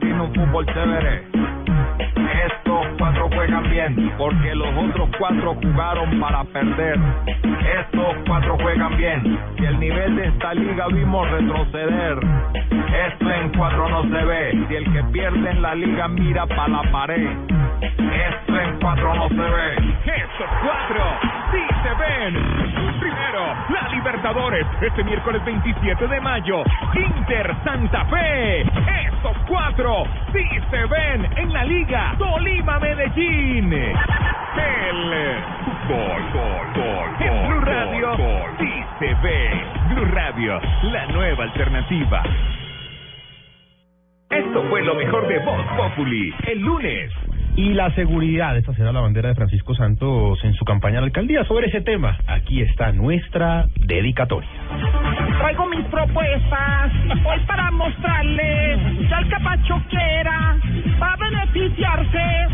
Tiene 0.00 0.20
un 0.20 0.34
fútbol 0.34 0.66
chévere. 0.66 1.22
Estos 2.34 2.86
cuatro 2.98 3.28
juegan 3.32 3.70
bien 3.70 4.12
porque 4.18 4.54
los 4.54 4.68
otros 4.76 5.08
cuatro 5.18 5.54
jugaron 5.62 6.20
para 6.20 6.44
perder. 6.44 6.98
Estos 7.80 8.16
cuatro 8.26 8.56
juegan 8.60 8.96
bien 8.96 9.38
y 9.56 9.64
el 9.64 9.78
nivel 9.78 10.16
de 10.16 10.26
esta 10.28 10.54
liga 10.54 10.86
vimos 10.88 11.30
retroceder. 11.30 12.18
Esto 13.06 13.30
en 13.30 13.48
cuatro 13.56 13.88
no 13.88 14.02
se 14.02 14.24
ve. 14.24 14.66
Si 14.68 14.74
el 14.74 14.92
que 14.92 15.02
pierde 15.12 15.50
en 15.50 15.62
la 15.62 15.74
liga 15.74 16.08
mira 16.08 16.46
para 16.46 16.68
la 16.68 16.82
pared. 16.90 17.28
Esto 17.80 18.60
en 18.60 18.78
cuatro 18.80 19.14
no 19.14 19.28
se 19.28 19.34
ve. 19.34 19.74
Estos 20.04 20.50
cuatro 20.62 21.04
sí 21.52 21.62
se 21.82 21.94
ven. 21.94 23.00
Primero, 23.00 23.54
la 23.68 23.88
Libertadores, 23.90 24.66
este 24.80 25.04
miércoles 25.04 25.44
27 25.44 26.06
de 26.06 26.20
mayo. 26.20 26.62
Inter 26.94 27.54
Santa 27.64 28.04
Fe. 28.06 28.62
Estos 28.62 29.36
cuatro 29.48 30.04
sí 30.32 30.44
se 30.70 30.84
ven 30.86 31.28
en 31.36 31.52
la 31.52 31.64
Liga 31.64 32.14
Tolima 32.24 32.78
Medellín. 32.78 33.72
El 33.72 33.94
fútbol, 35.64 36.22
gol, 36.32 36.66
gol, 36.74 37.08
en 37.20 37.48
Blue 37.48 37.60
Radio 37.60 38.16
sí 38.58 38.72
se 38.98 39.14
ve. 39.22 39.50
Blue 39.90 40.06
Radio, 40.06 40.60
la 40.84 41.06
nueva 41.08 41.44
alternativa. 41.44 42.22
Esto 44.30 44.64
fue 44.70 44.82
lo 44.82 44.94
mejor 44.94 45.28
de 45.28 45.38
Voz 45.40 45.66
Populi. 45.76 46.32
El 46.46 46.60
lunes. 46.60 47.10
Y 47.56 47.74
la 47.74 47.94
seguridad, 47.94 48.56
esta 48.56 48.72
será 48.72 48.90
la 48.90 49.00
bandera 49.00 49.28
de 49.28 49.34
Francisco 49.34 49.74
Santos 49.74 50.42
en 50.44 50.54
su 50.54 50.64
campaña 50.64 50.98
a 50.98 51.00
la 51.02 51.06
alcaldía. 51.08 51.44
Sobre 51.44 51.68
ese 51.68 51.82
tema, 51.82 52.18
aquí 52.26 52.62
está 52.62 52.90
nuestra 52.92 53.66
dedicatoria. 53.76 54.48
Traigo 55.44 55.66
mis 55.66 55.84
propuestas 55.88 56.90
hoy 57.22 57.38
para 57.46 57.70
mostrarles 57.70 58.80
que 59.06 59.14
al 59.14 59.28
capacho 59.28 59.78
quiera 59.90 60.56
va 60.98 61.12
a 61.12 61.16
beneficiarse. 61.16 62.46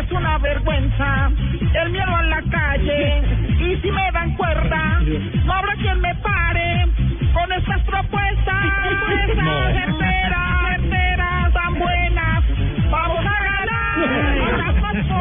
Es 0.00 0.10
una 0.10 0.38
vergüenza 0.38 1.30
el 1.74 1.90
miedo 1.90 2.16
a 2.16 2.22
la 2.22 2.42
calle 2.50 3.22
y 3.60 3.76
si 3.82 3.90
me 3.90 4.12
dan 4.12 4.34
cuerda 4.34 4.98
no 5.44 5.52
habrá 5.52 5.74
quien 5.74 6.00
me 6.00 6.14
pare 6.14 6.88
con 7.34 7.52
estas 7.52 7.82
propuestas. 7.82 8.64
Certeras, 9.74 10.47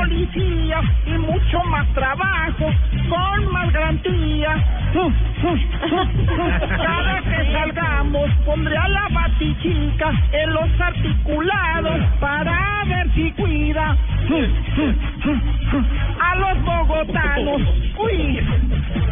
policías 0.07 0.85
y 1.05 1.11
mucho 1.17 1.63
más 1.65 1.85
trabajo 1.93 2.71
con 3.09 3.51
más 3.51 3.71
garantías. 3.73 4.57
Cada 6.77 7.21
que 7.21 7.51
salgamos 7.51 8.31
pondré 8.45 8.77
a 8.77 8.87
la 8.87 9.07
batichica 9.09 10.11
en 10.31 10.53
los 10.53 10.69
articulados 10.79 11.99
para 12.19 12.83
ver 12.87 13.13
si 13.13 13.31
cuida 13.31 13.97
a 16.21 16.35
los 16.35 16.63
bogotanos. 16.63 17.61
Uy, 17.97 18.39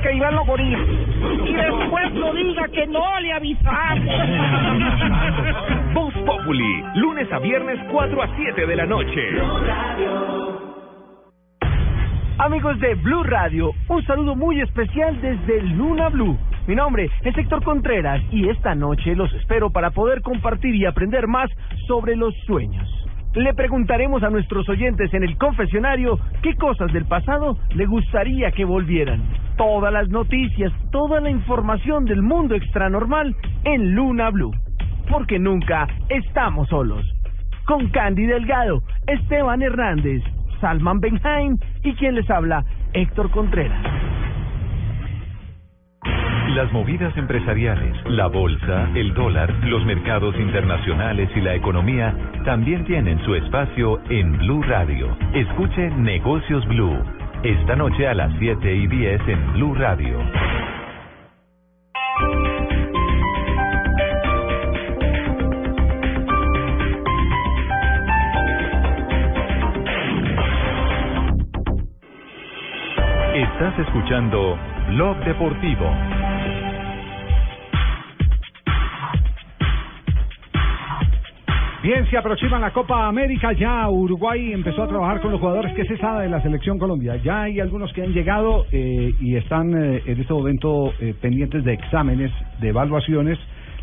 que 0.01 0.15
iban 0.15 0.35
los 0.35 0.47
gorilas. 0.47 0.81
Y 1.45 1.53
después 1.53 2.13
no 2.13 2.33
diga 2.33 2.67
que 2.69 2.87
no 2.87 3.19
le 3.19 3.33
avisamos. 3.33 4.15
Voz 5.93 6.13
Populi, 6.25 6.83
lunes 6.95 7.31
a 7.31 7.39
viernes 7.39 7.79
4 7.91 8.23
a 8.23 8.27
7 8.35 8.65
de 8.65 8.75
la 8.75 8.85
noche. 8.85 9.21
Amigos 12.37 12.77
de 12.81 12.95
Blue 12.95 13.23
Radio, 13.23 13.71
un 13.87 14.05
saludo 14.05 14.35
muy 14.35 14.59
especial 14.59 15.21
desde 15.21 15.61
Luna 15.61 16.09
Blue. 16.09 16.37
Mi 16.67 16.75
nombre 16.75 17.09
es 17.23 17.37
Héctor 17.37 17.63
Contreras 17.63 18.21
y 18.29 18.49
esta 18.49 18.75
noche 18.75 19.15
los 19.15 19.33
espero 19.35 19.69
para 19.69 19.91
poder 19.91 20.21
compartir 20.21 20.75
y 20.75 20.85
aprender 20.85 21.27
más 21.27 21.49
sobre 21.87 22.17
los 22.17 22.35
sueños. 22.45 22.89
Le 23.35 23.53
preguntaremos 23.53 24.21
a 24.23 24.29
nuestros 24.29 24.67
oyentes 24.67 25.13
en 25.13 25.23
el 25.23 25.37
confesionario 25.37 26.19
qué 26.41 26.55
cosas 26.55 26.91
del 26.91 27.05
pasado 27.05 27.57
le 27.73 27.85
gustaría 27.85 28.51
que 28.51 28.65
volvieran. 28.65 29.23
Todas 29.55 29.93
las 29.93 30.09
noticias, 30.09 30.73
toda 30.91 31.21
la 31.21 31.29
información 31.29 32.03
del 32.03 32.21
mundo 32.21 32.55
extranormal 32.55 33.33
en 33.63 33.95
Luna 33.95 34.29
Blue. 34.29 34.51
Porque 35.09 35.39
nunca 35.39 35.87
estamos 36.09 36.67
solos. 36.67 37.05
Con 37.65 37.87
Candy 37.91 38.25
Delgado, 38.25 38.83
Esteban 39.07 39.61
Hernández, 39.61 40.21
Salman 40.59 40.99
Benhaim 40.99 41.57
y 41.83 41.93
quien 41.93 42.15
les 42.15 42.29
habla, 42.29 42.63
Héctor 42.93 43.31
Contreras. 43.31 43.83
Las 46.55 46.71
movidas 46.71 47.15
empresariales, 47.17 47.97
la 48.05 48.27
bolsa, 48.27 48.89
el 48.95 49.13
dólar, 49.13 49.51
los 49.65 49.85
mercados 49.85 50.35
internacionales 50.37 51.29
y 51.35 51.41
la 51.41 51.53
economía 51.55 52.15
también 52.45 52.85
tienen 52.85 53.19
su 53.25 53.35
espacio 53.35 53.99
en 54.09 54.37
Blue 54.37 54.63
Radio. 54.63 55.17
Escuche 55.33 55.89
Negocios 55.89 56.65
Blue. 56.67 56.97
Esta 57.43 57.75
noche 57.75 58.07
a 58.07 58.13
las 58.13 58.31
7 58.39 58.73
y 58.73 58.87
10 58.87 59.21
en 59.27 59.53
Blue 59.53 59.75
Radio. 59.75 60.19
Estás 73.35 73.77
escuchando 73.79 74.57
Blog 74.91 75.17
Deportivo. 75.25 75.91
Bien, 81.83 82.09
se 82.09 82.17
aproxima 82.17 82.57
la 82.59 82.71
Copa 82.71 83.07
América. 83.07 83.51
Ya 83.51 83.89
Uruguay 83.89 84.53
empezó 84.53 84.83
a 84.83 84.87
trabajar 84.87 85.19
con 85.19 85.33
los 85.33 85.41
jugadores 85.41 85.73
que 85.73 85.83
se 85.83 85.97
sabe 85.97 86.23
de 86.23 86.29
la 86.29 86.41
selección 86.41 86.79
Colombia. 86.79 87.17
Ya 87.17 87.41
hay 87.41 87.59
algunos 87.59 87.91
que 87.91 88.03
han 88.03 88.13
llegado 88.13 88.67
eh, 88.71 89.13
y 89.19 89.35
están 89.35 89.73
eh, 89.73 90.01
en 90.05 90.21
este 90.21 90.33
momento 90.33 90.93
eh, 91.01 91.13
pendientes 91.21 91.65
de 91.65 91.73
exámenes, 91.73 92.31
de 92.61 92.69
evaluaciones, 92.69 93.37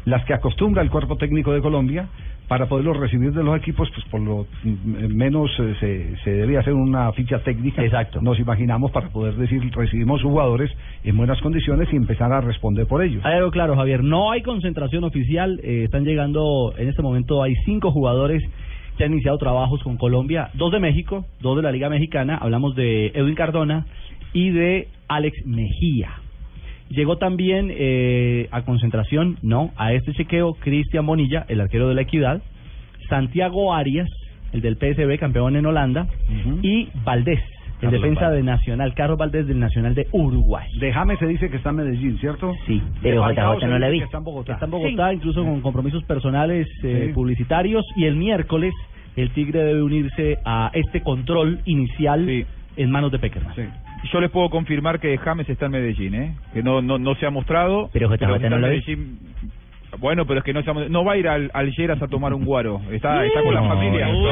las 0.05 0.25
que 0.25 0.35
acostumbra 0.35 0.83
el 0.83 0.91
cuerpo 0.91 1.17
técnico 1.17 1.53
de 1.53 1.61
Colombia 1.61 2.09
para 2.49 2.67
poderlos 2.67 2.99
recibir 2.99 3.33
de 3.33 3.43
los 3.43 3.57
equipos, 3.57 3.89
pues 3.95 4.05
por 4.09 4.21
lo 4.21 4.47
mm, 4.63 5.15
menos 5.15 5.51
eh, 5.59 5.75
se, 5.81 6.17
se 6.23 6.31
debe 6.33 6.59
hacer 6.59 6.75
una 6.75 7.11
ficha 7.13 7.39
técnica. 7.39 7.83
Exacto. 7.83 8.21
Nos 8.21 8.39
imaginamos 8.39 8.91
para 8.91 9.09
poder 9.09 9.35
decir 9.37 9.63
recibimos 9.75 10.23
jugadores 10.23 10.71
en 11.05 11.17
buenas 11.17 11.41
condiciones 11.41 11.89
y 11.93 11.97
empezar 11.97 12.33
a 12.33 12.41
responder 12.41 12.87
por 12.87 13.03
ellos. 13.03 13.25
Hay 13.25 13.35
algo 13.35 13.51
claro, 13.51 13.77
Javier. 13.77 14.03
No 14.03 14.31
hay 14.31 14.43
concentración 14.43 15.05
oficial. 15.05 15.61
eh, 15.63 15.85
están 15.85 16.05
llegando, 16.05 16.75
en 16.77 16.89
este 16.89 17.03
momento 17.03 17.43
hay 17.43 17.55
cinco 17.65 17.91
jugadores 17.91 18.43
que 18.99 19.05
han 19.05 19.13
iniciado 19.13 19.39
trabajos 19.39 19.83
con 19.83 19.97
Colombia. 19.97 20.51
Dos 20.55 20.73
de 20.73 20.81
México, 20.81 21.25
dos 21.41 21.57
de 21.57 21.63
la 21.63 21.73
Liga 21.73 21.89
Mexicana. 21.89 22.39
Hablamos 22.41 22.75
de 22.75 23.13
Edwin 23.15 23.35
Cardona 23.35 23.87
y 24.33 24.51
de 24.51 24.89
Alex 25.09 25.47
Mejía. 25.47 26.11
Llegó 26.93 27.17
también 27.17 27.69
eh, 27.73 28.49
a 28.51 28.63
concentración, 28.63 29.37
no, 29.43 29.71
a 29.77 29.93
este 29.93 30.13
chequeo, 30.13 30.55
Cristian 30.61 31.07
Bonilla, 31.07 31.45
el 31.49 31.61
arquero 31.61 31.89
de 31.89 31.95
la 31.95 32.03
Equidad, 32.03 32.43
Santiago 33.09 33.75
Arias, 33.75 34.09
el 34.53 34.61
del 34.61 34.77
PSB, 34.77 35.19
campeón 35.19 35.57
en 35.57 35.67
Holanda, 35.67 36.07
y 36.63 36.89
Valdés, 37.05 37.39
el 37.39 37.81
Carlos 37.81 37.93
defensa 38.03 38.21
Valdés. 38.27 38.45
de 38.45 38.51
Nacional, 38.51 38.95
Carlos 38.95 39.19
Valdés 39.19 39.47
del 39.47 39.59
Nacional 39.59 39.95
de 39.95 40.07
Uruguay. 40.13 40.69
De 40.79 40.93
James 40.93 41.19
se 41.19 41.27
dice 41.27 41.49
que 41.51 41.57
está 41.57 41.71
en 41.71 41.77
Medellín, 41.77 42.19
¿cierto? 42.19 42.53
Sí, 42.67 42.83
De 43.03 43.17
Falcao 43.19 43.59
se 43.59 43.67
dice 43.67 43.89
que 43.99 44.05
Está 44.05 44.19
en 44.19 44.25
Bogotá. 44.25 44.53
Está 44.53 44.65
en 44.67 44.71
Bogotá, 44.71 45.15
incluso 45.15 45.43
con 45.45 45.61
compromisos 45.63 46.05
personales 46.05 46.69
eh, 46.85 47.07
Sí. 47.09 47.13
publicitarios. 47.15 47.85
Y 47.97 48.05
el 48.05 48.17
miércoles 48.17 48.75
el 49.17 49.31
Tigre 49.31 49.61
debe 49.65 49.83
unirse 49.83 50.39
a 50.45 50.71
este 50.75 51.01
control 51.03 51.61
inicial 51.65 52.29
en 52.77 52.91
manos 52.91 53.13
de 53.13 53.19
Peckerman. 53.19 53.55
Yo 54.11 54.21
les 54.21 54.31
puedo 54.31 54.51
confirmar 54.51 54.99
que 55.01 55.17
James 55.19 55.49
está 55.49 55.67
en 55.67 55.73
Medellín, 55.73 56.15
¿eh? 56.15 56.35
Que 56.53 56.63
no 56.63 56.83
no, 56.83 56.99
no 56.99 57.15
se 57.15 57.27
ha 57.27 57.31
mostrado. 57.31 57.89
Pero 57.93 58.09
que 58.11 58.27
no 58.27 58.35
está 58.37 58.47
en. 58.49 58.61
Medellín. 58.61 59.19
Bueno, 59.99 60.25
pero 60.27 60.39
es 60.39 60.45
que 60.45 60.55
no, 60.55 60.63
se 60.63 60.71
ha- 60.71 60.89
no 60.89 61.05
va 61.05 61.13
a 61.13 61.17
ir 61.19 61.29
al, 61.29 61.51
al 61.53 61.71
Lleras 61.73 62.01
a 62.01 62.09
tomar 62.09 62.33
un 62.33 62.45
guaro. 62.47 62.81
Está, 62.91 63.27
está 63.27 63.43
con 63.43 63.55
la 63.55 63.61
No, 63.61 63.69
familia. 63.69 64.09
no. 64.09 64.23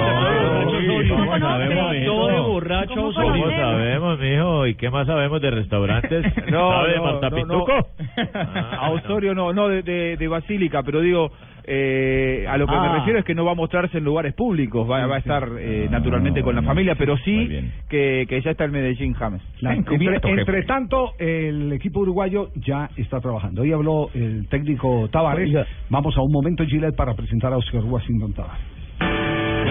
Todo 2.07 2.29
de 2.29 2.41
borracho, 2.41 2.95
¿Cómo 2.95 3.09
Osorio. 3.09 3.51
sabemos, 3.51 4.19
mijo? 4.19 4.67
¿Y 4.67 4.75
qué 4.75 4.91
más 4.91 5.07
sabemos 5.07 5.41
de 5.41 5.51
restaurantes? 5.51 6.25
No, 6.51 6.71
¿Sabe 6.73 6.91
de 6.93 6.97
no, 6.97 7.05
Martapituco? 7.05 7.89
A 8.35 8.91
Osorio 8.91 9.35
no, 9.35 9.53
no 9.53 9.69
de, 9.69 9.83
de, 9.83 10.17
de 10.17 10.29
Basílica, 10.29 10.83
pero 10.83 11.01
digo, 11.01 11.31
eh, 11.65 12.47
a 12.49 12.57
lo 12.59 12.67
que 12.67 12.75
Ah. 12.75 12.81
me 12.93 12.99
refiero 12.99 13.19
es 13.19 13.25
que 13.25 13.35
no 13.35 13.45
va 13.45 13.53
a 13.53 13.55
mostrarse 13.55 13.99
en 13.99 14.05
lugares 14.05 14.35
públicos, 14.35 14.89
va, 14.91 15.07
va 15.07 15.17
a 15.17 15.19
estar 15.19 15.49
eh, 15.59 15.89
naturalmente 15.91 16.43
con 16.43 16.55
la 16.55 16.63
familia, 16.63 16.95
pero 16.97 17.17
sí 17.19 17.49
que, 17.89 18.27
que 18.29 18.41
ya 18.43 18.51
está 18.53 18.65
en 18.65 18.73
Medellín 18.73 19.15
James. 19.15 19.43
La- 19.61 19.75
entre, 19.75 19.97
entre 20.25 20.63
tanto, 20.65 21.13
el 21.19 21.73
equipo 21.73 22.01
uruguayo 22.01 22.51
ya 22.57 22.91
está 22.97 23.21
trabajando. 23.21 23.63
Hoy 23.63 23.73
habló 23.73 24.11
el 24.15 24.49
técnico 24.49 25.09
Tavares. 25.11 25.49
Oiga. 25.49 25.67
Vamos 25.89 26.17
a 26.17 26.23
un 26.23 26.33
momento, 26.33 26.65
Gillette, 26.65 26.97
para 26.97 27.15
presentar 27.15 27.53
a 27.53 27.57
Oscar 27.57 27.83
Washington 27.85 28.33
Tavares. 28.33 28.65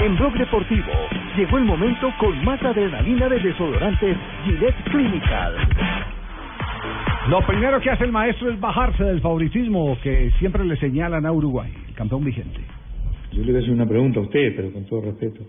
En 0.02 0.16
Blog 0.16 0.34
Deportivo 0.38 0.88
llegó 1.38 1.58
el 1.58 1.66
momento 1.66 2.10
con 2.20 2.44
más 2.46 2.62
adrenalina 2.64 3.28
de 3.30 3.40
desodorantes 3.40 4.18
Gillette 4.46 4.84
Clinical. 4.92 5.54
Lo 7.30 7.46
primero 7.46 7.80
que 7.82 7.90
hace 7.92 8.06
el 8.06 8.12
maestro 8.12 8.50
es 8.50 8.60
bajarse 8.60 9.04
del 9.04 9.22
favoritismo 9.22 9.98
que 10.02 10.32
siempre 10.40 10.66
le 10.66 10.76
señalan 10.78 11.26
a 11.26 11.32
Uruguay, 11.32 11.72
el 11.88 11.94
campeón 11.94 12.24
vigente. 12.24 12.60
Yo 13.32 13.44
le 13.44 13.52
voy 13.52 13.56
a 13.58 13.64
hacer 13.64 13.74
una 13.74 13.86
pregunta 13.88 14.20
a 14.20 14.24
usted, 14.24 14.56
pero 14.56 14.72
con 14.72 14.86
todo 14.86 15.02
respeto. 15.02 15.42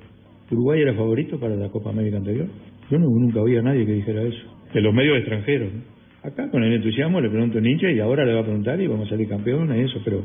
¿Uruguay 0.50 0.82
era 0.82 0.94
favorito 0.94 1.38
para 1.40 1.54
la 1.56 1.68
Copa 1.70 1.90
América 1.90 2.18
anterior? 2.18 2.46
Yo 2.90 2.98
no- 2.98 3.06
nunca 3.08 3.40
oí 3.40 3.56
a 3.56 3.62
nadie 3.62 3.86
que 3.86 3.92
dijera 3.92 4.20
eso. 4.22 4.42
De 4.74 4.80
los 4.82 4.92
medios 4.92 5.16
extranjeros. 5.18 5.72
¿no? 5.72 5.80
Acá 6.28 6.50
con 6.50 6.62
el 6.62 6.72
entusiasmo 6.74 7.18
le 7.20 7.30
pregunto 7.30 7.58
a 7.58 7.60
Nietzsche 7.62 7.92
y 7.94 8.00
ahora 8.00 8.26
le 8.26 8.34
va 8.34 8.40
a 8.40 8.44
preguntar 8.44 8.78
y 8.80 8.86
vamos 8.86 9.06
a 9.06 9.10
salir 9.10 9.28
campeones 9.28 9.78
y 9.78 9.90
eso, 9.90 10.00
pero 10.04 10.22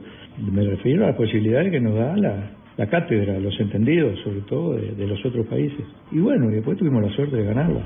me 0.51 0.61
refiero 0.63 1.03
a 1.05 1.07
las 1.07 1.15
posibilidades 1.15 1.71
que 1.71 1.79
nos 1.79 1.95
da 1.95 2.17
la, 2.17 2.51
la 2.75 2.87
cátedra, 2.87 3.39
los 3.39 3.57
entendidos, 3.61 4.19
sobre 4.25 4.41
todo 4.41 4.73
de, 4.75 4.91
de 4.91 5.07
los 5.07 5.23
otros 5.25 5.45
países. 5.47 5.85
Y 6.11 6.19
bueno, 6.19 6.49
y 6.51 6.55
después 6.55 6.77
tuvimos 6.77 7.01
la 7.01 7.09
suerte 7.15 7.37
de 7.37 7.45
ganarla. 7.45 7.81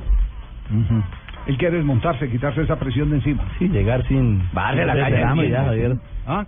Él 1.49 1.57
quiere 1.57 1.77
desmontarse, 1.77 2.29
quitarse 2.29 2.61
esa 2.61 2.77
presión 2.77 3.09
de 3.09 3.15
encima. 3.15 3.43
Sí, 3.57 3.67
llegar 3.69 4.07
sin... 4.07 4.39
Bajarle 4.53 4.85
la 4.85 4.93
veterano 4.93 5.43
ya. 5.43 5.63
Javier. 5.65 5.95
¿Ah? 6.27 6.45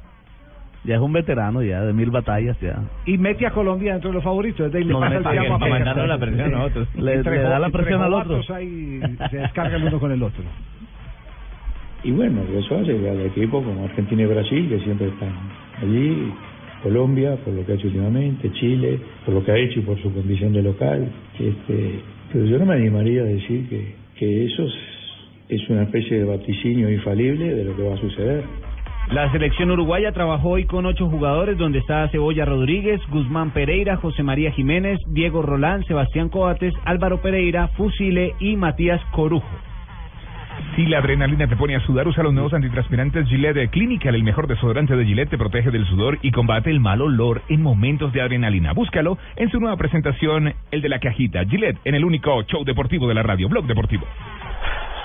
Ya 0.84 0.96
es 0.96 1.02
un 1.02 1.12
veterano 1.12 1.64
ya, 1.64 1.82
de 1.82 1.92
mil 1.94 2.12
batallas 2.12 2.56
ya. 2.62 2.84
Y 3.08 3.18
mete 3.18 3.48
a 3.48 3.52
Colombia 3.52 3.94
dentro 3.94 4.12
de 4.12 4.16
los 4.16 4.24
favoritos. 4.24 4.68
Es 4.68 4.72
de 4.72 4.78
ahí 4.78 4.84
le 4.84 4.92
Nos 4.94 5.02
pasa 5.02 5.18
el 5.18 5.26
a 5.28 6.08
la 6.08 6.18
presión 6.20 6.54
a 6.54 6.64
otros. 6.66 6.88
Le- 6.96 7.14
Entre 7.16 7.36
le 7.36 7.42
da 7.42 7.58
la 7.60 7.66
entre 7.68 7.82
presión 7.82 8.02
al 8.04 8.14
otro. 8.14 8.42
ahí 8.56 9.00
se 9.32 9.38
descarga 9.38 9.76
el 9.78 9.84
uno 9.86 10.00
con 10.00 10.12
el 10.12 10.22
otro. 10.22 10.44
Y 12.04 12.12
bueno, 12.12 12.42
eso 12.56 12.78
hace 12.80 12.96
que 12.96 13.10
al 13.10 13.22
equipo 13.22 13.64
como 13.64 13.86
Argentina 13.86 14.22
y 14.22 14.26
Brasil, 14.26 14.70
que 14.70 14.80
siempre 14.80 15.08
están 15.08 15.30
allí, 15.82 16.32
Colombia, 16.82 17.36
por 17.44 17.54
lo 17.54 17.66
que 17.66 17.72
ha 17.74 17.76
hecho 17.76 17.88
últimamente, 17.88 18.52
Chile, 18.54 19.00
por 19.26 19.36
lo 19.36 19.44
que 19.44 19.52
ha 19.52 19.58
hecho 19.58 19.80
y 19.80 19.84
por 19.84 20.00
su 20.02 20.12
condición 20.14 20.54
de 20.54 20.64
local. 20.64 21.08
Este, 21.40 22.00
pero 22.34 22.46
yo 22.46 22.58
no 22.58 22.66
me 22.66 22.74
animaría 22.76 23.22
a 23.22 23.26
decir 23.26 23.70
que, 23.70 23.96
que 24.18 24.46
eso 24.46 24.64
es, 25.52 25.70
una 25.70 25.84
especie 25.84 26.20
de 26.20 26.24
vaticinio 26.24 26.90
infalible 26.90 27.54
de 27.54 27.66
lo 27.66 27.76
que 27.76 27.84
va 27.84 27.96
a 27.96 27.98
suceder. 27.98 28.44
La 29.12 29.30
selección 29.32 29.72
uruguaya 29.72 30.14
trabajó 30.14 30.52
hoy 30.52 30.66
con 30.66 30.86
ocho 30.86 31.10
jugadores, 31.10 31.58
donde 31.58 31.80
está 31.80 32.08
Cebolla 32.10 32.46
Rodríguez, 32.46 33.02
Guzmán 33.10 33.52
Pereira, 33.52 33.98
José 33.98 34.24
María 34.24 34.52
Jiménez, 34.52 35.00
Diego 35.08 35.42
Rolán, 35.42 35.84
Sebastián 35.86 36.30
Coates, 36.30 36.74
Álvaro 36.86 37.22
Pereira, 37.22 37.68
Fusile 37.70 38.36
y 38.40 38.56
Matías 38.56 39.02
Corujo. 39.12 39.50
Si 40.76 40.86
la 40.86 41.00
adrenalina 41.00 41.48
te 41.48 41.58
pone 41.58 41.76
a 41.76 41.82
sudar, 41.82 42.08
usa 42.08 42.24
los 42.24 42.34
nuevos 42.34 42.54
antitranspirantes 42.54 43.28
Gillette 43.28 43.70
Clinical. 43.72 44.16
El 44.16 44.24
mejor 44.24 44.48
desodorante 44.48 44.96
de 44.96 45.06
Gillette 45.06 45.32
te 45.32 45.38
protege 45.38 45.72
del 45.72 45.86
sudor 45.88 46.20
y 46.22 46.32
combate 46.32 46.70
el 46.70 46.80
mal 46.80 47.02
olor 47.02 47.42
en 47.50 47.62
momentos 47.62 48.14
de 48.14 48.22
adrenalina. 48.22 48.72
Búscalo 48.72 49.18
en 49.36 49.50
su 49.50 49.60
nueva 49.60 49.76
presentación, 49.76 50.54
el 50.72 50.82
de 50.82 50.90
la 50.90 51.00
cajita. 51.00 51.44
Gillette, 51.46 51.80
en 51.84 51.96
el 51.96 52.06
único 52.06 52.44
show 52.44 52.64
deportivo 52.64 53.08
de 53.08 53.16
la 53.16 53.24
radio, 53.24 53.50
Blog 53.50 53.66
Deportivo. 53.66 54.06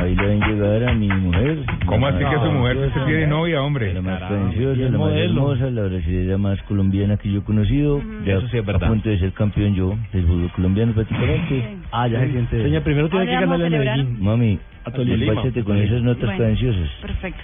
Ahí 0.00 0.14
le 0.16 0.26
ven 0.26 0.40
llegar 0.40 0.84
a 0.88 0.94
mi 0.94 1.08
mujer. 1.08 1.58
¿Cómo 1.84 1.90
¿Cómo 1.90 2.06
así 2.06 2.18
que 2.24 2.34
su 2.36 2.52
mujer 2.52 2.76
preciosa, 2.78 3.00
se 3.00 3.06
tiene 3.10 3.26
novia, 3.26 3.62
hombre? 3.62 3.92
La 3.92 4.00
más 4.02 4.22
preciosa, 4.22 4.80
la 4.90 4.98
más 4.98 5.12
hermosa, 5.14 5.70
la 5.70 5.82
brasileña 5.82 6.38
más 6.38 6.62
colombiana 6.62 7.16
que 7.18 7.30
yo 7.30 7.40
he 7.40 7.44
conocido. 7.44 8.00
Ya 8.24 8.34
Eso 8.38 8.48
sí 8.48 8.56
es 8.58 8.62
a 8.62 8.66
verdad. 8.66 8.88
punto 8.88 9.08
de 9.10 9.18
ser 9.18 9.32
campeón 9.32 9.74
yo 9.74 9.94
del 10.12 10.24
fútbol 10.26 10.50
colombiano 10.52 10.92
prácticamente. 10.94 11.76
Ah, 11.92 12.08
ya 12.08 12.20
se 12.20 12.30
siente. 12.30 12.62
Señor, 12.62 12.82
primero 12.82 13.08
tiene 13.10 13.26
que 13.26 13.32
ganarle 13.32 13.64
a 13.64 13.66
a. 13.66 13.70
Medellín. 13.70 14.16
Mami, 14.24 14.58
A 14.84 14.90
despáchate 14.90 15.64
con 15.64 15.76
esas 15.76 16.02
notas 16.02 16.24
Bueno. 16.24 16.38
prenciosas. 16.44 16.88
Perfecto. 17.02 17.40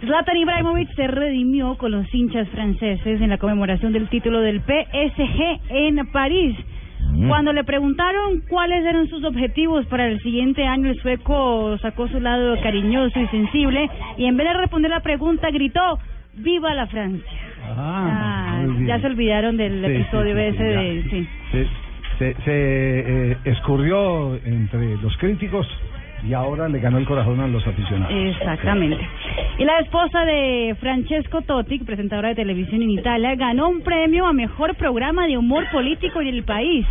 Zlatan 0.00 0.36
Ibrahimovic 0.38 0.94
se 0.94 1.06
redimió 1.08 1.74
con 1.76 1.92
los 1.92 2.12
hinchas 2.14 2.48
franceses 2.48 3.20
en 3.20 3.28
la 3.28 3.36
conmemoración 3.38 3.92
del 3.92 4.08
título 4.08 4.40
del 4.40 4.60
PSG 4.62 5.60
en 5.68 6.06
París. 6.10 6.56
Mm. 7.10 7.28
Cuando 7.28 7.52
le 7.52 7.64
preguntaron 7.64 8.42
cuáles 8.48 8.84
eran 8.84 9.08
sus 9.08 9.24
objetivos 9.24 9.86
para 9.86 10.06
el 10.06 10.20
siguiente 10.20 10.66
año, 10.66 10.90
el 10.90 11.00
sueco 11.00 11.76
sacó 11.78 12.06
su 12.08 12.20
lado 12.20 12.56
cariñoso 12.62 13.18
y 13.20 13.26
sensible 13.28 13.88
y 14.16 14.26
en 14.26 14.36
vez 14.36 14.46
de 14.48 14.54
responder 14.54 14.90
la 14.90 15.00
pregunta 15.00 15.50
gritó 15.50 15.98
¡Viva 16.34 16.72
la 16.74 16.86
Francia! 16.86 17.38
Ah, 17.76 18.62
bien. 18.64 18.86
ya 18.86 19.00
se 19.00 19.06
olvidaron 19.06 19.56
del 19.56 19.84
Sí, 19.84 19.92
episodio 19.92 20.34
sí, 20.34 20.40
ese 20.40 20.62
de... 20.62 21.02
Sí. 21.10 21.28
Se, 21.52 21.64
se, 22.18 22.34
se, 22.42 22.52
eh, 23.32 23.36
escurrió 23.44 24.36
entre 24.44 24.96
los 24.98 25.16
críticos 25.18 25.66
y 26.22 26.32
ahora 26.32 26.68
le 26.68 26.80
ganó 26.80 26.98
el 26.98 27.06
corazón 27.06 27.40
a 27.40 27.48
los 27.48 27.66
aficionados. 27.66 28.12
Exactamente. 28.12 28.98
Y 29.58 29.64
la 29.64 29.78
esposa 29.80 30.24
de 30.24 30.76
Francesco 30.80 31.42
Totti, 31.42 31.78
presentadora 31.80 32.30
de 32.30 32.34
televisión 32.34 32.82
en 32.82 32.90
Italia, 32.90 33.34
ganó 33.34 33.68
un 33.68 33.82
premio 33.82 34.26
a 34.26 34.32
mejor 34.32 34.74
programa 34.76 35.26
de 35.26 35.38
humor 35.38 35.64
político 35.70 36.20
en 36.20 36.28
el 36.28 36.44
país. 36.44 36.86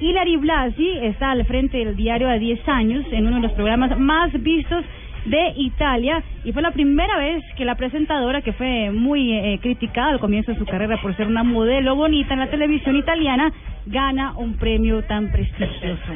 Hilary 0.00 0.36
Blasi 0.36 0.98
está 1.02 1.30
al 1.30 1.44
frente 1.44 1.76
del 1.78 1.94
diario 1.94 2.28
a 2.28 2.38
10 2.38 2.68
años 2.68 3.04
en 3.12 3.26
uno 3.26 3.36
de 3.36 3.42
los 3.42 3.52
programas 3.52 3.98
más 3.98 4.32
vistos 4.42 4.84
de 5.26 5.52
Italia 5.56 6.22
y 6.44 6.52
fue 6.52 6.62
la 6.62 6.70
primera 6.70 7.18
vez 7.18 7.44
que 7.56 7.64
la 7.64 7.74
presentadora, 7.74 8.42
que 8.42 8.52
fue 8.52 8.90
muy 8.90 9.32
eh, 9.32 9.58
criticada 9.60 10.10
al 10.10 10.20
comienzo 10.20 10.52
de 10.52 10.58
su 10.58 10.64
carrera 10.64 11.00
por 11.00 11.16
ser 11.16 11.26
una 11.26 11.42
modelo 11.42 11.94
bonita 11.94 12.34
en 12.34 12.40
la 12.40 12.50
televisión 12.50 12.96
italiana, 12.96 13.52
gana 13.86 14.32
un 14.36 14.54
premio 14.54 15.02
tan 15.04 15.30
prestigioso. 15.30 16.12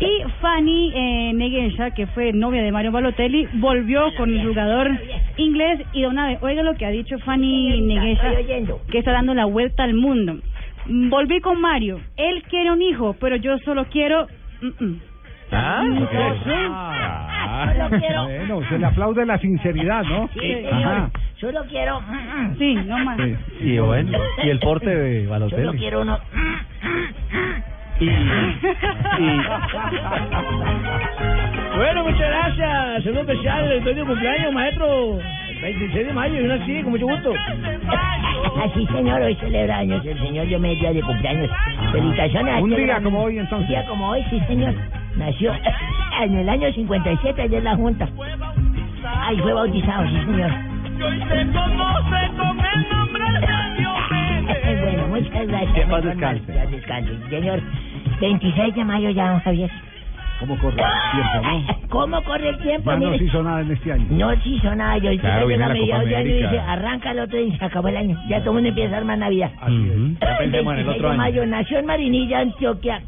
Y 0.00 0.22
Fanny 0.40 0.92
eh, 0.94 1.32
que 1.94 2.06
fue 2.08 2.32
novia 2.32 2.62
de 2.62 2.72
Mario 2.72 2.92
Balotelli, 2.92 3.48
volvió 3.54 4.14
con 4.16 4.30
el 4.30 4.46
jugador 4.46 4.90
inglés 5.36 5.80
y 5.92 6.02
de 6.02 6.08
una 6.08 6.28
vez, 6.28 6.38
oiga 6.42 6.62
lo 6.62 6.74
que 6.74 6.86
ha 6.86 6.90
dicho 6.90 7.18
Fanny 7.20 7.80
Neguesha, 7.80 8.32
que 8.90 8.98
está 8.98 9.12
dando 9.12 9.34
la 9.34 9.46
vuelta 9.46 9.84
al 9.84 9.94
mundo. 9.94 10.38
Mm, 10.86 11.10
Volví 11.10 11.40
con 11.40 11.60
Mario, 11.60 12.00
él 12.16 12.42
quiere 12.44 12.70
un 12.70 12.82
hijo, 12.82 13.14
pero 13.20 13.36
yo 13.36 13.58
solo 13.58 13.86
quiero... 13.86 14.26
mm, 14.60 14.84
mm. 14.84 15.00
Ah, 15.50 15.82
ok. 16.02 16.12
Solo 17.72 17.88
quiero- 17.98 18.24
Bueno, 18.24 18.60
se 18.68 18.78
le 18.78 18.86
aplaude 18.86 19.24
la 19.26 19.38
sinceridad, 19.38 20.04
¿no? 20.04 20.28
Sí, 20.34 20.64
Ajá. 20.70 20.76
señor. 20.78 21.10
Solo 21.40 21.64
quiero. 21.68 22.00
Sí, 22.58 22.74
no 22.74 22.98
más. 22.98 23.16
Sí. 23.18 23.34
Y 23.60 23.78
bueno, 23.78 24.18
y 24.42 24.48
el 24.50 24.58
porte 24.58 24.94
de 24.94 25.20
Solo 25.24 25.30
Balotelli. 25.30 25.78
quiero 25.78 26.02
uno. 26.02 26.18
Y, 28.00 28.08
Bueno, 31.76 32.04
muchas 32.04 32.28
gracias. 32.28 33.04
Saludo 33.04 33.20
especial 33.20 33.68
del 33.68 33.84
de 33.84 34.04
cumpleaños, 34.04 34.52
maestro. 34.52 35.18
El 35.58 35.74
26 35.74 36.06
de 36.06 36.12
mayo, 36.12 36.40
y 36.40 36.44
una 36.44 36.54
así, 36.54 36.82
con 36.82 36.92
mucho 36.92 37.06
gusto. 37.06 37.34
Así, 38.64 38.86
señor, 38.86 39.20
hoy 39.22 39.34
celebra 39.36 39.78
años 39.78 40.04
el 40.06 40.16
señor 40.18 40.46
Diomedes 40.46 40.80
día 40.80 40.92
de 40.92 41.02
cumpleaños. 41.02 41.50
Felicitaciones. 41.90 42.62
Un 42.62 42.70
día 42.70 43.00
como 43.02 43.24
hoy, 43.24 43.38
entonces. 43.38 43.68
Un 43.68 43.74
día 43.74 43.84
como 43.86 44.10
hoy, 44.10 44.24
sí, 44.30 44.40
señor. 44.46 44.74
Nació 45.16 45.52
en 46.22 46.38
el 46.38 46.48
año 46.48 46.72
57, 46.72 47.42
ayer 47.42 47.62
la 47.62 47.74
Junta. 47.74 48.08
Ahí 49.04 49.36
fue 49.38 49.52
bautizado, 49.52 50.06
sí, 50.08 50.16
señor. 50.26 50.50
bueno, 54.80 55.08
muchas 55.08 55.48
gracias. 55.48 55.74
Que 55.74 55.82
paz 55.82 56.04
descanse. 56.04 57.18
señor. 57.30 57.60
26 58.20 58.74
de 58.74 58.84
mayo 58.84 59.10
ya, 59.10 59.30
don 59.30 59.40
Javier. 59.40 59.70
¿Cómo 60.40 60.56
corre 60.58 60.76
el 60.82 61.12
tiempo, 61.12 61.48
no? 61.48 61.78
¿Cómo 61.88 62.22
corre 62.24 62.48
el 62.50 62.58
tiempo? 62.58 62.90
Ya 62.90 62.96
no 62.98 63.06
Mire. 63.06 63.18
se 63.18 63.24
hizo 63.24 63.42
nada 63.42 63.60
en 63.62 63.70
este 63.72 63.92
año. 63.92 64.06
No 64.10 64.30
se 64.40 64.48
hizo 64.48 64.74
nada. 64.74 64.98
Yo 64.98 65.10
Claro, 65.20 65.46
viene 65.46 65.60
la 65.66 65.68
Copa 65.68 65.80
mediados 65.80 66.04
de 66.08 66.16
año 66.16 66.26
y 66.26 66.30
América. 66.30 66.50
dice, 66.52 66.60
arranca 66.66 67.10
el 67.10 67.18
otro 67.20 67.40
y 67.40 67.52
se 67.58 67.64
acabó 67.64 67.88
el 67.88 67.96
año. 67.96 68.16
Ya 68.28 68.38
todo 68.40 68.50
el 68.50 68.54
mundo 68.54 68.68
empieza 68.68 68.94
a 68.94 68.98
armar 68.98 69.18
Navidad. 69.18 69.50
Ya 70.20 70.38
pensemos 70.38 70.72
en 70.74 70.78
el 70.80 70.86
26 70.86 70.88
otro 70.96 71.08
de 71.08 71.12
año. 71.14 71.16
mayo 71.22 71.46
nació 71.46 71.78
en 71.80 71.86
Marinilla, 71.86 72.38
Antioquia. 72.40 73.00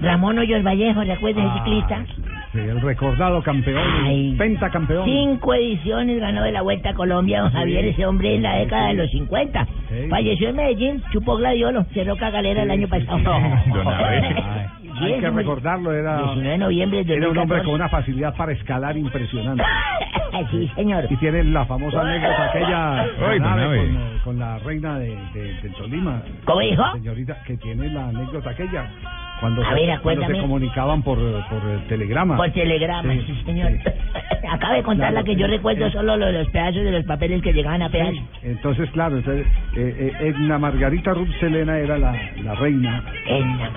Ramón 0.00 0.38
Hoyos 0.38 0.62
Vallejo, 0.62 1.02
¿recuerdan 1.02 1.46
ese 1.46 1.54
Ah, 1.58 1.64
ciclista? 1.64 2.04
Sí, 2.52 2.58
el 2.60 2.80
recordado 2.80 3.42
campeón, 3.42 3.82
Ay. 4.04 4.34
pentacampeón. 4.38 5.04
Cinco 5.04 5.54
ediciones 5.54 6.20
ganó 6.20 6.44
de 6.44 6.52
la 6.52 6.62
Vuelta 6.62 6.90
a 6.90 6.94
Colombia, 6.94 7.40
don 7.40 7.50
Sí. 7.50 7.56
Javier, 7.56 7.84
ese 7.86 8.06
hombre 8.06 8.36
en 8.36 8.42
la 8.44 8.54
década 8.58 8.88
de 8.88 8.94
los 8.94 9.10
50. 9.10 9.66
Sí. 9.88 10.08
Falleció 10.08 10.50
en 10.50 10.56
Medellín, 10.56 11.02
chupó 11.10 11.36
gladiolo, 11.36 11.82
cerró 11.94 12.16
cagalera 12.16 12.62
el 12.62 12.70
año 12.70 12.86
pasado. 12.86 13.18
Don 13.74 13.88
Abel. 13.88 14.36
Hay 15.00 15.20
que 15.20 15.30
recordarlo, 15.30 15.92
era, 15.92 16.18
19 16.18 16.48
de 16.48 16.58
noviembre 16.58 17.04
de 17.04 17.14
era 17.14 17.28
un 17.28 17.38
hombre 17.38 17.58
2014. 17.58 17.64
con 17.64 17.74
una 17.74 17.88
facilidad 17.88 18.34
para 18.36 18.52
escalar 18.52 18.96
impresionante. 18.96 19.64
sí, 20.50 20.70
señor. 20.74 21.06
Y 21.10 21.16
tiene 21.16 21.44
la 21.44 21.64
famosa 21.66 22.00
anécdota 22.00 22.44
aquella 22.44 23.00
Ay, 23.28 23.38
la 23.38 23.56
nave 23.56 23.78
con, 23.78 23.96
eh, 23.96 24.20
con 24.24 24.38
la 24.38 24.58
reina 24.58 24.98
de, 24.98 25.16
de, 25.32 25.54
del 25.62 25.72
Tolima. 25.74 26.22
¿Cómo 26.44 26.60
dijo? 26.60 26.92
Señorita, 26.92 27.42
que 27.44 27.56
tiene 27.56 27.88
la 27.90 28.08
anécdota 28.08 28.50
aquella. 28.50 28.90
Cuando, 29.40 29.62
A 29.62 29.68
se, 29.68 29.74
ver, 29.74 30.00
cuando 30.00 30.26
se 30.26 30.38
comunicaban 30.40 31.02
por, 31.02 31.18
por 31.18 31.58
eh, 31.70 31.78
telegrama. 31.88 32.36
Por 32.36 32.50
telegrama, 32.50 33.12
Sí, 33.12 33.22
sí, 33.26 33.42
señor. 33.46 33.70
Acaba 34.50 34.74
de 34.74 34.82
contar 34.82 35.12
la 35.12 35.22
Claro, 35.22 35.24
que 35.26 35.36
yo 35.36 35.46
sí, 35.46 35.52
recuerdo 35.52 35.86
sí. 35.86 35.92
solo 35.92 36.16
lo 36.16 36.26
de 36.26 36.32
los 36.32 36.48
pedazos 36.48 36.82
de 36.82 36.90
los 36.90 37.04
papeles 37.04 37.42
que 37.42 37.52
llegaban 37.52 37.82
a 37.82 37.88
pedazos. 37.90 38.14
Sí, 38.14 38.22
entonces, 38.42 38.90
claro, 38.90 39.18
entonces, 39.18 39.46
eh, 39.76 40.12
eh, 40.20 40.26
Edna 40.28 40.58
Margarita 40.58 41.12
Ruth 41.14 41.28
Selena 41.38 41.78
era 41.78 41.98
la, 41.98 42.12
la 42.42 42.54
reina. 42.54 43.04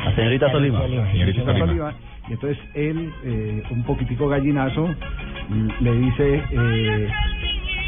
La 0.05 0.15
señorita 0.15 0.51
Tolima. 0.51 0.79
Señorita 0.81 1.41
Señora 1.41 1.59
Tolima. 1.59 1.65
Tolima. 1.65 1.93
Y 2.29 2.33
entonces 2.33 2.57
él, 2.75 3.11
eh, 3.25 3.63
un 3.71 3.83
poquitico 3.83 4.29
gallinazo, 4.29 4.87
mm, 5.49 5.67
le 5.81 5.91
dice, 5.93 6.43
eh, 6.51 7.09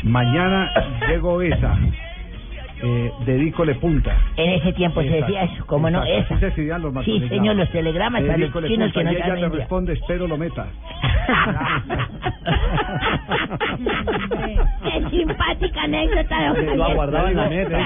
mañana 0.03 0.69
llego 1.07 1.41
esa, 1.41 1.77
eh, 2.85 3.11
dedícole 3.25 3.75
punta. 3.75 4.11
En 4.35 4.49
ese 4.59 4.73
tiempo 4.73 5.01
se 5.01 5.07
Exacto, 5.07 5.25
decía 5.33 5.43
eso, 5.43 5.65
¿cómo 5.65 5.89
no? 5.89 6.03
Esa. 6.03 6.33
así 6.33 6.39
se 6.41 6.47
escribían 6.47 6.81
los 6.81 6.93
Sí, 7.05 7.19
señor, 7.29 7.55
los 7.55 7.69
telegramas 7.71 8.21
para 8.23 8.37
los 8.37 8.51
chinos 8.51 8.91
punta, 8.91 8.99
que 8.99 9.03
no 9.05 9.11
y 9.11 9.15
ella 9.15 9.35
le 9.35 9.49
responde, 9.49 9.93
espero 9.93 10.27
lo 10.27 10.37
meta. 10.37 10.67
Qué 14.83 15.09
simpática 15.09 15.83
anécdota, 15.83 16.47
Lo 16.49 16.53
Javier. 16.55 16.81
aguardaba 16.81 17.29
en 17.31 17.37
la 17.37 17.49
meta. 17.49 17.77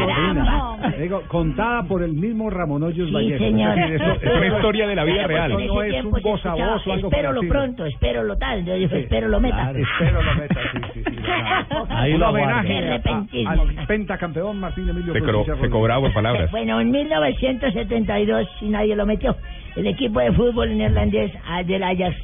Digo, 1.00 1.22
contada 1.28 1.84
por 1.84 2.02
el 2.04 2.14
mismo 2.14 2.50
Ramón 2.50 2.84
Hoyos 2.84 3.08
Sí, 3.10 3.14
Vallejo. 3.14 3.44
señor. 3.44 3.78
Es 3.78 3.90
decir, 3.92 4.08
eso- 4.08 4.22
Es 4.28 4.34
una 4.38 4.48
historia 4.48 4.88
de 4.88 4.96
la 4.96 5.04
vida 5.04 5.28
real. 5.28 5.52
Eso 5.52 5.60
no 5.76 5.82
es 5.84 6.04
un 6.06 6.14
se 6.16 6.22
voz 6.22 6.46
a 6.46 6.54
voz 6.56 6.88
o 6.88 6.94
algo 6.94 7.08
Espero 7.10 7.32
lo 7.32 7.36
parecido. 7.42 7.54
pronto, 7.54 7.86
espero 7.86 8.24
lo 8.24 8.38
tal. 8.38 8.60
Entonces 8.60 8.80
dijo, 8.82 8.96
Sí. 8.96 9.02
espero 9.04 9.28
lo 9.28 9.40
meta. 9.40 9.56
Claro, 9.58 9.80
espero 9.80 10.22
lo 10.24 10.34
meta, 10.34 10.56
sí, 10.72 10.80
sí, 10.94 11.04
sí. 11.08 11.16
Ahí 11.90 12.14
Un 12.14 12.20
lo 12.20 12.30
homenaje 12.30 13.02
al 13.48 13.86
pentacampeón 13.88 14.60
Martín 14.60 14.87
Emilio 14.92 15.14
Se, 15.14 15.20
cro- 15.22 15.60
se 15.62 15.70
cobraba 15.70 16.02
por 16.02 16.14
palabras. 16.14 16.50
Bueno, 16.52 16.80
en 16.82 16.92
1972, 16.92 18.48
si 18.60 18.68
nadie 18.70 18.96
lo 18.96 19.06
metió, 19.06 19.36
el 19.76 19.88
equipo 19.88 20.20
de 20.20 20.32
fútbol 20.32 20.78
neerlandés 20.78 21.32
del 21.66 21.84
Ajax 21.84 22.16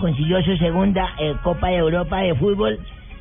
consiguió 0.00 0.42
su 0.42 0.56
segunda 0.56 1.08
eh, 1.18 1.34
Copa 1.42 1.68
de 1.68 1.76
Europa 1.76 2.18
de 2.20 2.34
fútbol 2.34 2.78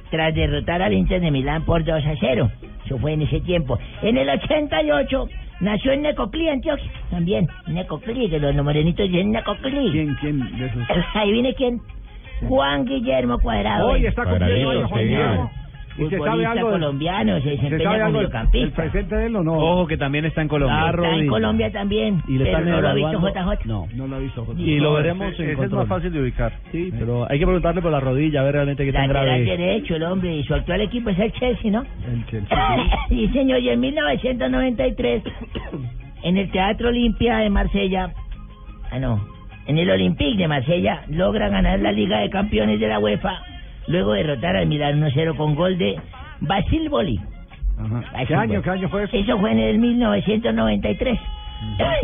tras 0.10 0.34
derrotar 0.36 0.82
al 0.82 0.94
Inter 0.94 1.22
de 1.22 1.32
Milán 1.32 1.64
por 1.66 1.84
2 1.84 2.06
a 2.06 2.14
0. 2.20 2.52
Eso 2.86 2.98
fue 3.00 3.14
en 3.14 3.22
ese 3.24 3.40
tiempo. 3.42 3.78
En 4.02 4.18
el 4.18 4.30
88 4.30 5.28
nació 5.62 5.92
en 5.94 6.02
Necoclí, 6.04 6.50
Antioquia. 6.50 6.90
También, 7.10 7.48
Necoclí, 7.68 8.30
que 8.30 8.40
los 8.40 8.56
morenitos 8.56 9.08
dicen 9.10 9.32
Necoclí. 9.32 9.92
¿Quién, 9.92 10.16
quién 10.22 10.58
de 10.58 10.66
esos? 10.68 10.84
Ahí 11.16 11.32
viene 11.32 11.54
quién. 11.56 11.82
Juan 12.48 12.86
Guillermo 12.86 13.40
Cuadrado. 13.40 13.90
Hoy 13.92 14.06
está 14.06 14.24
cumpliendo 14.26 14.88
Juan. 14.88 15.02
Guillermo. 15.04 15.52
¿Y 15.98 16.10
se 16.10 16.18
sabe 16.18 16.46
algo 16.46 16.70
del- 16.72 16.80
colombiano, 16.80 17.36
se 17.38 17.44
¿Se 17.44 17.50
desempeña 17.52 17.84
sabe 17.84 18.00
como 18.04 18.12
mediocampista. 18.18 18.76
presente 18.76 19.16
de 19.16 19.26
él 19.28 19.36
o 19.36 19.44
no? 19.44 19.54
Ojo 19.54 19.86
que 19.88 19.98
también 19.98 20.26
está 20.26 20.42
en 20.42 20.48
Colombia. 20.48 20.90
Está 20.90 21.16
en 21.16 21.28
Colombia 21.28 21.72
también, 21.72 22.22
Y 22.28 22.38
le 22.38 22.46
pero 22.46 22.58
están 22.58 22.70
no 22.72 22.82
lo 22.82 22.88
ha 22.90 22.94
visto 22.94 23.20
JJ. 23.20 23.66
No. 23.66 23.88
No 23.96 24.08
lo 24.08 24.16
ha 24.16 24.20
visto. 24.20 24.48
Y 24.58 24.80
lo 24.80 24.94
veremos 24.94 25.34
ese- 25.34 25.44
en 25.44 25.50
ese 25.52 25.66
es 25.66 25.72
más 25.72 25.88
fácil 25.88 26.12
de 26.12 26.22
ubicar. 26.22 26.54
Sí, 26.72 26.92
pero 26.98 27.28
hay 27.30 27.38
que 27.38 27.46
preguntarle 27.46 27.82
por 27.82 27.92
la 27.92 28.00
rodilla, 28.00 28.42
a 28.42 28.44
ver 28.44 28.54
realmente 28.54 28.86
qué 28.86 28.92
tan 28.94 29.08
grave 29.08 29.42
es. 29.42 29.46
derecho, 29.58 29.96
el 29.96 30.04
hombre, 30.04 30.36
y 30.36 30.44
su 30.44 30.54
actual 30.56 30.82
equipo 30.82 31.10
es 31.12 31.20
el 31.20 31.32
Chelsea, 31.34 31.70
¿no? 31.72 31.84
El 32.12 32.26
Chelsea. 32.26 32.78
Sí, 33.10 33.28
señor, 33.34 33.60
y 33.60 33.70
en 33.70 33.80
1993, 33.80 35.24
en 36.24 36.38
el 36.38 36.50
Teatro 36.52 36.90
Olimpia 36.90 37.38
de 37.38 37.50
Marsella, 37.50 38.12
ah, 38.92 39.00
no, 39.00 39.22
en 39.68 39.78
el 39.78 39.90
Olympique 39.90 40.38
de 40.38 40.48
Marsella, 40.48 41.04
logra 41.10 41.50
ganar 41.50 41.80
la 41.80 41.92
Liga 41.92 42.20
de 42.20 42.30
Campeones 42.30 42.80
de 42.80 42.88
la 42.88 43.00
UEFA, 43.00 43.42
luego 43.88 44.14
derrotar 44.14 44.56
al 44.56 44.68
Milan 44.68 45.02
1-0 45.02 45.36
con 45.36 45.56
gol 45.56 45.78
de 45.78 46.00
Basil 46.42 46.90
Boli. 46.90 47.20
Ajá. 47.80 48.04
Basil 48.14 48.28
¿Qué 48.28 48.36
año, 48.36 48.50
Boli. 48.54 48.64
qué 48.64 48.70
año 48.70 48.90
fue 48.90 49.04
eso? 49.04 49.18
Eso 49.18 49.40
fue 49.40 49.52
en 49.52 49.60
el 49.60 49.78
1993. 49.80 51.20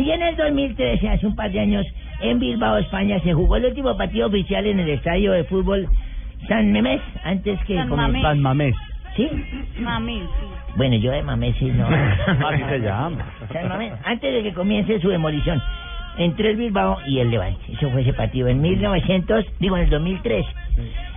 Y 0.00 0.10
en 0.10 0.22
el 0.22 0.36
2013, 0.36 1.08
hace 1.08 1.26
un 1.26 1.36
par 1.36 1.50
de 1.50 1.60
años, 1.60 1.86
en 2.22 2.38
Bilbao, 2.38 2.78
España, 2.78 3.20
se 3.20 3.32
jugó 3.34 3.56
el 3.56 3.66
último 3.66 3.96
partido 3.96 4.26
oficial 4.28 4.66
en 4.66 4.80
el 4.80 4.88
estadio 4.88 5.32
de 5.32 5.44
fútbol 5.44 5.86
San 6.48 6.72
Memés, 6.72 7.00
antes 7.24 7.58
que 7.66 7.76
San 7.76 7.88
Mamés. 7.90 8.22
San 8.22 8.40
Mamés. 8.40 8.74
¿Sí? 9.16 9.28
Mami, 9.80 10.22
Bueno, 10.76 10.96
yo 10.96 11.10
de 11.10 11.22
Mamés 11.22 11.54
sí 11.58 11.66
no. 11.66 11.86
Así 12.48 12.62
se 12.68 12.78
llama. 12.78 13.18
San 13.52 13.68
Mamés, 13.68 13.92
antes 14.04 14.32
de 14.32 14.42
que 14.42 14.54
comience 14.54 14.98
su 15.00 15.08
demolición, 15.10 15.60
entre 16.18 16.50
el 16.50 16.56
Bilbao 16.56 16.98
y 17.06 17.18
el 17.18 17.30
Levante. 17.30 17.60
Eso 17.72 17.90
fue 17.90 18.02
ese 18.02 18.12
partido 18.12 18.48
en 18.48 18.60
1900, 18.60 19.44
digo 19.58 19.76
en 19.76 19.84
el 19.84 19.90
2003. 19.90 20.46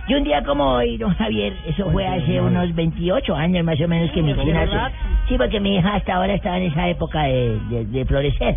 Y 0.06 0.14
un 0.14 0.24
día 0.24 0.42
como 0.44 0.64
hoy, 0.74 0.96
don 0.98 1.14
Javier, 1.14 1.54
eso 1.66 1.90
fue 1.90 2.06
hace 2.06 2.40
unos 2.40 2.74
28 2.74 3.34
años 3.34 3.64
más 3.64 3.80
o 3.80 3.88
menos 3.88 4.10
que 4.10 4.22
mi 4.22 4.32
hija... 4.32 4.64
rato. 4.66 4.94
Sí, 5.28 5.36
porque 5.38 5.60
mi 5.60 5.76
hija 5.76 5.94
hasta 5.94 6.14
ahora 6.16 6.34
estaba 6.34 6.58
en 6.58 6.64
esa 6.64 6.88
época 6.88 7.22
de, 7.22 7.58
de, 7.70 7.86
de 7.86 8.04
florecer, 8.04 8.56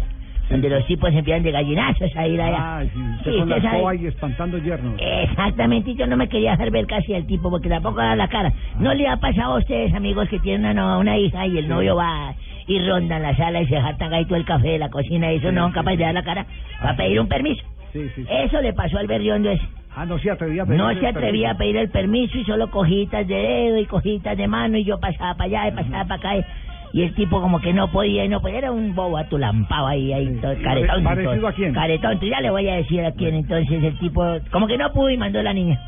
donde 0.49 0.69
los 0.69 0.85
tipos 0.85 1.09
empiezan 1.13 1.43
de 1.43 1.51
gallinazos 1.51 2.13
a 2.17 2.27
ir 2.27 2.41
allá. 2.41 2.77
Ay, 2.79 2.91
sí, 2.93 2.99
usted 2.99 3.31
Sí, 3.31 3.39
con 3.39 3.49
la 3.49 3.55
usted 3.57 3.69
escoba 3.73 3.95
y 3.95 4.05
espantando 4.07 4.57
yernos. 4.57 4.93
Exactamente, 4.99 5.91
y 5.91 5.95
yo 5.95 6.07
no 6.07 6.17
me 6.17 6.27
quería 6.27 6.51
dejar 6.51 6.69
ver 6.71 6.85
casi 6.85 7.13
al 7.13 7.25
tipo 7.25 7.49
porque 7.49 7.69
tampoco 7.69 7.97
da 8.01 8.15
la 8.17 8.27
cara. 8.27 8.51
¿No 8.79 8.93
le 8.93 9.07
ha 9.07 9.15
pasado 9.15 9.55
a 9.55 9.59
ustedes, 9.59 9.93
amigos, 9.93 10.27
que 10.27 10.39
tienen 10.39 10.69
una, 10.71 10.97
una 10.97 11.17
hija 11.17 11.47
y 11.47 11.57
el 11.57 11.69
novio 11.69 11.95
va 11.95 12.33
y 12.67 12.79
ronda 12.85 13.15
en 13.17 13.23
la 13.23 13.35
sala 13.35 13.61
y 13.61 13.67
se 13.67 13.79
jatan 13.79 14.13
ahí 14.13 14.25
todo 14.25 14.35
el 14.35 14.45
café 14.45 14.69
de 14.71 14.79
la 14.79 14.89
cocina 14.89 15.31
y 15.31 15.37
eso 15.37 15.51
no 15.51 15.61
son 15.63 15.71
capaces 15.71 15.99
de 15.99 16.05
dar 16.05 16.13
la 16.13 16.23
cara 16.23 16.45
para 16.81 16.95
pedir 16.97 17.19
un 17.19 17.27
permiso? 17.27 17.63
Sí, 17.93 18.09
sí. 18.15 18.25
Eso 18.29 18.61
le 18.61 18.73
pasó 18.73 18.97
al 18.97 19.07
berriondo 19.07 19.49
ese. 19.49 19.63
Ah, 19.95 20.05
no 20.05 20.19
se 20.19 20.29
atrevía 20.29 20.63
a 20.63 20.65
pedir 20.65 20.77
No 20.79 20.89
se 20.99 21.07
atrevía 21.07 21.51
a 21.51 21.57
pedir 21.57 21.77
el 21.77 21.89
permiso 21.89 22.37
y 22.37 22.43
solo 22.43 22.69
cojitas 22.69 23.25
de 23.27 23.33
dedo 23.35 23.77
y 23.79 23.85
cojitas 23.85 24.37
de 24.37 24.47
mano 24.47 24.77
y 24.77 24.83
yo 24.83 24.99
pasaba 24.99 25.33
para 25.35 25.45
allá 25.45 25.67
y 25.69 25.71
pasaba 25.71 26.03
para 26.05 26.15
acá 26.15 26.37
y, 26.37 26.99
y 26.99 27.03
el 27.03 27.15
tipo 27.15 27.41
como 27.41 27.59
que 27.59 27.73
no 27.73 27.89
podía 27.89 28.25
y 28.25 28.29
no 28.29 28.39
podía, 28.41 28.59
era 28.59 28.71
un 28.71 28.93
bobo 28.93 29.17
atulampado 29.17 29.87
ahí, 29.87 30.13
ahí 30.13 30.37
todo 30.41 30.53
caretón. 30.61 31.03
¿Parecido 31.03 31.47
a 31.47 31.53
quién? 31.53 31.73
Caretón, 31.73 32.19
ya 32.19 32.41
le 32.41 32.49
voy 32.51 32.67
a 32.69 32.75
decir 32.75 33.03
a 33.05 33.11
quién 33.13 33.33
entonces 33.35 33.83
el 33.83 33.97
tipo, 33.97 34.23
como 34.51 34.67
que 34.67 34.77
no 34.77 34.91
pudo 34.93 35.09
y 35.09 35.17
mandó 35.17 35.39
a 35.39 35.43
la 35.43 35.53
niña. 35.53 35.79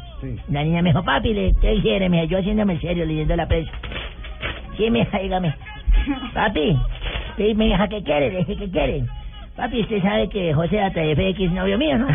La 0.49 0.64
niña 0.64 0.81
me 0.81 0.89
dijo, 0.89 1.03
papi, 1.03 1.34
le- 1.34 1.53
¿qué 1.61 1.80
quiere? 1.81 2.10
Me 2.10 2.22
dijo, 2.22 2.31
yo 2.31 2.39
haciéndome 2.39 2.73
el 2.73 2.81
serio, 2.81 3.06
leyendo 3.06 3.35
la 3.35 3.47
prensa. 3.47 3.72
Sí, 4.77 4.85
hija, 4.85 5.19
dígame. 5.19 5.53
Papi, 6.34 6.78
sí, 7.38 7.53
mi 7.56 7.68
hija, 7.68 7.88
¿qué 7.88 8.03
quiere? 8.03 8.32
Le 8.32 8.40
dije, 8.40 8.56
¿qué 8.57 8.70
quiere? 8.72 9.03
Papi, 9.56 9.82
usted 9.82 10.02
sabe 10.02 10.30
que 10.30 10.53
José 10.53 10.82
ATFX 10.82 11.40
es 11.40 11.52
novio 11.52 11.78
mío, 11.78 11.98
¿no? 11.98 12.07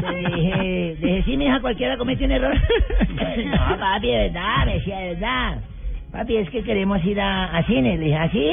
Le 0.00 0.16
dije, 0.18 0.96
le 1.00 1.06
dije, 1.06 1.22
sí, 1.24 1.36
mi 1.36 1.46
hija, 1.46 1.60
cualquiera 1.60 1.96
comete 1.96 2.24
un 2.24 2.32
error. 2.32 2.54
no, 2.54 3.78
papi, 3.78 4.08
de 4.08 4.18
verdad, 4.18 4.66
me 4.66 4.74
decía, 4.74 4.98
de 4.98 5.14
verdad. 5.14 5.58
Papi, 6.12 6.36
es 6.36 6.50
que 6.50 6.62
queremos 6.64 7.04
ir 7.04 7.20
a, 7.20 7.56
a 7.56 7.62
cine. 7.64 7.96
Le 7.96 8.04
dije, 8.06 8.16
¿ah, 8.16 8.28
sí? 8.30 8.52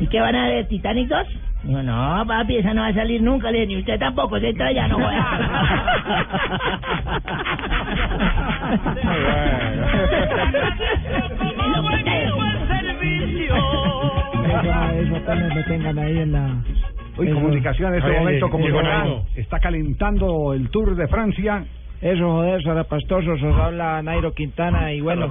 ¿Y 0.00 0.06
qué 0.08 0.20
van 0.20 0.36
a 0.36 0.48
ver, 0.48 0.68
Titanic 0.68 1.08
2? 1.08 1.26
Dijo, 1.64 1.82
no, 1.82 2.24
papi, 2.26 2.56
esa 2.56 2.74
no 2.74 2.82
va 2.82 2.88
a 2.88 2.94
salir 2.94 3.22
nunca. 3.22 3.50
Le 3.50 3.60
dije, 3.60 3.66
ni 3.68 3.76
usted 3.78 3.98
tampoco, 3.98 4.38
se 4.38 4.50
entra 4.50 4.70
ya, 4.72 4.86
no 4.86 4.98
Eso, 13.48 15.00
eso 15.00 15.16
apenas 15.16 15.54
me 15.54 15.62
tengan 15.64 15.98
ahí 15.98 16.18
en 16.18 16.32
la... 16.32 16.62
Uy, 17.16 17.26
eso- 17.26 17.34
comunicación 17.36 17.92
en 17.94 17.98
este 18.00 18.10
Ay, 18.10 18.18
momento, 18.18 18.50
ay, 18.52 18.62
llegó 18.62 19.26
Está 19.36 19.58
calentando 19.60 20.52
el 20.54 20.68
Tour 20.70 20.94
de 20.96 21.08
Francia. 21.08 21.64
Eso, 22.00 22.30
joder, 22.30 22.62
zarapastosos, 22.62 23.42
os 23.42 23.56
habla 23.58 24.00
Nairo 24.02 24.32
Quintana 24.32 24.92
y 24.92 25.00
bueno, 25.00 25.28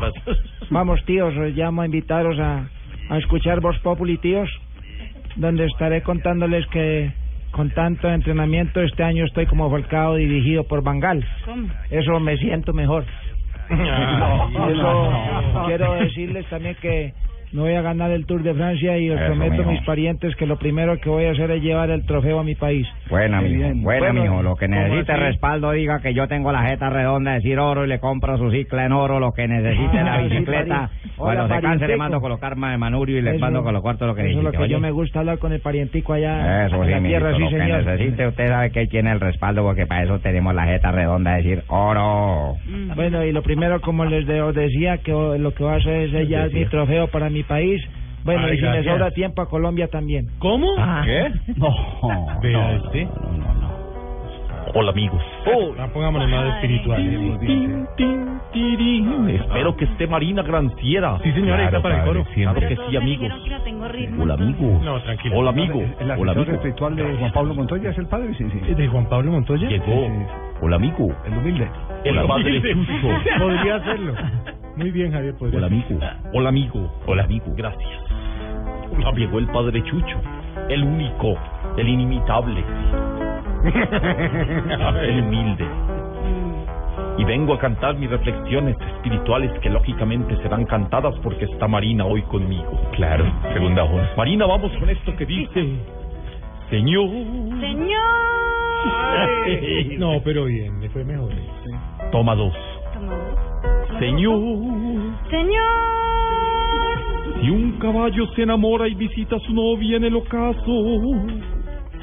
vamos 0.69 1.03
tíos, 1.05 1.33
os 1.37 1.55
llamo 1.55 1.81
a 1.81 1.85
invitaros 1.85 2.37
a, 2.39 2.67
a 3.09 3.17
escuchar 3.17 3.61
Voz 3.61 3.79
Populi, 3.79 4.17
tíos, 4.17 4.49
donde 5.37 5.63
estaré 5.65 6.01
contándoles 6.01 6.67
que 6.67 7.09
con 7.51 7.69
tanto 7.69 8.09
entrenamiento 8.09 8.81
este 8.81 9.01
año 9.01 9.23
estoy 9.23 9.45
como 9.45 9.69
volcado 9.69 10.15
dirigido 10.15 10.65
por 10.65 10.83
Bangal. 10.83 11.25
Eso 11.89 12.19
me 12.19 12.35
siento 12.37 12.73
mejor. 12.73 13.05
Y 13.69 14.71
eso 14.71 15.63
quiero 15.67 15.93
decirles 15.95 16.45
también 16.49 16.75
que 16.81 17.13
no 17.53 17.61
voy 17.63 17.73
a 17.75 17.81
ganar 17.81 18.11
el 18.11 18.25
Tour 18.25 18.43
de 18.43 18.53
Francia 18.53 18.97
y 18.97 19.09
os 19.09 19.17
Eso, 19.19 19.25
prometo 19.27 19.53
a 19.53 19.57
mijo. 19.59 19.71
mis 19.71 19.81
parientes 19.83 20.35
que 20.35 20.45
lo 20.45 20.57
primero 20.57 20.99
que 20.99 21.09
voy 21.09 21.25
a 21.25 21.31
hacer 21.31 21.49
es 21.51 21.61
llevar 21.63 21.89
el 21.89 22.05
trofeo 22.05 22.39
a 22.39 22.43
mi 22.43 22.55
país. 22.55 22.85
Buena, 23.09 23.41
mijo. 23.41 23.61
Buena, 23.81 23.81
Bueno, 24.11 24.21
mijo. 24.21 24.41
Lo 24.43 24.55
que 24.55 24.67
¿cómo 24.67 24.79
necesite 24.79 25.15
respaldo, 25.15 25.71
diga 25.71 25.99
que 26.01 26.13
yo 26.13 26.27
tengo 26.27 26.51
la 26.51 26.63
jeta 26.63 26.89
redonda 26.89 27.31
de 27.31 27.37
decir 27.37 27.57
oro 27.59 27.85
y 27.85 27.87
le 27.87 27.99
compro 27.99 28.37
su 28.37 28.51
cicla 28.51 28.85
en 28.85 28.91
oro. 28.91 29.19
Lo 29.19 29.31
que 29.33 29.47
necesite 29.47 29.95
la 30.03 30.15
Ah, 30.15 30.21
sí, 30.23 30.29
bicicleta. 30.29 30.89
Cuando 31.15 31.47
se 31.47 31.61
canse, 31.61 31.87
le 31.87 31.97
mando 31.97 32.21
colocar 32.21 32.55
más 32.55 32.71
de 32.71 32.77
manurio 32.77 33.17
y 33.17 33.21
le 33.21 33.31
Eso- 33.31 33.39
mando 33.39 33.63
con 33.63 33.73
los 33.73 33.81
cuartos 33.81 34.07
lo 34.07 34.13
que 34.15 34.21
Eso 34.21 34.29
es 34.29 34.35
lo 34.35 34.41
necesite. 34.43 34.63
que 34.65 34.69
yo 34.71 34.77
oye. 34.77 34.85
me 34.85 34.91
gusta 34.91 35.19
hablar 35.19 35.37
con 35.39 35.51
el 35.53 35.59
parientico 35.61 36.13
allá 36.13 36.65
Eso 36.67 36.75
en 36.75 36.85
sí, 36.85 36.91
la 36.91 37.01
tierra, 37.01 37.29
mijito, 37.31 37.49
sí, 37.49 37.55
lo 37.55 37.63
señor. 37.63 37.79
que 37.83 37.85
necesite, 37.91 38.27
usted 38.27 38.47
sabe 38.47 38.71
que 38.71 38.87
tiene 38.87 39.11
el 39.11 39.19
respaldo 39.19 39.63
porque 39.63 39.85
para 39.87 40.03
eso 40.03 40.19
tenemos 40.19 40.53
la 40.53 40.65
jeta 40.65 40.91
redonda 40.91 41.31
de 41.31 41.37
decir 41.37 41.63
oro. 41.67 42.55
Bueno, 42.95 43.23
y 43.23 43.31
lo 43.31 43.41
primero, 43.41 43.81
como 43.81 44.05
les 44.05 44.25
de- 44.27 44.41
os 44.41 44.53
decía, 44.53 44.97
que 44.99 45.11
lo 45.11 45.51
que 45.53 45.63
voy 45.63 45.73
a 45.73 45.77
hacer 45.77 46.01
es 46.01 46.11
sellar 46.11 46.51
mi 46.51 46.65
trofeo 46.65 47.07
para 47.07 47.29
mi 47.29 47.36
país. 47.43 47.81
Bueno, 48.23 48.45
Ay, 48.45 48.55
y 48.57 48.59
si 48.59 48.65
me 48.65 48.83
sobra 48.83 49.11
tiempo, 49.11 49.41
a 49.41 49.49
Colombia 49.49 49.87
también. 49.87 50.27
¿Cómo? 50.39 50.67
¿Qué? 51.05 51.31
No. 51.55 51.69
Vea 52.41 52.73
este. 52.75 53.07
Hola, 54.73 54.91
amigos. 54.91 55.21
Ah, 55.79 55.87
pongámosle 55.93 56.27
más 56.27 56.55
espiritual. 56.55 57.01
Espero 59.29 59.75
que 59.77 59.85
esté 59.85 60.07
Marina 60.07 60.43
Granciera. 60.43 61.17
Sí, 61.23 61.31
señora, 61.31 61.65
está 61.65 61.81
para 61.81 61.99
el 61.99 62.05
coro. 62.05 62.25
Claro 62.33 62.59
que 62.59 62.75
sí, 62.89 62.97
amigos. 62.97 63.21
dijeron 63.29 63.43
que 63.43 63.49
no 63.49 63.61
tengo 63.63 63.87
ritmo. 63.87 64.23
Hola, 64.23 64.33
amigo. 64.33 64.79
No, 64.83 65.01
tranquilo. 65.03 65.37
Hola, 65.37 65.49
amigo. 65.51 65.81
El 65.99 66.11
Hola, 66.11 66.31
amigo. 66.33 66.51
espiritual 66.51 66.95
de 66.95 67.15
Juan 67.17 67.31
Pablo 67.31 67.53
Montoya 67.55 67.89
es 67.91 67.97
el 67.97 68.07
padre, 68.07 68.33
sí, 68.37 68.45
sí. 68.51 68.73
¿De 68.73 68.87
Juan 68.87 69.07
Pablo 69.07 69.31
Montoya? 69.31 69.69
Llegó. 69.69 70.09
Hola, 70.61 70.75
amigo. 70.75 71.15
El 71.25 71.37
humilde. 71.37 71.69
El 72.03 72.17
Hola, 72.17 72.27
padre. 72.27 72.61
Podría 73.39 73.75
hacerlo. 73.75 74.13
Muy 74.77 74.91
bien, 74.91 75.11
Javier. 75.11 75.33
Podría 75.33 75.57
Hola, 75.57 75.67
amigo. 75.67 75.99
Hola, 76.33 76.49
amigo. 76.49 76.93
Hola, 77.07 77.23
amigo. 77.23 77.45
Gracias. 77.55 78.01
Llegó 79.15 79.39
el 79.39 79.47
padre 79.47 79.83
Chucho. 79.83 80.21
El 80.69 80.83
único. 80.83 81.35
El 81.77 81.89
inimitable. 81.89 82.63
el 85.01 85.23
humilde. 85.23 85.65
Y 87.17 87.23
vengo 87.23 87.55
a 87.55 87.59
cantar 87.59 87.95
mis 87.97 88.11
reflexiones 88.11 88.77
espirituales 88.79 89.51
que 89.61 89.69
lógicamente 89.71 90.37
serán 90.43 90.65
cantadas 90.65 91.15
porque 91.23 91.45
está 91.45 91.67
Marina 91.67 92.05
hoy 92.05 92.21
conmigo. 92.23 92.79
Claro, 92.95 93.25
segunda 93.53 93.81
voz. 93.81 94.05
Marina, 94.15 94.45
vamos 94.45 94.71
con 94.77 94.87
esto 94.91 95.15
que 95.15 95.25
dice. 95.25 95.65
Señor. 96.69 97.09
Señor. 97.59 98.37
No, 99.97 100.21
pero 100.23 100.45
bien, 100.45 100.79
le 100.79 100.89
fue 100.89 101.03
mejor. 101.03 101.31
Toma 102.11 102.35
dos. 102.35 102.53
Señor. 103.99 104.39
Señor. 105.29 105.63
Si 107.41 107.49
un 107.49 107.73
caballo 107.79 108.25
se 108.35 108.43
enamora 108.43 108.87
y 108.87 108.95
visita 108.95 109.35
a 109.35 109.39
su 109.39 109.53
novia 109.53 109.97
en 109.97 110.03
el 110.05 110.15
ocaso, 110.15 110.71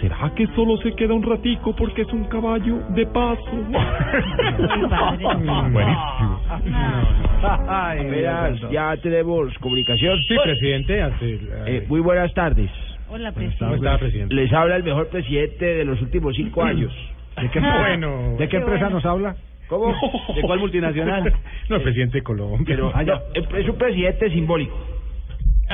¿será 0.00 0.32
que 0.34 0.46
solo 0.54 0.76
se 0.78 0.92
queda 0.94 1.14
un 1.14 1.22
ratico 1.22 1.74
porque 1.74 2.02
es 2.02 2.12
un 2.12 2.24
caballo 2.24 2.78
de 2.90 3.06
paso? 3.06 3.42
Buenísimo. 5.72 6.40
Verás, 8.10 8.60
ya 8.70 8.96
tenemos 8.98 9.52
comunicación. 9.58 10.18
Sí, 10.28 10.36
presidente. 10.42 11.02
Ante, 11.02 11.38
Eh, 11.66 11.84
muy 11.88 12.00
buenas 12.00 12.32
tardes. 12.34 12.70
Hola, 13.10 13.32
¿Cómo 13.32 13.46
presidente. 13.46 13.74
estaba, 13.76 13.98
presidente? 13.98 14.34
Les 14.34 14.52
habla 14.52 14.76
el 14.76 14.84
mejor 14.84 15.08
presidente 15.08 15.64
de 15.64 15.84
los 15.84 16.00
últimos 16.00 16.34
cinco 16.36 16.62
años. 16.62 16.92
¿De 17.40 17.48
qué, 17.50 17.60
Bueno. 17.80 18.36
¿de 18.38 18.48
qué 18.48 18.56
empresa 18.58 18.88
nos 18.90 19.04
habla? 19.04 19.34
¿Cómo? 19.68 19.86
¿De 20.34 20.42
cuál 20.42 20.58
multinacional? 20.60 21.32
No, 21.68 21.76
el 21.76 21.82
presidente 21.82 22.18
de 22.18 22.22
Colombia. 22.22 22.64
Pero 22.66 22.92
Ah, 22.94 23.02
ya. 23.02 23.14
no, 23.14 23.56
es 23.58 23.68
un 23.68 23.76
presidente 23.78 24.28
simbólico. 24.30 24.76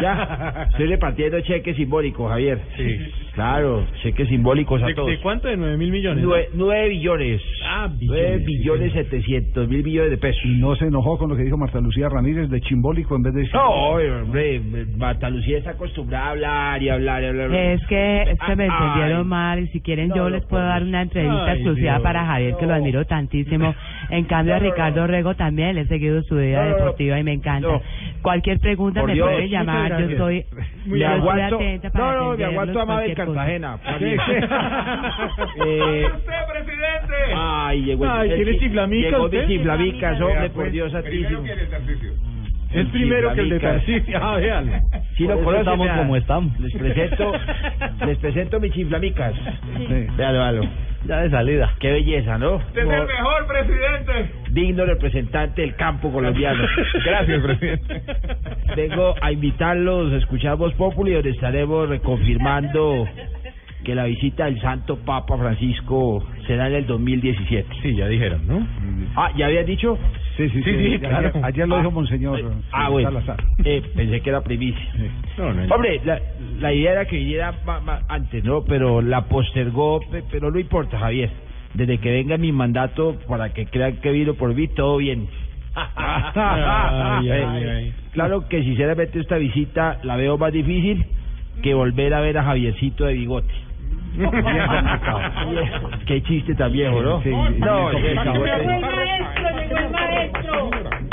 Ya, 0.00 0.66
estoy 0.70 0.86
repartiendo 0.86 1.40
cheques 1.40 1.76
simbólicos, 1.76 2.30
Javier. 2.30 2.60
Sí. 2.76 2.98
Claro, 3.34 3.86
cheques 4.02 4.28
simbólicos 4.28 4.82
a 4.82 4.86
¿De, 4.86 4.94
todos. 4.94 5.08
de 5.08 5.20
cuánto? 5.20 5.48
¿De 5.48 5.56
nueve 5.56 5.76
mil 5.76 5.90
millones? 5.90 6.24
Nue- 6.24 6.48
nueve 6.54 6.88
billones. 6.88 7.40
Ah, 7.64 7.88
billones, 7.90 8.38
sí, 8.40 8.44
billones 8.44 8.92
sí. 8.92 8.98
setecientos 8.98 9.68
mil 9.68 9.84
millones 9.84 10.10
de 10.10 10.18
pesos. 10.18 10.40
Y 10.44 10.58
no 10.58 10.74
se 10.76 10.86
enojó 10.86 11.16
con 11.18 11.30
lo 11.30 11.36
que 11.36 11.44
dijo 11.44 11.56
Marta 11.56 11.80
Lucía 11.80 12.08
Ramírez 12.08 12.48
de 12.50 12.60
chimbólico 12.60 13.14
en 13.16 13.22
vez 13.22 13.34
de... 13.34 13.48
No, 13.52 13.70
hombre, 13.70 14.60
Marta 14.96 15.30
Lucía 15.30 15.58
está 15.58 15.70
acostumbrada 15.70 16.26
a 16.26 16.30
hablar 16.30 16.82
y 16.82 16.88
hablar 16.88 17.22
y 17.22 17.26
hablar. 17.26 17.54
Es 17.54 17.86
que, 17.86 18.22
es 18.22 18.38
que 18.40 18.56
me 18.56 18.64
Ay. 18.64 18.70
entendieron 18.70 19.28
mal 19.28 19.58
y 19.60 19.68
si 19.68 19.80
quieren 19.80 20.08
No, 20.08 20.16
yo 20.16 20.22
no 20.24 20.30
les 20.30 20.44
puedo 20.46 20.64
dar 20.64 20.82
una 20.82 21.02
entrevista 21.02 21.44
Ay, 21.46 21.54
exclusiva 21.54 21.92
Dios. 21.92 22.02
para 22.02 22.26
Javier 22.26 22.56
que 22.56 22.66
lo 22.66 22.72
No. 22.72 22.74
admiro 22.78 23.04
tantísimo. 23.06 23.74
En 24.10 24.24
cambio 24.24 24.54
a 24.54 24.58
No, 24.58 24.64
no, 24.64 24.70
Ricardo 24.70 25.00
no. 25.02 25.06
Rego 25.06 25.34
también 25.36 25.76
le 25.76 25.82
he 25.82 25.86
seguido 25.86 26.20
su 26.24 26.34
vida 26.34 26.58
No, 26.58 26.64
no, 26.64 26.70
no. 26.70 26.76
deportiva 26.78 27.20
y 27.20 27.22
me 27.22 27.32
encanta. 27.32 27.68
No. 27.68 27.80
Cualquier 28.22 28.58
pregunta 28.58 29.00
Por 29.00 29.08
me 29.10 29.14
Dios, 29.14 29.28
pueden 29.30 29.48
llamar, 29.48 30.00
yo 30.00 30.08
estoy, 30.10 30.44
yo 30.86 30.96
estoy 30.96 31.40
atenta 31.40 31.90
para 31.90 32.12
no, 32.16 32.30
no, 32.32 32.36
me 32.36 32.44
aguanto 32.44 32.80
a 32.80 32.84
Mabel 32.86 33.14
cualquier 33.26 33.60
cosa. 33.60 33.80
Cartagena. 33.82 34.80
eh, 35.66 36.06
presidente! 36.52 37.14
ay, 37.36 37.82
llegó 37.84 38.04
el- 38.04 38.10
Ay, 38.10 38.28
¿quiere 38.30 38.58
chiflamicas 38.58 39.10
Llegó 39.12 39.24
usted? 39.24 39.46
mi 39.46 39.54
chiflamicas, 39.56 40.20
hombre, 40.20 40.34
Vea, 40.34 40.42
por 40.48 40.52
pues, 40.54 40.72
Dios 40.72 40.92
santísimo. 40.92 41.42
Es 42.72 42.86
primero 42.86 43.34
que 43.34 43.40
el 43.40 43.48
de 43.50 43.58
Tarcísio. 43.60 44.18
Ah, 44.22 44.36
véalo. 44.36 44.72
Sí, 45.16 45.24
lo 45.26 45.40
Por 45.40 45.42
eso 45.42 45.44
conocen, 45.44 45.60
estamos 45.60 45.86
vea. 45.86 45.96
como 45.96 46.16
estamos. 46.16 46.60
Les 46.60 46.72
presento, 46.72 47.32
les 48.06 48.18
presento 48.18 48.60
mi 48.60 48.70
chiflamicas. 48.70 49.34
Sí. 49.76 50.06
Véalo, 50.16 50.38
véalo. 50.38 50.62
Ya 51.06 51.22
de 51.22 51.30
salida. 51.30 51.74
Qué 51.80 51.90
belleza, 51.92 52.36
¿no? 52.38 52.56
Usted 52.56 52.82
es 52.82 52.88
el 52.88 53.06
mejor 53.06 53.46
presidente. 53.46 54.30
digno 54.50 54.84
representante 54.84 55.62
del 55.62 55.74
campo 55.76 56.12
colombiano. 56.12 56.62
Gracias, 57.04 57.42
presidente. 57.42 58.02
Vengo 58.76 59.14
a 59.20 59.32
invitarlos 59.32 60.12
a 60.12 60.16
escuchar 60.16 60.56
Voz 60.56 60.74
Populi, 60.74 61.12
donde 61.14 61.30
estaremos 61.30 61.88
reconfirmando 61.88 63.08
que 63.84 63.94
la 63.94 64.04
visita 64.04 64.44
del 64.44 64.60
Santo 64.60 64.96
Papa 64.98 65.36
Francisco 65.38 66.24
será 66.46 66.68
en 66.68 66.74
el 66.74 66.86
2017. 66.86 67.66
Sí, 67.82 67.94
ya 67.96 68.06
dijeron, 68.08 68.46
¿no? 68.46 68.66
Ah, 69.16 69.30
¿ya 69.36 69.46
habían 69.46 69.66
dicho? 69.66 69.98
Sí, 70.36 70.48
sí, 70.50 70.62
sí, 70.62 70.70
sí, 70.70 70.70
ayer- 70.70 71.00
claro. 71.00 71.32
ayer 71.42 71.68
lo 71.68 71.76
dijo 71.78 71.88
Ah, 71.88 71.92
Monseñor, 71.92 72.52
Ah, 72.72 72.86
sí, 72.86 72.92
bueno. 72.92 73.08
Salazar. 73.10 73.44
Eh, 73.64 73.82
pensé 73.94 74.20
que 74.20 74.30
era 74.30 74.40
primicia. 74.42 74.84
Hombre, 75.70 76.00
la, 76.04 76.20
la 76.60 76.72
idea 76.72 76.92
era 76.92 77.04
que 77.06 77.16
viniera 77.16 77.54
ma- 77.64 77.80
ma- 77.80 78.00
antes, 78.08 78.44
¿no? 78.44 78.62
Pero 78.64 79.00
la 79.02 79.22
postergó, 79.26 80.00
pe- 80.10 80.24
pero 80.30 80.50
no 80.50 80.58
importa, 80.58 80.98
Javier. 80.98 81.30
Desde 81.74 81.98
que 81.98 82.10
venga 82.10 82.36
mi 82.36 82.52
mandato, 82.52 83.16
para 83.28 83.50
que 83.52 83.66
crean 83.66 83.96
que 83.98 84.10
vino 84.10 84.34
por 84.34 84.54
mí, 84.54 84.68
todo 84.68 84.96
bien. 84.98 85.28
Ay, 85.76 87.30
ay, 87.30 87.62
Eh, 87.64 87.70
ay. 87.70 87.94
Claro 88.12 88.48
que 88.48 88.62
sinceramente 88.62 89.18
esta 89.20 89.36
visita 89.36 89.98
la 90.02 90.16
veo 90.16 90.36
más 90.36 90.52
difícil 90.52 91.04
que 91.62 91.74
volver 91.74 92.12
a 92.14 92.20
ver 92.20 92.38
a 92.38 92.44
Javiercito 92.44 93.04
de 93.04 93.14
bigote. 93.14 93.52
Qué 96.06 96.22
chiste 96.22 96.54
tan 96.54 96.72
viejo, 96.72 97.00
¿no? 97.02 97.22
Sí, 97.22 97.30
no, 97.30 97.90
bien 97.90 98.18
ese 98.18 98.30
complicado. 98.30 98.34
bigote- 98.34 98.90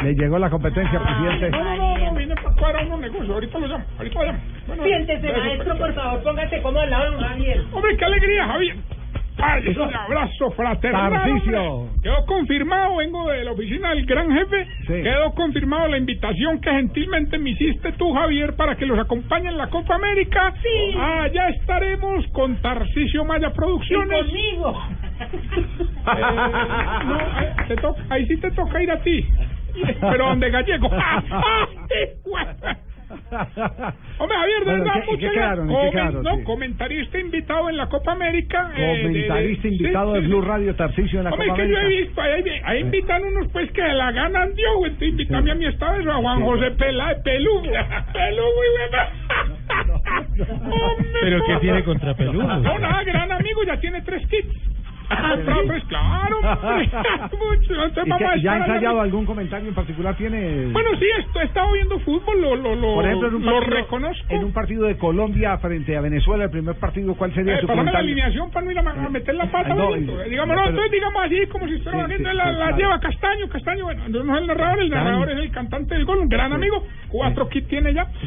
Le 0.03 0.13
llegó 0.13 0.37
la 0.39 0.49
competencia, 0.49 0.99
presidente. 1.01 1.49
No, 1.51 1.63
no, 1.77 1.97
no, 1.97 2.13
vine 2.15 2.35
para 2.35 2.55
cuadrar 2.55 2.85
unos 2.87 2.99
negocios. 2.99 3.29
Ahorita 3.29 3.59
lo 3.59 3.67
llamo, 3.67 3.85
ahorita 3.97 4.19
lo 4.19 4.25
llamo. 4.25 4.39
Bueno, 4.67 4.83
Siéntese, 4.83 5.27
maestro, 5.31 5.41
perfecto. 5.65 5.77
por 5.77 5.93
favor, 5.93 6.23
póngase 6.23 6.61
cómodo 6.61 6.83
al 6.83 6.89
lado 6.89 7.11
de 7.17 7.23
Javier. 7.23 7.61
Hombre, 7.71 7.97
qué 7.97 8.05
alegría, 8.05 8.47
Javier. 8.47 8.75
Ay, 9.37 9.67
un 9.67 9.95
abrazo 9.95 10.51
fraternal. 10.51 11.11
Tarcisio. 11.11 11.63
hombre. 11.63 12.01
Quedó 12.01 12.25
confirmado, 12.25 12.95
vengo 12.97 13.29
de 13.29 13.43
la 13.43 13.51
oficina 13.51 13.89
del 13.91 14.05
gran 14.05 14.31
jefe. 14.31 14.67
Sí. 14.87 15.03
Quedó 15.03 15.31
confirmado 15.33 15.87
la 15.87 15.97
invitación 15.97 16.59
que 16.59 16.71
gentilmente 16.71 17.37
me 17.37 17.51
hiciste 17.51 17.91
tú, 17.93 18.13
Javier, 18.13 18.55
para 18.55 18.75
que 18.75 18.85
los 18.85 18.99
acompañe 18.99 19.49
en 19.49 19.57
la 19.57 19.69
Copa 19.69 19.95
América. 19.95 20.53
Sí. 20.61 20.95
Ah, 20.97 21.27
ya 21.33 21.47
estaremos 21.49 22.25
con 22.33 22.55
Tarcisio 22.61 23.23
Maya 23.25 23.51
Producciones. 23.53 24.25
conmigo. 24.25 24.81
Eh, 26.07 26.21
no, 27.05 27.19
eh, 27.19 27.53
te 27.67 28.13
ahí 28.13 28.25
sí 28.27 28.37
te 28.37 28.49
toca 28.51 28.81
ir 28.81 28.89
a 28.89 29.01
ti. 29.01 29.25
Pero 29.99 30.27
donde 30.27 30.49
gallego. 30.49 30.89
Hombre, 34.19 34.37
Javier, 34.37 34.65
de 34.65 34.71
verdad, 34.73 34.95
¿en 34.95 35.01
qué- 35.03 35.11
en 35.11 35.19
qué 35.19 35.27
muchas 35.27 35.33
gracias. 35.33 35.33
quedaron? 35.91 36.23
no, 36.23 36.35
Sí. 36.37 36.43
comentarista 36.43 37.19
invitado 37.19 37.69
en 37.69 37.77
la 37.77 37.87
Copa 37.89 38.11
América. 38.13 38.71
eh, 38.75 38.81
de- 38.81 38.87
de- 38.87 39.01
Comentarista 39.27 39.61
sí, 39.61 39.67
invitado 39.75 40.13
de 40.13 40.19
Blue. 40.21 40.41
Radio 40.41 40.75
Tarcisio 40.75 41.19
en 41.19 41.25
la 41.25 41.31
Hombre, 41.31 41.47
Copa 41.49 41.61
es 41.61 41.67
que 41.67 41.73
yo 41.73 41.77
he 41.77 41.81
América. 41.81 42.05
visto, 42.05 42.21
ahí, 42.21 42.43
ahí 42.63 42.79
invitan 42.81 43.23
unos 43.23 43.51
pues 43.51 43.71
que 43.71 43.81
la 43.81 44.11
ganan 44.11 44.53
Dios, 44.55 44.75
güey. 44.77 44.91
Entonces 44.91 45.09
invítame 45.09 45.51
a 45.51 45.55
mi 45.55 45.65
estado, 45.65 46.11
a 46.11 46.15
Juan 46.15 46.37
Sí. 46.39 46.43
José 46.45 46.71
Pela, 46.71 47.15
Pelugo. 47.23 47.61
Pelugo, 48.13 48.49
güey. 48.55 48.77
Hombre, 50.39 51.07
¿Pero 51.21 51.39
qué 51.45 51.55
tiene 51.61 51.83
contra 51.83 52.13
Pelugo? 52.15 52.43
No, 52.47 52.79
nada, 52.79 53.03
gran 53.03 53.31
amigo, 53.31 53.63
ya 53.65 53.77
tiene 53.79 54.01
tres 54.01 54.25
kits. 54.27 54.76
Comprado 55.09 55.61
tres, 55.67 55.83
claro. 55.85 56.37
Mucho, 57.31 57.73
entonces 57.85 58.05
¿Y 58.05 58.09
vamos 58.09 58.27
a 58.29 58.33
qué- 58.33 58.41
¿Ya 58.41 58.51
ha 58.53 58.57
ensayado 58.57 59.01
algún 59.01 59.25
comentario 59.25 59.69
en 59.69 59.75
particular? 59.75 60.15
¿Tiene...? 60.15 60.67
Bueno, 60.71 60.89
sí, 60.99 61.05
esto, 61.19 61.39
he 61.41 61.45
estado 61.45 61.71
viendo 61.73 61.99
fútbol, 61.99 62.41
lo, 62.41 62.55
lo, 62.55 62.75
lo, 62.75 62.93
Por 62.95 63.05
ejemplo, 63.05 63.27
en 63.29 63.35
un, 63.35 63.45
lo 63.45 63.51
partido, 63.59 63.75
reconozco. 63.77 64.25
en 64.29 64.43
un 64.43 64.53
partido 64.53 64.83
de 64.85 64.97
Colombia 64.97 65.57
frente 65.59 65.95
a 65.95 66.01
Venezuela, 66.01 66.45
el 66.45 66.49
primer 66.51 66.75
partido, 66.75 67.15
¿cuál 67.15 67.33
sería 67.33 67.55
Eh, 67.55 67.61
su 67.61 67.67
pásame 67.67 67.85
la 67.85 67.91
comentario? 67.91 68.11
alineación 68.11 68.51
para 68.51 68.65
no 68.65 68.71
ir 68.71 68.77
a, 68.79 68.81
a 68.81 69.09
meter 69.09 69.35
la 69.35 69.45
pata, 69.51 69.69
No, 69.73 69.93
digamos, 69.93 70.17
no, 70.17 70.55
pero- 70.55 70.69
entonces 70.69 70.91
digamos 70.91 71.23
así, 71.23 71.47
como 71.47 71.67
si 71.67 71.75
estuviera 71.75 72.05
Sí, 72.07 72.09
viendo 72.09 72.29
sí, 72.31 72.35
la, 72.37 72.43
sí, 72.43 72.49
la 72.51 72.57
claro. 72.57 72.77
lleva 72.77 72.99
Castaño, 72.99 73.49
Castaño, 73.49 73.83
bueno, 73.85 74.03
no 74.09 74.35
es 74.35 74.41
el 74.41 74.47
narrador, 74.47 74.79
el 74.79 74.89
narrador 74.89 75.31
es 75.31 75.37
el 75.39 75.51
cantante 75.51 75.95
del 75.95 76.05
gol, 76.05 76.19
un 76.19 76.29
gran 76.29 76.51
amigo, 76.53 76.83
cuatro 77.09 77.47
kits 77.49 77.67
tiene 77.69 77.93
ya. 77.93 78.07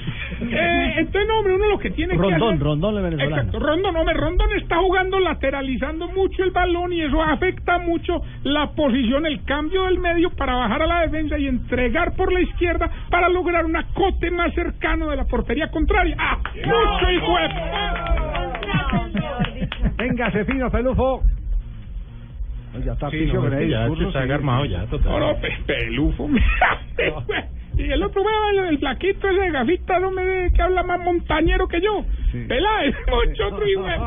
Eh, 0.40 0.94
entonces, 0.98 1.28
no, 1.28 1.39
hombre, 1.40 1.55
uno 1.55 1.66
lo 1.69 1.78
que 1.78 1.90
tiene 1.90 2.12
que 2.15 2.19
Rondón, 2.19 2.55
hacer... 2.55 2.61
Rondón 2.65 2.97
el 2.97 3.02
venezolano. 3.02 3.36
Exacto, 3.36 3.59
Rondón, 3.61 3.97
hombre, 3.97 4.15
Rondón 4.15 4.48
está 4.57 4.77
jugando 4.78 5.19
lateralizando 5.20 6.09
mucho 6.09 6.43
el 6.44 6.51
balón 6.51 6.69
y 6.90 7.02
eso 7.02 7.20
afecta 7.22 7.78
mucho 7.78 8.20
la 8.44 8.68
posición, 8.70 9.26
el 9.26 9.42
cambio 9.44 9.84
del 9.84 9.98
medio 9.98 10.30
para 10.30 10.55
bajar 10.55 10.82
a 10.82 10.86
la 10.86 11.01
defensa 11.02 11.36
y 11.38 11.47
entregar 11.48 12.14
por 12.14 12.32
la 12.32 12.40
izquierda 12.40 12.88
para 13.10 13.28
lograr 13.28 13.64
un 13.64 13.76
acote 13.76 14.30
más 14.30 14.55
cercano 14.55 15.10
de 15.10 15.16
la 15.16 15.24
portería 15.24 15.68
contraria. 15.70 16.14
¡Ah! 16.18 16.38
¡Mucho 16.55 17.10
hijo 17.10 17.36
de... 17.38 17.48
Venga, 19.97 20.30
Cefino, 20.30 20.70
Pelufo. 20.70 21.22
Ya 22.84 22.92
está 22.92 23.10
Sí, 23.10 23.26
no, 23.32 23.47
es 23.48 23.55
que 23.59 23.68
ya 23.68 23.88
se 23.88 24.05
está 24.05 24.20
armado 24.34 24.64
ya, 24.64 24.86
total. 24.86 25.12
No, 25.12 25.18
no, 25.18 25.40
pe- 25.40 25.59
pelufo. 25.66 26.28
Y 27.76 27.90
el 27.90 28.02
otro, 28.02 28.22
el, 28.52 28.59
el 28.70 28.78
flaquito 28.78 29.28
ese 29.28 29.40
de 29.40 29.51
gafitas, 29.51 30.01
no 30.01 30.10
me 30.10 30.51
que 30.52 30.62
habla 30.62 30.82
más 30.82 31.01
montañero 31.01 31.66
que 31.68 31.80
yo. 31.80 32.05
Pelá, 32.47 32.84
es 32.84 32.94
mucho 33.09 33.48
otro 33.48 33.66
hijo 33.68 33.82
de- 33.82 33.98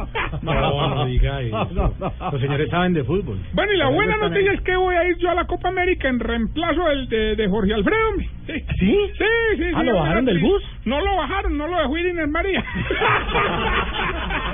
No, 0.43 0.89
no 0.95 1.05
diga 1.05 1.41
eso. 1.41 1.93
Los 2.31 2.39
señores 2.41 2.69
saben 2.69 2.93
de 2.93 3.03
fútbol. 3.03 3.37
Bueno, 3.53 3.71
y 3.73 3.77
la 3.77 3.89
buena 3.89 4.15
noticia 4.17 4.51
ahí. 4.51 4.57
es 4.57 4.61
que 4.63 4.75
voy 4.77 4.95
a 4.95 5.07
ir 5.07 5.17
yo 5.17 5.29
a 5.29 5.35
la 5.35 5.45
Copa 5.45 5.67
América 5.69 6.07
en 6.07 6.19
reemplazo 6.19 6.85
del 6.85 7.09
de, 7.09 7.35
de 7.35 7.47
Jorge 7.49 7.73
Alfredo. 7.73 8.11
Sí, 8.47 8.53
¿Sí? 8.79 8.97
sí, 9.17 9.25
sí. 9.57 9.63
Ah, 9.73 9.79
sí, 9.81 9.85
¿lo 9.87 9.95
bajaron 9.95 10.25
del 10.25 10.37
sí. 10.39 10.41
bus? 10.45 10.63
No 10.85 10.99
lo 11.01 11.15
bajaron, 11.17 11.57
no 11.57 11.67
lo 11.67 11.77
dejó 11.79 11.97
ir 11.97 12.05
Inés 12.07 12.29
María. 12.29 12.63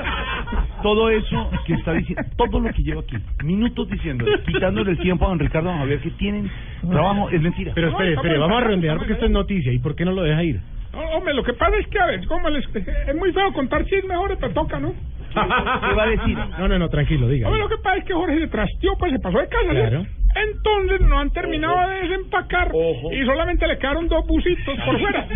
Todo 0.81 1.09
eso 1.09 1.49
que 1.65 1.73
está 1.73 1.93
diciendo, 1.93 2.23
todo 2.37 2.59
lo 2.59 2.71
que 2.71 2.81
llevo 2.83 3.01
aquí, 3.01 3.17
minutos 3.43 3.89
diciendo, 3.89 4.25
quitándole 4.45 4.91
el 4.91 4.97
tiempo 4.99 5.25
a 5.25 5.29
don 5.29 5.39
Ricardo 5.39 5.69
a 5.69 5.73
don 5.73 5.81
Javier 5.81 5.99
que 5.99 6.11
tienen 6.11 6.49
trabajo, 6.89 7.29
es 7.29 7.41
mentira. 7.41 7.71
Pero 7.75 7.89
espere, 7.89 8.13
espere, 8.13 8.37
vamos 8.37 8.57
a 8.57 8.61
redondear 8.65 8.97
porque 8.97 9.13
esto 9.13 9.25
es 9.25 9.31
noticia. 9.31 9.73
¿Y 9.73 9.79
por 9.79 9.95
qué 9.95 10.05
no 10.05 10.11
lo 10.11 10.23
deja 10.23 10.43
ir? 10.43 10.59
No, 10.93 10.99
hombre, 11.11 11.33
lo 11.33 11.43
que 11.43 11.53
pasa 11.53 11.77
es 11.77 11.87
que, 11.87 11.99
a 11.99 12.05
ver, 12.07 12.25
como 12.25 12.49
les, 12.49 12.65
es 12.75 13.15
muy 13.15 13.31
feo 13.31 13.53
contar 13.53 13.83
chismes, 13.85 14.05
mejor 14.05 14.35
te 14.37 14.49
toca, 14.49 14.79
¿no? 14.79 14.93
¿Qué 15.33 15.95
va 15.95 16.03
a 16.03 16.07
decir? 16.07 16.37
No, 16.57 16.67
no, 16.67 16.79
no, 16.79 16.89
tranquilo, 16.89 17.27
diga. 17.27 17.47
Hombre, 17.47 17.61
lo 17.61 17.69
que 17.69 17.77
pasa 17.77 17.97
es 17.97 18.05
que 18.05 18.13
Jorge 18.13 18.39
se 18.39 18.47
trasteó, 18.47 18.97
pues 18.97 19.11
se 19.11 19.19
pasó 19.19 19.37
de 19.37 19.47
casa, 19.47 19.89
¿sí? 19.89 20.07
Entonces 20.35 21.01
no 21.01 21.19
han 21.19 21.31
terminado 21.31 21.89
de 21.89 22.01
desempacar 22.07 22.71
y 23.11 23.25
solamente 23.25 23.67
le 23.67 23.77
quedaron 23.79 24.07
dos 24.07 24.25
busitos 24.27 24.77
por 24.85 24.99
fuera. 24.99 25.27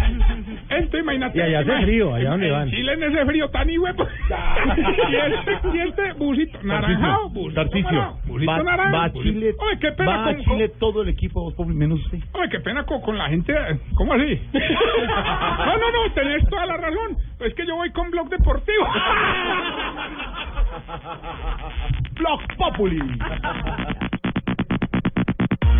Entonces 0.69 0.99
imagínate. 1.01 1.37
Y 1.37 1.41
allá 1.41 1.59
hace 1.61 1.81
frío, 1.83 2.13
allá 2.13 2.29
donde 2.29 2.51
van. 2.51 2.69
Chile 2.69 2.93
en 2.93 3.03
ese 3.03 3.25
frío 3.25 3.49
tan 3.49 3.69
y 3.69 3.77
huevo. 3.77 4.05
y, 5.09 5.15
este, 5.15 5.59
y 5.73 5.79
este 5.81 6.13
busito 6.13 6.59
naranjado, 6.63 7.29
busito 7.29 7.55
Tarcisio, 7.61 7.91
morado, 7.91 8.17
busito 8.27 8.51
va, 8.51 8.63
naranja. 8.63 8.91
va 8.97 9.03
a 9.05 9.09
busito- 9.09 9.23
Chile, 9.33 9.53
Oye, 9.59 9.79
qué 9.79 9.91
pena 9.93 10.11
va 10.17 10.21
a 10.29 10.33
con, 10.35 10.43
Chile 10.43 10.69
todo 10.79 11.01
el 11.01 11.09
equipo, 11.09 11.53
menos 11.65 11.99
usted. 12.05 12.19
oye, 12.33 12.49
qué 12.49 12.59
pena 12.59 12.83
con, 12.85 13.01
con 13.01 13.17
la 13.17 13.29
gente. 13.29 13.53
¿Cómo 13.95 14.13
así? 14.13 14.39
no, 14.53 15.77
no, 15.77 15.91
no, 15.91 16.13
tenés 16.13 16.47
toda 16.49 16.65
la 16.67 16.77
razón. 16.77 17.17
Es 17.39 17.53
que 17.55 17.65
yo 17.65 17.75
voy 17.75 17.91
con 17.91 18.09
Blog 18.11 18.29
Deportivo. 18.29 18.87
Blog 22.15 22.41
Populi. 22.57 22.99